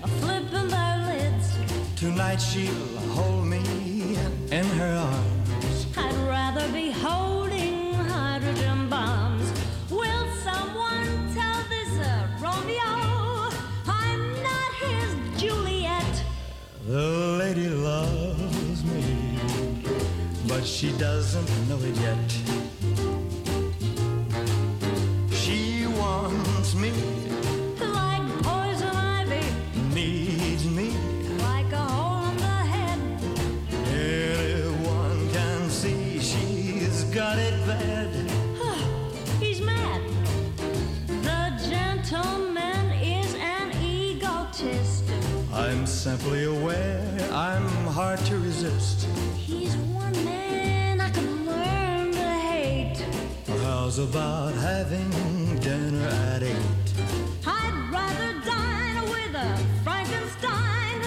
are 0.03 0.09
flipping 0.21 0.69
their 0.69 0.97
lids. 1.07 1.47
Tonight 1.95 2.41
she'll 2.41 2.99
hold 3.15 3.47
me 3.47 3.63
in 4.51 4.65
her 4.81 4.95
arms. 4.97 5.87
I'd 5.97 6.17
rather 6.27 6.67
be 6.73 6.91
holding 6.91 7.95
hydrogen 7.95 8.89
bombs. 8.89 9.49
Will 9.91 10.27
someone 10.43 11.09
tell 11.35 11.61
this 11.75 11.93
uh, 12.01 12.27
Romeo 12.41 12.95
I'm 13.87 14.23
not 14.43 14.71
his 14.85 15.41
Juliet? 15.41 16.25
The 16.89 17.37
lady 17.43 17.69
loves 17.69 18.85
me, 18.85 19.39
but 20.49 20.67
she 20.67 20.91
doesn't 20.99 21.69
know 21.69 21.79
it 21.79 21.97
yet. 22.01 22.68
Hard 48.09 48.25
to 48.25 48.39
resist. 48.39 49.07
He's 49.37 49.77
one 49.77 50.15
man 50.25 50.99
I 50.99 51.11
could 51.11 51.31
learn 51.45 52.11
to 52.13 52.29
hate. 52.53 53.05
How's 53.65 53.99
about 53.99 54.55
having 54.55 55.11
dinner 55.61 56.09
at 56.33 56.43
eight? 56.43 56.87
I'd 57.47 57.77
rather 57.93 58.31
dine 58.47 59.03
with 59.15 59.35
a 59.49 59.51
Frankenstein 59.85 60.99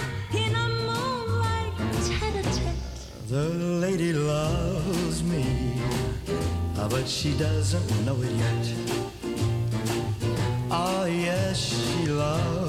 in 0.44 0.54
a 0.54 0.68
moonlight 0.90 1.74
tete-a-tete. 2.06 3.30
The 3.30 3.50
lady 3.86 4.14
loves 4.14 5.24
me, 5.24 5.46
ah, 6.78 6.88
but 6.88 7.08
she 7.08 7.36
doesn't 7.36 7.90
know 8.06 8.18
it 8.28 8.34
yet. 8.46 8.66
Oh, 10.70 11.06
yes, 11.06 11.58
she 11.58 12.06
loves 12.06 12.61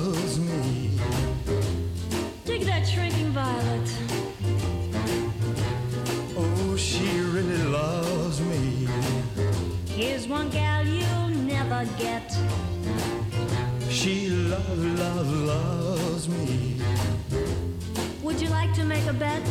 One 10.28 10.50
gal 10.50 10.86
you'll 10.86 11.28
never 11.28 11.84
get. 11.98 12.30
She 13.90 14.28
love, 14.28 14.78
love, 14.78 15.32
loves 15.32 16.28
me. 16.28 16.80
Would 18.22 18.40
you 18.40 18.48
like 18.48 18.72
to 18.74 18.84
make 18.84 19.04
a 19.06 19.12
bet? 19.12 19.42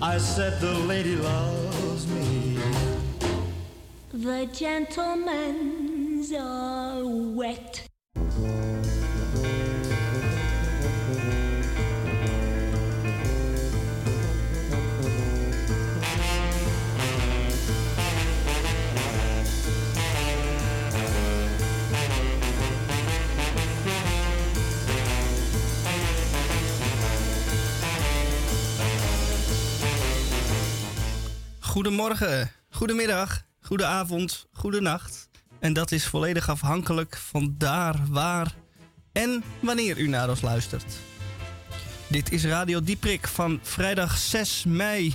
I 0.00 0.18
said 0.18 0.60
the 0.60 0.74
lady 0.86 1.16
loves 1.16 2.06
me. 2.06 2.58
The 4.12 4.46
gentlemen's 4.52 6.32
are 6.32 7.02
wet. 7.04 7.88
Goedemorgen, 31.76 32.50
goedemiddag, 32.70 33.44
goedenavond, 33.60 34.46
goedenacht. 34.52 35.28
En 35.58 35.72
dat 35.72 35.92
is 35.92 36.06
volledig 36.06 36.48
afhankelijk 36.48 37.16
van 37.16 37.54
daar, 37.58 37.96
waar 38.08 38.54
en 39.12 39.44
wanneer 39.60 39.98
u 39.98 40.08
naar 40.08 40.28
ons 40.28 40.40
luistert. 40.40 40.84
Dit 42.08 42.32
is 42.32 42.44
Radio 42.44 42.82
Dieprik 42.82 43.26
van 43.26 43.58
vrijdag 43.62 44.18
6 44.18 44.64
mei 44.64 45.14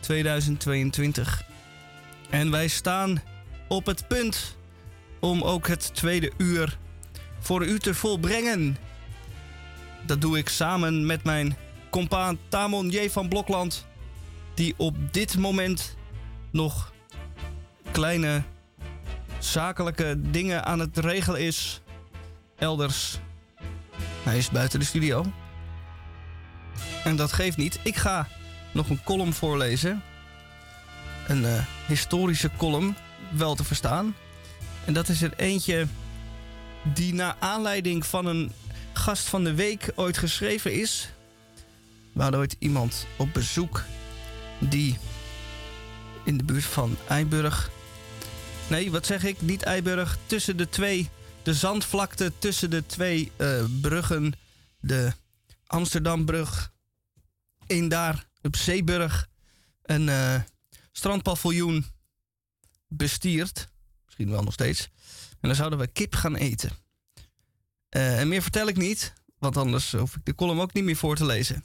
2022. 0.00 1.42
En 2.30 2.50
wij 2.50 2.68
staan 2.68 3.22
op 3.66 3.86
het 3.86 4.08
punt 4.08 4.56
om 5.20 5.42
ook 5.42 5.66
het 5.66 5.94
tweede 5.94 6.32
uur 6.36 6.78
voor 7.38 7.66
u 7.66 7.78
te 7.78 7.94
volbrengen. 7.94 8.76
Dat 10.06 10.20
doe 10.20 10.38
ik 10.38 10.48
samen 10.48 11.06
met 11.06 11.24
mijn 11.24 11.56
compaan 11.90 12.38
Tamon 12.48 12.88
J. 12.88 13.08
van 13.08 13.28
Blokland 13.28 13.86
die 14.58 14.74
op 14.76 14.96
dit 15.12 15.36
moment 15.36 15.96
nog 16.50 16.92
kleine 17.90 18.42
zakelijke 19.38 20.16
dingen 20.30 20.64
aan 20.64 20.78
het 20.78 20.98
regelen 20.98 21.40
is. 21.40 21.80
Elders. 22.56 23.18
Hij 24.22 24.38
is 24.38 24.50
buiten 24.50 24.78
de 24.78 24.84
studio. 24.84 25.24
En 27.04 27.16
dat 27.16 27.32
geeft 27.32 27.56
niet. 27.56 27.78
Ik 27.82 27.96
ga 27.96 28.28
nog 28.72 28.88
een 28.88 29.02
column 29.04 29.32
voorlezen. 29.32 30.02
Een 31.26 31.44
eh, 31.44 31.64
historische 31.86 32.50
column, 32.56 32.96
wel 33.30 33.54
te 33.54 33.64
verstaan. 33.64 34.14
En 34.84 34.92
dat 34.92 35.08
is 35.08 35.22
er 35.22 35.32
eentje 35.36 35.86
die 36.82 37.14
naar 37.14 37.36
aanleiding 37.38 38.06
van 38.06 38.26
een 38.26 38.52
gast 38.92 39.28
van 39.28 39.44
de 39.44 39.54
week 39.54 39.92
ooit 39.94 40.18
geschreven 40.18 40.72
is. 40.72 41.08
We 42.12 42.22
hadden 42.22 42.40
ooit 42.40 42.56
iemand 42.58 43.06
op 43.16 43.32
bezoek 43.32 43.84
die 44.58 44.98
in 46.28 46.36
de 46.36 46.44
buurt 46.44 46.64
van 46.64 46.96
Eiburg. 47.08 47.70
Nee, 48.70 48.90
wat 48.90 49.06
zeg 49.06 49.24
ik? 49.24 49.40
Niet 49.40 49.62
Eiburg. 49.62 50.18
Tussen 50.26 50.56
de 50.56 50.68
twee, 50.68 51.08
de 51.42 51.54
zandvlakte 51.54 52.32
tussen 52.38 52.70
de 52.70 52.86
twee 52.86 53.32
eh, 53.36 53.64
bruggen, 53.80 54.32
de 54.80 55.12
Amsterdambrug, 55.66 56.72
in 57.66 57.88
daar 57.88 58.26
op 58.42 58.56
Zeeburg, 58.56 59.28
een 59.82 60.08
eh 60.08 60.40
strandpaviljoen 60.92 61.86
bestiert. 62.88 63.68
Misschien 64.04 64.30
wel 64.30 64.42
nog 64.42 64.52
steeds. 64.52 64.88
En 65.30 65.48
dan 65.48 65.54
zouden 65.54 65.78
we 65.78 65.86
kip 65.86 66.14
gaan 66.14 66.36
eten. 66.36 66.70
Eh, 67.88 68.20
en 68.20 68.28
meer 68.28 68.42
vertel 68.42 68.68
ik 68.68 68.76
niet, 68.76 69.12
want 69.38 69.56
anders 69.56 69.92
hoef 69.92 70.16
ik 70.16 70.24
de 70.24 70.34
column 70.34 70.60
ook 70.60 70.72
niet 70.72 70.84
meer 70.84 70.96
voor 70.96 71.16
te 71.16 71.26
lezen. 71.26 71.64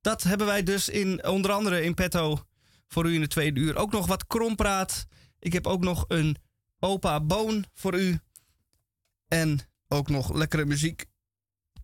Dat 0.00 0.22
hebben 0.22 0.46
wij 0.46 0.62
dus 0.62 0.88
in, 0.88 1.26
onder 1.26 1.52
andere 1.52 1.82
in 1.82 1.94
petto 1.94 2.46
voor 2.88 3.10
u 3.10 3.14
in 3.14 3.20
de 3.20 3.26
tweede 3.26 3.60
uur. 3.60 3.76
Ook 3.76 3.92
nog 3.92 4.06
wat 4.06 4.26
krompraat. 4.26 5.06
Ik 5.38 5.52
heb 5.52 5.66
ook 5.66 5.80
nog 5.80 6.04
een 6.08 6.36
opa 6.78 7.20
Boon 7.20 7.64
voor 7.72 8.00
u. 8.00 8.18
En 9.28 9.58
ook 9.88 10.08
nog 10.08 10.32
lekkere 10.34 10.64
muziek. 10.64 11.06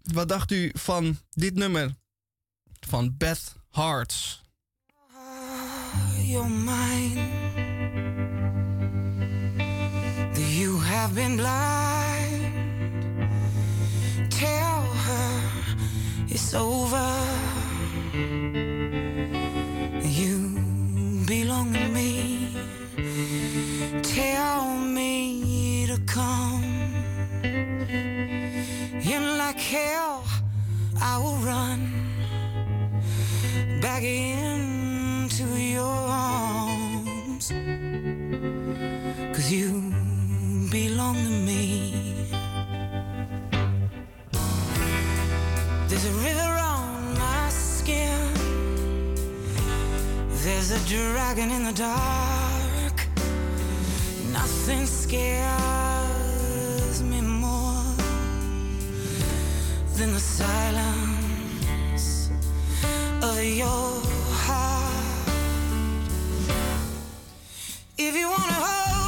Wat 0.03 0.28
dacht 0.28 0.51
u 0.51 0.70
van 0.74 1.18
dit 1.30 1.55
nummer? 1.55 1.94
Van 2.80 3.16
Beth 3.16 3.55
Hearts. 3.70 4.42
You're 6.22 6.48
mine. 6.48 7.28
You 10.61 10.78
have 10.78 11.14
been 11.14 11.36
blind. 11.36 12.53
Tell 14.28 14.82
her 15.07 15.76
it's 16.28 16.55
over. 16.55 17.18
Come. 26.11 26.64
And 29.12 29.38
like 29.38 29.61
hell, 29.61 30.24
I 31.00 31.18
will 31.22 31.38
run 31.52 31.80
back 33.80 34.02
into 34.02 35.46
your 35.56 35.84
arms. 35.84 37.52
Cause 39.34 39.52
you 39.52 39.68
belong 40.70 41.14
to 41.14 41.34
me. 41.48 42.26
There's 45.88 46.06
a 46.12 46.16
river 46.28 46.52
on 46.74 47.14
my 47.24 47.48
skin. 47.50 48.34
There's 50.42 50.70
a 50.72 50.80
dragon 50.88 51.50
in 51.50 51.62
the 51.64 51.72
dark. 51.72 52.96
Nothing 54.32 54.86
scares 54.86 55.99
me 57.03 57.20
more 57.20 57.84
than 59.96 60.12
the 60.12 60.20
silence 60.20 61.61
of 63.22 63.42
your 63.42 64.03
heart. 64.44 65.28
If 67.96 68.14
you 68.16 68.28
wanna 68.28 68.53
hold 68.53 68.99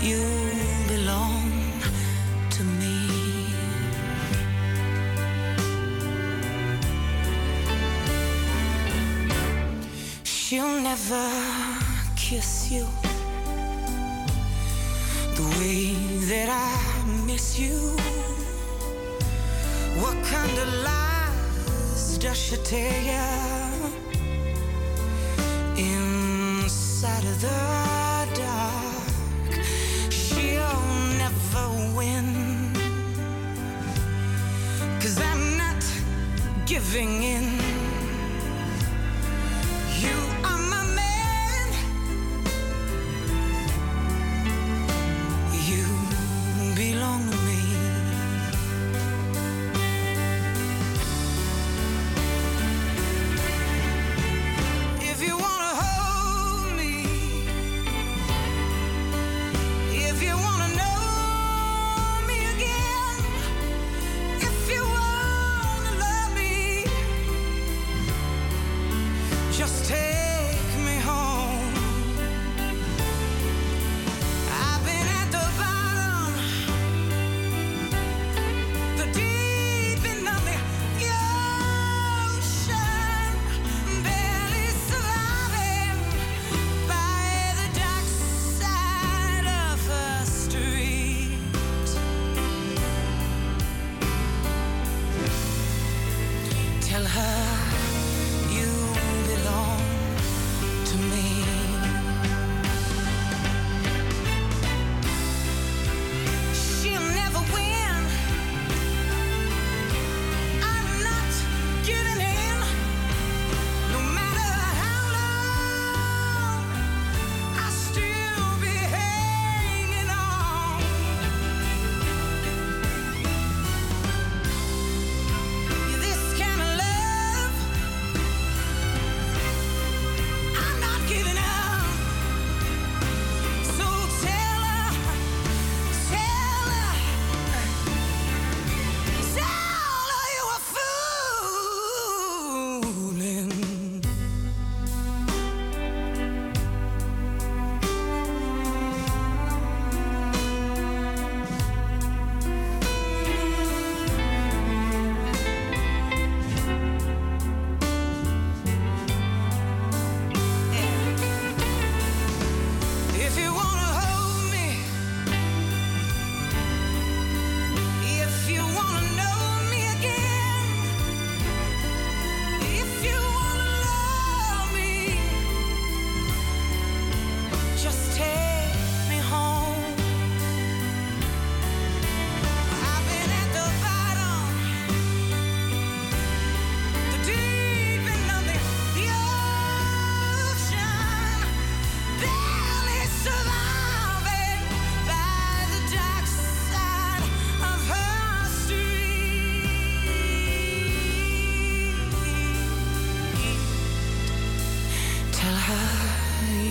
you 0.00 0.24
belong 0.88 1.50
to 2.50 2.62
me. 2.64 2.98
She'll 10.24 10.80
never 10.80 11.30
kiss 12.16 12.70
you 12.70 12.86
the 15.36 15.46
way 15.58 15.94
that 16.30 16.48
I 16.48 17.06
miss 17.26 17.58
you. 17.58 17.76
What 20.00 20.16
kind 20.24 20.58
of 20.58 20.68
lies 20.84 22.18
does 22.18 22.38
she 22.38 22.56
tell 22.56 23.02
you 23.12 23.24
inside 25.76 27.24
of 27.24 27.40
the 27.42 27.73
giving 36.94 37.24
in. 37.24 37.53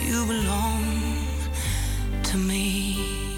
you 0.08 0.26
belong 0.26 0.84
to 2.24 2.38
me. 2.38 3.33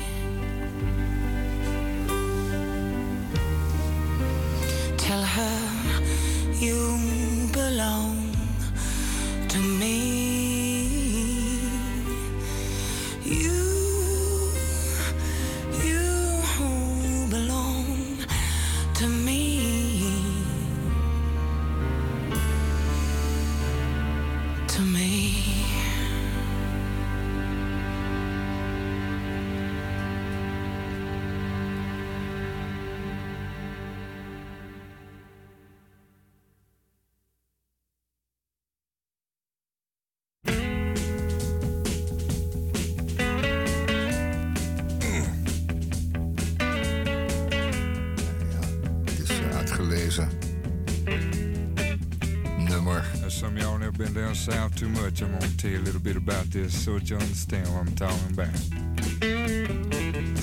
Too 54.76 54.89
much. 54.89 55.21
I'm 55.21 55.32
gonna 55.32 55.47
tell 55.57 55.71
you 55.71 55.80
a 55.80 55.86
little 55.86 56.01
bit 56.01 56.17
about 56.17 56.45
this 56.51 56.73
so 56.84 56.99
that 56.99 57.09
you 57.09 57.15
understand 57.15 57.67
what 57.69 57.88
I'm 57.88 57.95
talking 57.95 58.30
about. 58.34 58.53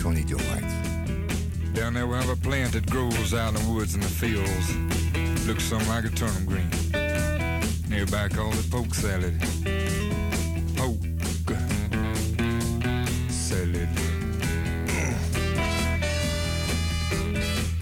Tony 0.00 0.24
Joe 0.24 0.38
White. 0.38 1.74
Down 1.74 1.92
there 1.94 2.06
we 2.06 2.14
have 2.14 2.30
a 2.30 2.36
plant 2.36 2.72
that 2.72 2.88
grows 2.88 3.34
out 3.34 3.54
in 3.54 3.62
the 3.62 3.70
woods 3.70 3.94
and 3.94 4.02
the 4.02 4.08
fields. 4.08 5.46
Looks 5.46 5.64
something 5.64 5.88
like 5.88 6.04
a 6.04 6.08
turnip 6.08 6.46
green. 6.46 6.70
Nearby 7.90 8.28
called 8.30 8.54
it 8.54 8.70
poke 8.70 8.94
salad. 8.94 9.38
Poke 10.76 11.02
salad. 13.28 13.88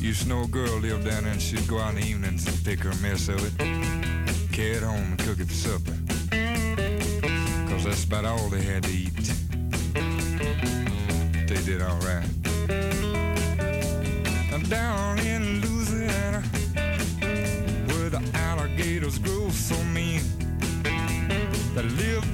Used 0.01 0.23
to 0.23 0.29
know 0.29 0.43
a 0.43 0.49
girl 0.49 0.79
lived 0.79 1.05
down 1.05 1.23
there 1.25 1.33
and 1.33 1.41
she'd 1.41 1.69
go 1.69 1.79
out 1.79 1.95
in 1.95 2.01
the 2.01 2.07
evenings 2.09 2.47
and 2.49 2.65
pick 2.65 2.81
her 2.81 2.91
a 2.91 2.97
mess 2.97 3.29
of 3.29 3.39
it. 3.47 3.57
Carry 4.51 4.77
it 4.77 4.83
home 4.83 4.97
and 4.97 5.19
cook 5.19 5.39
it 5.39 5.47
for 5.47 5.55
supper. 5.55 6.00
That's 7.91 8.05
about 8.05 8.25
all 8.25 8.49
they 8.49 8.63
had 8.63 8.85
to 8.85 8.93
eat. 8.93 9.33
They 11.49 11.61
did 11.65 11.83
alright. 11.83 12.25
I'm 14.53 14.63
down 14.63 15.19
in 15.19 15.61
Louisiana 15.61 16.41
where 17.89 18.11
the 18.11 18.23
alligators 18.35 19.19
grow 19.19 19.51
so 19.51 19.75
mean. 19.83 20.23
There 21.75 21.83
lived 21.83 22.30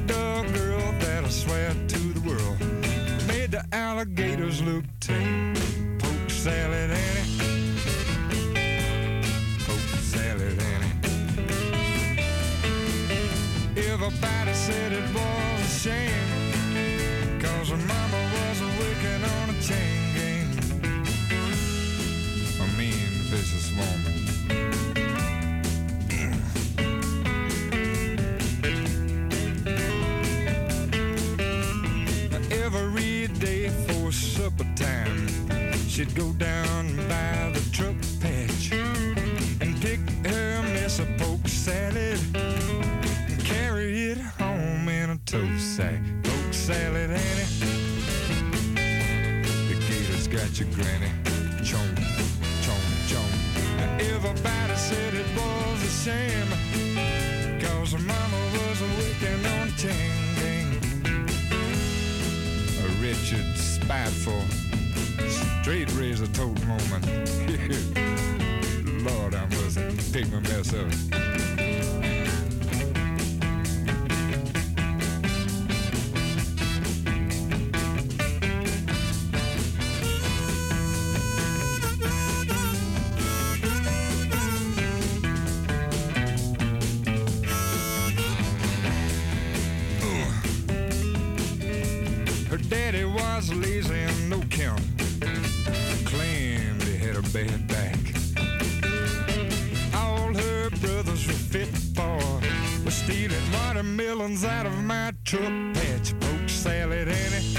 watermelons 104.77 104.87
my 104.87 105.13
truck 105.25 105.75
patch. 105.75 106.19
Poke 106.21 106.49
salad, 106.49 107.09
Annie. 107.09 107.55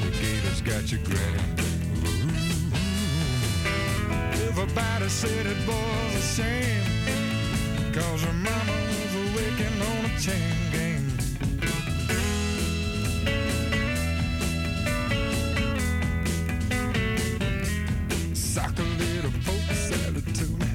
The 0.00 0.10
gators 0.20 0.60
got 0.60 0.90
your 0.90 1.00
granny. 1.04 1.40
Everybody 4.48 5.08
said 5.08 5.46
it 5.46 5.66
was 5.66 6.14
a 6.14 6.20
shame. 6.20 6.82
Cause 7.92 8.22
her 8.22 8.32
mama 8.32 8.72
was 8.72 9.14
working 9.34 9.82
on 9.82 10.04
a 10.04 10.18
chain 10.18 10.70
gang. 10.72 11.10
Sock 18.34 18.78
a 18.78 18.82
little 18.82 19.32
poke 19.44 19.74
salad 19.74 20.26
to 20.34 20.44
me. 20.44 20.66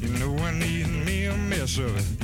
You 0.00 0.08
know 0.18 0.36
I 0.44 0.52
need 0.52 0.88
me 1.06 1.26
a 1.26 1.36
mess 1.36 1.78
of 1.78 1.96
it. 1.96 2.19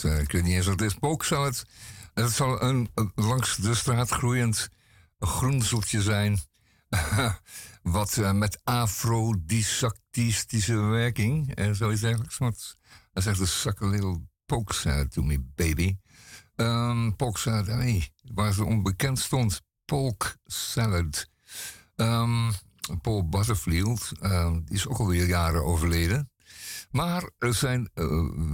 Pooksalad. 0.00 0.16
eh, 0.18 0.22
ik 0.22 0.32
weet 0.32 0.42
niet 0.42 0.54
eens 0.54 0.66
wat 0.66 0.80
het 0.80 0.90
is. 0.90 0.98
Pooksalad. 0.98 1.64
Het 2.14 2.30
zal 2.30 2.62
een 2.62 2.90
langs 3.14 3.56
de 3.56 3.74
straat 3.74 4.10
groeiend 4.10 4.68
groenseltje 5.18 6.02
zijn. 6.02 6.38
wat 7.82 8.16
eh, 8.16 8.32
met 8.32 8.60
afrodisactistische 8.64 10.76
werking 10.76 11.54
en 11.54 11.76
zoiets 11.76 12.00
dergelijks. 12.00 12.38
Want 12.38 12.76
hij 13.12 13.22
zegt, 13.22 13.48
suck 13.48 13.82
a 13.82 13.86
little 13.86 14.20
poke 14.46 14.74
salad 14.74 15.12
to 15.12 15.22
me, 15.22 15.40
baby. 15.54 15.96
Um, 16.56 17.16
poke 17.16 17.38
salad, 17.38 17.66
nee, 17.66 18.12
waar 18.34 18.52
ze 18.52 18.64
onbekend 18.64 19.18
stond. 19.18 19.60
Polk 19.84 20.36
salad. 20.44 21.28
Ehm, 21.96 22.50
Paul 23.02 23.28
Butterfield, 23.28 24.12
ehm, 24.20 24.60
die 24.64 24.76
is 24.76 24.86
ook 24.86 24.98
alweer 24.98 25.26
jaren 25.26 25.64
overleden. 25.64 26.30
Maar 26.90 27.30
zijn 27.38 27.90
eh, 27.94 28.04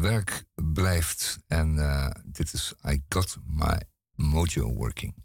werk 0.01 0.45
blijft. 0.55 1.39
En 1.47 1.79
eh, 1.79 2.11
dit 2.25 2.53
is 2.53 2.75
I 2.89 3.03
Got 3.09 3.39
My 3.47 3.81
Mojo 4.15 4.73
Working. 4.73 5.24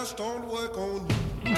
Just 0.00 0.16
don't 0.16 0.44
work 0.44 0.76
on 0.76 1.06
you. 1.06 1.56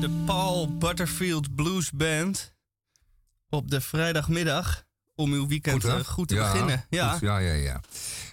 De 0.00 0.22
Paul 0.26 0.78
Butterfield 0.78 1.54
Blues 1.54 1.90
Band. 1.90 2.54
Op 3.48 3.70
de 3.70 3.80
vrijdagmiddag. 3.80 4.84
Om 5.14 5.32
uw 5.32 5.46
weekend 5.46 5.82
hè? 5.82 5.98
eh, 5.98 6.04
goed 6.04 6.28
te 6.28 6.34
Ja, 6.34 6.52
beginnen. 6.52 6.84
Ja. 6.90 7.12
goed, 7.12 7.20
ja, 7.20 7.38
ja, 7.38 7.52
ja. 7.52 7.80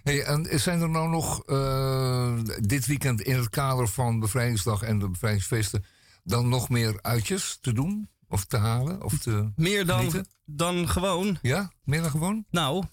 Hey, 0.04 0.24
en 0.24 0.60
zijn 0.60 0.82
er 0.82 0.90
nou 0.90 1.10
nog 1.10 1.44
eh, 1.46 2.34
dit 2.60 2.86
weekend 2.86 3.22
in 3.22 3.36
het 3.38 3.50
kader 3.50 3.88
van 3.88 4.20
Bevrijdingsdag 4.20 4.82
en 4.82 5.00
de 5.00 5.10
bevrijdingsfeesten 5.10 5.86
dan 6.24 6.50
nog 6.50 6.70
meer 6.70 7.00
uitjes 7.02 7.58
te 7.62 7.74
doen? 7.74 8.10
Of 8.30 8.46
te 8.46 8.58
halen? 8.58 9.04
Of 9.04 9.18
te 9.20 9.52
Meer 9.56 9.86
dan, 9.86 9.98
genieten? 9.98 10.28
dan 10.46 10.90
gewoon. 10.90 11.38
Ja, 11.42 11.72
meer 11.84 12.02
dan 12.02 12.12
gewoon? 12.12 12.46
Nou, 12.52 12.84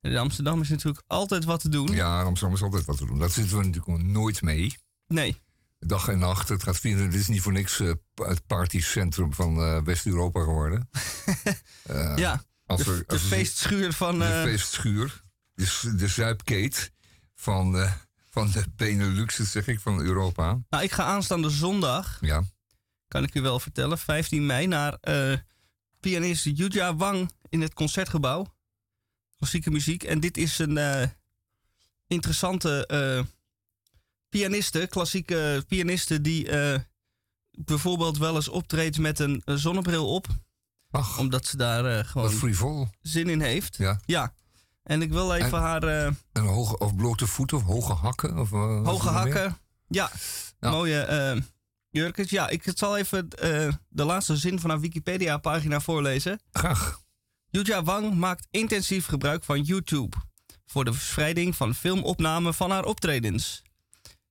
in 0.00 0.16
Amsterdam 0.16 0.60
is 0.60 0.68
natuurlijk 0.68 1.04
altijd 1.06 1.44
wat 1.44 1.60
te 1.60 1.68
doen. 1.68 1.88
Ja, 1.92 2.22
Amsterdam 2.22 2.56
is 2.56 2.62
altijd 2.62 2.84
wat 2.84 2.96
te 2.96 3.06
doen. 3.06 3.18
Dat 3.18 3.32
zitten 3.32 3.58
we 3.58 3.64
natuurlijk 3.64 4.02
nooit 4.04 4.42
mee. 4.42 4.76
Nee. 5.06 5.42
Dag 5.78 6.08
en 6.08 6.18
nacht. 6.18 6.48
Het 6.48 6.62
gaat 6.62 6.78
vieren. 6.78 7.10
Dit 7.10 7.20
is 7.20 7.28
niet 7.28 7.40
voor 7.40 7.52
niks 7.52 7.80
eh, 7.80 7.92
het 8.14 8.46
partycentrum 8.46 9.32
van 9.34 9.56
eh, 9.58 9.82
West-Europa 9.82 10.40
geworden. 10.40 10.88
Eh, 11.84 12.12
ja, 12.16 12.44
als 12.66 12.82
de, 12.84 12.92
er- 12.92 13.04
als 13.06 13.22
feestschuur 13.22 13.92
van... 13.92 14.18
De 14.18 14.42
feestschuur. 14.46 15.22
De, 15.54 15.94
de 15.96 16.08
zuipkeet 16.08 16.92
van, 17.34 17.88
van 18.30 18.50
de 18.50 18.64
Benelux, 18.76 19.34
zeg 19.36 19.66
ik, 19.66 19.80
van 19.80 20.00
Europa. 20.00 20.58
Nou, 20.68 20.84
ik 20.84 20.92
ga 20.92 21.04
aanstaande 21.04 21.50
zondag, 21.50 22.18
Ja. 22.20 22.42
Kan 23.14 23.22
ik 23.24 23.34
u 23.34 23.40
wel 23.40 23.60
vertellen, 23.60 23.98
15 23.98 24.46
mei, 24.46 24.66
naar 24.66 24.96
eh, 25.00 25.36
pianist 26.00 26.44
Yuja 26.44 26.96
Wang 26.96 27.30
in 27.48 27.60
het 27.60 27.74
Concertgebouw. 27.74 28.46
Klassieke 29.36 29.70
muziek. 29.70 30.02
En 30.02 30.20
dit 30.20 30.36
is 30.36 30.58
een 30.58 30.78
eh, 30.78 31.08
interessante 32.06 32.86
eh 32.86 33.22
pianiste, 34.28 34.86
klassieke 34.90 35.64
pianiste, 35.68 36.20
die 36.20 36.48
bijvoorbeeld 37.50 38.18
wel 38.18 38.34
eens 38.34 38.48
optreedt 38.48 38.98
met 38.98 39.18
een 39.18 39.42
zonnebril 39.44 40.14
op. 40.14 40.26
omdat 41.18 41.46
ze 41.46 41.56
daar 41.56 42.04
gewoon 42.04 42.90
zin 43.00 43.28
in 43.28 43.40
heeft. 43.40 43.76
Ja. 43.76 44.00
Ja. 44.06 44.32
En 44.82 45.02
ik 45.02 45.10
wil 45.12 45.34
even 45.34 45.46
En- 45.58 45.64
haar 45.64 45.82
eh, 45.82 46.06
En 46.32 46.42
hoge 46.42 46.78
of 46.78 46.96
blote 46.96 47.26
voeten 47.26 47.56
of 47.56 47.62
hoge 47.62 47.92
hakken? 47.92 48.38
Of, 48.38 48.50
hoge 48.50 49.08
hakken. 49.08 49.56
Ja, 49.88 50.10
Ja. 50.60 50.70
mooie 50.70 50.98
jurkens. 51.94 52.30
Ja, 52.30 52.48
ik 52.48 52.62
zal 52.74 52.96
even 52.96 53.28
eh, 53.30 53.68
de 53.88 54.04
laatste 54.04 54.36
zin 54.36 54.60
van 54.60 54.70
haar 54.70 54.80
Wikipedia-pagina 54.80 55.80
voorlezen. 55.80 56.40
Graag. 56.52 57.00
Yuja 57.50 57.82
Wang 57.82 58.14
maakt 58.14 58.46
intensief 58.50 59.06
gebruik 59.06 59.44
van 59.44 59.60
YouTube 59.62 60.16
voor 60.66 60.84
de 60.84 60.92
verspreiding 60.92 61.56
van 61.56 61.74
filmopnamen 61.74 62.54
van 62.54 62.70
haar 62.70 62.84
optredens. 62.84 63.62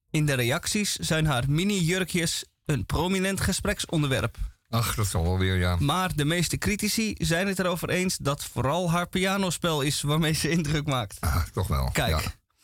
In 0.09 0.25
de 0.25 0.33
reacties 0.33 0.95
zijn 0.95 1.25
haar 1.25 1.43
mini-jurkjes 1.49 2.45
een 2.65 2.85
prominent 2.85 3.41
gespreksonderwerp. 3.41 4.37
Ach, 4.69 4.95
dat 4.95 5.07
zal 5.07 5.23
wel 5.23 5.37
weer, 5.37 5.55
ja. 5.57 5.75
Maar 5.79 6.15
de 6.15 6.25
meeste 6.25 6.57
critici 6.57 7.15
zijn 7.17 7.47
het 7.47 7.59
erover 7.59 7.89
eens 7.89 8.17
dat 8.17 8.43
vooral 8.45 8.91
haar 8.91 9.07
pianospel 9.07 9.81
is 9.81 10.01
waarmee 10.01 10.33
ze 10.33 10.49
indruk 10.49 10.85
maakt. 10.85 11.17
Ah, 11.19 11.43
toch 11.53 11.67
wel. 11.67 11.89
Kijk, 11.91 12.09
Ja. 12.09 12.21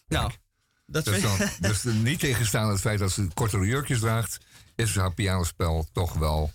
nou, 0.08 0.32
dat 0.86 1.06
Dus, 1.06 1.20
vind 1.20 1.38
dan, 1.38 1.50
dus 1.70 1.84
niet 1.84 2.20
tegenstaan 2.20 2.70
het 2.70 2.80
feit 2.80 3.00
dat 3.00 3.12
ze 3.12 3.28
kortere 3.34 3.66
jurkjes 3.66 4.00
draagt, 4.00 4.38
is 4.80 4.96
haar 4.96 5.14
pianospel 5.14 5.88
toch 5.92 6.14
wel 6.14 6.52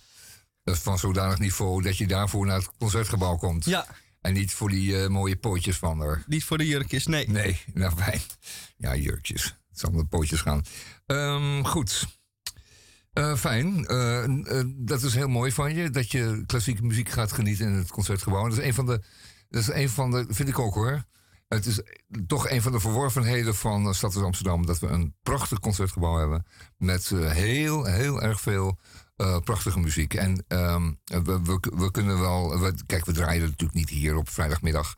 eh, 0.64 0.74
van 0.74 0.98
zodanig 0.98 1.38
niveau 1.38 1.82
dat 1.82 1.96
je 1.96 2.06
daarvoor 2.06 2.46
naar 2.46 2.56
het 2.56 2.70
concertgebouw 2.78 3.36
komt. 3.36 3.64
Ja. 3.64 3.86
En 4.20 4.32
niet 4.32 4.52
voor 4.52 4.68
die 4.68 5.02
eh, 5.02 5.08
mooie 5.08 5.36
pootjes 5.36 5.76
van 5.76 6.00
haar. 6.00 6.22
Niet 6.26 6.44
voor 6.44 6.58
de 6.58 6.66
jurkjes, 6.66 7.06
nee. 7.06 7.28
Nee, 7.28 7.60
nou 7.74 7.96
fijn. 7.96 8.20
Ja, 8.76 8.96
jurkjes. 8.96 9.42
Het 9.44 9.78
zal 9.78 9.90
om 9.90 9.96
de 9.96 10.04
pootjes 10.04 10.40
gaan. 10.40 10.62
Ehm, 11.06 11.62
goed. 11.64 12.06
Eh, 13.12 13.36
fijn. 13.36 13.82
Dat 14.76 15.02
is 15.02 15.14
heel 15.14 15.28
mooi 15.28 15.52
van 15.52 15.74
je, 15.74 15.90
dat 15.90 16.10
je 16.10 16.42
klassieke 16.46 16.82
muziek 16.82 17.08
gaat 17.08 17.32
genieten 17.32 17.66
in 17.66 17.72
het 17.72 17.90
concertgebouw. 17.90 18.48
Dat 18.48 18.58
is 18.58 18.64
een 18.64 18.74
van 18.74 18.86
de, 18.86 19.02
dat 19.48 19.60
is 19.60 19.68
een 19.68 19.88
van 19.88 20.10
de, 20.10 20.26
vind 20.28 20.48
ik 20.48 20.58
ook 20.58 20.74
hoor. 20.74 21.04
Het 21.54 21.66
is 21.66 21.80
toch 22.26 22.48
een 22.48 22.62
van 22.62 22.72
de 22.72 22.80
verworvenheden 22.80 23.54
van 23.54 23.84
de 23.84 23.92
stad 23.92 24.16
Amsterdam. 24.16 24.66
Dat 24.66 24.78
we 24.78 24.86
een 24.86 25.14
prachtig 25.22 25.60
concertgebouw 25.60 26.18
hebben. 26.18 26.46
Met 26.76 27.10
eh, 27.10 27.30
heel, 27.30 27.84
heel 27.84 28.22
erg 28.22 28.40
veel 28.40 28.78
eh, 29.16 29.38
prachtige 29.38 29.78
muziek. 29.78 30.14
En 30.14 30.44
ehm, 30.48 30.92
we, 31.04 31.40
we, 31.42 31.58
we 31.74 31.90
kunnen 31.90 32.20
wel. 32.20 32.60
We, 32.60 32.74
kijk, 32.86 33.04
we 33.04 33.12
draaien 33.12 33.40
het 33.40 33.50
natuurlijk 33.50 33.78
niet 33.78 33.88
hier 33.88 34.16
op 34.16 34.28
vrijdagmiddag. 34.28 34.94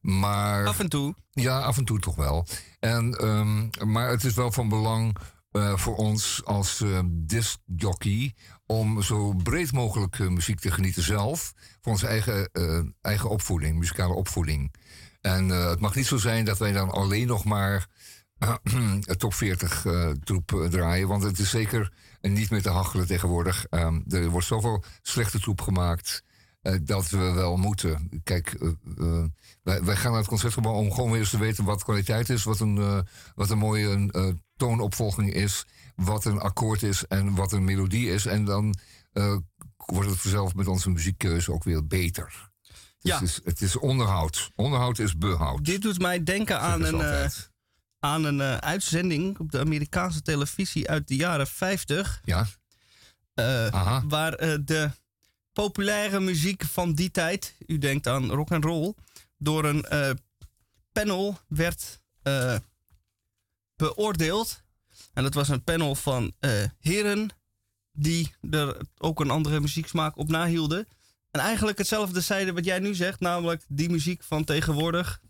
Maar. 0.00 0.66
Af 0.66 0.80
en 0.80 0.88
toe. 0.88 1.14
Ja, 1.30 1.60
af 1.60 1.76
en 1.76 1.84
toe 1.84 1.98
toch 1.98 2.14
wel. 2.14 2.46
En, 2.80 3.14
ehm, 3.14 3.90
maar 3.92 4.10
het 4.10 4.24
is 4.24 4.34
wel 4.34 4.52
van 4.52 4.68
belang 4.68 5.16
eh, 5.50 5.76
voor 5.76 5.96
ons 5.96 6.40
als 6.44 6.80
uh, 6.80 7.00
discjockey 7.06 8.34
om 8.66 9.02
zo 9.02 9.32
breed 9.32 9.72
mogelijk 9.72 10.18
muziek 10.18 10.60
te 10.60 10.70
genieten 10.70 11.02
zelf. 11.02 11.52
Voor 11.80 11.92
onze 11.92 12.06
eigen, 12.06 12.50
eigen 13.00 13.30
opvoeding, 13.30 13.78
muzikale 13.78 14.14
opvoeding. 14.14 14.72
En 15.26 15.50
eh, 15.50 15.68
het 15.68 15.80
mag 15.80 15.94
niet 15.94 16.06
zo 16.06 16.16
zijn 16.16 16.44
dat 16.44 16.58
wij 16.58 16.72
dan 16.72 16.90
alleen 16.90 17.26
nog 17.26 17.44
maar 17.44 17.86
het 19.10 19.18
top 19.18 19.34
40 19.34 19.84
eh, 19.86 20.10
troep 20.24 20.52
eh, 20.52 20.64
draaien. 20.68 21.08
Want 21.08 21.22
het 21.22 21.38
is 21.38 21.50
zeker 21.50 21.92
niet 22.20 22.50
meer 22.50 22.62
te 22.62 22.68
hachelen 22.70 23.06
tegenwoordig. 23.06 23.66
Ehm, 23.70 24.00
er 24.08 24.28
wordt 24.28 24.46
zoveel 24.46 24.84
slechte 25.02 25.40
troep 25.40 25.60
gemaakt. 25.60 26.22
eh, 26.62 26.74
dat 26.82 27.08
we 27.10 27.18
wel 27.32 27.56
moeten. 27.56 28.20
Kijk, 28.24 28.54
eh, 28.54 28.68
eh, 28.98 29.24
wij, 29.62 29.96
gaan 29.96 30.10
naar 30.10 30.20
het 30.20 30.28
concertgebouw 30.28 30.72
om 30.74 30.92
gewoon 30.92 31.10
weer 31.10 31.20
eens 31.20 31.30
te 31.30 31.38
weten 31.38 31.64
wat 31.64 31.84
kwaliteit 31.84 32.28
is. 32.30 32.44
Wat 32.44 32.60
een, 32.60 32.78
eh, 32.78 32.98
wat 33.34 33.50
een 33.50 33.58
mooie 33.58 34.08
eh, 34.10 34.28
toonopvolging 34.56 35.32
is. 35.32 35.66
Wat 35.96 36.24
een 36.24 36.38
akkoord 36.40 36.82
is 36.82 37.04
en 37.06 37.34
wat 37.34 37.52
een 37.52 37.64
melodie 37.64 38.10
is. 38.10 38.26
En 38.26 38.44
dan 38.44 38.74
eh, 39.12 39.36
wordt 39.86 40.10
het 40.10 40.18
vanzelf 40.20 40.54
met 40.54 40.66
onze 40.68 40.90
muziekkeuze 40.90 41.52
ook 41.52 41.64
weer 41.64 41.86
beter. 41.86 42.50
Ja. 43.06 43.14
het, 43.14 43.28
is, 43.28 43.40
het 43.44 43.60
is 43.60 43.76
onderhoud. 43.76 44.50
Onderhoud 44.54 44.98
is 44.98 45.18
behoud. 45.18 45.64
Dit 45.64 45.82
doet 45.82 45.98
mij 45.98 46.22
denken 46.24 46.60
aan 46.60 46.80
Zeggen 46.80 46.98
een, 46.98 47.30
ze 47.30 47.36
eh, 47.36 47.42
aan 47.98 48.24
een 48.24 48.40
eh, 48.40 48.56
uitzending 48.56 49.38
op 49.38 49.50
de 49.50 49.58
Amerikaanse 49.58 50.22
televisie 50.22 50.88
uit 50.88 51.08
de 51.08 51.16
jaren 51.16 51.46
50. 51.46 52.20
Ja. 52.24 52.46
Eh, 53.34 54.02
waar 54.08 54.32
eh, 54.32 54.58
de 54.64 54.90
populaire 55.52 56.20
muziek 56.20 56.64
van 56.64 56.92
die 56.92 57.10
tijd, 57.10 57.54
u 57.66 57.78
denkt 57.78 58.06
aan 58.06 58.30
rock 58.30 58.52
and 58.52 58.64
roll, 58.64 58.94
door 59.38 59.64
een 59.64 59.84
eh, 59.84 60.10
panel 60.92 61.38
werd 61.48 62.00
eh, 62.22 62.56
beoordeeld. 63.76 64.62
En 65.12 65.22
dat 65.22 65.34
was 65.34 65.48
een 65.48 65.64
panel 65.64 65.94
van 65.94 66.32
eh, 66.38 66.50
heren 66.80 67.30
die 67.92 68.34
er 68.50 68.76
ook 68.98 69.20
een 69.20 69.30
andere 69.30 69.60
muzieksmaak 69.60 70.16
op 70.16 70.28
nahielden. 70.28 70.86
En 71.36 71.42
eigenlijk 71.42 71.78
hetzelfde 71.78 72.20
zeiden 72.20 72.54
wat 72.54 72.64
jij 72.64 72.78
nu 72.78 72.94
zegt, 72.94 73.20
namelijk 73.20 73.62
die 73.68 73.90
muziek 73.90 74.22
van 74.22 74.44
tegenwoordig, 74.44 75.20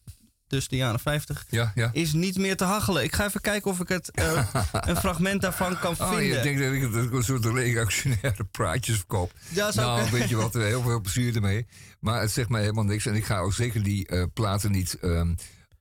dus 0.46 0.68
de 0.68 0.76
jaren 0.76 1.00
50, 1.00 1.44
Ja, 1.50 1.72
ja. 1.74 1.90
is 1.92 2.12
niet 2.12 2.38
meer 2.38 2.56
te 2.56 2.64
hachelen. 2.64 3.02
Ik 3.04 3.14
ga 3.14 3.24
even 3.26 3.40
kijken 3.40 3.70
of 3.70 3.80
ik 3.80 3.88
het, 3.88 4.10
eh, 4.10 4.54
een 4.90 4.96
fragment 4.96 5.40
daarvan 5.40 5.78
kan 5.78 5.94
Oh, 5.98 6.08
vinden. 6.08 6.26
je 6.36 6.40
denkt 6.42 6.60
dat 6.62 6.72
ik, 6.72 6.92
dat 6.92 7.04
ik 7.04 7.12
een 7.12 7.22
soort 7.22 7.44
reactionaire 7.44 8.44
praatjes 8.50 8.96
verkoop. 8.96 9.32
Ja, 9.48 9.72
zou 9.72 9.86
nou, 9.86 10.06
ik- 10.06 10.12
weet 10.12 10.28
je 10.28 10.36
wat, 10.36 10.54
heel 10.72 10.82
veel 10.82 11.00
plezier 11.00 11.34
ermee. 11.34 11.66
Maar 12.00 12.20
het 12.20 12.30
zegt 12.30 12.48
mij 12.48 12.60
helemaal 12.60 12.84
niks. 12.84 13.06
En 13.06 13.14
ik 13.14 13.24
ga 13.24 13.38
ook 13.38 13.52
zeker 13.54 13.82
die 13.82 14.06
eh, 14.06 14.22
platen 14.34 14.70
niet 14.70 14.98
ehm, 15.00 15.34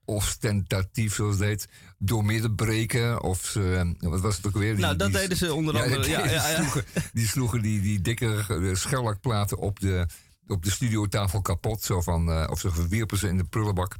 ostentatief, 0.06 1.14
zoals 1.14 1.34
het 1.34 1.44
heet, 1.44 1.68
doormidden 1.98 2.54
breken. 2.54 3.22
Of 3.22 3.44
ze, 3.44 3.74
eh, 4.00 4.10
wat 4.10 4.20
was 4.20 4.36
het 4.36 4.46
ook 4.46 4.56
weer? 4.56 4.72
Die- 4.74 4.84
Nou, 4.84 4.96
dat 4.96 5.10
die- 5.10 5.16
deden 5.20 5.36
ze 5.36 5.54
onder 5.54 5.82
andere, 5.82 6.02
die- 6.02 6.10
ja, 6.10 6.26
ja, 6.30 6.54
sloegen, 6.54 6.84
die 7.12 7.26
sloegen 7.26 7.62
die, 7.62 7.80
die 7.80 8.00
dikke 8.00 8.44
eh, 8.48 8.74
schellakplaten 8.74 9.58
op 9.58 9.80
de, 9.80 10.06
op 10.46 10.64
de 10.64 10.70
studiotafel 10.70 11.40
kapot. 11.42 11.82
Zo 11.82 12.00
van, 12.00 12.30
eh, 12.30 12.46
of 12.50 12.60
ze 12.60 12.70
verwierpen 12.70 13.18
ze 13.18 13.28
in 13.28 13.36
de 13.36 13.44
prullenbak. 13.44 13.94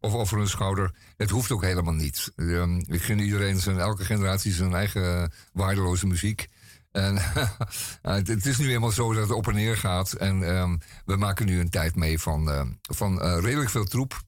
Of 0.00 0.12
over 0.14 0.38
hun 0.38 0.48
schouder. 0.48 0.94
Het 1.16 1.30
hoeft 1.30 1.50
ook 1.50 1.62
helemaal 1.62 1.94
niet. 1.94 2.32
Ehm, 2.36 2.76
ik 2.78 3.02
gun 3.02 3.18
iedereen 3.18 3.58
zijn, 3.60 3.78
elke 3.78 4.04
generatie 4.04 4.52
zijn 4.52 4.74
eigen 4.74 5.32
waardeloze 5.52 6.06
muziek. 6.06 6.46
En 6.92 7.16
het, 8.02 8.46
is 8.46 8.58
nu 8.58 8.72
eenmaal 8.72 8.90
zo 8.90 9.12
dat 9.12 9.22
het 9.22 9.36
op 9.36 9.48
en 9.48 9.54
neer 9.54 9.76
gaat. 9.76 10.12
En 10.12 10.42
ehm, 10.56 10.76
we 11.04 11.16
maken 11.16 11.46
nu 11.46 11.60
een 11.60 11.70
tijd 11.70 11.94
mee 11.96 12.18
van, 12.18 12.76
van 12.80 13.22
redelijk 13.40 13.70
veel 13.70 13.84
troep. 13.84 14.26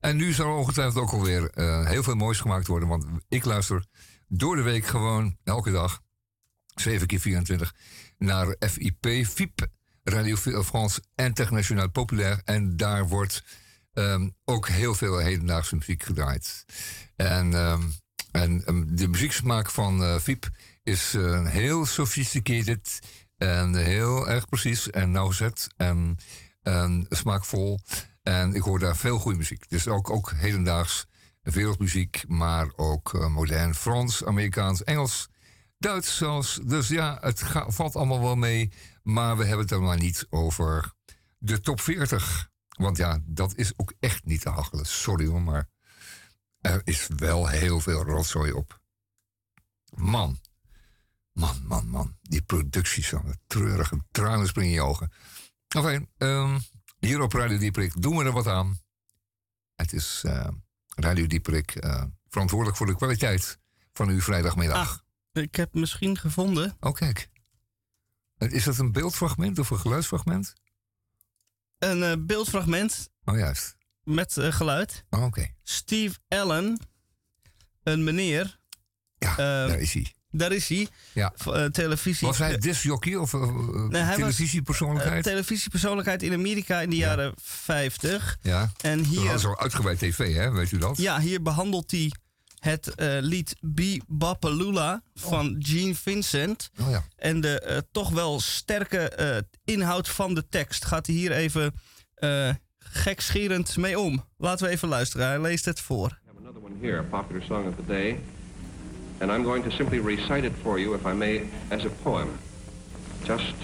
En 0.00 0.16
nu 0.16 0.32
zal 0.32 0.56
ongetwijfeld 0.56 1.04
ook 1.04 1.12
alweer 1.12 1.50
eh 1.50 1.86
heel 1.86 2.02
veel 2.02 2.14
moois 2.14 2.40
gemaakt 2.40 2.66
worden. 2.66 2.88
Want 2.88 3.06
ik 3.28 3.44
luister 3.44 3.84
door 4.28 4.56
de 4.56 4.62
week 4.62 4.86
gewoon 4.86 5.36
elke 5.44 5.70
dag, 5.70 6.02
7 6.74 7.06
keer 7.06 7.20
24, 7.20 7.74
naar 8.18 8.56
FIP, 8.58 9.06
FIP, 9.26 9.66
Radio 10.04 10.36
France 10.62 11.02
Internationaal 11.14 11.90
Populair. 11.90 12.40
En 12.44 12.76
daar 12.76 13.08
wordt 13.08 13.44
ehm, 13.92 14.28
ook 14.44 14.68
heel 14.68 14.94
veel 14.94 15.18
hedendaagse 15.18 15.76
muziek 15.76 16.02
gedraaid. 16.02 16.64
En, 17.16 17.54
ehm, 17.54 17.82
en 18.30 18.64
ehm, 18.64 18.84
de 18.88 19.08
muzieksmaak 19.08 19.70
van 19.70 20.02
eh 20.02 20.18
FIP 20.18 20.48
is 20.82 21.14
eh, 21.14 21.46
heel 21.46 21.86
sophisticated 21.86 22.98
en 23.36 23.74
heel 23.74 24.28
erg 24.28 24.48
precies 24.48 24.90
en 24.90 25.10
nauwzet. 25.10 25.68
En 25.76 26.16
En 26.62 27.06
smaakvol. 27.08 27.80
En 28.28 28.54
ik 28.54 28.62
hoor 28.62 28.78
daar 28.78 28.96
veel 28.96 29.18
goede 29.18 29.38
muziek. 29.38 29.68
Dus 29.68 29.88
ook, 29.88 30.10
ook 30.10 30.32
hedendaags 30.32 31.06
wereldmuziek, 31.42 32.24
maar 32.26 32.72
ook 32.76 33.14
eh, 33.14 33.28
modern 33.28 33.74
Frans, 33.74 34.24
Amerikaans, 34.24 34.84
Engels, 34.84 35.28
Duits 35.78 36.16
zelfs. 36.16 36.58
Dus 36.64 36.88
ja, 36.88 37.18
het 37.20 37.42
valt 37.66 37.96
allemaal 37.96 38.20
wel 38.20 38.36
mee. 38.36 38.72
Maar 39.02 39.36
we 39.36 39.44
hebben 39.44 39.62
het 39.62 39.74
er 39.74 39.82
maar 39.82 39.98
niet 39.98 40.26
over 40.30 40.92
de 41.38 41.60
top 41.60 41.80
40. 41.80 42.50
Want 42.68 42.96
ja, 42.96 43.18
dat 43.24 43.54
is 43.56 43.72
ook 43.76 43.92
echt 44.00 44.24
niet 44.24 44.40
te 44.40 44.48
hachelen. 44.48 44.86
Sorry 44.86 45.26
hoor, 45.26 45.42
maar 45.42 45.68
er 46.60 46.80
is 46.84 47.08
wel 47.16 47.48
heel 47.48 47.80
veel 47.80 48.02
rotzooi 48.02 48.52
op. 48.52 48.80
Man, 49.94 50.38
man, 51.32 51.62
man, 51.66 51.88
man. 51.88 52.16
Die 52.22 52.42
producties 52.42 53.08
van 53.08 53.26
het 53.26 53.38
treurige 53.46 54.04
tranen 54.10 54.46
springen 54.46 54.70
in 54.70 54.76
je 54.76 54.82
ogen. 54.82 55.12
Enfin, 55.68 56.08
ehm, 56.16 56.58
hier 56.98 57.20
op 57.20 57.32
Radio 57.32 57.58
Dieperik 57.58 58.02
doen 58.02 58.16
we 58.16 58.24
er 58.24 58.32
wat 58.32 58.46
aan. 58.46 58.80
Het 59.76 59.92
is 59.92 60.22
eh, 60.24 60.48
Radio 60.96 61.26
Dieperik 61.26 61.74
eh, 61.74 62.04
verantwoordelijk 62.28 62.76
voor 62.76 62.86
de 62.86 62.96
kwaliteit 62.96 63.58
van 63.92 64.08
uw 64.08 64.20
vrijdagmiddag. 64.20 65.04
Ik 65.32 65.54
heb 65.54 65.74
misschien 65.74 66.18
gevonden. 66.18 66.76
Oh, 66.80 66.92
kijk. 66.94 67.28
Eh, 68.36 68.50
Is 68.50 68.64
dat 68.64 68.78
een 68.78 68.92
beeldfragment 68.92 69.58
of 69.58 69.70
een 69.70 69.78
geluidsfragment? 69.78 70.52
Een 71.78 72.26
beeldfragment 72.26 73.08
Oh, 73.24 73.36
juist. 73.38 73.76
met 74.02 74.32
geluid. 74.38 75.04
Oh, 75.10 75.24
Oké. 75.24 75.54
Steve 75.62 76.18
Allen, 76.28 76.88
een 77.82 78.04
meneer. 78.04 78.58
Ja, 79.18 79.34
daar 79.36 79.78
is 79.78 79.92
hij. 79.92 80.14
Daar 80.30 80.52
is 80.52 80.68
hij. 80.68 80.88
Ja. 81.12 81.32
Eh, 81.46 81.64
televisie. 81.64 82.26
Was 82.26 82.38
hij 82.38 82.58
disjockey 82.58 83.14
of 83.14 83.32
uh, 83.32 83.42
Nee, 83.88 84.02
hij 84.02 84.06
was, 84.06 84.16
televisiepersoonlijkheid? 84.16 85.26
eh, 85.26 85.32
televisiepersoonlijkheid 85.32 86.22
in 86.22 86.32
Amerika 86.32 86.80
in 86.80 86.90
de 86.90 86.96
jaren 86.96 87.32
50. 87.42 88.38
ja. 88.42 88.72
En 88.80 88.98
Dat 88.98 89.06
hier, 89.06 89.24
was 89.32 89.40
zo 89.40 89.54
uitgebreid 89.56 89.98
tv, 89.98 90.34
hè? 90.34 90.50
Weet 90.50 90.72
u 90.72 90.78
dat? 90.78 90.96
ja, 90.96 91.20
hier 91.20 91.42
behandelt 91.42 91.90
hij 91.90 92.12
het 92.58 92.94
eh, 92.94 93.16
lied 93.20 93.56
Be 93.60 94.00
Bapalula 94.06 95.02
van 95.14 95.56
Gene 95.58 95.94
Vincent. 95.94 96.70
Oh 96.80 96.90
ja. 96.90 97.04
En 97.16 97.40
de 97.40 97.60
eh, 97.60 97.78
toch 97.92 98.10
wel 98.10 98.40
sterke 98.40 98.98
eh, 99.08 99.36
inhoud 99.64 100.08
van 100.08 100.34
de 100.34 100.48
tekst 100.48 100.84
gaat 100.84 101.06
hij 101.06 101.14
hier 101.16 101.32
even 101.32 101.74
eh 102.14 102.50
gekscherend 102.78 103.76
mee 103.76 103.98
om. 103.98 104.24
Laten 104.36 104.66
we 104.66 104.72
even 104.72 104.88
luisteren. 104.88 105.26
Hij 105.26 105.40
leest 105.40 105.64
het 105.64 105.80
voor. 105.80 106.18
Another 106.38 106.62
one 106.64 106.74
here, 106.80 106.98
a 106.98 107.02
popular 107.22 107.42
song 107.42 107.66
of 107.68 107.74
the 107.76 107.86
day. 107.86 108.20
And 109.20 109.32
I'm 109.32 109.42
going 109.42 109.62
to 109.64 109.70
simply 109.70 109.98
recite 109.98 110.44
it 110.44 110.52
for 110.62 110.78
you, 110.78 110.94
if 110.94 111.04
I 111.04 111.12
may, 111.12 111.48
as 111.70 111.84
a 111.84 111.90
poem. 111.90 112.38
Just 113.24 113.54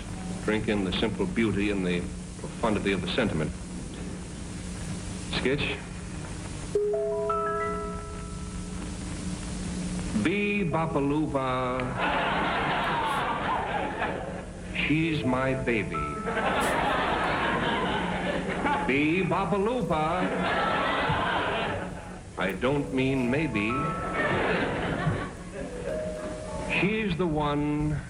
drink 0.44 0.68
in 0.68 0.84
the 0.84 0.92
simple 0.94 1.26
beauty 1.26 1.70
and 1.70 1.86
the 1.86 2.02
profundity 2.40 2.92
of 2.92 3.00
the 3.00 3.08
sentiment. 3.08 3.52
Sketch. 5.36 5.76
Bee 10.22 10.64
Bapalooba. 10.64 11.80
She's 14.86 15.24
my 15.24 15.54
baby. 15.54 15.96
Bee 18.86 19.22
Bapalooba. 19.22 20.28
I 22.36 22.52
don't 22.60 22.92
mean 22.92 23.30
maybe. 23.30 23.72
She's 26.80 27.16
the 27.16 27.26
one 27.26 28.00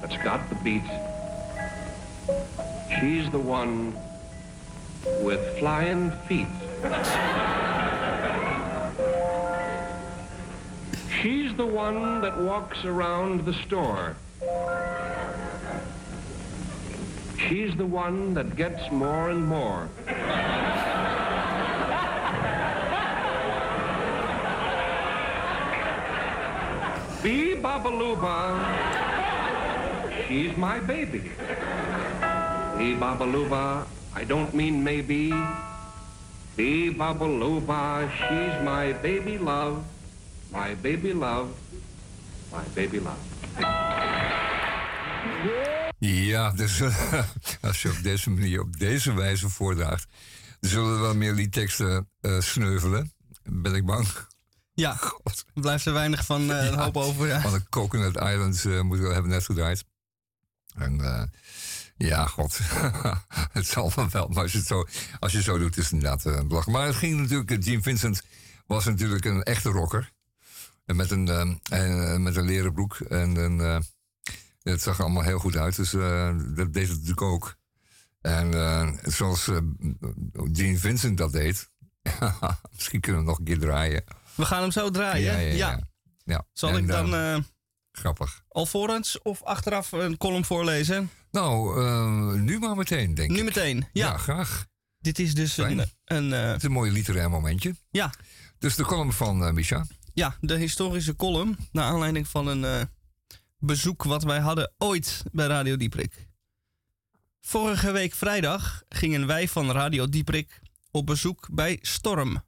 that's 0.00 0.16
got 0.18 0.48
the 0.48 0.54
beat. 0.56 0.82
She's 2.98 3.30
the 3.30 3.38
one 3.38 3.94
with 5.20 5.58
flying 5.58 6.10
feet. 6.26 6.46
She's 11.20 11.54
the 11.56 11.66
one 11.66 12.22
that 12.22 12.38
walks 12.40 12.84
around 12.84 13.44
the 13.44 13.52
store. 13.52 14.16
She's 17.38 17.76
the 17.76 17.86
one 17.86 18.34
that 18.34 18.56
gets 18.56 18.90
more 18.90 19.28
and 19.28 19.44
more. 19.46 19.88
Bee 27.22 27.54
Babalooba, 27.54 28.56
she's 30.26 30.56
my 30.56 30.80
baby. 30.80 31.20
Bee 32.78 32.96
Babalooba, 32.96 33.84
I 34.16 34.24
don't 34.24 34.54
mean 34.54 34.82
maybe. 34.82 35.28
Bee 36.56 36.90
Babalooba, 36.90 38.08
she's 38.10 38.64
my 38.64 38.94
baby 39.02 39.36
love. 39.36 39.84
My 40.50 40.74
baby 40.74 41.12
love. 41.12 41.48
My 42.50 42.64
baby 42.74 43.00
love. 43.00 43.20
Ja, 45.98 46.50
dus 46.50 46.82
als 47.68 47.82
je 47.82 47.88
op 47.88 48.02
deze 48.02 48.30
manier, 48.30 48.60
op 48.60 48.78
deze 48.78 49.14
wijze 49.14 49.48
voordraagt, 49.48 50.06
zullen 50.60 50.94
er 50.94 51.00
wel 51.00 51.14
meer 51.14 51.32
liedteksten 51.32 52.08
eh, 52.20 52.40
sneuvelen. 52.40 53.12
Ben 53.42 53.74
ik 53.74 53.86
bang. 53.86 54.06
Ja, 54.80 55.00
er 55.54 55.60
blijft 55.60 55.86
er 55.86 55.92
weinig 55.92 56.24
van 56.24 56.48
een 56.48 56.78
hoop 56.78 56.96
over. 56.96 57.26
Ja. 57.26 57.40
Van 57.40 57.52
de 57.52 57.62
Coconut 57.68 58.16
Islands 58.16 58.64
eh, 58.64 58.80
moeten 58.80 59.06
we 59.06 59.12
hebben 59.12 59.30
net 59.30 59.44
gedraaid. 59.44 59.84
En 60.74 61.00
eh, 61.00 61.22
ja, 61.96 62.26
god. 62.26 62.58
het 63.52 63.66
zal 63.66 63.90
van 63.90 64.10
wel. 64.10 64.28
Maar 64.28 64.42
als 64.42 64.52
je 64.52 64.58
het 64.58 64.66
zo, 64.66 64.86
als 65.18 65.32
je 65.32 65.42
zo 65.42 65.58
doet, 65.58 65.76
is 65.76 65.84
het 65.84 65.92
inderdaad 65.92 66.26
uh, 66.26 66.32
belachelijk. 66.32 66.78
Maar 66.78 66.86
het 66.86 66.96
ging 66.96 67.20
natuurlijk. 67.20 67.64
Gene 67.64 67.82
Vincent 67.82 68.22
was 68.66 68.84
natuurlijk 68.84 69.24
een 69.24 69.42
echte 69.42 69.68
rocker. 69.68 70.12
En 70.84 70.96
met 70.96 71.10
een, 71.10 71.60
en, 71.70 72.22
met 72.22 72.36
een 72.36 72.44
leren 72.44 72.72
broek. 72.72 72.94
En 72.94 73.36
een, 73.36 73.60
eh, 73.60 73.78
het 74.62 74.82
zag 74.82 74.98
er 74.98 75.04
allemaal 75.04 75.22
heel 75.22 75.38
goed 75.38 75.56
uit. 75.56 75.76
Dus 75.76 75.90
dat 75.90 76.72
deed 76.72 76.88
het 76.88 76.96
natuurlijk 76.96 77.22
ook. 77.22 77.56
En 78.20 78.52
zoals 79.02 79.50
Gene 80.52 80.78
Vincent 80.78 81.18
dat 81.18 81.32
deed. 81.32 81.70
misschien 82.74 83.00
kunnen 83.00 83.20
we 83.20 83.26
nog 83.26 83.38
een 83.38 83.44
keer 83.44 83.58
draaien. 83.58 84.04
We 84.34 84.44
gaan 84.44 84.60
hem 84.62 84.70
zo 84.70 84.90
draaien. 84.90 85.56
Ja, 85.56 85.80
ja. 86.24 86.46
Zal 86.52 86.68
En, 86.70 86.76
ik 86.76 86.86
dan 86.86 87.14
eh 87.14 87.36
grappig. 87.92 88.44
alvorens 88.48 89.22
of 89.22 89.42
achteraf 89.42 89.92
een 89.92 90.16
column 90.16 90.44
voorlezen? 90.44 91.10
Nou, 91.30 91.82
eh, 91.84 92.40
nu 92.40 92.58
maar 92.58 92.76
meteen, 92.76 93.14
denk 93.14 93.30
ik. 93.30 93.36
Nu 93.36 93.44
meteen, 93.44 93.88
ja. 93.92 94.16
graag. 94.16 94.66
Dit 94.98 95.18
is 95.18 95.34
dus 95.34 95.52
Fijn. 95.52 95.78
een... 95.78 95.90
een 96.04 96.32
eh, 96.32 96.46
Het 96.46 96.56
is 96.56 96.62
een 96.62 96.72
mooi 96.72 96.90
literair 96.90 97.30
momentje. 97.30 97.74
Ja. 97.90 98.12
Dus 98.58 98.74
de 98.76 98.84
column 98.84 99.12
van 99.12 99.54
Misha. 99.54 99.86
Ja, 100.14 100.36
de 100.40 100.56
historische 100.56 101.16
column. 101.16 101.56
Naar 101.72 101.84
aanleiding 101.84 102.28
van 102.28 102.46
een 102.46 102.88
bezoek 103.58 104.02
wat 104.02 104.22
wij 104.22 104.38
hadden 104.38 104.72
ooit 104.78 105.22
bij 105.32 105.46
Radio 105.46 105.76
Dieprik. 105.76 106.28
Vorige 107.40 107.92
week 107.92 108.14
vrijdag 108.14 108.82
gingen 108.88 109.26
wij 109.26 109.48
van 109.48 109.70
Radio 109.70 110.08
Dieprik 110.08 110.60
op 110.90 111.06
bezoek 111.06 111.48
bij 111.52 111.78
Storm. 111.80 112.42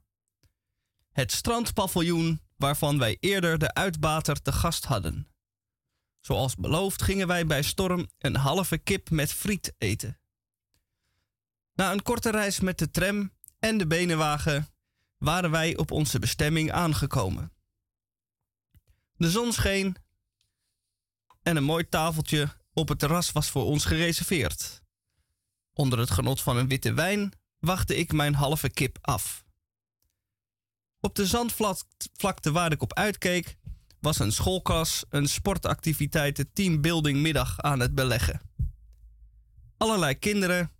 Het 1.13 1.31
strandpaviljoen 1.31 2.41
waarvan 2.57 2.97
wij 2.97 3.17
eerder 3.19 3.57
de 3.57 3.73
uitbater 3.73 4.41
te 4.41 4.51
gast 4.51 4.85
hadden. 4.85 5.27
Zoals 6.19 6.55
beloofd 6.55 7.01
gingen 7.01 7.27
wij 7.27 7.45
bij 7.45 7.61
Storm 7.61 8.07
een 8.17 8.35
halve 8.35 8.77
kip 8.77 9.09
met 9.09 9.33
friet 9.33 9.73
eten. 9.77 10.19
Na 11.73 11.91
een 11.91 12.01
korte 12.01 12.31
reis 12.31 12.59
met 12.59 12.77
de 12.77 12.91
tram 12.91 13.31
en 13.59 13.77
de 13.77 13.87
benenwagen 13.87 14.67
waren 15.17 15.51
wij 15.51 15.77
op 15.77 15.91
onze 15.91 16.19
bestemming 16.19 16.71
aangekomen. 16.71 17.51
De 19.15 19.29
zon 19.29 19.53
scheen 19.53 19.95
en 21.41 21.55
een 21.55 21.63
mooi 21.63 21.89
tafeltje 21.89 22.57
op 22.73 22.89
het 22.89 22.99
terras 22.99 23.31
was 23.31 23.49
voor 23.49 23.63
ons 23.63 23.85
gereserveerd. 23.85 24.81
Onder 25.73 25.99
het 25.99 26.11
genot 26.11 26.41
van 26.41 26.57
een 26.57 26.67
witte 26.67 26.93
wijn 26.93 27.31
wachtte 27.59 27.95
ik 27.95 28.11
mijn 28.11 28.33
halve 28.33 28.69
kip 28.69 28.97
af. 29.01 29.42
Op 31.05 31.15
de 31.15 31.25
zandvlakte 31.25 32.51
waar 32.51 32.71
ik 32.71 32.81
op 32.81 32.93
uitkeek 32.93 33.57
was 33.99 34.19
een 34.19 34.31
schoolklas 34.31 35.05
een 35.09 35.27
sportactiviteiten 35.27 36.53
teambuilding 36.53 37.21
middag 37.21 37.59
aan 37.59 37.79
het 37.79 37.95
beleggen. 37.95 38.41
Allerlei 39.77 40.15
kinderen 40.15 40.71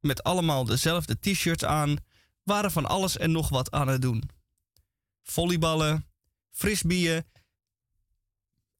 met 0.00 0.22
allemaal 0.22 0.64
dezelfde 0.64 1.18
t-shirts 1.18 1.64
aan 1.64 1.96
waren 2.42 2.70
van 2.70 2.86
alles 2.86 3.16
en 3.16 3.30
nog 3.32 3.48
wat 3.48 3.70
aan 3.70 3.88
het 3.88 4.02
doen. 4.02 4.30
Volleyballen, 5.22 6.06
frisbeeën 6.50 7.24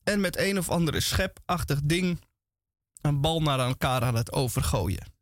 en 0.03 0.21
met 0.21 0.39
een 0.39 0.59
of 0.59 0.69
andere 0.69 1.01
schepachtig 1.01 1.81
ding 1.85 2.25
een 3.01 3.21
bal 3.21 3.41
naar 3.41 3.59
elkaar 3.59 4.03
aan 4.03 4.15
het 4.15 4.33
overgooien. 4.33 5.13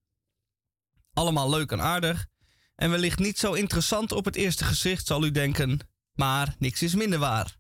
Allemaal 1.13 1.51
leuk 1.51 1.73
en 1.73 1.81
aardig 1.81 2.27
en 2.81 2.91
wellicht 2.91 3.19
niet 3.19 3.39
zo 3.39 3.53
interessant 3.53 4.13
op 4.13 4.25
het 4.25 4.37
eerste 4.37 4.65
gezicht 4.65 5.07
zal 5.07 5.25
u 5.25 5.31
denken, 5.31 5.79
maar 6.13 6.55
niks 6.59 6.83
is 6.83 6.95
minder 6.95 7.19
waar. 7.19 7.57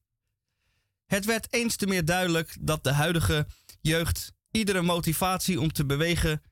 Het 1.06 1.24
werd 1.24 1.52
eens 1.52 1.76
te 1.76 1.86
meer 1.86 2.04
duidelijk 2.04 2.56
dat 2.60 2.84
de 2.84 2.92
huidige 2.92 3.46
jeugd 3.80 4.32
iedere 4.50 4.82
motivatie 4.82 5.60
om 5.60 5.72
te 5.72 5.86
bewegen 5.86 6.42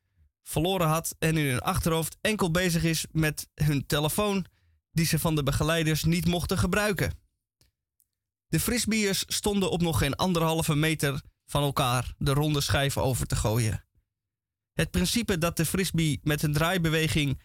verloren 0.43 0.89
had 0.89 1.15
en 1.19 1.37
in 1.37 1.47
hun 1.47 1.61
achterhoofd 1.61 2.17
enkel 2.21 2.51
bezig 2.51 2.85
is 2.85 3.07
met 3.13 3.49
hun 3.55 3.87
telefoon 3.87 4.47
die 4.91 5.07
ze 5.07 5.19
van 5.19 5.35
de 5.35 5.43
begeleiders 5.43 6.05
niet 6.05 6.27
mochten 6.27 6.59
gebruiken. 6.59 7.13
De 8.49 8.61
frisbeers 8.61 9.25
stonden 9.27 9.71
op 9.71 9.81
nog 9.81 9.99
geen 9.99 10.17
anderhalve 10.17 10.75
meter 10.75 11.23
van 11.47 11.63
elkaar 11.63 12.15
de 12.19 12.33
ronde 12.33 12.61
schijf 12.61 12.99
over 12.99 13.27
te 13.27 13.37
gooien. 13.37 13.85
Het 14.73 14.91
principe 14.91 15.39
dat 15.39 15.57
de 15.57 15.67
frisbee 15.67 16.21
met 16.23 16.43
een 16.43 16.53
draaibeweging 16.53 17.41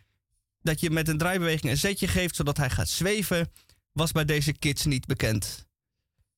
dat 0.64 0.80
je 0.80 0.90
met 0.90 1.08
een 1.08 1.18
draaibeweging 1.18 1.72
een 1.72 1.78
zetje 1.78 2.08
geeft 2.08 2.36
zodat 2.36 2.58
hij 2.58 2.70
gaat 2.70 2.90
zweven, 2.90 3.52
was 3.92 4.12
bij 4.12 4.26
deze 4.26 4.54
kids 4.54 4.86
niet 4.86 5.06
bekend. 5.06 5.68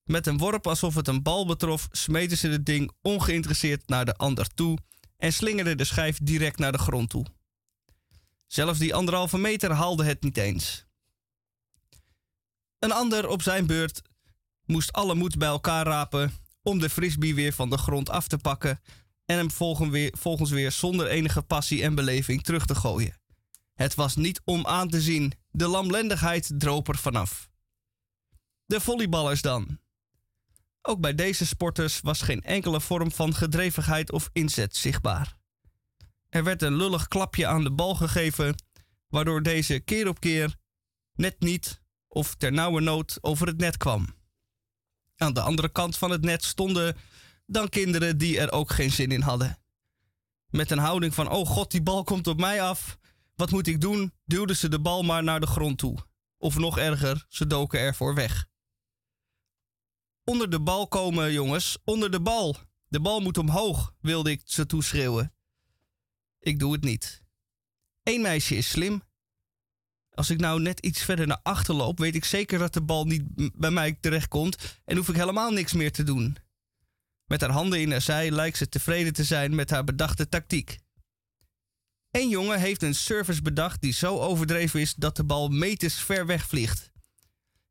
Met 0.04 0.28
een 0.28 0.38
worp 0.38 0.68
alsof 0.68 0.96
het 0.96 1.08
een 1.08 1.24
bal 1.24 1.46
betrof, 1.46 1.88
smeten 1.92 2.38
ze 2.38 2.48
het 2.48 2.66
ding 2.66 2.92
ongeïnteresseerd 3.02 3.88
naar 3.88 4.06
de 4.06 4.16
ander 4.16 4.48
toe 4.54 4.78
en 5.18 5.34
slingerden 5.34 5.78
de 5.78 5.84
schijf 5.84 6.18
direct 6.22 6.60
naar 6.60 6.72
de 6.72 6.78
grond 6.78 7.10
toe. 7.10 7.26
Zelfs 8.48 8.80
die 8.80 8.96
anderhalve 8.96 9.38
meter 9.38 9.72
haalde 9.72 10.04
het 10.04 10.24
niet 10.24 10.38
eens. 10.38 10.86
Een 12.80 12.92
ander 12.92 13.28
op 13.28 13.42
zijn 13.42 13.66
beurt 13.66 14.02
moest 14.66 14.94
alle 14.94 15.16
moed 15.16 15.38
bij 15.38 15.48
elkaar 15.48 15.86
rapen 15.86 16.34
om 16.62 16.80
de 16.80 16.90
frisbee 16.90 17.36
weer 17.36 17.54
van 17.54 17.70
de 17.70 17.78
grond 17.78 18.10
af 18.10 18.28
te 18.28 18.38
pakken 18.38 18.82
en 19.26 19.38
hem 19.38 19.52
volgens 19.52 19.90
weer, 19.90 20.14
volgens 20.18 20.50
weer 20.50 20.72
zonder 20.72 21.08
enige 21.08 21.42
passie 21.42 21.84
en 21.84 21.96
beleving 21.96 22.44
terug 22.44 22.66
te 22.66 22.76
gooien. 22.76 23.20
Het 23.76 23.96
was 23.96 24.16
niet 24.16 24.42
om 24.44 24.68
aan 24.68 24.90
te 24.90 25.02
zien, 25.02 25.34
de 25.52 25.68
lamlendigheid 25.68 26.52
droop 26.58 26.88
er 26.88 26.98
vanaf. 26.98 27.50
De 28.66 28.82
volleyballers 28.82 29.42
dan. 29.42 29.80
Ook 30.82 31.00
bij 31.00 31.16
deze 31.16 31.46
sporters 31.46 32.00
was 32.02 32.22
geen 32.22 32.42
enkele 32.42 32.82
vorm 32.82 33.12
van 33.12 33.34
gedrevenheid 33.34 34.12
of 34.12 34.30
inzet 34.34 34.76
zichtbaar. 34.76 35.38
Er 36.30 36.44
werd 36.44 36.62
een 36.62 36.76
lullig 36.76 37.08
klapje 37.08 37.48
aan 37.48 37.64
de 37.64 37.72
bal 37.72 37.96
gegeven, 37.96 38.56
waardoor 39.08 39.44
deze 39.44 39.80
keer 39.80 40.08
op 40.08 40.20
keer 40.20 40.56
net 41.14 41.40
niet 41.40 41.82
of 42.08 42.36
ter 42.36 42.52
nauwe 42.52 42.82
nood 42.82 43.18
over 43.22 43.48
het 43.48 43.58
net 43.58 43.78
kwam. 43.78 44.08
Aan 45.16 45.34
de 45.34 45.42
andere 45.42 45.70
kant 45.70 45.98
van 45.98 46.12
het 46.12 46.22
net 46.22 46.44
stonden 46.44 46.98
dan 47.46 47.70
kinderen 47.70 48.18
die 48.18 48.40
er 48.40 48.52
ook 48.52 48.72
geen 48.72 48.92
zin 48.92 49.12
in 49.12 49.22
hadden. 49.22 49.58
Met 50.50 50.72
een 50.72 50.78
houding 50.78 51.14
van: 51.14 51.30
Oh 51.30 51.48
god, 51.48 51.72
die 51.72 51.82
bal 51.82 52.04
komt 52.04 52.28
op 52.28 52.40
mij 52.40 52.62
af. 52.62 52.98
Wat 53.36 53.52
moet 53.52 53.68
ik 53.68 53.82
doen? 53.82 54.14
duwden 54.26 54.56
ze 54.56 54.70
de 54.70 54.80
bal 54.80 55.04
maar 55.04 55.24
naar 55.24 55.40
de 55.40 55.48
grond 55.48 55.78
toe. 55.78 55.98
Of 56.38 56.58
nog 56.58 56.78
erger, 56.78 57.26
ze 57.30 57.48
doken 57.48 57.80
ervoor 57.80 58.16
weg. 58.16 58.48
Onder 60.24 60.50
de 60.50 60.62
bal 60.62 60.88
komen, 60.88 61.32
jongens, 61.32 61.78
onder 61.84 62.12
de 62.12 62.22
bal. 62.22 62.56
De 62.88 63.00
bal 63.00 63.20
moet 63.20 63.38
omhoog, 63.38 63.94
wilde 64.00 64.32
ik 64.32 64.42
ze 64.46 64.66
toeschreeuwen. 64.66 65.34
Ik 66.40 66.60
doe 66.60 66.74
het 66.74 66.84
niet. 66.84 67.24
Eén 68.04 68.22
meisje 68.22 68.56
is 68.56 68.70
slim. 68.70 69.04
Als 70.12 70.30
ik 70.30 70.40
nou 70.40 70.62
net 70.62 70.80
iets 70.80 71.02
verder 71.02 71.28
naar 71.28 71.40
achter 71.44 71.76
loop, 71.76 72.00
weet 72.00 72.16
ik 72.16 72.26
zeker 72.26 72.60
dat 72.60 72.74
de 72.74 72.82
bal 72.82 73.06
niet 73.06 73.24
bij 73.58 73.72
mij 73.72 73.98
terechtkomt 74.00 74.80
en 74.86 74.98
hoef 74.98 75.10
ik 75.10 75.16
helemaal 75.16 75.52
niks 75.52 75.74
meer 75.74 75.92
te 75.92 76.04
doen. 76.04 76.38
Met 77.26 77.42
haar 77.42 77.50
handen 77.50 77.82
in 77.82 77.92
haar 77.92 78.02
zij 78.02 78.32
lijkt 78.32 78.58
ze 78.58 78.70
tevreden 78.70 79.14
te 79.14 79.24
zijn 79.24 79.56
met 79.56 79.70
haar 79.70 79.84
bedachte 79.84 80.30
tactiek. 80.30 80.78
Een 82.16 82.30
jongen 82.30 82.60
heeft 82.60 82.84
een 82.84 82.96
service 82.96 83.42
bedacht 83.42 83.82
die 83.82 83.94
zo 83.94 84.20
overdreven 84.20 84.80
is 84.80 84.94
dat 84.94 85.16
de 85.16 85.24
bal 85.24 85.50
meters 85.50 85.96
ver 85.96 86.26
weg 86.26 86.48
vliegt. 86.48 86.92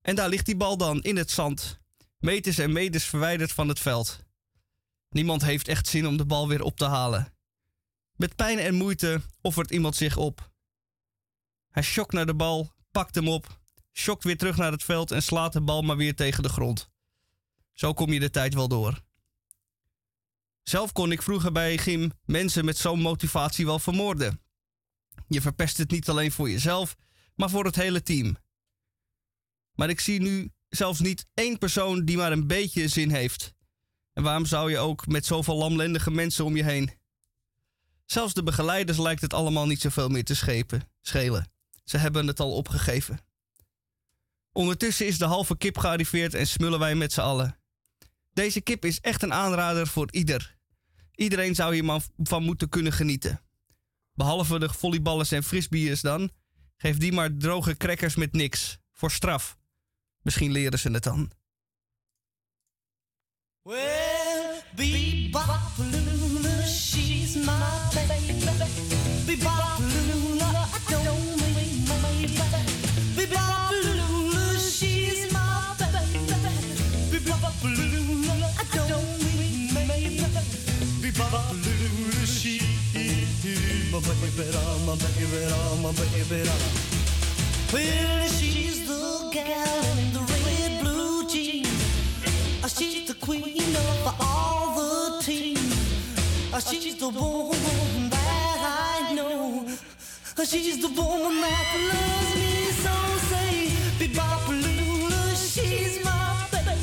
En 0.01 0.15
daar 0.15 0.29
ligt 0.29 0.47
die 0.47 0.57
bal 0.57 0.77
dan 0.77 1.03
in 1.03 1.17
het 1.17 1.31
zand, 1.31 1.81
meters 2.19 2.59
en 2.59 2.73
meters 2.73 3.05
verwijderd 3.05 3.53
van 3.53 3.69
het 3.69 3.81
veld. 3.81 4.25
Niemand 5.09 5.43
heeft 5.43 5.69
echt 5.69 5.87
zin 5.87 6.07
om 6.07 6.17
de 6.17 6.25
bal 6.25 6.49
weer 6.49 6.63
op 6.63 6.77
te 6.77 6.85
halen. 6.85 7.35
Met 8.17 8.37
pijn 8.37 8.59
en 8.59 8.75
moeite 8.75 9.21
offert 9.41 9.71
iemand 9.71 9.97
zich 9.97 10.17
op. 10.17 10.51
Hij 11.71 11.83
schokt 11.83 12.13
naar 12.13 12.27
de 12.27 12.35
bal, 12.35 12.73
pakt 12.91 13.15
hem 13.15 13.29
op, 13.29 13.61
schokt 13.93 14.25
weer 14.25 14.39
terug 14.39 14.57
naar 14.57 14.73
het 14.73 14.85
veld 14.85 15.11
en 15.11 15.23
slaat 15.23 15.53
de 15.53 15.61
bal 15.61 15.83
maar 15.83 15.97
weer 15.97 16.15
tegen 16.15 16.43
de 16.43 16.49
grond. 16.49 16.91
Zo 17.73 17.93
kom 17.93 18.13
je 18.13 18.21
de 18.21 18.31
tijd 18.31 18.55
wel 18.55 18.69
door. 18.69 19.03
Zelf 20.65 20.93
kon 20.93 21.13
ik 21.13 21.23
vroeger 21.23 21.53
bij 21.53 21.79
gym 21.79 22.11
mensen 22.25 22.65
met 22.65 22.77
zo'n 22.77 23.01
motivatie 23.01 23.65
wel 23.65 23.79
vermoorden. 23.79 24.41
Je 25.29 25.41
verpest 25.41 25.77
het 25.77 25.91
niet 25.91 26.09
alleen 26.09 26.33
voor 26.33 26.51
jezelf, 26.51 26.97
maar 27.35 27.51
voor 27.51 27.65
het 27.65 27.77
hele 27.77 28.03
team. 28.03 28.37
Maar 29.75 29.89
ik 29.89 30.01
zie 30.01 30.21
nu 30.21 30.53
zelfs 30.69 31.01
niet 31.01 31.27
één 31.35 31.59
persoon 31.59 32.05
die 32.05 32.17
maar 32.17 32.33
een 32.33 32.47
beetje 32.47 32.89
zin 32.89 33.11
heeft. 33.11 33.53
En 34.13 34.23
waarom 34.23 34.47
zou 34.47 34.71
je 34.71 34.79
ook 34.79 35.07
met 35.07 35.27
zoveel 35.27 35.57
lamlendige 35.57 36.11
mensen 36.11 36.45
om 36.45 36.57
je 36.57 36.65
heen? 36.65 36.93
Zelfs 38.07 38.35
de 38.35 38.43
begeleiders 38.43 38.99
lijkt 38.99 39.21
het 39.21 39.35
allemaal 39.35 39.67
niet 39.67 39.81
zoveel 39.81 40.09
meer 40.09 40.25
te 40.25 40.35
schepen, 40.35 40.91
schelen. 41.01 41.53
Ze 41.85 41.99
hebben 41.99 42.27
het 42.27 42.41
al 42.41 42.53
opgegeven. 42.53 43.19
Ondertussen 44.53 45.07
is 45.07 45.19
de 45.19 45.25
halve 45.25 45.57
kip 45.57 45.79
gearriveerd 45.79 46.35
en 46.35 46.47
smullen 46.47 46.79
wij 46.79 46.95
met 46.95 47.13
z'n 47.13 47.21
allen. 47.21 47.59
Deze 48.35 48.61
kip 48.61 48.85
is 48.85 49.01
echt 49.01 49.23
een 49.23 49.33
aanrader 49.33 49.87
voor 49.87 50.13
ieder. 50.13 50.57
Iedereen 51.15 51.55
zou 51.55 51.75
hier 51.75 52.01
van 52.17 52.43
moeten 52.43 52.69
kunnen 52.69 52.93
genieten. 52.93 53.41
Behalve 54.13 54.59
de 54.59 54.69
volleyballers 54.69 55.33
en 55.33 55.43
frisbeers 55.43 56.01
dan. 56.01 56.31
Geef 56.77 56.97
die 56.97 57.13
maar 57.13 57.37
droge 57.37 57.77
crackers 57.77 58.17
met 58.17 58.33
niks. 58.33 58.79
Voor 58.93 59.11
straf. 59.11 59.59
Misschien 60.23 60.53
leren 60.53 60.79
ze 60.79 60.91
het 60.91 61.03
dan. 61.03 61.33
Baby, 84.09 84.51
my 84.87 84.95
baby, 84.97 85.27
my 85.83 85.93
baby. 85.93 86.51
Well, 87.73 88.29
she's 88.29 88.87
the 88.87 89.31
gal 89.33 89.99
in 89.99 90.13
the 90.13 90.21
red 90.21 90.83
blue 90.83 91.29
jeans. 91.29 91.69
Uh, 92.63 92.69
She's 92.69 93.07
the 93.09 93.15
queen 93.15 93.75
of 93.77 94.15
all 94.21 94.75
the 94.77 95.23
team. 95.23 95.57
Uh, 96.53 96.61
She's 96.61 96.97
the 96.97 97.09
woman 97.09 98.11
that 98.11 98.59
I 99.11 99.15
know. 99.15 99.67
Uh, 100.39 100.45
She's 100.45 100.81
the 100.81 100.89
woman 100.89 101.41
that 101.41 101.77
loves 101.91 102.35
me 102.37 102.73
so. 102.85 102.95
Say, 103.31 103.71
Bebopalula, 103.99 105.23
she's 105.53 106.05
my 106.05 106.47
baby. 106.53 106.77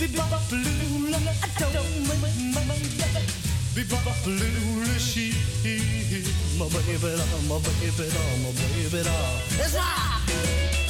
Bebopalula, 0.00 1.18
I 1.42 1.72
don't 1.72 2.08
mind 2.08 2.54
my 2.54 2.62
baby. 2.74 3.33
Bebopalula, 3.74 4.98
she 5.00 5.34
my 6.56 6.68
baby, 6.68 7.10
my 7.48 7.58
baby, 7.58 8.06
my 8.42 8.50
baby. 8.54 9.02
That's 9.58 9.74
right. 9.74 10.20
Well, 10.28 10.83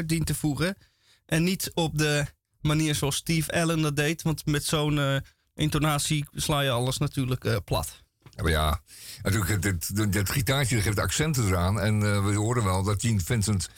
uit 0.00 0.08
dient 0.08 0.26
te 0.26 0.34
voegen. 0.34 0.76
En 1.26 1.44
niet 1.44 1.70
op 1.74 1.98
de 1.98 2.26
manier 2.60 2.94
zoals 2.94 3.16
Steve 3.16 3.52
Allen 3.52 3.82
dat 3.82 3.96
deed. 3.96 4.22
Want 4.22 4.46
met 4.46 4.64
zo'n 4.64 4.98
eh, 4.98 5.16
intonatie 5.54 6.26
sla 6.32 6.60
je 6.60 6.70
alles 6.70 6.98
natuurlijk 6.98 7.44
eh, 7.44 7.56
plat. 7.64 8.02
Ja, 8.30 8.42
maar 8.42 8.50
ja, 8.52 8.80
natuurlijk, 9.22 9.62
dit, 9.62 9.96
dit, 9.96 10.12
dit 10.12 10.30
gitaartje 10.30 10.80
geeft 10.80 10.98
accenten 10.98 11.46
eraan. 11.46 11.80
En 11.80 12.02
eh, 12.02 12.24
we 12.24 12.34
horen 12.34 12.64
wel 12.64 12.82
dat 12.82 13.00
Gene 13.00 13.20
Vincent 13.20 13.68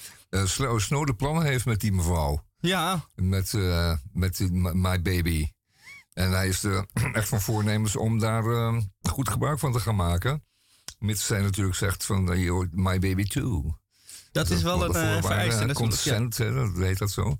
snode 0.76 1.14
plannen 1.14 1.44
heeft 1.44 1.64
met 1.64 1.80
die 1.80 1.92
mevrouw. 1.92 2.44
Ja, 2.60 3.08
Met, 3.14 3.52
met 4.12 4.36
die 4.36 4.52
My 4.52 5.02
Baby. 5.02 5.48
En 6.12 6.30
hij 6.30 6.48
is 6.48 6.62
er 6.62 6.86
echt 7.12 7.28
van 7.28 7.40
voornemens 7.40 7.96
om 7.96 8.18
daar 8.18 8.44
goed 9.02 9.28
gebruik 9.28 9.58
van 9.58 9.72
te 9.72 9.80
gaan 9.80 9.96
maken. 9.96 10.44
Mits 10.98 11.26
zij 11.26 11.40
natuurlijk 11.40 11.76
zegt 11.76 12.04
van, 12.04 12.24
My 12.70 12.98
Baby 12.98 13.24
too. 13.24 13.81
Dat 14.32 14.50
is 14.50 14.62
wel 14.62 14.84
een 14.84 14.94
eh, 14.94 15.22
vereiste 15.22 15.66
ja. 15.66 15.72
Consent, 15.72 16.36
dat 16.36 16.76
heet 16.76 16.98
dat 16.98 17.10
zo. 17.10 17.38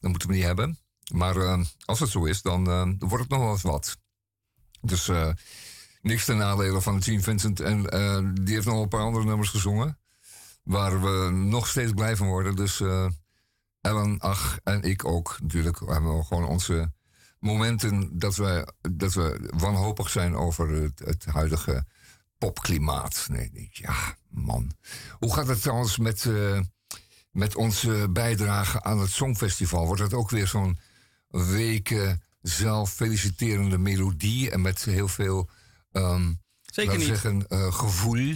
Dat 0.00 0.10
moeten 0.10 0.28
we 0.28 0.34
niet 0.34 0.44
hebben. 0.44 0.78
Maar 1.12 1.36
eh, 1.36 1.60
als 1.84 2.00
het 2.00 2.08
zo 2.08 2.24
is, 2.24 2.42
dan 2.42 2.70
eh, 2.70 2.88
wordt 2.98 3.22
het 3.22 3.28
nog 3.28 3.40
wel 3.40 3.50
eens 3.50 3.62
wat. 3.62 3.96
Dus 4.80 5.10
niks 6.02 6.24
ten 6.24 6.36
nadele 6.36 6.80
van 6.80 7.02
Gene 7.02 7.20
Vincent. 7.20 7.60
En 7.60 7.82
die 8.34 8.54
heeft 8.54 8.66
nog 8.66 8.82
een 8.82 8.88
paar 8.88 9.00
andere 9.00 9.24
nummers 9.24 9.48
gezongen. 9.48 9.98
Waar 10.62 11.02
we 11.02 11.30
nog 11.30 11.68
steeds 11.68 11.92
blij 11.92 12.16
van 12.16 12.26
worden. 12.26 12.56
Dus 12.56 12.82
Ellen, 13.80 14.18
Ach 14.18 14.58
en 14.64 14.82
ik 14.82 15.04
ook 15.04 15.36
natuurlijk. 15.42 15.78
We 15.78 15.92
hebben 15.92 16.24
gewoon 16.24 16.44
onze 16.44 16.92
momenten 17.38 18.18
dat 18.18 18.36
we, 18.36 18.72
dat 18.90 19.14
we 19.14 19.50
wanhopig 19.56 20.10
zijn 20.10 20.36
over 20.36 20.68
het, 20.68 20.98
het 20.98 21.24
huidige 21.24 21.84
popklimaat. 22.44 23.26
Nee, 23.30 23.50
nee, 23.52 23.68
ja, 23.72 24.16
man. 24.28 24.72
Hoe 25.18 25.34
gaat 25.34 25.46
het 25.46 25.62
trouwens 25.62 25.98
met, 25.98 26.24
eh, 26.26 26.60
met 27.30 27.56
onze 27.56 28.06
bijdrage 28.10 28.82
aan 28.82 28.98
het 29.00 29.10
Songfestival? 29.10 29.86
Wordt 29.86 30.02
het 30.02 30.14
ook 30.14 30.30
weer 30.30 30.46
zo'n 30.46 30.78
weken 31.28 32.22
zelffeliciterende 32.42 33.78
melodie 33.78 34.50
en 34.50 34.60
met 34.60 34.84
heel 34.84 35.08
veel 35.08 35.48
ehm 35.92 36.32
Zeker 36.60 36.96
niet. 36.98 37.06
zeggen, 37.06 37.46
eh, 37.48 37.72
gevoel? 37.72 38.34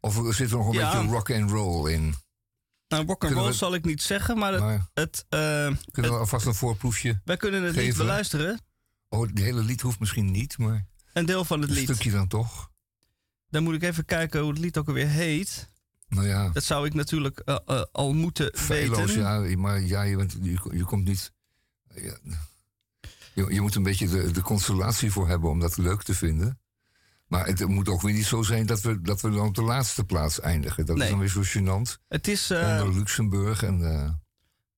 Of 0.00 0.20
zit 0.34 0.50
er 0.50 0.56
nog 0.56 0.66
een 0.66 0.72
Ja. 0.72 0.90
beetje 0.92 1.12
rock 1.12 1.30
and 1.30 1.50
roll 1.50 1.92
in? 1.92 2.14
Nou, 2.88 3.06
rock 3.06 3.24
and 3.24 3.32
roll 3.32 3.46
we- 3.46 3.52
zal 3.52 3.74
ik 3.74 3.84
niet 3.84 4.02
zeggen, 4.02 4.38
maar 4.38 4.52
het, 4.52 4.60
Maar 4.60 4.88
het, 4.94 5.24
eh, 5.28 5.38
kunnen 5.90 6.10
we 6.12 6.18
alvast 6.18 6.46
een 6.46 6.54
voorproefje? 6.54 7.20
wij 7.24 7.36
kunnen 7.36 7.62
het 7.62 7.76
niet 7.76 7.96
beluisteren. 7.96 8.60
Oh, 9.08 9.20
het 9.26 9.38
hele 9.38 9.62
lied 9.62 9.80
hoeft 9.80 9.98
misschien 10.00 10.30
niet, 10.30 10.58
maar 10.58 10.86
Een 11.12 11.26
deel 11.26 11.44
van 11.44 11.60
het 11.60 11.70
een 11.70 11.76
lied. 11.76 11.84
stukje 11.84 12.10
dan 12.10 12.28
toch? 12.28 12.69
Dan 13.50 13.62
moet 13.62 13.74
ik 13.74 13.82
even 13.82 14.04
kijken 14.04 14.40
hoe 14.40 14.50
het 14.50 14.58
lied 14.58 14.78
ook 14.78 14.88
alweer 14.88 15.08
heet. 15.08 15.68
Nou 16.08 16.26
ja, 16.26 16.48
Dat 16.48 16.64
zou 16.64 16.86
ik 16.86 16.94
natuurlijk 16.94 17.38
eh, 17.38 17.56
eh, 17.66 17.82
al 17.92 18.12
moeten 18.14 18.52
weten. 18.68 19.18
ja, 19.20 19.56
maar 19.58 19.80
ja, 19.80 20.02
je, 20.02 20.16
bent, 20.16 20.36
je, 20.42 20.60
je 20.72 20.84
komt 20.84 21.04
niet... 21.04 21.32
ja, 21.94 22.16
je, 23.34 23.46
je 23.54 23.60
moet 23.60 23.74
een 23.74 23.82
beetje 23.82 24.08
de, 24.08 24.30
de 24.30 24.42
constellatie 24.42 25.10
voor 25.12 25.28
hebben 25.28 25.50
om 25.50 25.60
dat 25.60 25.76
leuk 25.76 26.02
te 26.02 26.14
vinden. 26.14 26.60
Maar 27.26 27.46
het 27.46 27.66
moet 27.68 27.88
ook 27.88 28.00
weer 28.02 28.14
niet 28.14 28.26
zo 28.26 28.42
zijn 28.42 28.66
dat 28.66 28.80
we, 28.80 29.00
dat 29.00 29.20
we 29.20 29.30
dan 29.30 29.46
op 29.46 29.54
de 29.54 29.62
laatste 29.62 30.04
plaats 30.04 30.40
eindigen. 30.40 30.86
Dat 30.86 30.96
Nee. 30.96 31.04
is 31.04 31.10
dan 31.10 31.20
weer 31.20 31.28
zo 31.28 31.42
gênant. 31.58 32.02
Het, 32.08 32.28
is, 32.28 32.50
Onder 32.50 32.94
Luxemburg 32.94 33.62
en... 33.62 33.80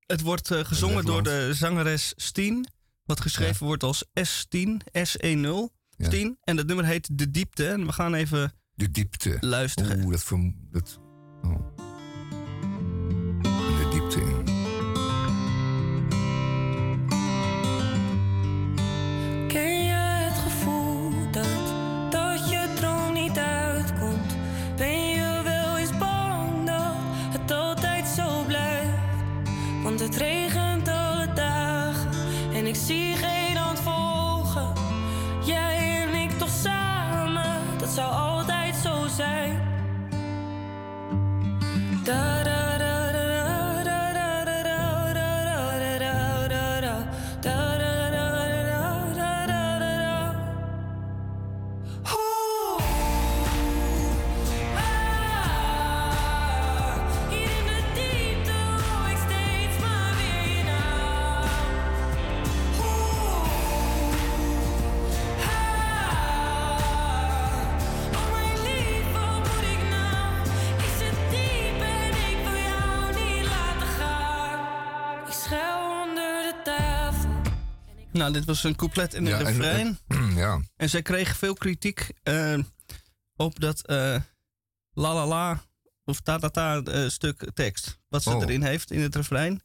het 0.06 0.20
wordt 0.20 0.54
gezongen 0.54 1.04
door 1.04 1.22
de 1.22 1.50
zangeres 1.54 2.12
Steen. 2.16 2.66
Wat 3.04 3.20
geschreven 3.20 3.66
wordt 3.66 3.82
als 3.82 4.04
S10, 4.04 4.68
S10, 4.98 5.30
Ja. 5.30 5.70
Steen. 5.96 6.38
En 6.44 6.56
dat 6.56 6.66
nummer 6.66 6.84
heet 6.84 7.18
De 7.18 7.30
Diepte. 7.30 7.68
En 7.68 7.86
we 7.86 7.92
gaan 7.92 8.14
even 8.14 8.52
de 8.74 8.90
diepte. 8.90 9.36
luisteren. 9.40 10.04
Oeh, 10.04 10.16
dat... 10.16 10.54
dat 10.70 11.00
oh. 11.42 11.90
Nou, 78.12 78.32
dit 78.32 78.44
was 78.44 78.64
een 78.64 78.76
couplet 78.76 79.14
in 79.14 79.26
een 79.26 79.32
en- 79.32 79.44
refrein. 79.44 79.98
en- 80.08 80.34
ja. 80.44 80.60
En 80.76 80.90
zij 80.90 81.02
kreeg 81.02 81.36
veel 81.36 81.54
kritiek 81.54 82.10
eh, 82.22 82.58
op 83.36 83.60
dat 83.60 83.86
eh, 83.86 83.96
la 84.92 85.14
la 85.14 85.26
la 85.26 85.62
of 86.04 86.20
ta 86.20 86.38
ta 86.38 86.48
ta 86.48 86.82
eh, 86.82 87.08
stuk 87.08 87.50
tekst. 87.54 87.98
Wat 88.08 88.22
ze 88.22 88.30
Oh. 88.30 88.42
erin 88.42 88.62
heeft 88.62 88.90
in 88.90 89.00
het 89.00 89.16
refrein. 89.16 89.62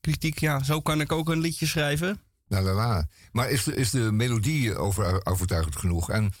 Kritiek, 0.00 0.38
ja, 0.38 0.62
zo 0.62 0.80
kan 0.80 1.00
ik 1.00 1.12
ook 1.12 1.28
een 1.28 1.40
liedje 1.40 1.66
schrijven. 1.66 2.20
La 2.46 2.62
la 2.62 2.72
la. 2.72 3.06
Maar 3.32 3.50
is 3.50 3.64
de, 3.64 3.74
is 3.74 3.90
de 3.90 3.98
melodie 4.12 4.76
over, 4.76 5.26
overtuigend 5.26 5.76
genoeg? 5.76 6.10
En, 6.10 6.32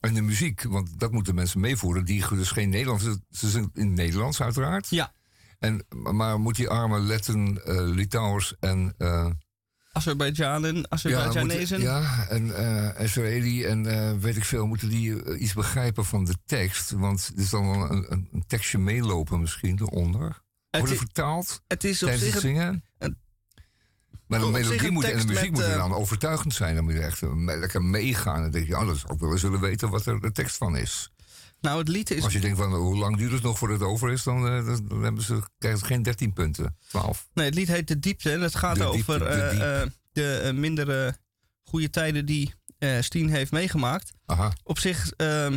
en 0.00 0.14
de 0.14 0.22
muziek, 0.22 0.62
want 0.62 0.98
dat 1.00 1.12
moeten 1.12 1.34
mensen 1.34 1.60
meevoeren, 1.60 2.04
die 2.04 2.28
dus 2.28 2.50
geen 2.50 2.68
Nederlands... 2.68 3.04
Ze 3.30 3.50
zijn 3.50 3.70
in 3.74 3.86
het 3.86 3.94
Nederlands 3.96 4.40
uiteraard. 4.40 4.88
Ja. 4.90 5.12
En, 5.58 5.86
maar 6.12 6.40
moet 6.40 6.56
die 6.56 6.68
arme 6.68 7.00
Letten, 7.00 7.64
eh 7.64 7.74
Litouwers 7.94 8.54
en... 8.60 8.94
Azerbeidzjanen, 9.94 10.76
ja, 10.76 10.84
Azerbeidzjanezen. 10.88 11.78
moeten- 11.80 12.00
ja, 12.02 12.26
en 12.28 12.56
eh 12.96 13.04
Israëli 13.04 13.64
en 13.64 13.86
eh, 13.86 14.12
weet 14.20 14.36
ik 14.36 14.44
veel, 14.44 14.66
moeten 14.66 14.88
die 14.88 15.22
eh, 15.22 15.40
iets 15.40 15.52
begrijpen 15.52 16.04
van 16.04 16.24
de 16.24 16.34
tekst? 16.46 16.90
Want 16.90 17.30
er 17.36 17.42
is 17.42 17.50
dan 17.50 17.70
wel 17.70 17.90
een, 17.90 18.12
een, 18.12 18.28
een 18.32 18.44
tekstje 18.46 18.78
meelopen 18.78 19.40
misschien 19.40 19.78
eronder. 19.80 20.42
Wordt 20.70 20.88
het 20.88 20.98
vertaald 20.98 21.62
het 21.66 21.84
is 21.84 22.02
op 22.02 22.08
tijdens 22.08 22.24
zich 22.24 22.34
het 22.34 22.42
zingen? 22.42 22.84
een- 22.98 23.18
maar 24.26 24.38
de 24.40 24.46
melodie 24.46 24.90
moet 24.90 25.04
en 25.04 25.18
de 25.18 25.24
muziek 25.26 25.50
moet 25.50 25.60
dan 25.76 25.92
overtuigend 25.94 26.54
zijn. 26.54 26.74
Dan 26.74 26.84
moet 26.84 26.92
je 26.92 27.00
echt 27.00 27.20
lekker 27.44 27.82
meegaan. 27.82 28.34
En 28.36 28.42
dan 28.42 28.50
denk 28.50 28.66
je, 28.66 28.78
oh, 28.78 28.86
dat 28.86 28.96
zou 28.98 29.14
ik 29.14 29.20
wel 29.20 29.32
eens 29.32 29.42
willen 29.42 29.60
weten 29.60 29.90
wat 29.90 30.06
er 30.06 30.20
de 30.20 30.32
tekst 30.32 30.56
van 30.56 30.76
is. 30.76 31.12
Nou, 31.64 31.78
het 31.78 31.88
lied 31.88 32.10
is... 32.10 32.22
Als 32.24 32.32
je 32.32 32.40
denkt 32.40 32.58
van 32.58 32.74
hoe 32.74 32.96
lang 32.96 33.16
duurt 33.16 33.32
het 33.32 33.42
nog 33.42 33.58
voordat 33.58 33.80
het 33.80 33.88
over 33.88 34.10
is, 34.12 34.22
dan, 34.22 34.46
eh, 34.48 34.66
dan- 34.66 35.02
hebben 35.02 35.22
ze, 35.22 35.42
krijgen 35.58 35.80
ze 35.80 35.86
geen 35.86 36.02
13 36.02 36.32
punten. 36.32 36.76
12. 36.88 37.28
Nee, 37.34 37.44
het 37.46 37.54
lied 37.54 37.68
heet 37.68 37.88
De 37.88 37.98
Diepte. 37.98 38.32
En 38.32 38.40
het 38.40 38.54
gaat 38.54 38.76
De 38.76 38.84
over 38.84 39.18
diepte, 39.18 39.24
de 39.24 39.40
eh, 39.40 39.82
eh, 39.82 39.88
de 40.12 40.52
mindere 40.54 41.16
goede 41.62 41.90
tijden 41.90 42.26
die 42.26 42.54
Steen 43.00 43.28
heeft 43.30 43.50
meegemaakt. 43.52 44.12
Aha. 44.26 44.52
Op 44.62 44.78
zich, 44.78 45.10
ehm, 45.16 45.56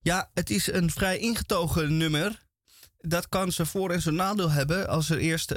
ja, 0.00 0.30
het 0.34 0.50
is 0.50 0.72
een 0.72 0.90
vrij 0.90 1.18
ingetogen 1.18 1.96
nummer. 1.96 2.46
Dat 2.98 3.28
kan 3.28 3.52
zijn 3.52 3.66
voor- 3.66 3.90
en 3.90 4.02
zijn 4.02 4.14
nadeel 4.14 4.50
hebben. 4.50 4.88
Als 4.88 5.10
er 5.10 5.18
eerst 5.18 5.54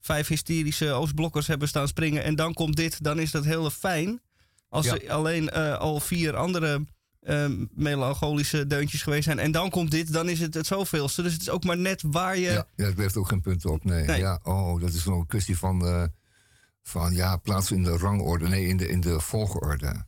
vijf 0.00 0.28
hysterische 0.28 0.90
Oostblokkers 0.92 1.46
hebben 1.46 1.68
staan 1.68 1.88
springen 1.88 2.22
en 2.22 2.34
dan 2.36 2.54
komt 2.54 2.76
dit, 2.76 3.02
dan 3.04 3.18
is 3.18 3.30
dat 3.30 3.44
heel 3.44 3.70
fijn. 3.70 4.20
Als 4.68 4.86
Ja. 4.86 4.98
er 4.98 5.10
alleen 5.12 5.50
al 5.78 6.00
vier 6.00 6.36
andere 6.36 6.84
eh, 7.22 7.48
melancholische 7.70 8.66
deuntjes 8.66 9.02
geweest 9.02 9.24
zijn 9.24 9.38
en 9.38 9.50
dan 9.50 9.70
komt 9.70 9.90
dit, 9.90 10.12
dan 10.12 10.28
is 10.28 10.40
het 10.40 10.54
het 10.54 10.66
zoveelste. 10.66 11.22
Dus 11.22 11.32
het 11.32 11.40
is 11.40 11.50
ook 11.50 11.64
maar 11.64 11.78
net 11.78 12.02
waar 12.06 12.36
je... 12.36 12.50
Ja, 12.50 12.66
ja, 12.76 12.84
het 12.84 12.96
levert 12.96 13.16
ook 13.16 13.28
geen 13.28 13.40
punten 13.40 13.70
op. 13.70 13.84
Nee. 13.84 14.04
Nee. 14.04 14.18
Ja, 14.18 14.40
oh, 14.42 14.80
dat 14.80 14.92
is 14.92 15.04
nog 15.04 15.18
een 15.18 15.26
kwestie 15.26 15.58
van, 15.58 15.86
eh, 15.86 16.04
van 16.82 17.12
ja, 17.14 17.36
plaatsen 17.36 17.76
in 17.76 17.82
de 17.82 17.96
rangorde. 17.96 18.48
Nee, 18.48 18.66
in 18.66 18.76
de, 18.76 18.88
in 18.88 19.00
de 19.00 19.20
volgorde. 19.20 20.04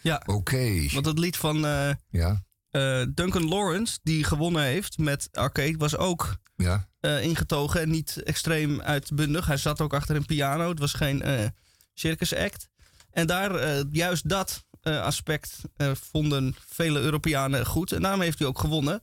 Ja. 0.00 0.22
Oké. 0.26 0.86
Want 0.92 1.06
het 1.06 1.18
lied 1.18 1.36
van 1.36 1.66
eh, 1.66 1.90
Ja, 2.10 2.44
eh, 2.70 3.02
Duncan 3.14 3.48
Lawrence, 3.48 3.98
die 4.02 4.24
gewonnen 4.24 4.62
heeft 4.62 4.98
met 4.98 5.28
Arcade, 5.32 5.76
was 5.76 5.96
ook 5.96 6.36
ja. 6.56 6.88
ingetogen 7.00 7.80
en 7.80 7.90
niet 7.90 8.22
extreem 8.22 8.80
uitbundig. 8.80 9.46
Hij 9.46 9.56
zat 9.56 9.80
ook 9.80 9.94
achter 9.94 10.16
een 10.16 10.26
piano. 10.26 10.68
Het 10.68 10.78
was 10.78 10.92
geen 10.92 11.52
circus 11.94 12.34
act. 12.34 12.68
En 13.10 13.26
daar, 13.26 13.82
juist 13.90 14.28
dat 14.28 14.64
aspect 14.92 15.60
eh, 15.76 15.90
vonden 15.94 16.56
vele 16.66 17.00
Europeanen 17.00 17.66
goed. 17.66 17.92
En 17.92 18.02
daarom 18.02 18.20
heeft 18.20 18.38
hij 18.38 18.48
ook 18.48 18.58
gewonnen. 18.58 19.00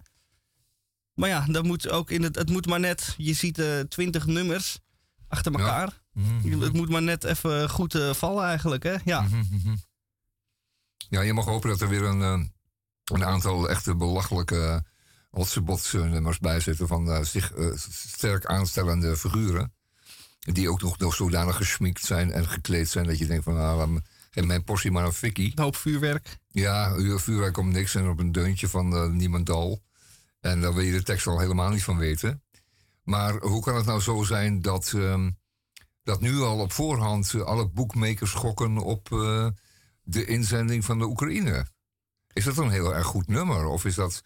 Maar 1.14 1.30
ja, 1.30 1.46
dat 1.46 1.64
moet 1.64 1.90
ook 1.90 2.12
in 2.12 2.24
het, 2.24 2.36
het 2.36 2.50
moet 2.50 2.66
maar 2.68 2.80
net. 2.80 3.14
Je 3.18 3.34
ziet 3.34 3.60
eh 3.60 3.80
twintig 3.80 4.26
nummers 4.26 4.80
achter 5.28 5.52
elkaar. 5.52 6.02
Mhm. 6.14 6.62
Het 6.62 6.74
moet 6.74 6.90
maar 6.90 7.02
net 7.02 7.24
even 7.24 7.70
goed 7.70 7.96
eh, 7.96 8.14
vallen 8.14 8.46
eigenlijk, 8.46 8.84
hè? 8.84 8.96
Ja. 9.06 9.22
Mhm. 9.22 9.76
Ja, 11.10 11.22
je 11.22 11.34
mag 11.34 11.46
hopen 11.46 11.70
dat 11.70 11.82
er 11.82 11.90
weer 11.90 12.04
een, 12.04 12.22
eh, 12.22 12.44
een 13.04 13.26
aantal 13.26 13.70
echte 13.70 13.96
belachelijke 13.96 14.84
hotsebots 15.30 15.94
eh, 15.94 16.04
nummers 16.04 16.40
bij 16.40 16.60
zitten 16.60 16.88
van 16.88 17.12
eh, 17.12 17.22
zich 17.24 17.52
eh, 17.54 17.72
sterk 17.90 18.46
aanstellende 18.46 19.18
figuren. 19.18 19.74
Die 20.40 20.70
ook 20.70 20.82
nog, 20.82 20.98
nog 20.98 21.16
zodanig 21.16 21.56
gesminkt 21.56 22.06
zijn 22.06 22.32
en 22.32 22.48
gekleed 22.48 22.90
zijn 22.90 23.06
dat 23.06 23.18
je 23.18 23.26
denkt 23.26 23.44
van 23.44 23.94
me- 23.94 24.02
geef 24.32 24.46
mijn 24.46 24.64
portie 24.64 24.92
maar 24.92 25.06
een 25.06 25.14
fikkie. 25.14 25.52
Een 25.56 25.64
hoop 25.64 25.76
vuurwerk. 25.76 26.40
Ja, 26.48 26.96
vuurwerk 27.18 27.58
om 27.58 27.72
niks 27.72 27.96
en 27.96 28.10
op 28.10 28.20
een 28.20 28.32
deuntje 28.32 28.68
van 28.68 28.96
eh, 28.96 29.08
niemandal. 29.08 29.82
En 30.40 30.62
daar 30.62 30.74
wil 30.74 30.84
je 30.84 30.92
de 30.92 31.04
tekst 31.04 31.28
al 31.28 31.40
helemaal 31.40 31.70
niet 31.70 31.84
van 31.84 31.98
weten. 31.98 32.44
Maar 33.04 33.34
hoe 33.38 33.62
kan 33.62 33.76
het 33.76 33.86
nou 33.86 34.02
zo 34.02 34.24
zijn 34.24 34.62
dat, 34.62 34.94
ehm, 34.96 35.30
dat 36.04 36.22
nu 36.22 36.40
al 36.40 36.60
op 36.60 36.72
voorhand 36.72 37.34
eh, 37.34 37.42
alle 37.42 37.68
boekmakers 37.68 38.32
gokken 38.32 38.78
op 38.78 39.12
eh, 39.12 39.48
de 40.04 40.26
inzending 40.26 40.86
van 40.86 41.00
de 41.00 41.06
Oekraïne? 41.06 41.66
Is 42.34 42.44
dat 42.44 42.58
een 42.58 42.70
heel 42.70 42.96
erg 42.96 43.06
goed 43.06 43.28
nummer? 43.28 43.66
Of 43.66 43.86
is 43.86 43.96
dat 43.96 44.24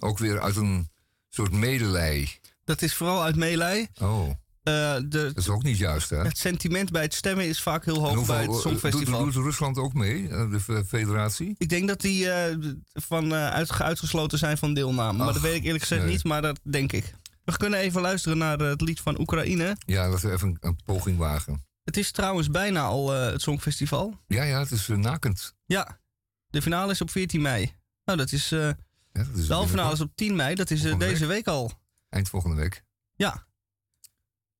ook 0.00 0.18
weer 0.18 0.40
uit 0.40 0.56
een 0.56 0.90
soort 1.28 1.52
medelij? 1.52 2.40
Dat 2.64 2.82
is 2.82 2.94
vooral 2.94 3.22
uit 3.22 3.36
meelij. 3.36 3.88
Oh, 4.00 4.30
Eh, 4.66 4.94
de, 4.94 5.08
dat 5.08 5.36
is 5.36 5.48
ook 5.48 5.62
niet 5.62 5.78
juist, 5.78 6.10
hè? 6.10 6.16
het 6.16 6.38
sentiment 6.38 6.90
bij 6.90 7.02
het 7.02 7.14
stemmen 7.14 7.46
is 7.48 7.60
vaak 7.62 7.84
heel 7.84 7.98
hoog 7.98 8.14
hoeveel- 8.14 8.34
bij 8.34 8.44
het 8.44 8.54
Songfestival. 8.60 9.24
Doet, 9.24 9.34
doet 9.34 9.44
Rusland 9.44 9.78
ook 9.78 9.92
mee, 9.92 10.28
eh, 10.28 10.50
de 10.50 10.60
fe- 10.60 10.84
federatie? 10.84 11.54
Ik 11.58 11.68
denk 11.68 11.88
dat 11.88 12.00
die 12.00 12.30
eh, 12.30 12.56
van, 12.92 13.34
uit, 13.34 13.72
uitgesloten 13.80 14.38
zijn 14.38 14.58
van 14.58 14.74
deelname. 14.74 15.18
maar 15.24 15.32
dat 15.32 15.42
weet 15.42 15.54
ik 15.56 15.64
eerlijk 15.64 15.82
gezegd 15.82 16.02
nee. 16.02 16.10
niet, 16.12 16.24
maar 16.24 16.42
dat 16.42 16.60
denk 16.62 16.92
ik. 16.92 17.14
We 17.44 17.56
kunnen 17.56 17.78
even 17.78 18.00
luisteren 18.00 18.38
naar 18.38 18.58
het 18.58 18.80
lied 18.80 19.00
van 19.00 19.20
Oekraïne. 19.20 19.76
Ja, 19.86 20.10
dat 20.10 20.20
we 20.20 20.32
even 20.32 20.48
een, 20.48 20.56
een 20.60 20.78
poging 20.84 21.18
wagen. 21.18 21.64
Het 21.84 21.96
is 21.96 22.10
trouwens 22.10 22.50
bijna 22.50 22.82
al 22.82 23.10
het 23.10 23.42
Songfestival. 23.42 24.20
Ja, 24.26 24.42
ja, 24.42 24.58
het 24.60 24.70
is 24.70 24.86
nakend. 24.88 25.54
Ja, 25.66 26.00
de 26.48 26.62
finale 26.62 26.92
is 26.92 27.00
op 27.00 27.10
14 27.10 27.42
mei. 27.42 27.72
Nou, 28.04 28.18
dat 28.18 28.32
is, 28.32 28.48
Ja, 28.48 28.76
dat 29.12 29.26
is 29.34 29.46
de 29.46 29.52
halve 29.52 29.68
finale 29.68 29.92
is 29.92 30.00
op 30.00 30.10
10 30.14 30.36
mei. 30.36 30.54
Dat 30.54 30.70
is 30.70 30.82
deze 30.98 31.26
week 31.26 31.46
al. 31.46 31.72
Eind 32.08 32.28
volgende 32.28 32.56
week. 32.56 32.82
Ja. 33.14 33.46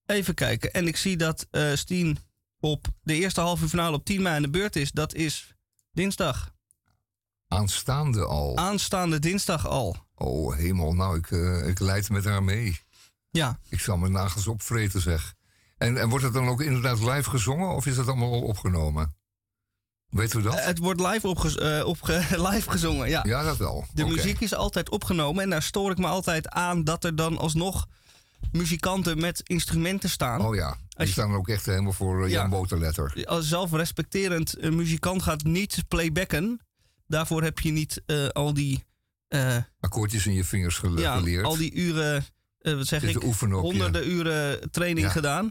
Even 0.07 0.35
kijken. 0.35 0.73
En 0.73 0.87
ik 0.87 0.97
zie 0.97 1.17
dat 1.17 1.47
eh 1.51 1.73
Steen 1.75 2.19
op 2.61 2.87
de 3.03 3.15
eerste 3.15 3.41
halve 3.41 3.69
finale 3.69 3.97
op 3.97 4.05
10 4.05 4.23
mei 4.23 4.37
aan 4.37 4.43
de 4.43 4.51
beurt 4.51 4.77
is. 4.77 4.93
Dat 4.93 5.15
is 5.15 5.55
dinsdag. 5.93 6.55
Aanstaande 7.49 8.25
al. 8.25 8.57
Aanstaande 8.57 9.19
dinsdag 9.19 9.67
al. 9.69 9.97
Oh, 10.15 10.55
hemel. 10.57 10.93
Nou, 10.93 11.19
ik, 11.19 11.31
eh, 11.31 11.69
ik 11.69 11.79
leid 11.79 12.11
met 12.11 12.25
haar 12.25 12.43
mee. 12.43 12.81
Ja. 13.31 13.59
Ik 13.69 13.81
zal 13.81 13.97
mijn 13.97 14.13
nagels 14.13 14.47
opvreten, 14.47 15.01
zeg. 15.01 15.35
En, 15.79 15.97
en 16.01 16.09
wordt 16.09 16.25
het 16.25 16.35
dan 16.35 16.49
ook 16.49 16.61
inderdaad 16.61 16.99
live 16.99 17.31
gezongen 17.31 17.75
of 17.75 17.87
is 17.87 17.97
dat 17.97 18.07
allemaal 18.07 18.33
al 18.33 18.43
opgenomen? 18.43 19.17
Weten 20.09 20.37
we 20.37 20.43
dat? 20.43 20.55
Eh, 20.55 20.65
Het 20.65 20.79
wordt 20.79 21.01
live, 21.01 21.29
opge 21.29 21.85
opge 21.87 22.13
live 22.51 22.71
gezongen, 22.71 23.09
ja. 23.09 23.21
ja, 23.27 23.43
dat 23.43 23.57
wel. 23.57 23.87
De 23.93 24.05
muziek 24.05 24.41
is 24.41 24.55
altijd 24.55 24.91
opgenomen 24.91 25.43
en 25.43 25.51
daar 25.51 25.63
stoor 25.63 25.91
ik 25.91 25.99
me 25.99 26.07
altijd 26.07 26.49
aan 26.49 26.85
dat 26.85 27.05
er 27.05 27.17
dan 27.17 27.39
alsnog 27.39 27.87
muzikanten 28.53 29.21
met 29.21 29.41
instrumenten 29.45 30.11
staan. 30.11 30.41
Oh 30.41 30.55
ja, 30.55 30.77
die 30.89 31.07
je- 31.07 31.13
staan 31.13 31.35
ook 31.35 31.49
echt 31.49 31.67
helemaal 31.67 31.93
voor 31.93 32.29
Ja. 32.29 32.35
Jan 32.41 32.51
Boterletter. 32.51 33.25
Als 33.27 33.49
zelfrespecterend 33.49 34.55
eh, 34.57 34.71
muzikant 34.71 35.23
gaat 35.23 35.45
niet 35.45 35.83
playbacken. 35.89 36.61
Daarvoor 37.07 37.43
heb 37.43 37.59
je 37.59 37.71
niet 37.71 38.03
eh, 38.07 38.29
al 38.29 38.55
die, 38.55 38.85
eh, 39.29 39.57
Akkoordjes 39.81 40.27
in 40.27 40.33
je 40.35 40.45
vingers 40.45 40.79
gele- 40.79 41.01
ja, 41.01 41.17
geleerd. 41.17 41.45
al 41.45 41.57
die 41.57 41.75
uren, 41.75 42.25
wat 42.59 42.87
zeg 42.87 43.03
ik, 43.03 43.25
oefenen 43.25 43.57
op 43.57 43.63
je- 43.65 43.69
honderden 43.71 44.11
uren 44.11 44.71
training 44.71 45.07
Ja. 45.07 45.13
gedaan. 45.13 45.51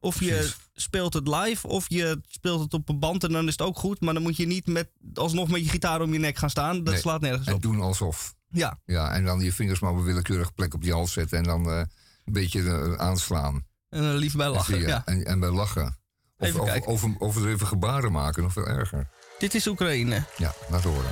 Of 0.00 0.20
je 0.20 0.30
Precies. 0.34 0.56
speelt 0.74 1.14
het 1.14 1.28
live, 1.28 1.66
of 1.66 1.84
je 1.88 2.20
speelt 2.28 2.60
het 2.60 2.74
op 2.74 2.88
een 2.88 2.98
band 2.98 3.24
en 3.24 3.32
dan 3.32 3.46
is 3.46 3.52
het 3.52 3.62
ook 3.62 3.78
goed. 3.78 4.00
Maar 4.00 4.14
dan 4.14 4.22
moet 4.22 4.36
je 4.36 4.46
niet 4.46 4.66
met, 4.66 4.88
alsnog 5.14 5.48
met 5.48 5.64
je 5.64 5.70
gitaar 5.70 6.00
om 6.00 6.12
je 6.12 6.18
nek 6.18 6.36
gaan 6.38 6.50
staan. 6.50 6.76
Dat 6.84 6.92
Nee, 6.92 7.02
slaat 7.02 7.20
nergens 7.20 7.46
En 7.46 7.54
op. 7.54 7.62
doen 7.62 7.80
alsof. 7.80 8.34
Ja, 8.50 8.78
Ja, 8.84 9.12
en 9.12 9.24
dan 9.24 9.40
je 9.40 9.52
vingers 9.52 9.80
maar 9.80 9.90
op 9.90 9.96
een 9.96 10.04
willekeurige 10.04 10.52
plek 10.52 10.74
op 10.74 10.82
je 10.82 10.92
hals 10.92 11.12
zetten 11.12 11.38
en 11.38 11.44
dan 11.44 11.70
eh, 11.70 11.78
een 12.24 12.32
beetje 12.32 12.62
eh, 12.70 12.92
aanslaan. 12.94 13.66
en 13.88 14.02
er 14.02 14.14
lief 14.14 14.34
bij 14.36 14.46
En 14.46 14.52
lachen. 14.52 14.80
Ja. 14.80 15.02
En, 15.04 15.24
en 15.24 15.40
bij 15.40 15.50
lachen. 15.50 15.98
Of 16.38 16.46
Even 16.48 16.60
over, 16.60 16.72
kijken. 16.72 16.90
over, 16.92 17.14
overdreven 17.18 17.66
gebaren 17.66 18.12
maken, 18.12 18.42
nog 18.42 18.52
veel 18.52 18.66
erger. 18.66 19.08
Dit 19.38 19.54
is 19.54 19.66
Oekraïne, 19.66 20.22
Ja, 20.36 20.52
laat 20.70 20.82
horen. 20.84 21.10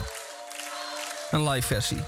een 1.31 1.49
live 1.49 1.67
versie. 1.67 2.03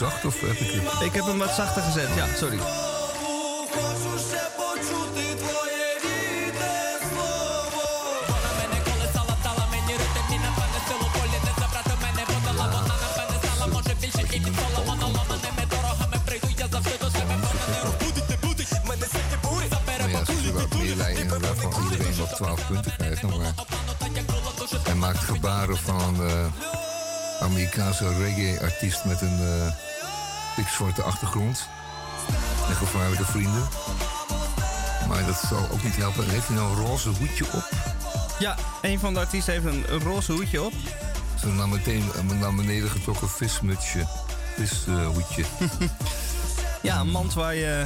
zacht 0.00 0.24
of 0.24 0.40
heb 0.40 0.50
ik? 0.50 0.82
Ik 1.04 1.12
heb 1.12 1.24
hem 1.24 1.38
wat 1.38 1.50
zachter 1.50 1.82
gezet, 1.82 2.08
ja, 2.16 2.26
sorry. 2.36 2.58
Oh 2.58 2.88
van 21.56 21.82
iedereen 21.82 22.16
wat 22.16 22.36
12 22.36 22.66
punten 22.66 22.96
krijgt. 22.96 23.22
nog 23.22 23.38
Maar 23.38 23.54
hij 24.84 24.94
maakt 24.94 25.18
gebaren 25.18 25.76
van 25.76 26.00
een 26.00 26.26
uh, 26.26 26.46
Amerikaanse 27.40 28.08
reggae-artiest 28.08 29.04
met 29.04 29.20
een. 29.20 29.40
Uh, 29.40 29.89
pikzwarte 30.56 31.02
achtergrond. 31.02 31.68
En 32.68 32.74
gevaarlijke 32.74 33.24
vrienden. 33.24 33.68
Maar 35.08 35.26
dat 35.26 35.42
zal 35.48 35.68
ook 35.72 35.82
niet 35.82 35.96
helpen. 35.96 36.30
Heeft 36.30 36.46
hij 36.46 36.56
nou 36.56 36.70
een 36.70 36.86
roze 36.86 37.08
hoedje 37.08 37.44
op? 37.52 37.68
Ja, 38.38 38.56
een 38.82 38.98
van 38.98 39.14
de 39.14 39.20
artiesten 39.20 39.52
heeft 39.52 39.64
een, 39.64 39.84
een 39.88 40.00
roze 40.00 40.32
hoedje 40.32 40.62
op. 40.62 40.72
Zo'n 41.34 41.56
naar, 41.56 41.68
meteen, 41.68 42.04
een 42.14 42.38
naar 42.38 42.54
beneden 42.54 42.90
getrokken 42.90 43.28
vismutsje. 43.28 44.06
Vishoedje. 44.56 45.44
Ja, 46.82 47.00
een 47.00 47.10
mand 47.10 47.34
waar 47.34 47.54
je 47.54 47.84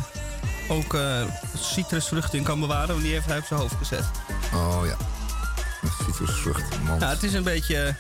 ook 0.69 0.95
eh, 0.95 1.23
citrusvruchten 1.57 2.39
in 2.39 2.45
kan 2.45 2.61
bewaren. 2.61 2.89
Want 2.89 3.03
die 3.03 3.13
heeft 3.13 3.27
hij 3.27 3.39
op 3.39 3.45
zijn 3.45 3.61
hoofd 3.61 3.75
gezet. 3.75 4.05
oh 4.55 4.81
ja. 4.85 4.97
Een 5.83 6.05
citrusvrucht. 6.05 6.83
Man. 6.83 6.99
Nou, 6.99 7.13
het 7.13 7.23
is 7.23 7.33
een 7.33 7.43
beetje... 7.43 7.95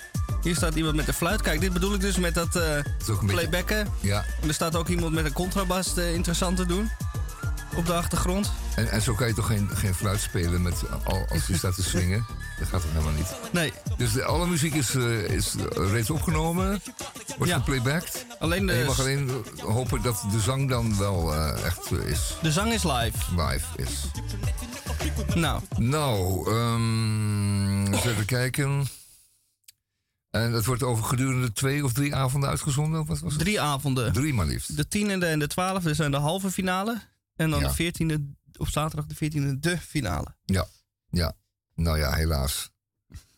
Hier 0.44 0.56
staat 0.56 0.74
iemand 0.74 0.96
met 0.96 1.08
een 1.08 1.14
fluit. 1.14 1.42
Kijk, 1.42 1.60
dit 1.60 1.72
bedoel 1.72 1.94
ik 1.94 2.00
dus 2.00 2.16
met 2.16 2.34
dat 2.34 2.56
eh 2.56 2.62
beetje- 3.06 3.26
playbacken. 3.26 3.88
Ja, 4.00 4.24
En 4.42 4.48
er 4.48 4.54
staat 4.54 4.76
ook 4.76 4.88
iemand 4.88 5.12
met 5.14 5.24
een 5.24 5.32
contrabas 5.32 5.96
eh, 5.96 6.14
interessant 6.14 6.56
te 6.56 6.66
doen. 6.66 6.90
Op 7.76 7.86
de 7.86 7.92
achtergrond. 7.94 8.52
en, 8.74 8.90
en 8.90 9.02
zo 9.02 9.14
kan 9.14 9.26
je 9.26 9.34
toch 9.34 9.46
geen, 9.46 9.68
geen 9.74 9.94
fluit 9.94 10.20
spelen 10.20 10.62
met, 10.62 10.74
al, 11.04 11.26
als 11.32 11.46
je 11.46 11.56
staat 11.56 11.74
te 11.74 11.82
swingen? 11.82 12.26
Dat 12.58 12.68
gaat 12.68 12.80
toch 12.80 12.90
helemaal 12.92 13.12
niet? 13.12 13.26
Nee, 13.52 13.72
Dus 13.96 14.12
de, 14.12 14.24
alle 14.24 14.46
muziek 14.46 14.74
is, 14.74 14.94
eh, 14.94 15.22
is 15.28 15.54
reeds 15.70 16.10
opgenomen, 16.10 16.82
wordt 17.36 17.52
Ja. 17.52 17.58
geplaybacked. 17.58 18.26
alleen 18.38 18.68
En 18.68 18.74
je 18.74 18.80
de, 18.80 18.86
mag 18.86 19.00
alleen 19.00 19.30
hopen 19.62 20.02
dat 20.02 20.24
de 20.32 20.40
zang 20.40 20.68
dan 20.68 20.98
wel 20.98 21.34
echt 21.64 21.90
is, 22.06 22.34
de 22.42 22.52
zang 22.52 22.72
is 22.72 22.82
live. 22.82 23.18
live 23.36 23.66
is. 23.76 23.90
Nou, 25.34 25.60
Nou, 25.76 26.46
ehm 26.50 27.86
eens 27.92 28.04
even 28.04 28.24
kijken. 28.24 28.86
En 30.34 30.52
dat 30.52 30.64
wordt 30.64 30.82
over 30.82 31.04
gedurende 31.04 31.52
twee 31.52 31.84
of 31.84 31.92
drie 31.92 32.14
avonden 32.14 32.48
uitgezonden? 32.50 33.00
Of 33.00 33.06
wat 33.06 33.18
was 33.20 33.32
het? 33.32 33.42
drie 33.42 33.60
avonden. 33.60 34.12
Drie 34.12 34.34
maar 34.34 34.46
liefst. 34.46 34.76
De 34.76 34.88
tiende 34.88 35.26
en 35.26 35.38
de 35.38 35.46
twaalfde 35.46 35.94
zijn 35.94 36.10
de 36.10 36.16
halve 36.16 36.50
finale. 36.50 37.00
En 37.36 37.50
dan 37.50 37.60
Ja. 37.60 37.68
de 37.68 37.74
veertiende, 37.74 38.24
op 38.56 38.68
zaterdag 38.68 39.06
de 39.06 39.14
veertiende, 39.14 39.58
de 39.58 39.78
finale. 39.78 40.34
Ja, 40.44 40.66
ja. 41.10 41.32
Nou 41.74 41.98
ja, 41.98 42.12
helaas. 42.14 42.70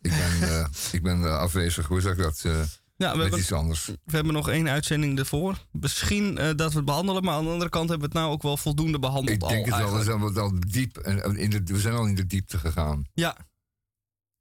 Ik 0.01 0.11
ben, 0.11 0.43
eh, 0.51 0.67
ik 0.93 1.03
ben 1.03 1.25
eh, 1.25 1.39
afwezig. 1.39 1.87
Hoe 1.87 2.01
zeg 2.01 2.13
ik 2.13 2.19
dat? 2.19 2.43
eh, 2.45 2.53
Ja, 2.53 3.11
we 3.11 3.17
met 3.17 3.17
hebben, 3.21 3.39
iets 3.39 3.53
anders. 3.53 3.87
we 3.87 4.17
hebben 4.17 4.33
nog 4.33 4.49
één 4.49 4.69
uitzending 4.69 5.19
ervoor. 5.19 5.67
Misschien 5.73 6.35
dat 6.35 6.71
we 6.73 6.77
het 6.77 6.85
behandelen, 6.85 7.25
maar 7.25 7.35
aan 7.35 7.45
de 7.45 7.51
andere 7.51 7.71
kant 7.71 7.89
hebben 7.89 8.09
we 8.09 8.15
het 8.15 8.23
nou 8.25 8.35
ook 8.35 8.43
wel 8.43 8.57
voldoende 8.57 8.99
behandeld 8.99 9.43
Ik 9.43 9.49
denk 9.49 9.71
al. 9.71 9.79
het 9.79 9.89
wel. 9.89 9.99
We 9.99 10.05
zijn 10.05 10.33
wel 10.33 10.61
diep. 10.69 10.97
En, 10.97 11.23
en 11.25 11.37
in 11.37 11.51
de, 11.51 11.61
we 11.65 11.81
zijn 11.81 11.95
al 11.95 12.07
in 12.07 12.15
de 12.15 12.27
diepte 12.27 12.59
gegaan. 12.59 13.05
Ja, 13.15 13.37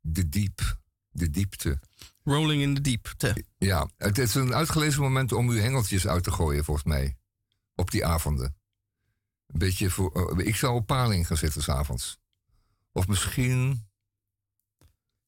De 0.02 0.30
diep. 0.30 0.78
De 1.10 1.30
diepte. 1.30 1.80
Rolling 2.26 2.62
in 2.62 2.76
the 2.76 2.82
deep. 2.82 3.14
Ja, 3.58 3.90
het 3.98 4.18
is 4.18 4.36
een 4.36 4.54
uitgelezen 4.54 5.02
moment 5.02 5.32
om 5.32 5.50
uw 5.50 5.60
hengeltjes 5.60 6.08
uit 6.08 6.24
te 6.24 6.32
gooien, 6.32 6.64
volgens 6.64 6.86
mij. 6.86 7.18
Op 7.76 7.92
die 7.92 8.06
avonden. 8.06 8.56
Een 9.48 9.60
beetje 9.60 9.90
voor. 9.90 10.38
eh, 10.40 10.48
ik 10.48 10.56
zou 10.56 10.76
op 10.76 10.86
paling 10.86 11.28
gaan 11.28 11.38
zitten 11.38 11.64
s'avonds. 11.64 12.18
Of 12.92 13.08
misschien. 13.08 13.88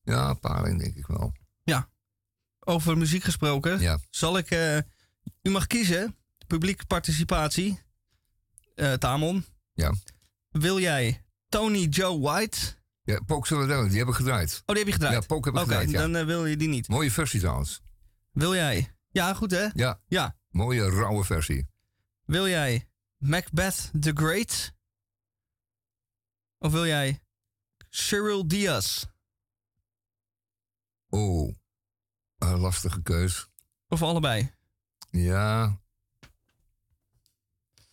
Ja, 0.04 0.34
paling 0.34 0.80
denk 0.80 0.96
ik 0.96 1.08
wel. 1.08 1.34
over 2.60 2.98
muziek 2.98 3.24
gesproken. 3.24 3.80
Ja. 3.80 4.00
Zal 4.10 4.38
ik... 4.38 4.52
eh, 4.52 4.78
u 5.42 5.50
mag 5.50 5.68
kiezen. 5.68 6.16
Publieke 6.48 6.86
participatie. 6.86 7.82
Eh, 8.76 8.94
Tamon. 8.94 9.46
Ja. 9.74 9.94
Wil 10.50 10.80
jij 10.80 11.24
Tony 11.50 11.86
Joe 11.86 12.20
White... 12.20 12.76
Ja, 13.08 13.20
Poke 13.26 13.48
Philadelphia, 13.48 13.88
die 13.88 13.98
hebben 13.98 14.16
gedraaid. 14.16 14.64
Oh, 14.66 14.76
die 14.76 14.78
heb 14.78 14.86
je 14.88 14.92
gedraaid? 14.94 15.14
Ja, 15.14 15.28
Poke 15.28 15.50
heb 15.50 15.58
ik 15.58 15.64
Oké, 15.64 15.70
gedraaid, 15.70 15.90
ja. 15.90 16.00
dan 16.02 16.16
eh, 16.16 16.26
wil 16.26 16.46
je 16.46 16.58
die 16.58 16.68
niet. 16.68 16.88
Mooie 16.88 17.12
versie 17.12 17.40
trouwens. 17.40 17.82
Wil 18.32 18.56
jij... 18.56 18.96
Ja, 19.10 19.34
goed 19.34 19.52
hè? 19.52 19.68
Ja. 19.74 20.02
Ja. 20.08 20.38
Mooie, 20.50 20.90
rauwe 20.90 21.24
versie. 21.24 21.68
Wil 22.26 22.48
jij 22.48 22.88
Macbeth 23.18 23.92
the 24.00 24.12
Great? 24.14 24.74
Of 26.58 26.72
wil 26.72 26.86
jij 26.86 27.20
Cyril 27.90 28.48
Diaz? 28.48 29.06
Oh, 31.10 31.56
een 32.38 32.60
lastige 32.60 33.02
keus. 33.02 33.48
Of 33.88 34.02
allebei? 34.02 34.52
Ja. 35.10 35.80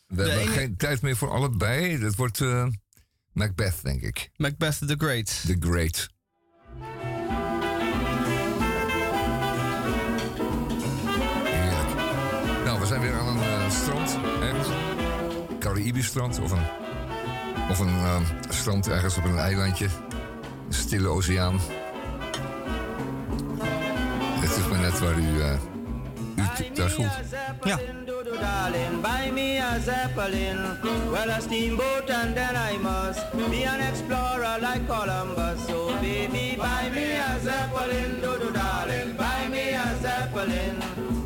We 0.07 0.15
De 0.15 0.23
hebben 0.23 0.41
ene- 0.41 0.53
geen 0.53 0.77
tijd 0.77 1.03
meer 1.03 1.17
voor 1.17 1.31
allebei. 1.31 1.99
Dat 1.99 2.15
wordt 2.15 2.41
eh, 2.41 2.67
Macbeth, 3.35 3.83
denk 3.83 4.03
ik. 4.03 4.31
Macbeth 4.37 4.79
the 4.79 4.95
Great. 4.99 5.43
The 5.47 5.57
Great. 5.61 6.09
Heerlijk. 11.45 11.95
Nou, 12.65 12.81
we 12.81 12.87
zijn 12.87 13.01
weer 13.01 13.13
aan 13.13 13.37
een 13.37 13.43
eh, 13.43 13.71
strand 13.71 14.19
ergens. 14.41 14.69
Caribisch 15.59 16.07
strand 16.07 16.41
of 16.41 16.51
een, 16.51 16.65
of 17.71 17.79
een 17.79 17.89
eh, 17.89 18.21
strand 18.49 18.89
ergens 18.89 19.17
op 19.17 19.25
een 19.25 19.39
eilandje. 19.39 19.85
Een 20.67 20.75
stille 20.75 21.09
oceaan. 21.09 21.61
Het 24.41 24.57
is 24.57 24.69
maar 24.69 24.81
net 24.81 24.99
waar 24.99 25.19
u, 25.19 25.41
eh 25.41 25.59
u 26.37 26.73
thuis 26.73 26.93
voelt. 26.93 27.13
Ja. 27.63 27.79
Darling, 28.41 29.01
buy 29.01 29.31
me 29.31 29.59
a 29.59 29.81
zeppelin, 29.81 30.79
well 31.11 31.31
a 31.31 31.41
steamboat 31.41 32.11
and 32.11 32.35
then 32.37 32.57
I 32.57 32.77
must 32.79 33.33
be 33.51 33.65
an 33.65 33.81
explorer 33.81 34.59
like 34.61 34.87
Columbus. 34.87 35.67
So 35.67 35.89
baby, 36.01 36.57
buy 36.57 36.91
me 36.91 37.17
a 37.17 37.39
zeppelin, 37.41 38.21
doodoo 38.21 38.53
darling, 38.53 39.17
buy 39.17 39.49
me 39.49 39.71
a 39.71 39.97
zeppelin, 40.01 40.77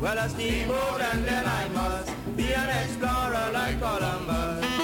well 0.01 0.17
a 0.17 0.29
steamboat 0.29 1.01
and 1.01 1.25
then 1.25 1.45
I 1.45 1.67
must 1.69 2.11
be 2.35 2.53
an 2.53 2.69
explorer 2.83 3.51
like 3.53 3.79
Columbus. 3.79 4.78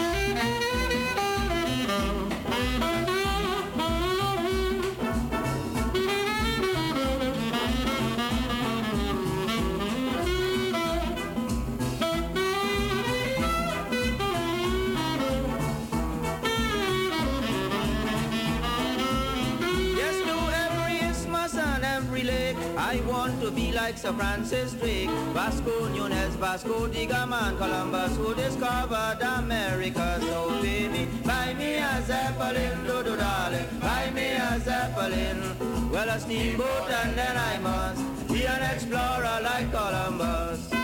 I 22.17 23.01
want 23.05 23.41
to 23.41 23.51
be 23.51 23.73
like 23.73 23.97
Sir 23.97 24.13
Francis 24.13 24.71
Drake, 24.71 25.09
Vasco 25.33 25.89
Nunez, 25.89 26.35
Vasco 26.35 26.87
da 26.87 27.05
Gama, 27.05 27.47
and 27.49 27.57
Columbus 27.57 28.15
who 28.15 28.33
discovered 28.33 29.17
America. 29.21 30.17
So 30.21 30.61
baby, 30.61 31.09
buy 31.25 31.53
me 31.55 31.75
a 31.75 32.01
zeppelin, 32.07 32.85
do 32.85 33.03
do 33.03 33.17
darling, 33.17 33.67
buy 33.81 34.11
me 34.11 34.31
a 34.31 34.59
zeppelin. 34.61 35.91
Well, 35.91 36.07
a 36.07 36.17
steamboat 36.17 36.89
and 36.89 37.17
then 37.17 37.35
I 37.35 37.57
must 37.59 38.27
be 38.29 38.45
an 38.45 38.63
explorer 38.63 39.39
like 39.43 39.69
Columbus. 39.71 40.74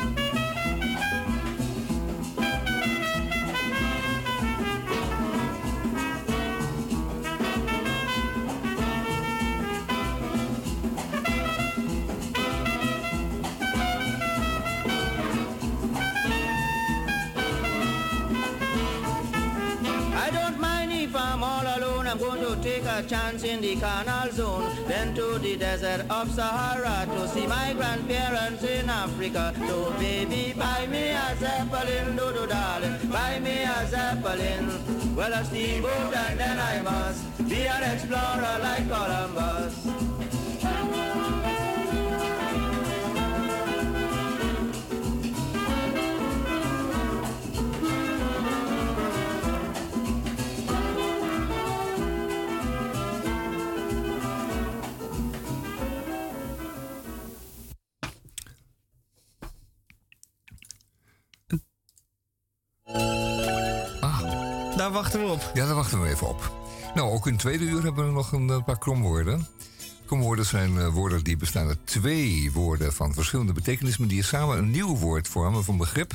A 23.02 23.08
chance 23.08 23.44
in 23.44 23.62
the 23.62 23.76
canal 23.76 24.30
zone. 24.32 24.70
Then 24.88 25.14
to 25.16 25.40
the 25.40 25.58
desert 25.58 26.06
of 26.10 26.30
Sahara 26.32 27.06
to 27.14 27.28
see 27.28 27.48
my 27.48 27.74
grandparents 27.74 28.64
in 28.64 28.90
Africa. 28.90 29.54
So 29.68 29.92
baby, 30.00 30.54
buy 30.58 30.88
me 30.88 31.10
a 31.10 31.36
zeppelin, 31.40 32.16
do 32.16 32.32
do 32.34 32.48
darling. 32.48 32.98
Buy 33.10 33.40
me 33.40 33.64
a 33.64 33.88
zeppelin. 33.88 34.66
Well, 35.16 35.34
a 35.34 35.44
steamboat 35.46 36.16
and 36.16 36.40
then 36.40 36.60
I 36.60 36.82
must 36.82 37.50
be 37.50 37.62
an 37.66 37.84
explorer 37.94 38.58
like 38.62 38.88
Columbus. 38.88 40.41
Daar 64.82 64.92
wachten 64.92 65.20
we 65.20 65.26
op. 65.26 65.52
Ja, 65.54 65.66
daar 65.66 65.76
wachten 65.76 66.02
we 66.02 66.10
even 66.10 66.28
op. 66.28 66.52
Nou, 66.96 67.12
ook 67.12 67.26
in 67.26 67.32
het 67.32 67.42
tweede 67.42 67.64
uur 67.64 67.84
hebben 67.84 68.06
we 68.06 68.12
nog 68.12 68.32
een 68.32 68.50
eh, 68.50 68.64
paar 68.64 68.78
kromwoorden. 68.78 69.48
Kromwoorden 70.06 70.46
zijn 70.46 70.80
eh, 70.80 70.88
woorden 70.88 71.24
die 71.24 71.38
bestaan 71.38 71.68
uit 71.68 71.78
twee 71.84 72.52
woorden 72.54 72.94
van 72.94 73.14
verschillende 73.14 73.54
betekenissen... 73.54 74.08
die 74.08 74.24
samen 74.24 74.58
een 74.58 74.72
nieuw 74.72 74.98
woord 74.98 75.28
vormen 75.28 75.64
van 75.64 75.78
begrip. 75.78 76.14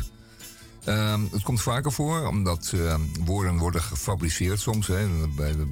Ehm, 0.84 1.20
het 1.30 1.42
komt 1.42 1.62
vaker 1.62 1.92
voor, 1.92 2.26
omdat 2.26 2.72
eh, 2.74 2.94
woorden 3.24 3.58
worden 3.58 3.82
gefabriceerd 3.82 4.60
soms. 4.60 4.86
Hè. 4.86 5.06
Bij 5.36 5.52
de, 5.52 5.66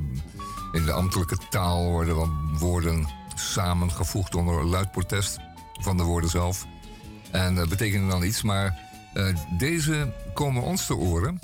in 0.72 0.84
de 0.84 0.92
ambtelijke 0.92 1.38
taal 1.50 1.90
worden 1.90 2.30
woorden 2.58 3.08
samengevoegd 3.34 4.34
onder 4.34 4.64
luid 4.64 4.90
protest 4.90 5.38
van 5.80 5.96
de 5.96 6.02
woorden 6.02 6.30
zelf. 6.30 6.66
En 7.30 7.54
dat 7.54 7.68
betekenen 7.68 8.08
dan 8.08 8.24
iets, 8.24 8.42
maar 8.42 8.78
eh, 9.14 9.36
deze 9.58 10.12
komen 10.34 10.62
ons 10.62 10.86
te 10.86 10.96
oren... 10.96 11.40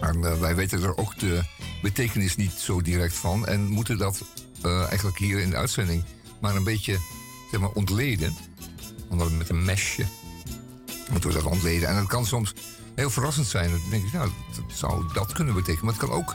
Eh, 0.00 0.38
wij 0.40 0.54
weten 0.54 0.82
er 0.82 0.96
ook 0.96 1.18
de 1.18 1.42
betekenis 1.82 2.36
niet 2.36 2.52
zo 2.52 2.82
direct 2.82 3.14
van. 3.14 3.46
En 3.46 3.66
moeten 3.66 3.98
dat 3.98 4.22
eh, 4.62 4.86
eigenlijk 4.86 5.18
hier 5.18 5.38
in 5.38 5.50
de 5.50 5.56
uitzending 5.56 6.04
maar 6.40 6.56
een 6.56 6.64
beetje 6.64 6.98
zeg 7.50 7.60
maar, 7.60 7.70
ontleden. 7.70 8.34
Onder, 9.08 9.32
met 9.32 9.48
een 9.48 9.64
mesje 9.64 10.06
moeten 11.10 11.30
we 11.30 11.36
dat 11.36 11.52
ontleden. 11.52 11.88
En 11.88 11.94
dat 11.94 12.06
kan 12.06 12.26
soms 12.26 12.54
heel 12.94 13.10
verrassend 13.10 13.46
zijn. 13.46 13.70
Dan 13.70 13.80
denk 13.90 14.06
ik, 14.06 14.12
nou, 14.12 14.30
dat 14.54 14.76
zou 14.76 15.12
dat 15.12 15.32
kunnen 15.32 15.54
betekenen. 15.54 15.84
Maar 15.84 15.94
het 15.94 16.02
kan 16.02 16.16
ook 16.18 16.34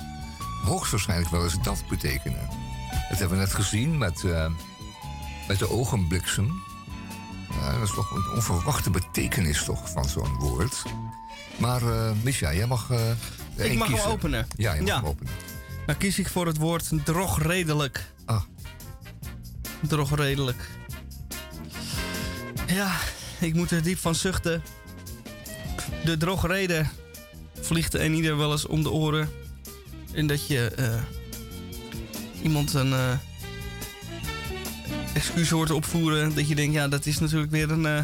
hoogstwaarschijnlijk 0.63 1.31
wel 1.31 1.43
eens 1.43 1.61
dat 1.61 1.83
betekenen. 1.89 2.49
Dat 3.09 3.19
hebben 3.19 3.37
we 3.37 3.43
net 3.43 3.53
gezien 3.53 3.97
met, 3.97 4.23
eh, 4.23 4.51
met 5.47 5.59
de 5.59 5.69
ogenbliksem. 5.69 6.63
Ja, 7.49 7.71
dat 7.71 7.87
is 7.87 7.93
toch 7.93 8.11
een 8.11 8.35
onverwachte 8.35 8.89
betekenis 8.89 9.63
toch 9.63 9.89
van 9.91 10.09
zo'n 10.09 10.35
woord. 10.39 10.83
Maar 11.57 11.81
uh, 12.23 12.31
jij 12.39 12.67
mag. 12.67 12.89
Ik 13.65 13.77
mag 13.77 13.87
hem 13.87 13.95
kiezen. 13.95 14.11
openen. 14.11 14.47
Ja, 14.57 14.73
je 14.73 14.79
mag 14.81 14.87
Ja. 14.89 14.95
hem 14.95 15.05
openen. 15.05 15.33
Dan 15.85 15.97
kies 15.97 16.19
ik 16.19 16.27
voor 16.27 16.45
het 16.47 16.57
woord 16.57 16.89
drogredelijk. 17.05 18.11
Ah. 18.25 18.41
Drogredelijk. 19.87 20.69
Ja, 22.67 22.91
ik 23.39 23.53
moet 23.53 23.71
er 23.71 23.83
diep 23.83 23.97
van 23.97 24.15
zuchten. 24.15 24.63
De 26.05 26.17
drogrede 26.17 26.85
vliegt 27.61 27.93
een 27.93 28.13
ieder 28.13 28.37
wel 28.37 28.51
eens 28.51 28.65
om 28.67 28.83
de 28.83 28.91
oren. 28.91 29.29
En 30.13 30.27
dat 30.27 30.47
je 30.47 30.65
eh, 30.69 31.01
iemand 32.43 32.73
een 32.73 32.93
eh, 32.93 33.11
excuus 35.13 35.49
hoort 35.49 35.71
opvoeren. 35.71 36.35
Dat 36.35 36.47
je 36.47 36.55
denkt, 36.55 36.73
ja, 36.73 36.87
dat 36.87 37.05
is 37.05 37.19
natuurlijk 37.19 37.51
weer 37.51 37.71
een 37.71 37.85
eh 37.85 38.03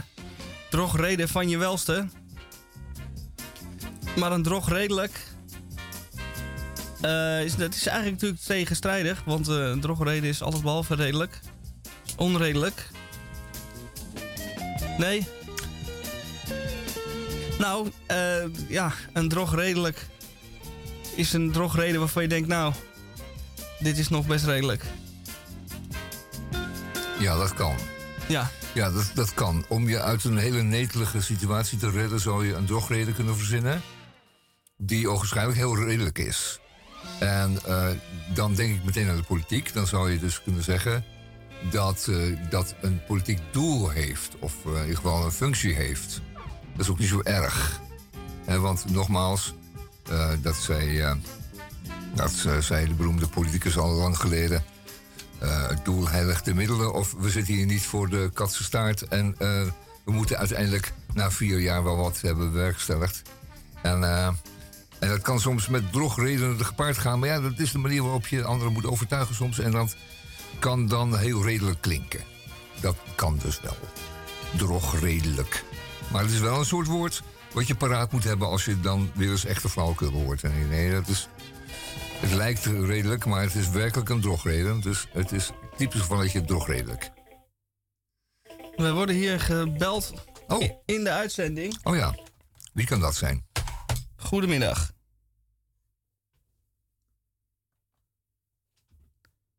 drogrede 0.70 1.28
van 1.28 1.50
je 1.50 1.58
welste. 1.58 2.08
Maar 4.16 4.32
een 4.32 4.44
drogredelijk 4.44 5.20
eh, 7.06 7.44
is, 7.44 7.56
dat 7.56 7.74
is 7.74 7.88
eigenlijk 7.88 8.22
natuurlijk 8.22 8.42
tegenstrijdig. 8.42 9.24
Want 9.26 9.48
eh 9.48 9.56
een 9.56 9.80
drogreden 9.80 10.30
is 10.30 10.42
alles 10.42 10.62
behalve 10.62 10.96
redelijk. 10.96 11.40
Onredelijk. 12.18 12.90
Nee. 14.98 15.28
Nou, 17.60 17.92
eh, 18.06 18.44
ja, 18.68 18.94
een 19.14 19.30
drogredelijk 19.30 20.08
is 21.16 21.34
een 21.34 21.52
drogreden 21.52 22.00
waarvan 22.00 22.24
je 22.24 22.30
denkt, 22.30 22.48
nou, 22.48 22.74
dit 23.80 23.98
is 23.98 24.10
nog 24.10 24.28
best 24.28 24.46
redelijk. 24.46 24.84
Ja, 27.20 27.38
dat 27.38 27.54
kan. 27.54 27.76
Ja. 28.28 28.52
Ja, 28.74 28.92
dat, 28.92 29.12
dat 29.14 29.34
kan. 29.34 29.66
Om 29.70 29.90
je 29.90 30.02
uit 30.02 30.24
een 30.24 30.38
hele 30.38 30.62
netelige 30.62 31.22
situatie 31.22 31.78
te 31.78 31.90
redden, 31.90 32.20
zou 32.20 32.48
je 32.48 32.54
een 32.54 32.66
drogreden 32.66 33.16
kunnen 33.16 33.38
verzinnen. 33.38 33.82
Die 34.78 35.10
ogenschijnlijk 35.10 35.58
heel 35.58 35.76
redelijk 35.86 36.18
is. 36.18 36.60
En 37.20 37.58
eh, 37.66 37.88
dan 38.34 38.56
denk 38.56 38.76
ik 38.76 38.84
meteen 38.84 39.10
aan 39.10 39.16
de 39.16 39.24
politiek. 39.24 39.74
Dan 39.74 39.88
zou 39.88 40.12
je 40.12 40.20
dus 40.20 40.42
kunnen 40.44 40.64
zeggen 40.64 41.04
dat 41.72 42.08
eh, 42.10 42.50
dat 42.50 42.76
een 42.82 43.02
politiek 43.08 43.40
doel 43.52 43.90
heeft. 43.90 44.36
Of 44.40 44.54
eh, 44.66 44.72
in 44.72 44.80
ieder 44.80 44.96
geval 44.96 45.26
een 45.26 45.32
functie 45.32 45.74
heeft. 45.74 46.22
Dat 46.76 46.86
is 46.86 46.90
ook 46.92 47.00
niet 47.00 47.10
zo 47.10 47.22
erg. 47.24 47.80
Want 48.46 48.92
nogmaals, 48.92 49.54
dat 50.42 50.56
zei, 50.56 51.04
dat 52.14 52.46
zei 52.60 52.88
de 52.88 52.94
beroemde 52.94 53.28
politicus 53.28 53.78
al 53.78 53.92
lang 53.92 54.18
geleden. 54.18 54.64
het 55.40 55.86
doel 55.86 56.10
heiligt 56.10 56.46
de 56.46 56.54
middelen. 56.54 56.94
Of 56.94 57.14
we 57.18 57.30
zitten 57.30 57.54
hier 57.54 57.66
niet 57.66 57.82
voor 57.82 58.10
de 58.10 58.30
katse 58.34 58.64
staart. 58.64 59.08
En 59.08 59.36
we 60.04 60.12
moeten 60.12 60.38
uiteindelijk 60.38 60.94
na 61.14 61.32
vier 61.32 61.60
jaar 61.60 61.84
wel 61.84 61.98
wat 61.98 62.22
hebben 62.22 62.52
bewerkstelligd. 62.52 63.22
En, 63.82 64.04
en 65.00 65.10
dat 65.10 65.22
kan 65.22 65.40
soms 65.40 65.68
met 65.68 65.92
drogredenen 65.92 66.66
gepaard 66.66 66.98
gaan. 66.98 67.20
Maar 67.20 67.30
ja, 67.30 67.40
dat 67.40 67.60
is 67.60 67.72
de 67.72 67.78
manier 67.78 68.02
waarop 68.02 68.28
je 68.28 68.44
anderen 68.44 68.74
moet 68.74 68.86
overtuigen 68.86 69.36
soms. 69.36 69.60
En 69.60 69.72
dat 69.72 69.96
kan 70.60 70.88
dan 70.88 71.18
heel 71.18 71.44
redelijk 71.44 71.82
klinken. 71.82 72.24
Dat 72.80 72.96
kan 73.16 73.40
dus 73.44 73.60
wel. 73.62 73.78
Drogredelijk. 74.58 75.64
Maar 76.12 76.22
het 76.22 76.32
is 76.32 76.40
wel 76.40 76.60
een 76.60 76.66
soort 76.66 76.88
woord 76.88 77.24
wat 77.54 77.68
je 77.68 77.76
paraat 77.76 78.12
moet 78.12 78.24
hebben 78.24 78.48
als 78.48 78.66
je 78.66 78.80
dan 78.80 79.12
weer 79.14 79.32
eens 79.32 79.46
echte 79.46 79.70
flauwekul 79.70 80.12
hoort. 80.12 80.44
En 80.44 80.70
nee, 80.70 80.92
dat 80.92 81.08
is... 81.08 81.28
Het 82.20 82.32
lijkt 82.32 82.66
redelijk, 82.66 83.26
maar 83.26 83.42
het 83.42 83.56
is 83.56 83.70
werkelijk 83.70 84.10
een 84.10 84.22
drogreden. 84.22 84.82
Dus 84.82 85.08
het 85.14 85.32
is 85.32 85.52
typisch 85.78 86.02
gevalletje 86.02 86.42
drogredelijk. 86.46 87.12
We 88.76 88.92
worden 88.92 89.16
hier 89.16 89.40
gebeld 89.40 90.14
Oh. 90.48 90.64
in 90.86 91.04
de 91.04 91.12
uitzending. 91.12 91.78
Oh 91.84 91.96
ja, 91.96 92.16
wie 92.74 92.86
kan 92.86 93.00
dat 93.00 93.16
zijn? 93.16 93.46
Goedemiddag. 94.26 94.92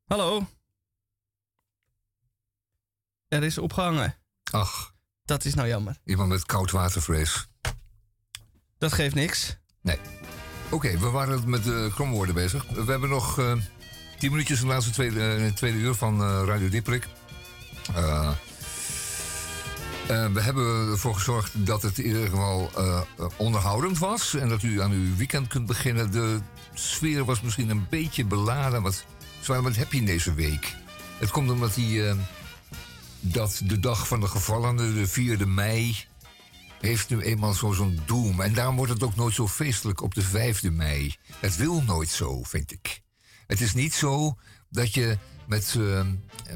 Hallo. 0.05 0.47
Er 3.29 3.43
is 3.43 3.59
opgehangen. 3.59 4.15
Ach. 4.51 4.95
Dat 5.25 5.45
is 5.45 5.55
nou 5.55 5.69
jammer. 5.69 5.99
Iemand 6.05 6.29
met 6.29 6.47
koudwatervrees. 6.47 7.49
Dat 8.79 8.93
geeft 8.93 9.15
niks. 9.15 9.57
Nee. 9.81 9.99
Oké, 10.71 10.99
we 10.99 11.11
waren 11.11 11.51
met 11.51 11.65
de 11.65 11.91
kromwoorden 11.95 12.35
bezig. 12.35 12.65
We 12.69 12.91
hebben 12.91 13.09
nog 13.09 13.39
eh, 13.39 13.53
tien 14.19 14.31
minuutjes 14.31 14.61
in 14.61 14.67
de 14.67 14.73
laatste 14.73 14.93
tweede, 14.93 15.35
eh, 15.35 15.53
tweede 15.53 15.79
uur 15.79 15.95
van 15.95 16.23
eh, 16.23 16.43
Radio 16.47 16.69
Dieperik. 16.69 17.09
Eh, 20.09 20.27
we 20.33 20.41
hebben 20.41 20.91
ervoor 20.91 21.15
gezorgd 21.15 21.67
dat 21.67 21.83
het 21.83 21.99
in 21.99 22.07
ieder 22.07 22.29
geval 22.29 22.71
eh, 22.77 23.01
onderhoudend 23.37 23.99
was. 23.99 24.35
En 24.35 24.49
dat 24.49 24.63
u 24.63 24.83
aan 24.83 24.91
uw 24.93 25.17
weekend 25.17 25.49
kunt 25.49 25.67
beginnen. 25.67 26.11
De 26.11 26.39
sfeer 26.75 27.25
was 27.25 27.41
misschien 27.41 27.71
een 27.71 27.87
beetje 27.89 28.25
beladen. 28.25 28.83
Wat 28.83 29.05
wat 29.47 29.77
heb 29.77 29.93
je 29.93 30.03
deze 30.03 30.35
week? 30.35 30.75
Het 31.19 31.31
komt 31.31 31.51
omdat 31.51 31.75
die, 31.75 32.09
eh, 32.09 32.17
dat 33.21 33.61
de 33.65 33.81
dag 33.81 34.09
van 34.09 34.21
de 34.21 34.27
gevallenen, 34.29 34.95
de 34.95 35.07
4e 35.07 35.47
mei 35.47 35.97
heeft 36.81 37.09
nu 37.11 37.21
eenmaal 37.21 37.53
zo- 37.53 37.73
zo'n 37.73 38.01
doem. 38.07 38.41
En 38.41 38.53
daarom 38.55 38.77
wordt 38.77 38.93
het 38.93 39.03
ook 39.03 39.17
nooit 39.17 39.35
zo 39.35 39.49
feestelijk 39.49 40.01
op 40.03 40.15
de 40.15 40.23
5e 40.23 40.71
mei. 40.71 41.17
Het 41.41 41.57
wil 41.57 41.83
nooit 41.83 42.09
zo, 42.09 42.43
vind 42.43 42.73
ik. 42.73 43.03
Het 43.47 43.61
is 43.61 43.75
niet 43.75 43.95
zo 43.95 44.37
dat 44.71 44.95
je 44.95 45.19
met, 45.47 45.77
eh, 45.79 46.01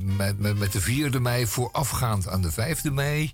met, 0.00 0.38
met, 0.38 0.58
met 0.58 0.72
de 0.72 0.82
4e 0.82 1.20
mei 1.20 1.46
voorafgaand 1.46 2.28
aan 2.28 2.42
de 2.42 2.52
5e 2.52 2.92
mei... 2.92 3.32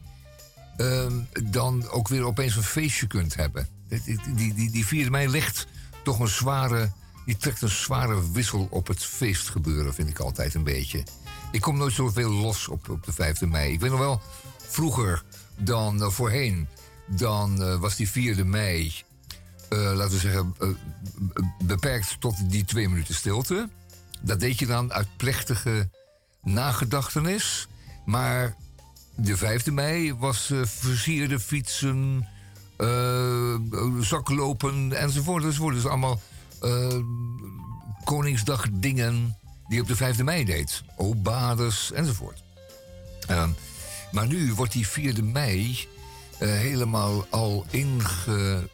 eh, 0.77 1.07
dan 1.45 1.89
ook 1.89 2.09
weer 2.09 2.25
opeens 2.25 2.57
een 2.57 2.63
feestje 2.63 3.07
kunt 3.07 3.35
hebben. 3.35 3.69
Die, 3.89 4.21
die, 4.35 4.55
die, 4.55 4.71
die 4.71 5.07
4e 5.07 5.11
mei 5.11 5.29
ligt 5.29 5.67
toch 6.05 6.19
een 6.19 6.29
zware... 6.29 6.91
Die 7.25 7.37
trekt 7.37 7.63
een 7.63 7.69
zware 7.69 8.33
wissel 8.33 8.67
op 8.71 8.87
het 8.87 9.05
feestgebeuren, 9.05 9.95
vind 9.95 10.09
ik 10.09 10.19
altijd 10.19 10.55
een 10.55 10.65
beetje. 10.65 11.05
Ik 11.51 11.61
kom 11.61 11.77
nooit 11.77 11.93
zoveel 11.93 12.31
los 12.31 12.69
op, 12.69 12.89
op 12.89 13.05
de 13.05 13.13
5e 13.13 13.49
mei. 13.49 13.73
Ik 13.73 13.81
weet 13.81 13.91
nog 13.91 13.99
wel, 13.99 14.21
vroeger 14.69 15.23
dan 15.57 16.03
eh, 16.03 16.09
voorheen, 16.09 16.69
dan 17.07 17.63
eh, 17.63 17.77
was 17.77 17.97
die 17.97 18.35
4e 18.37 18.45
mei, 18.45 18.95
eh, 19.69 19.79
laten 19.79 20.11
we 20.11 20.19
zeggen, 20.19 20.55
beperkt 21.65 22.21
tot 22.21 22.51
die 22.51 22.65
twee 22.65 22.89
minuten 22.89 23.15
stilte. 23.15 23.69
Dat 24.23 24.41
deed 24.41 24.59
je 24.59 24.67
dan 24.67 24.93
uit 24.93 25.07
plechtige 25.17 25.89
nagedachtenis. 26.43 27.69
Maar 28.05 28.57
de 29.17 29.37
5e 29.39 29.73
mei 29.73 30.15
was 30.15 30.51
eh, 30.51 30.61
versierde 30.65 31.41
fietsen, 31.41 32.29
eh, 32.77 33.55
zaklopen 34.01 34.93
enzovoort. 34.93 35.43
Dus 35.75 35.87
allemaal 35.87 36.21
eh, 36.61 36.99
Koningsdag 38.05 38.67
dingen 38.73 39.37
die 39.69 39.77
je 39.77 39.83
op 39.83 39.89
de 39.89 40.15
5e 40.15 40.25
mei 40.25 40.45
deed. 40.45 40.83
Obades 40.97 41.93
enzovoort. 41.93 42.43
Ehm, 43.27 43.51
maar 44.13 44.27
nu 44.27 44.55
wordt 44.55 44.73
die 44.73 44.87
4e 44.89 45.23
mei 45.23 45.89
helemaal 46.39 47.27
al 47.31 47.67
inge, 47.71 48.69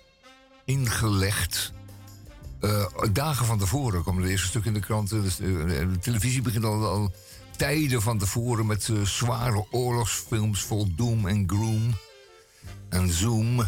ingelegd. 0.64 1.72
Eh, 2.62 2.84
dagen 3.12 3.46
van 3.46 3.58
tevoren 3.58 4.02
komen 4.02 4.22
de 4.22 4.30
eerste 4.30 4.46
stuk 4.46 4.64
in 4.64 4.72
de 4.72 4.80
kranten. 4.80 5.22
Dus, 5.22 5.40
eh, 5.40 5.46
de 5.66 5.98
televisie 6.00 6.42
begint 6.42 6.64
al, 6.64 6.86
al 6.86 7.12
tijden 7.56 8.02
van 8.02 8.18
tevoren 8.18 8.66
met 8.66 8.88
eh, 8.88 9.02
zware 9.02 9.66
oorlogsfilms 9.70 10.60
vol 10.62 10.86
doom 10.96 11.26
en 11.28 11.44
gloom. 11.48 11.94
En 12.88 13.10
zoom. 13.12 13.60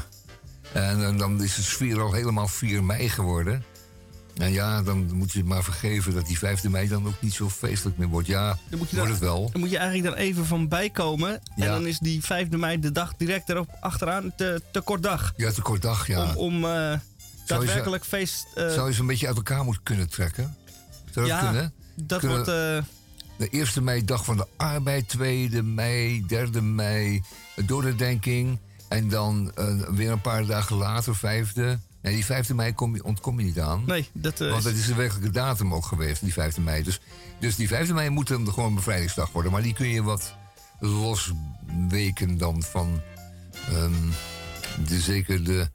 En, 0.72 1.04
en 1.04 1.16
dan 1.16 1.42
is 1.42 1.54
de 1.54 1.62
sfeer 1.62 2.00
al 2.00 2.12
helemaal 2.12 2.48
4 2.48 2.84
mei 2.84 3.08
geworden. 3.08 3.64
En 4.34 4.52
ja, 4.52 4.82
dan 4.82 5.12
moet 5.16 5.32
je 5.32 5.38
het 5.38 5.48
maar 5.48 5.62
vergeven 5.64 6.14
dat 6.14 6.26
die 6.26 6.38
5e 6.38 6.68
mei 6.70 6.88
dan 6.88 7.06
ook 7.06 7.20
niet 7.20 7.32
zo 7.34 7.48
feestelijk 7.48 7.98
meer 7.98 8.08
wordt. 8.08 8.26
Ja, 8.26 8.58
Dan 8.70 8.78
moet 8.78 8.90
je, 8.90 8.96
wordt 8.96 9.10
het 9.10 9.20
wel. 9.20 9.48
dan 9.52 9.60
moet 9.60 9.70
je 9.70 9.78
eigenlijk 9.78 10.08
dan 10.16 10.24
even 10.24 10.46
van 10.46 10.68
bijkomen. 10.68 11.30
En 11.30 11.40
Ja. 11.56 11.66
dan 11.66 11.86
is 11.86 11.98
die 11.98 12.20
5e 12.22 12.56
mei 12.56 12.80
de 12.80 12.92
dag 12.92 13.14
direct 13.16 13.48
erop 13.48 13.68
achteraan 13.80 14.32
te, 14.36 14.62
te 14.72 14.80
kort 14.80 15.02
dag. 15.02 15.32
Ja, 15.36 15.50
te 15.50 15.62
kort 15.62 15.82
dag, 15.82 16.06
ja. 16.06 16.34
Om, 16.34 16.64
om 16.64 17.00
Zou 17.44 17.60
je 17.60 17.66
daadwerkelijk 17.66 18.04
feest... 18.04 18.46
eh, 18.54 18.68
Zou 18.72 18.88
je 18.88 18.94
ze 18.94 19.00
een 19.00 19.06
beetje 19.06 19.26
uit 19.26 19.36
elkaar 19.36 19.64
moeten 19.64 19.82
kunnen 19.82 20.10
trekken? 20.10 20.56
Zou 21.12 21.28
dat 21.28 21.36
ja, 21.38 21.40
kunnen? 21.44 21.72
dat 21.94 22.18
Kunnen- 22.18 22.36
wordt... 22.36 22.50
eh, 22.50 23.48
De 23.50 23.66
1e 23.78 23.82
mei, 23.82 24.04
dag 24.04 24.24
van 24.24 24.36
de 24.36 24.46
arbeid, 24.56 25.14
2e 25.16 25.62
mei, 25.64 26.24
3e 26.28 26.62
mei, 26.62 27.22
doordenking. 27.66 28.58
En 28.88 29.08
dan 29.08 29.52
eh, 29.54 29.88
weer 29.88 30.10
een 30.10 30.20
paar 30.20 30.46
dagen 30.46 30.76
later, 30.76 31.16
5e. 31.16 31.78
Nee, 32.02 32.14
die 32.14 32.24
5e 32.24 32.54
mei 32.54 32.74
kom 32.74 32.94
je, 32.94 33.04
ontkom 33.04 33.38
je 33.38 33.44
niet 33.44 33.60
aan. 33.60 33.82
nee, 33.86 34.08
dat 34.12 34.40
eh, 34.40 34.50
Want 34.50 34.64
is- 34.64 34.70
het 34.70 34.80
is 34.80 34.86
de 34.86 34.94
werkelijke 34.94 35.30
datum 35.30 35.74
ook 35.74 35.86
geweest, 35.86 36.20
die 36.20 36.32
5e 36.32 36.60
mei. 36.60 36.82
Dus, 36.82 37.00
dus 37.40 37.56
die 37.56 37.68
5e 37.68 37.92
mei 37.92 38.10
moet 38.10 38.28
dan 38.28 38.52
gewoon 38.52 38.74
bevrijdingsdag 38.74 39.32
worden. 39.32 39.52
Maar 39.52 39.62
die 39.62 39.74
kun 39.74 39.88
je 39.88 40.02
wat 40.02 40.34
losweken 40.80 42.38
dan 42.38 42.62
van 42.62 43.00
ehm, 43.72 43.92
de, 44.86 45.00
zeker 45.00 45.44
de, 45.44 45.68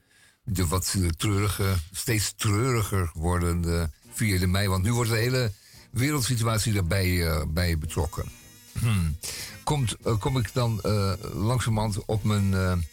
de 0.50 0.68
wat 0.68 0.96
treurige, 1.18 1.76
steeds 1.92 2.34
treuriger 2.38 3.12
wordende 3.14 3.90
4e 4.14 4.48
mei. 4.48 4.68
Want 4.68 4.84
nu 4.84 4.94
wordt 4.94 5.10
de 5.10 5.16
hele 5.16 5.52
wereldsituatie 5.92 6.74
daarbij 6.74 7.28
eh, 7.28 7.42
bij 7.48 7.78
betrokken. 7.78 8.26
Hmm. 8.80 9.18
Komt, 9.64 9.96
eh, 10.04 10.20
kom 10.20 10.38
ik 10.38 10.54
dan 10.54 10.82
eh 10.82 11.14
langzamerhand 11.34 12.06
op 12.06 12.24
mijn, 12.24 12.84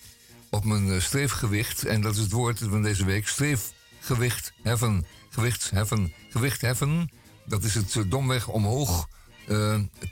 op 0.51 0.65
mijn 0.65 1.03
streefgewicht. 1.03 1.85
En 1.85 2.01
dat 2.01 2.15
is 2.15 2.21
het 2.21 2.33
woord 2.33 2.59
van 2.59 2.83
deze 2.83 3.05
week. 3.05 3.29
Streefgewicht 3.29 4.53
heffen. 4.63 5.07
Gewicht 5.31 5.71
heffen. 5.71 6.13
Gewicht 6.31 6.61
heffen. 6.61 7.11
Dat 7.45 7.65
is 7.65 7.75
het 7.75 8.05
domweg 8.09 8.49
omhoog 8.49 9.09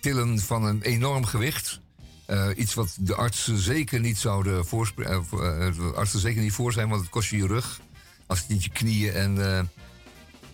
tillen 0.01 0.39
van 0.39 0.65
een 0.65 0.83
enorm 0.83 1.25
gewicht. 1.25 1.81
Eh, 2.27 2.49
iets 2.57 2.75
wat 2.75 2.97
de 2.99 3.15
artsen 3.15 3.59
zeker 3.59 4.01
niet 4.01 4.19
zouden 4.19 4.67
voorspre- 4.67 5.23
voor- 5.25 5.41
de 5.77 5.93
artsen 5.97 6.21
zeker 6.21 6.43
niet 6.43 6.53
voor 6.53 6.73
zijn, 6.73 6.89
want 6.89 7.01
het 7.01 7.11
kost 7.11 7.31
je 7.31 7.37
je 7.37 7.47
rug. 7.47 7.81
Als 8.27 8.39
het 8.39 8.49
niet 8.49 8.65
je 8.65 8.71
knieën 8.71 9.13
en, 9.13 9.39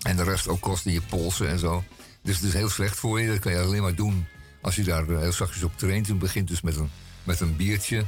en 0.02 0.16
de 0.16 0.22
rest 0.22 0.48
ook 0.48 0.60
kost 0.60 0.86
in 0.86 0.92
je 0.92 1.00
polsen 1.00 1.48
en 1.48 1.58
zo. 1.58 1.84
Dus 2.22 2.36
het 2.36 2.44
is 2.44 2.52
heel 2.52 2.68
slecht 2.68 2.98
voor 2.98 3.20
je. 3.20 3.28
Dat 3.28 3.38
kan 3.38 3.52
je 3.52 3.60
alleen 3.60 3.82
maar 3.82 3.94
doen 3.94 4.26
als 4.60 4.76
je 4.76 4.82
daar 4.82 5.06
heel 5.06 5.32
zachtjes 5.32 5.62
op 5.62 5.72
traint. 5.78 6.06
Je 6.06 6.14
begint 6.14 6.48
dus 6.48 6.60
met 6.60 6.76
een, 6.76 6.90
met 7.24 7.40
een 7.40 7.56
biertje 7.56 8.04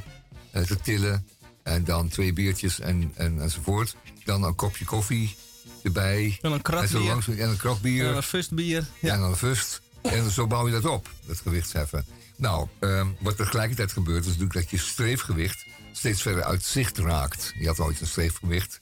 te 0.51 0.77
tillen. 0.81 1.27
En 1.63 1.83
dan 1.83 2.07
twee 2.07 2.33
biertjes 2.33 2.79
en, 2.79 3.11
en, 3.15 3.41
enzovoort. 3.41 3.95
Dan 4.23 4.43
een 4.43 4.55
kopje 4.55 4.85
koffie 4.85 5.35
erbij. 5.83 6.37
En 6.41 6.51
een 6.51 6.61
en, 6.63 6.87
bier. 7.25 7.39
en 7.39 7.49
een 7.49 7.57
krat 7.57 7.81
bier. 7.81 8.07
en 8.07 8.15
een 8.15 8.23
fustbier. 8.23 8.85
Ja. 8.99 9.13
En 9.13 9.19
dan 9.19 9.37
fust. 9.37 9.81
En 10.01 10.31
zo 10.31 10.47
bouw 10.47 10.65
je 10.67 10.73
dat 10.73 10.85
op, 10.85 11.09
dat 11.25 11.39
gewichtsheffen. 11.39 12.05
Nou, 12.43 12.67
ehm, 12.79 13.07
wat 13.19 13.37
tegelijkertijd 13.37 13.91
gebeurt, 13.91 14.21
is 14.21 14.27
natuurlijk 14.27 14.53
dat 14.53 14.69
je 14.69 14.77
streefgewicht 14.77 15.65
steeds 15.91 16.21
verder 16.21 16.43
uit 16.43 16.63
zicht 16.63 16.97
raakt. 16.97 17.53
Je 17.57 17.67
had 17.67 17.79
ooit 17.79 18.01
een 18.01 18.07
streefgewicht. 18.07 18.79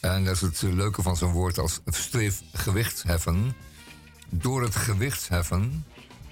En 0.00 0.24
dat 0.24 0.34
is 0.34 0.40
het 0.40 0.62
eh, 0.62 0.72
leuke 0.72 1.02
van 1.02 1.16
zo'n 1.16 1.32
woord 1.32 1.58
als 1.58 1.80
streefgewichtsheffen. 1.86 3.56
Door 4.28 4.62
het 4.62 4.76
gewichtsheffen 4.76 5.86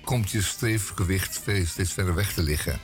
komt 0.05 0.31
je 0.31 0.43
streefgewicht 0.43 1.35
steeds 1.65 1.93
verder 1.93 2.15
weg 2.15 2.33
te 2.33 2.43
liggen. 2.43 2.81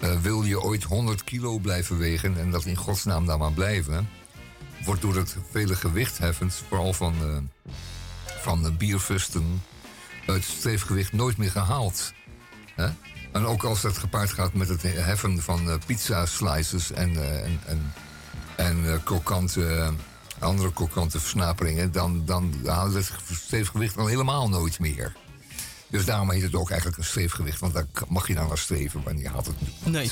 eh, 0.00 0.20
wil 0.20 0.42
je 0.42 0.62
ooit 0.62 0.82
100 0.82 1.24
kilo 1.24 1.58
blijven 1.58 1.98
wegen 1.98 2.38
en 2.38 2.50
dat 2.50 2.64
in 2.64 2.76
godsnaam 2.76 3.26
dan 3.26 3.38
maar 3.38 3.52
blijven, 3.52 4.08
wordt 4.84 5.00
door 5.00 5.16
het 5.16 5.36
vele 5.50 5.74
gewichtheffend, 5.74 6.62
vooral 6.68 6.92
van, 6.92 7.14
eh, 7.20 7.72
van 8.40 8.76
bierfusten, 8.76 9.62
het 10.26 10.44
streefgewicht 10.44 11.12
nooit 11.12 11.36
meer 11.36 11.50
gehaald. 11.50 12.12
Hè? 12.74 12.88
En 13.32 13.46
ook 13.46 13.64
als 13.64 13.80
dat 13.80 13.98
gepaard 13.98 14.32
gaat 14.32 14.52
met 14.52 14.68
het 14.68 14.82
heffen 14.82 15.42
van 15.42 15.70
eh, 15.70 15.76
pizza 15.86 16.26
slices 16.26 16.92
en, 16.92 17.16
eh, 17.16 17.44
en, 17.44 17.60
en, 17.66 17.92
en 18.56 19.02
krokante, 19.04 19.92
andere 20.38 20.72
krokante 20.72 21.20
versnaperingen, 21.20 21.92
dan, 21.92 22.22
dan 22.24 22.54
je 22.62 22.68
het 22.70 23.12
streefgewicht 23.30 23.96
al 23.96 24.06
helemaal 24.06 24.48
nooit 24.48 24.78
meer. 24.78 25.12
Dus 25.88 26.04
daarom 26.04 26.30
heet 26.30 26.42
het 26.42 26.54
ook 26.54 26.68
eigenlijk 26.70 26.98
een 26.98 27.04
streefgewicht, 27.04 27.60
want 27.60 27.74
daar 27.74 27.86
mag 28.08 28.28
je 28.28 28.34
dan 28.34 28.48
naar 28.48 28.58
streven, 28.58 29.02
maar 29.04 29.16
je 29.16 29.28
haalt 29.28 29.46
het 29.46 29.60
niet. 29.60 29.86
Nee. 29.86 30.10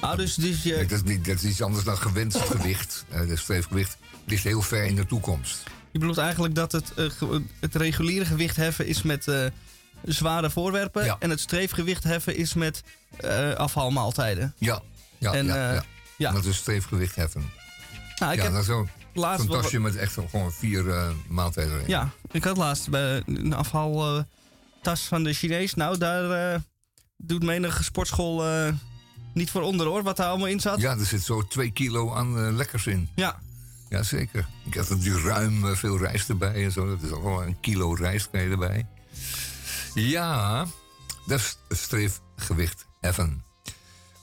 Ah, 0.00 0.16
dus, 0.16 0.34
dus 0.34 0.62
je... 0.62 0.76
Dat, 0.76 0.90
is 0.90 1.02
niet, 1.02 1.24
dat 1.24 1.34
is 1.34 1.44
iets 1.44 1.62
anders 1.62 1.84
dan 1.84 1.98
gewenst 1.98 2.40
gewicht. 2.40 3.04
Eh, 3.08 3.18
Het 3.18 3.38
streefgewicht 3.38 3.96
ligt 4.24 4.44
heel 4.44 4.62
ver 4.62 4.84
in 4.84 4.96
de 4.96 5.06
toekomst. 5.06 5.62
Je 5.90 5.98
bedoelt 5.98 6.18
eigenlijk 6.18 6.54
dat 6.54 6.72
het, 6.72 6.92
het 7.60 7.74
reguliere 7.74 8.24
gewicht 8.24 8.56
heffen 8.56 8.86
is 8.86 9.02
met 9.02 9.26
zware 10.04 10.50
voorwerpen. 10.50 11.04
Ja. 11.04 11.16
En 11.18 11.30
het 11.30 11.40
streefgewicht 11.40 12.04
heffen 12.04 12.36
is 12.36 12.54
met 12.54 12.82
eh, 13.16 13.52
afhaalmaaltijden. 13.52 14.54
Ja, 14.58 14.82
ja, 15.18 15.32
En, 15.32 15.46
ja, 15.46 15.68
eh, 15.68 15.74
ja. 15.74 15.84
ja. 16.16 16.32
Dat 16.32 16.44
is 16.44 16.56
streefgewicht 16.56 17.14
heffen. 17.14 17.50
Nou, 18.18 18.32
ik 18.32 18.38
ja, 18.38 18.44
heb 18.44 18.52
dat 18.52 18.62
is 18.62 18.88
laatst 19.12 19.46
wel- 19.46 19.60
tasje 19.60 19.80
met 19.80 19.96
echt 19.96 20.12
gewoon 20.12 20.52
vier 20.52 20.90
eh, 20.90 21.08
maaltijden 21.28 21.72
erin. 21.74 21.88
Ja, 21.88 22.10
ik 22.30 22.44
had 22.44 22.56
laatst 22.56 22.90
bij 22.90 23.22
een 23.26 23.54
afhaaltas 23.54 25.00
van 25.08 25.22
de 25.24 25.32
Chinees. 25.32 25.74
Nou, 25.74 25.98
daar 25.98 26.60
doet 27.16 27.42
menige 27.42 27.84
sportschool 27.84 28.44
niet 29.34 29.50
voor 29.50 29.62
onder 29.62 29.86
hoor, 29.86 30.02
wat 30.02 30.16
daar 30.16 30.28
allemaal 30.28 30.46
in 30.46 30.60
zat. 30.60 30.80
Ja, 30.80 30.90
er 30.98 31.04
zit 31.06 31.22
zo 31.22 31.42
twee 31.42 31.70
kilo 31.70 32.14
aan 32.14 32.56
lekkers 32.56 32.86
in. 32.86 33.08
Ja. 33.14 33.38
Ja, 33.88 34.02
zeker. 34.02 34.46
Ik 34.64 34.74
had 34.74 34.88
natuurlijk 34.88 35.24
ruim 35.24 35.76
veel 35.76 35.98
rijst 35.98 36.28
erbij 36.28 36.64
en 36.64 36.72
zo. 36.72 36.86
Dat 36.88 37.02
is 37.02 37.10
ook 37.10 37.22
wel 37.22 37.42
een 37.42 37.60
kilo 37.60 37.92
rijst 37.92 38.28
erbij. 38.32 38.86
Ja, 40.00 40.66
dat 41.26 41.38
is 41.38 41.58
het 41.68 41.78
streefgewicht 41.78 42.86
heffen. 43.00 43.44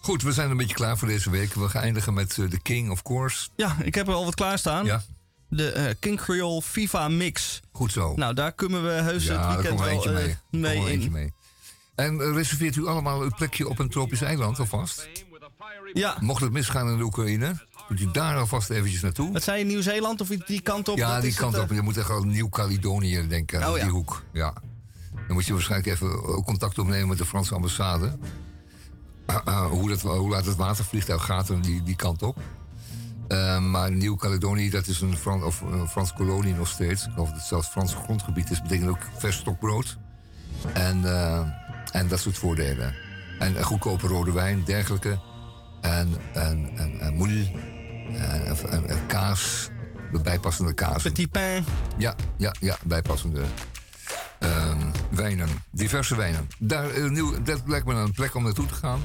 Goed, 0.02 0.22
we 0.22 0.32
zijn 0.32 0.52
een 0.52 0.58
beetje 0.58 0.76
klaar 0.76 0.98
voor 0.98 1.08
deze 1.08 1.30
week. 1.30 1.54
We 1.54 1.70
gaan 1.70 1.82
eindigen 1.82 2.14
met 2.14 2.38
eh, 2.38 2.46
The 2.46 2.60
King, 2.60 2.90
of 2.90 3.02
course. 3.02 3.48
Ja, 3.56 3.78
ik 3.82 3.96
heb 3.96 4.08
er 4.08 4.14
al 4.14 4.26
wat 4.26 4.36
klaarstaan. 4.36 4.86
Ja. 4.86 5.04
De 5.50 5.72
eh, 5.72 5.96
King 6.00 6.18
Creole 6.18 6.62
FIFA 6.62 7.08
Mix. 7.08 7.60
Goed 7.72 7.92
zo. 7.92 8.14
Nou, 8.16 8.34
daar 8.34 8.52
kunnen 8.52 8.84
we 8.84 8.90
heus 8.90 9.26
ja, 9.26 9.48
het 9.48 9.56
weekend 9.56 9.80
wel 9.80 9.90
eentje 9.90 10.10
eh, 10.10 10.16
mee. 10.16 10.38
mee 10.50 10.78
in. 10.78 10.88
eentje 10.88 11.10
mee. 11.10 11.34
En 11.96 12.34
reserveert 12.34 12.76
u 12.76 12.88
allemaal 12.88 13.24
een 13.24 13.34
plekje 13.34 13.70
op 13.70 13.80
een 13.80 13.90
tropisch 13.90 14.22
eiland 14.22 14.60
alvast? 14.60 15.10
Ja. 15.94 16.18
Mocht 16.20 16.42
het 16.42 16.52
misgaan 16.52 16.90
in 16.90 16.98
de 16.98 17.04
Oekraïne, 17.04 17.68
kunt 17.88 18.00
u 18.00 18.12
daar 18.12 18.38
alvast 18.38 18.70
eventjes 18.70 19.02
naartoe. 19.02 19.32
Wat 19.32 19.44
zei 19.44 19.60
je, 19.60 19.66
Nieuw-Zeeland 19.66 20.22
of 20.22 20.28
die 20.28 20.62
kant 20.62 20.88
op? 20.88 20.98
Ja, 20.98 21.22
die 21.22 21.34
kant 21.34 21.54
het, 21.54 21.64
op. 21.64 21.72
Je 21.72 21.82
moet 21.82 21.98
echt 21.98 22.10
al 22.10 22.24
Nieuw-Caledonië 22.24 23.28
denken, 23.28 23.68
Oh, 23.68 23.74
die 23.74 23.84
ja. 23.84 23.90
hoek. 23.90 24.24
Ja. 24.34 24.54
Dan 25.28 25.36
moet 25.36 25.46
je 25.46 25.54
waarschijnlijk 25.54 25.92
even 25.94 26.24
ook 26.26 26.46
contact 26.46 26.80
opnemen 26.80 27.08
met 27.08 27.18
de 27.18 27.26
Franse 27.26 27.56
ambassade. 27.56 28.18
Ah, 29.26 29.46
ah, 29.46 29.66
hoe, 29.70 29.90
dat, 29.90 30.02
hoe 30.02 30.30
laat 30.30 30.46
het 30.46 30.56
watervliegtuig 30.56 31.26
gaat 31.26 31.50
en 31.50 31.62
die, 31.62 31.84
die 31.84 31.96
kant 31.96 32.24
op. 32.24 32.38
Eh, 33.28 33.60
maar 33.60 33.92
Nieuw-Caledonië, 33.92 34.70
dat 34.70 34.88
is 34.88 35.02
een, 35.02 35.18
Fran 35.18 35.44
of 35.44 35.62
een 35.62 35.88
Franse 35.88 36.14
kolonie 36.14 36.54
nog 36.54 36.68
steeds. 36.68 37.06
Ik 37.06 37.12
geloof 37.12 37.28
dat 37.28 37.38
het 37.38 37.46
zelfs 37.48 37.68
Frans 37.68 37.94
grondgebied 37.94 38.52
is. 38.52 38.62
betekent 38.62 38.90
ook 38.90 39.02
vers 39.18 39.38
stokbrood. 39.38 39.98
En, 40.74 41.06
eh, 41.06 41.40
en 41.92 42.08
dat 42.08 42.20
soort 42.20 42.38
voordelen. 42.38 42.96
En 43.40 43.64
goedkope 43.64 44.08
rode 44.08 44.32
wijn, 44.32 44.64
dergelijke. 44.66 45.20
En, 45.82 46.10
en, 46.34 46.70
en, 46.78 47.00
en 47.00 47.16
moule. 47.16 47.52
En, 48.18 48.46
en, 48.46 48.70
en- 48.70 48.90
en 48.90 49.06
kaas. 49.08 49.70
De 50.12 50.22
bijpassende 50.22 50.74
kaas. 50.74 51.04
Petit 51.04 51.32
pain. 51.32 51.66
Ja, 51.98 52.16
ja, 52.38 52.54
ja, 52.60 52.78
bijpassende 52.86 53.42
ehm, 54.40 54.80
wijnen. 55.10 55.50
Diverse 55.72 56.16
wijnen. 56.16 56.50
Daar, 56.60 56.90
eh, 56.90 57.10
nieuw, 57.10 57.44
dat 57.44 57.62
lijkt 57.66 57.86
me 57.86 57.94
een 57.94 58.14
plek 58.14 58.36
om 58.36 58.44
naartoe 58.44 58.66
te 58.66 58.74
gaan. 58.74 59.00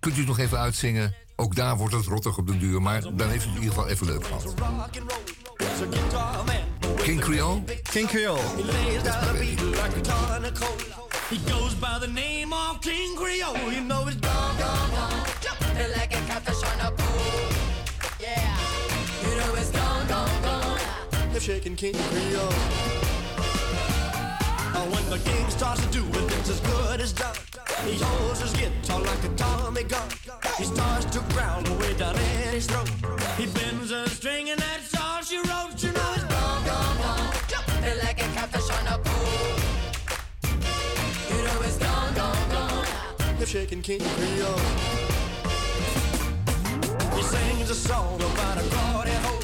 Kunt 0.00 0.14
u 0.14 0.18
het 0.18 0.28
nog 0.28 0.38
even 0.38 0.58
uitzingen? 0.58 1.14
Ook 1.36 1.54
daar 1.56 1.76
wordt 1.76 1.94
het 1.94 2.06
rottig 2.06 2.38
op 2.38 2.46
den 2.46 2.58
duur. 2.58 2.82
Maar 2.82 3.02
dan 3.02 3.28
heeft 3.28 3.44
u 3.44 3.48
het 3.48 3.56
in 3.56 3.62
ieder 3.62 3.74
geval 3.74 3.88
even 3.88 4.06
leuk 4.06 4.24
gehad. 4.24 4.54
King 7.02 7.20
Creole? 7.20 7.62
King 7.82 8.08
Creole. 8.08 8.40
He 11.28 11.38
goes 11.50 11.74
by 11.74 11.98
the 11.98 12.08
name 12.08 12.52
of 12.52 12.80
King 12.80 13.16
Creole. 13.16 13.56
You 13.72 13.80
know 13.80 14.06
it's 14.06 14.16
gone, 14.20 14.56
gone, 14.58 14.90
gone. 14.90 15.24
Jumping 15.40 15.90
like 15.96 16.14
a 16.14 16.20
catfish 16.26 16.62
on 16.62 16.80
a 16.80 16.90
pole. 16.90 17.48
Yeah. 18.20 18.56
You 19.22 19.36
know 19.36 19.54
it's 19.54 19.70
gone, 19.70 20.06
gone, 20.08 20.42
gone. 20.42 20.78
They're 21.32 21.40
shaking 21.40 21.76
King 21.76 21.94
Creole. 21.94 23.11
Uh, 24.82 24.86
when 24.86 25.10
the 25.10 25.18
king 25.30 25.48
starts 25.48 25.80
to 25.86 25.92
do 25.92 26.04
it, 26.04 26.32
it's 26.38 26.50
as 26.50 26.60
good 26.60 27.00
as 27.00 27.12
done. 27.12 27.36
He 27.86 27.94
holds 28.02 28.40
his 28.40 28.52
guitar 28.52 29.00
like 29.00 29.22
a 29.22 29.28
Tommy 29.36 29.84
gun. 29.84 30.08
He 30.58 30.64
starts 30.64 31.04
to 31.14 31.20
growl 31.34 31.64
away 31.68 31.94
down 31.94 32.16
in 32.16 32.52
his 32.54 32.66
throat. 32.66 32.90
He 33.38 33.46
bends 33.46 33.92
a 33.92 34.08
string 34.08 34.50
and 34.50 34.58
that's 34.58 34.92
all 35.00 35.22
she 35.22 35.36
wrote. 35.36 35.78
You 35.78 35.92
know 35.92 36.12
it's 36.16 36.24
gone, 36.24 36.64
gone, 36.66 36.96
gone. 36.98 37.32
Jumping 37.46 37.98
like 38.02 38.18
a 38.26 38.28
catfish 38.34 38.70
on 38.76 38.86
a 38.94 38.98
pool. 38.98 39.54
You 41.30 41.38
know 41.44 41.58
it's 41.62 41.78
gone, 41.78 42.14
gone, 42.14 42.48
gone. 42.50 42.86
They're 43.38 43.46
shaking 43.46 43.82
King 43.82 44.00
Creole. 44.00 44.58
He 47.14 47.22
sings 47.22 47.70
a 47.70 47.74
song 47.76 48.16
about 48.16 48.58
a 48.58 48.68
glory 48.72 49.16
hole. 49.22 49.42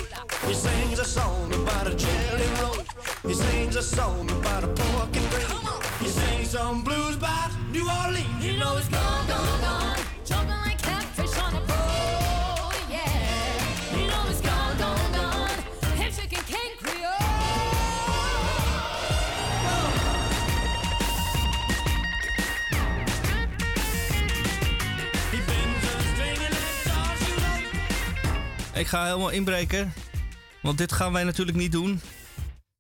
He 0.49 0.55
sings 0.55 0.99
a 0.99 1.05
song 1.05 1.55
about 1.55 1.87
a 1.87 1.95
jelly 1.95 2.49
roll. 2.61 2.88
He 3.27 3.35
sings 3.35 3.77
a 3.77 3.83
song 3.83 4.31
about 4.31 4.65
a 4.65 4.69
pork 4.69 5.17
and 5.17 5.31
gravy. 5.31 5.55
He 6.01 6.09
sings 6.09 6.51
some 6.51 6.83
blues 6.83 7.17
about 7.17 7.51
New 7.73 7.87
Orleans. 8.05 8.45
You 8.45 8.57
know 8.59 8.77
it's 8.77 8.89
gone, 8.89 9.27
gone, 9.27 9.61
gone. 9.61 9.97
Jumping 10.25 10.61
like 10.65 10.81
catfish 10.81 11.37
on 11.43 11.55
a 11.55 11.61
pole. 11.61 12.73
Yeah. 12.89 13.99
You 13.99 14.07
know 14.07 14.31
it's 14.31 14.41
gone, 14.41 14.77
gone, 14.79 15.13
gone. 15.13 15.51
Hip 15.97 16.13
shaking 16.13 16.45
King 16.47 16.73
Creole. 16.79 17.19
He 25.33 25.39
bends 25.49 25.85
a 25.85 26.01
string 26.13 26.39
and 26.47 26.55
that's 26.55 26.89
all 26.97 27.17
she 27.21 27.33
wrote. 28.73 28.81
Ik 28.81 28.87
ga 28.87 29.05
helemaal 29.05 29.31
inbreken. 29.31 29.93
Want 30.63 30.79
dit 30.79 30.93
gaan 30.93 31.13
wij 31.13 31.25
natuurlijk 31.25 31.57
niet 31.57 31.73
doen. 31.73 32.01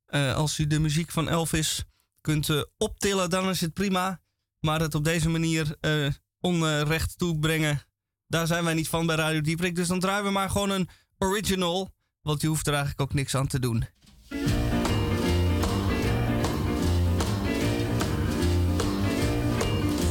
Eh, 0.08 0.34
als 0.34 0.58
u 0.58 0.66
de 0.66 0.78
muziek 0.78 1.10
van 1.10 1.28
Elvis 1.28 1.84
kunt 2.20 2.48
eh, 2.48 2.62
optillen, 2.78 3.30
dan 3.30 3.48
is 3.48 3.60
het 3.60 3.72
prima. 3.72 4.20
Maar 4.60 4.80
het 4.80 4.94
op 4.94 5.04
deze 5.04 5.28
manier 5.28 5.76
eh, 5.80 6.06
onrecht 6.40 7.18
toebrengen, 7.18 7.82
daar 8.26 8.46
zijn 8.46 8.64
wij 8.64 8.74
niet 8.74 8.88
van 8.88 9.06
bij 9.06 9.16
Radio 9.16 9.40
Dieprik. 9.40 9.74
Dus 9.74 9.88
dan 9.88 10.00
draaien 10.00 10.24
we 10.24 10.30
maar 10.30 10.50
gewoon 10.50 10.70
een 10.70 10.88
original. 11.18 11.94
Want 12.22 12.40
je 12.40 12.46
hoeft 12.46 12.66
er 12.66 12.72
eigenlijk 12.72 13.02
ook 13.02 13.14
niks 13.14 13.34
aan 13.34 13.46
te 13.46 13.58
doen. 13.58 13.84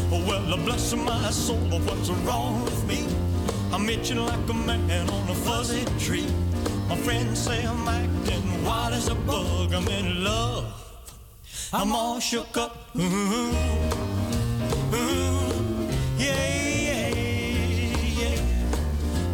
Well, 0.09 0.63
bless 0.63 0.95
my 0.95 1.31
soul, 1.31 1.81
what's 1.83 2.09
wrong 2.23 2.63
with 2.63 2.85
me? 2.85 3.05
I'm 3.71 3.85
like 3.85 4.49
a 4.49 4.53
man 4.53 5.09
on 5.09 5.29
a 5.29 5.33
fuzzy 5.33 5.83
tree. 6.05 6.25
My 6.89 6.95
friends 6.95 7.39
say 7.39 7.65
I'm 7.65 7.87
acting 7.87 8.63
wild 8.63 8.93
as 8.93 9.07
a 9.09 9.15
bug. 9.15 9.73
I'm 9.73 9.87
in 9.87 10.23
love. 10.23 10.65
I'm 11.73 11.93
all 11.93 12.19
shook 12.19 12.55
up. 12.57 12.89
Ooh, 12.95 13.01
ooh, 14.93 15.89
yeah, 16.17 16.47
yeah, 16.87 17.09
yeah. 18.21 18.41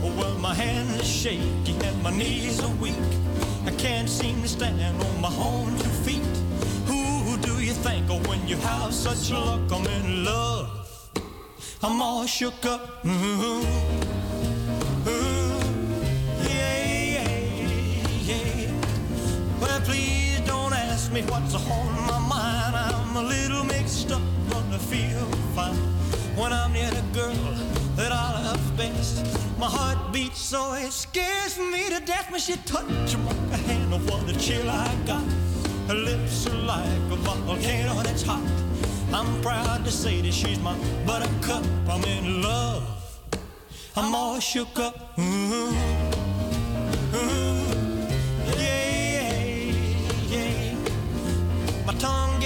Well, 0.01 0.35
my 0.39 0.53
hand 0.53 0.89
is 0.99 1.07
shaky 1.07 1.75
and 1.83 2.03
my 2.03 2.11
knees 2.11 2.59
are 2.63 2.75
weak. 2.81 2.95
I 3.65 3.71
can't 3.71 4.09
seem 4.09 4.41
to 4.41 4.47
stand 4.47 5.01
on 5.01 5.21
my 5.21 5.33
own 5.37 5.77
two 5.77 5.89
feet. 6.05 6.25
Who 6.87 7.37
do 7.37 7.61
you 7.61 7.73
think 7.73 8.09
of 8.09 8.27
when 8.27 8.47
you 8.47 8.57
have 8.57 8.93
such 8.93 9.31
luck? 9.31 9.61
I'm 9.71 9.85
in 9.85 10.25
love. 10.25 10.69
I'm 11.83 12.01
all 12.01 12.25
shook 12.25 12.65
up. 12.65 13.05
Ooh, 13.05 13.65
ooh, 15.07 15.52
Well, 19.63 19.79
please 19.79 20.41
don't 20.41 20.73
ask 20.73 21.09
me 21.13 21.21
what's 21.21 21.55
on 21.55 21.95
my 22.11 22.19
mind. 22.35 22.75
I'm 22.75 23.15
a 23.15 23.23
little 23.23 23.63
mixed 23.63 24.11
up, 24.11 24.21
but 24.49 24.63
I 24.73 24.77
feel 24.77 25.25
fine 25.55 25.73
when 26.35 26.51
I'm 26.51 26.73
near 26.73 26.91
the 26.91 27.05
girl 27.13 27.55
that 27.95 28.11
I 28.11 28.43
love 28.43 28.65
best. 28.75 29.25
My 29.57 29.67
heart 29.67 30.11
beats 30.11 30.41
so 30.41 30.73
it 30.73 30.91
scares 30.91 31.57
me 31.57 31.87
to 31.93 32.01
death 32.01 32.29
when 32.29 32.41
she 32.41 32.57
touches 32.65 33.15
my 33.17 33.57
hand. 33.67 33.93
Oh, 33.93 33.99
what 33.99 34.29
a 34.29 34.37
chill 34.37 34.69
I 34.69 34.93
got. 35.05 35.23
Her 35.87 35.95
lips 35.95 36.45
are 36.47 36.61
like 36.73 36.99
a 37.09 37.15
volcano 37.15 37.93
that's 38.03 38.23
hot. 38.23 38.43
I'm 39.13 39.41
proud 39.41 39.85
to 39.85 39.91
say 39.91 40.19
that 40.19 40.33
she's 40.33 40.59
my 40.59 40.75
buttercup. 41.05 41.63
I'm 41.87 42.03
in 42.03 42.41
love. 42.41 42.83
I'm 43.95 44.13
all 44.13 44.41
shook 44.41 44.77
up. 44.77 45.17
Ooh, 45.17 45.73
ooh, 47.15 47.52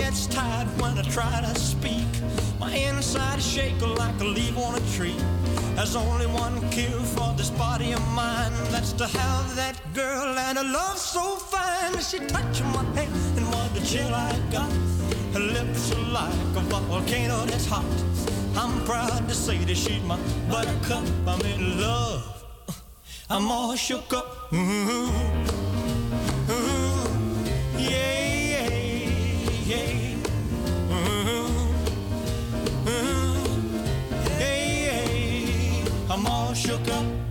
gets 0.07 0.27
tired 0.27 0.67
when 0.79 0.97
I 0.97 1.01
try 1.01 1.41
to 1.41 1.59
speak. 1.59 2.07
My 2.61 2.71
inside 2.71 3.39
is 3.39 3.45
shaking 3.45 3.93
like 3.95 4.17
a 4.21 4.23
leaf 4.23 4.57
on 4.57 4.75
a 4.75 4.83
tree. 4.95 5.19
There's 5.75 5.97
only 5.97 6.27
one 6.27 6.55
cure 6.69 7.03
for 7.15 7.33
this 7.35 7.49
body 7.49 7.91
of 7.91 8.03
mine. 8.15 8.53
That's 8.71 8.93
to 8.93 9.05
have 9.05 9.55
that 9.57 9.75
girl 9.93 10.29
and 10.47 10.57
a 10.59 10.63
love 10.63 10.97
so 10.97 11.35
fine. 11.35 11.99
She 11.99 12.19
touched 12.19 12.63
my 12.75 12.83
hand 12.97 13.37
and 13.37 13.47
what 13.53 13.77
a 13.79 13.85
chill 13.85 14.13
I 14.13 14.31
got. 14.49 14.71
Her 15.33 15.45
lips 15.57 15.91
are 15.93 16.07
like 16.19 16.55
a 16.55 16.61
volcano 16.61 17.45
that's 17.45 17.65
hot. 17.65 17.97
I'm 18.55 18.73
proud 18.85 19.27
to 19.27 19.35
say 19.35 19.57
that 19.57 19.75
she's 19.75 20.03
my 20.03 20.17
buttercup. 20.49 21.03
I'm 21.27 21.41
in 21.41 21.81
love. 21.81 22.23
I'm 23.29 23.51
all 23.51 23.75
shook 23.75 24.13
up. 24.13 24.53
Ooh, 24.53 25.11
ooh, 26.49 27.09
yeah. 27.77 28.26
I'm 36.09 36.25
all 36.25 36.53
shook 36.53 36.87
up. 36.87 37.26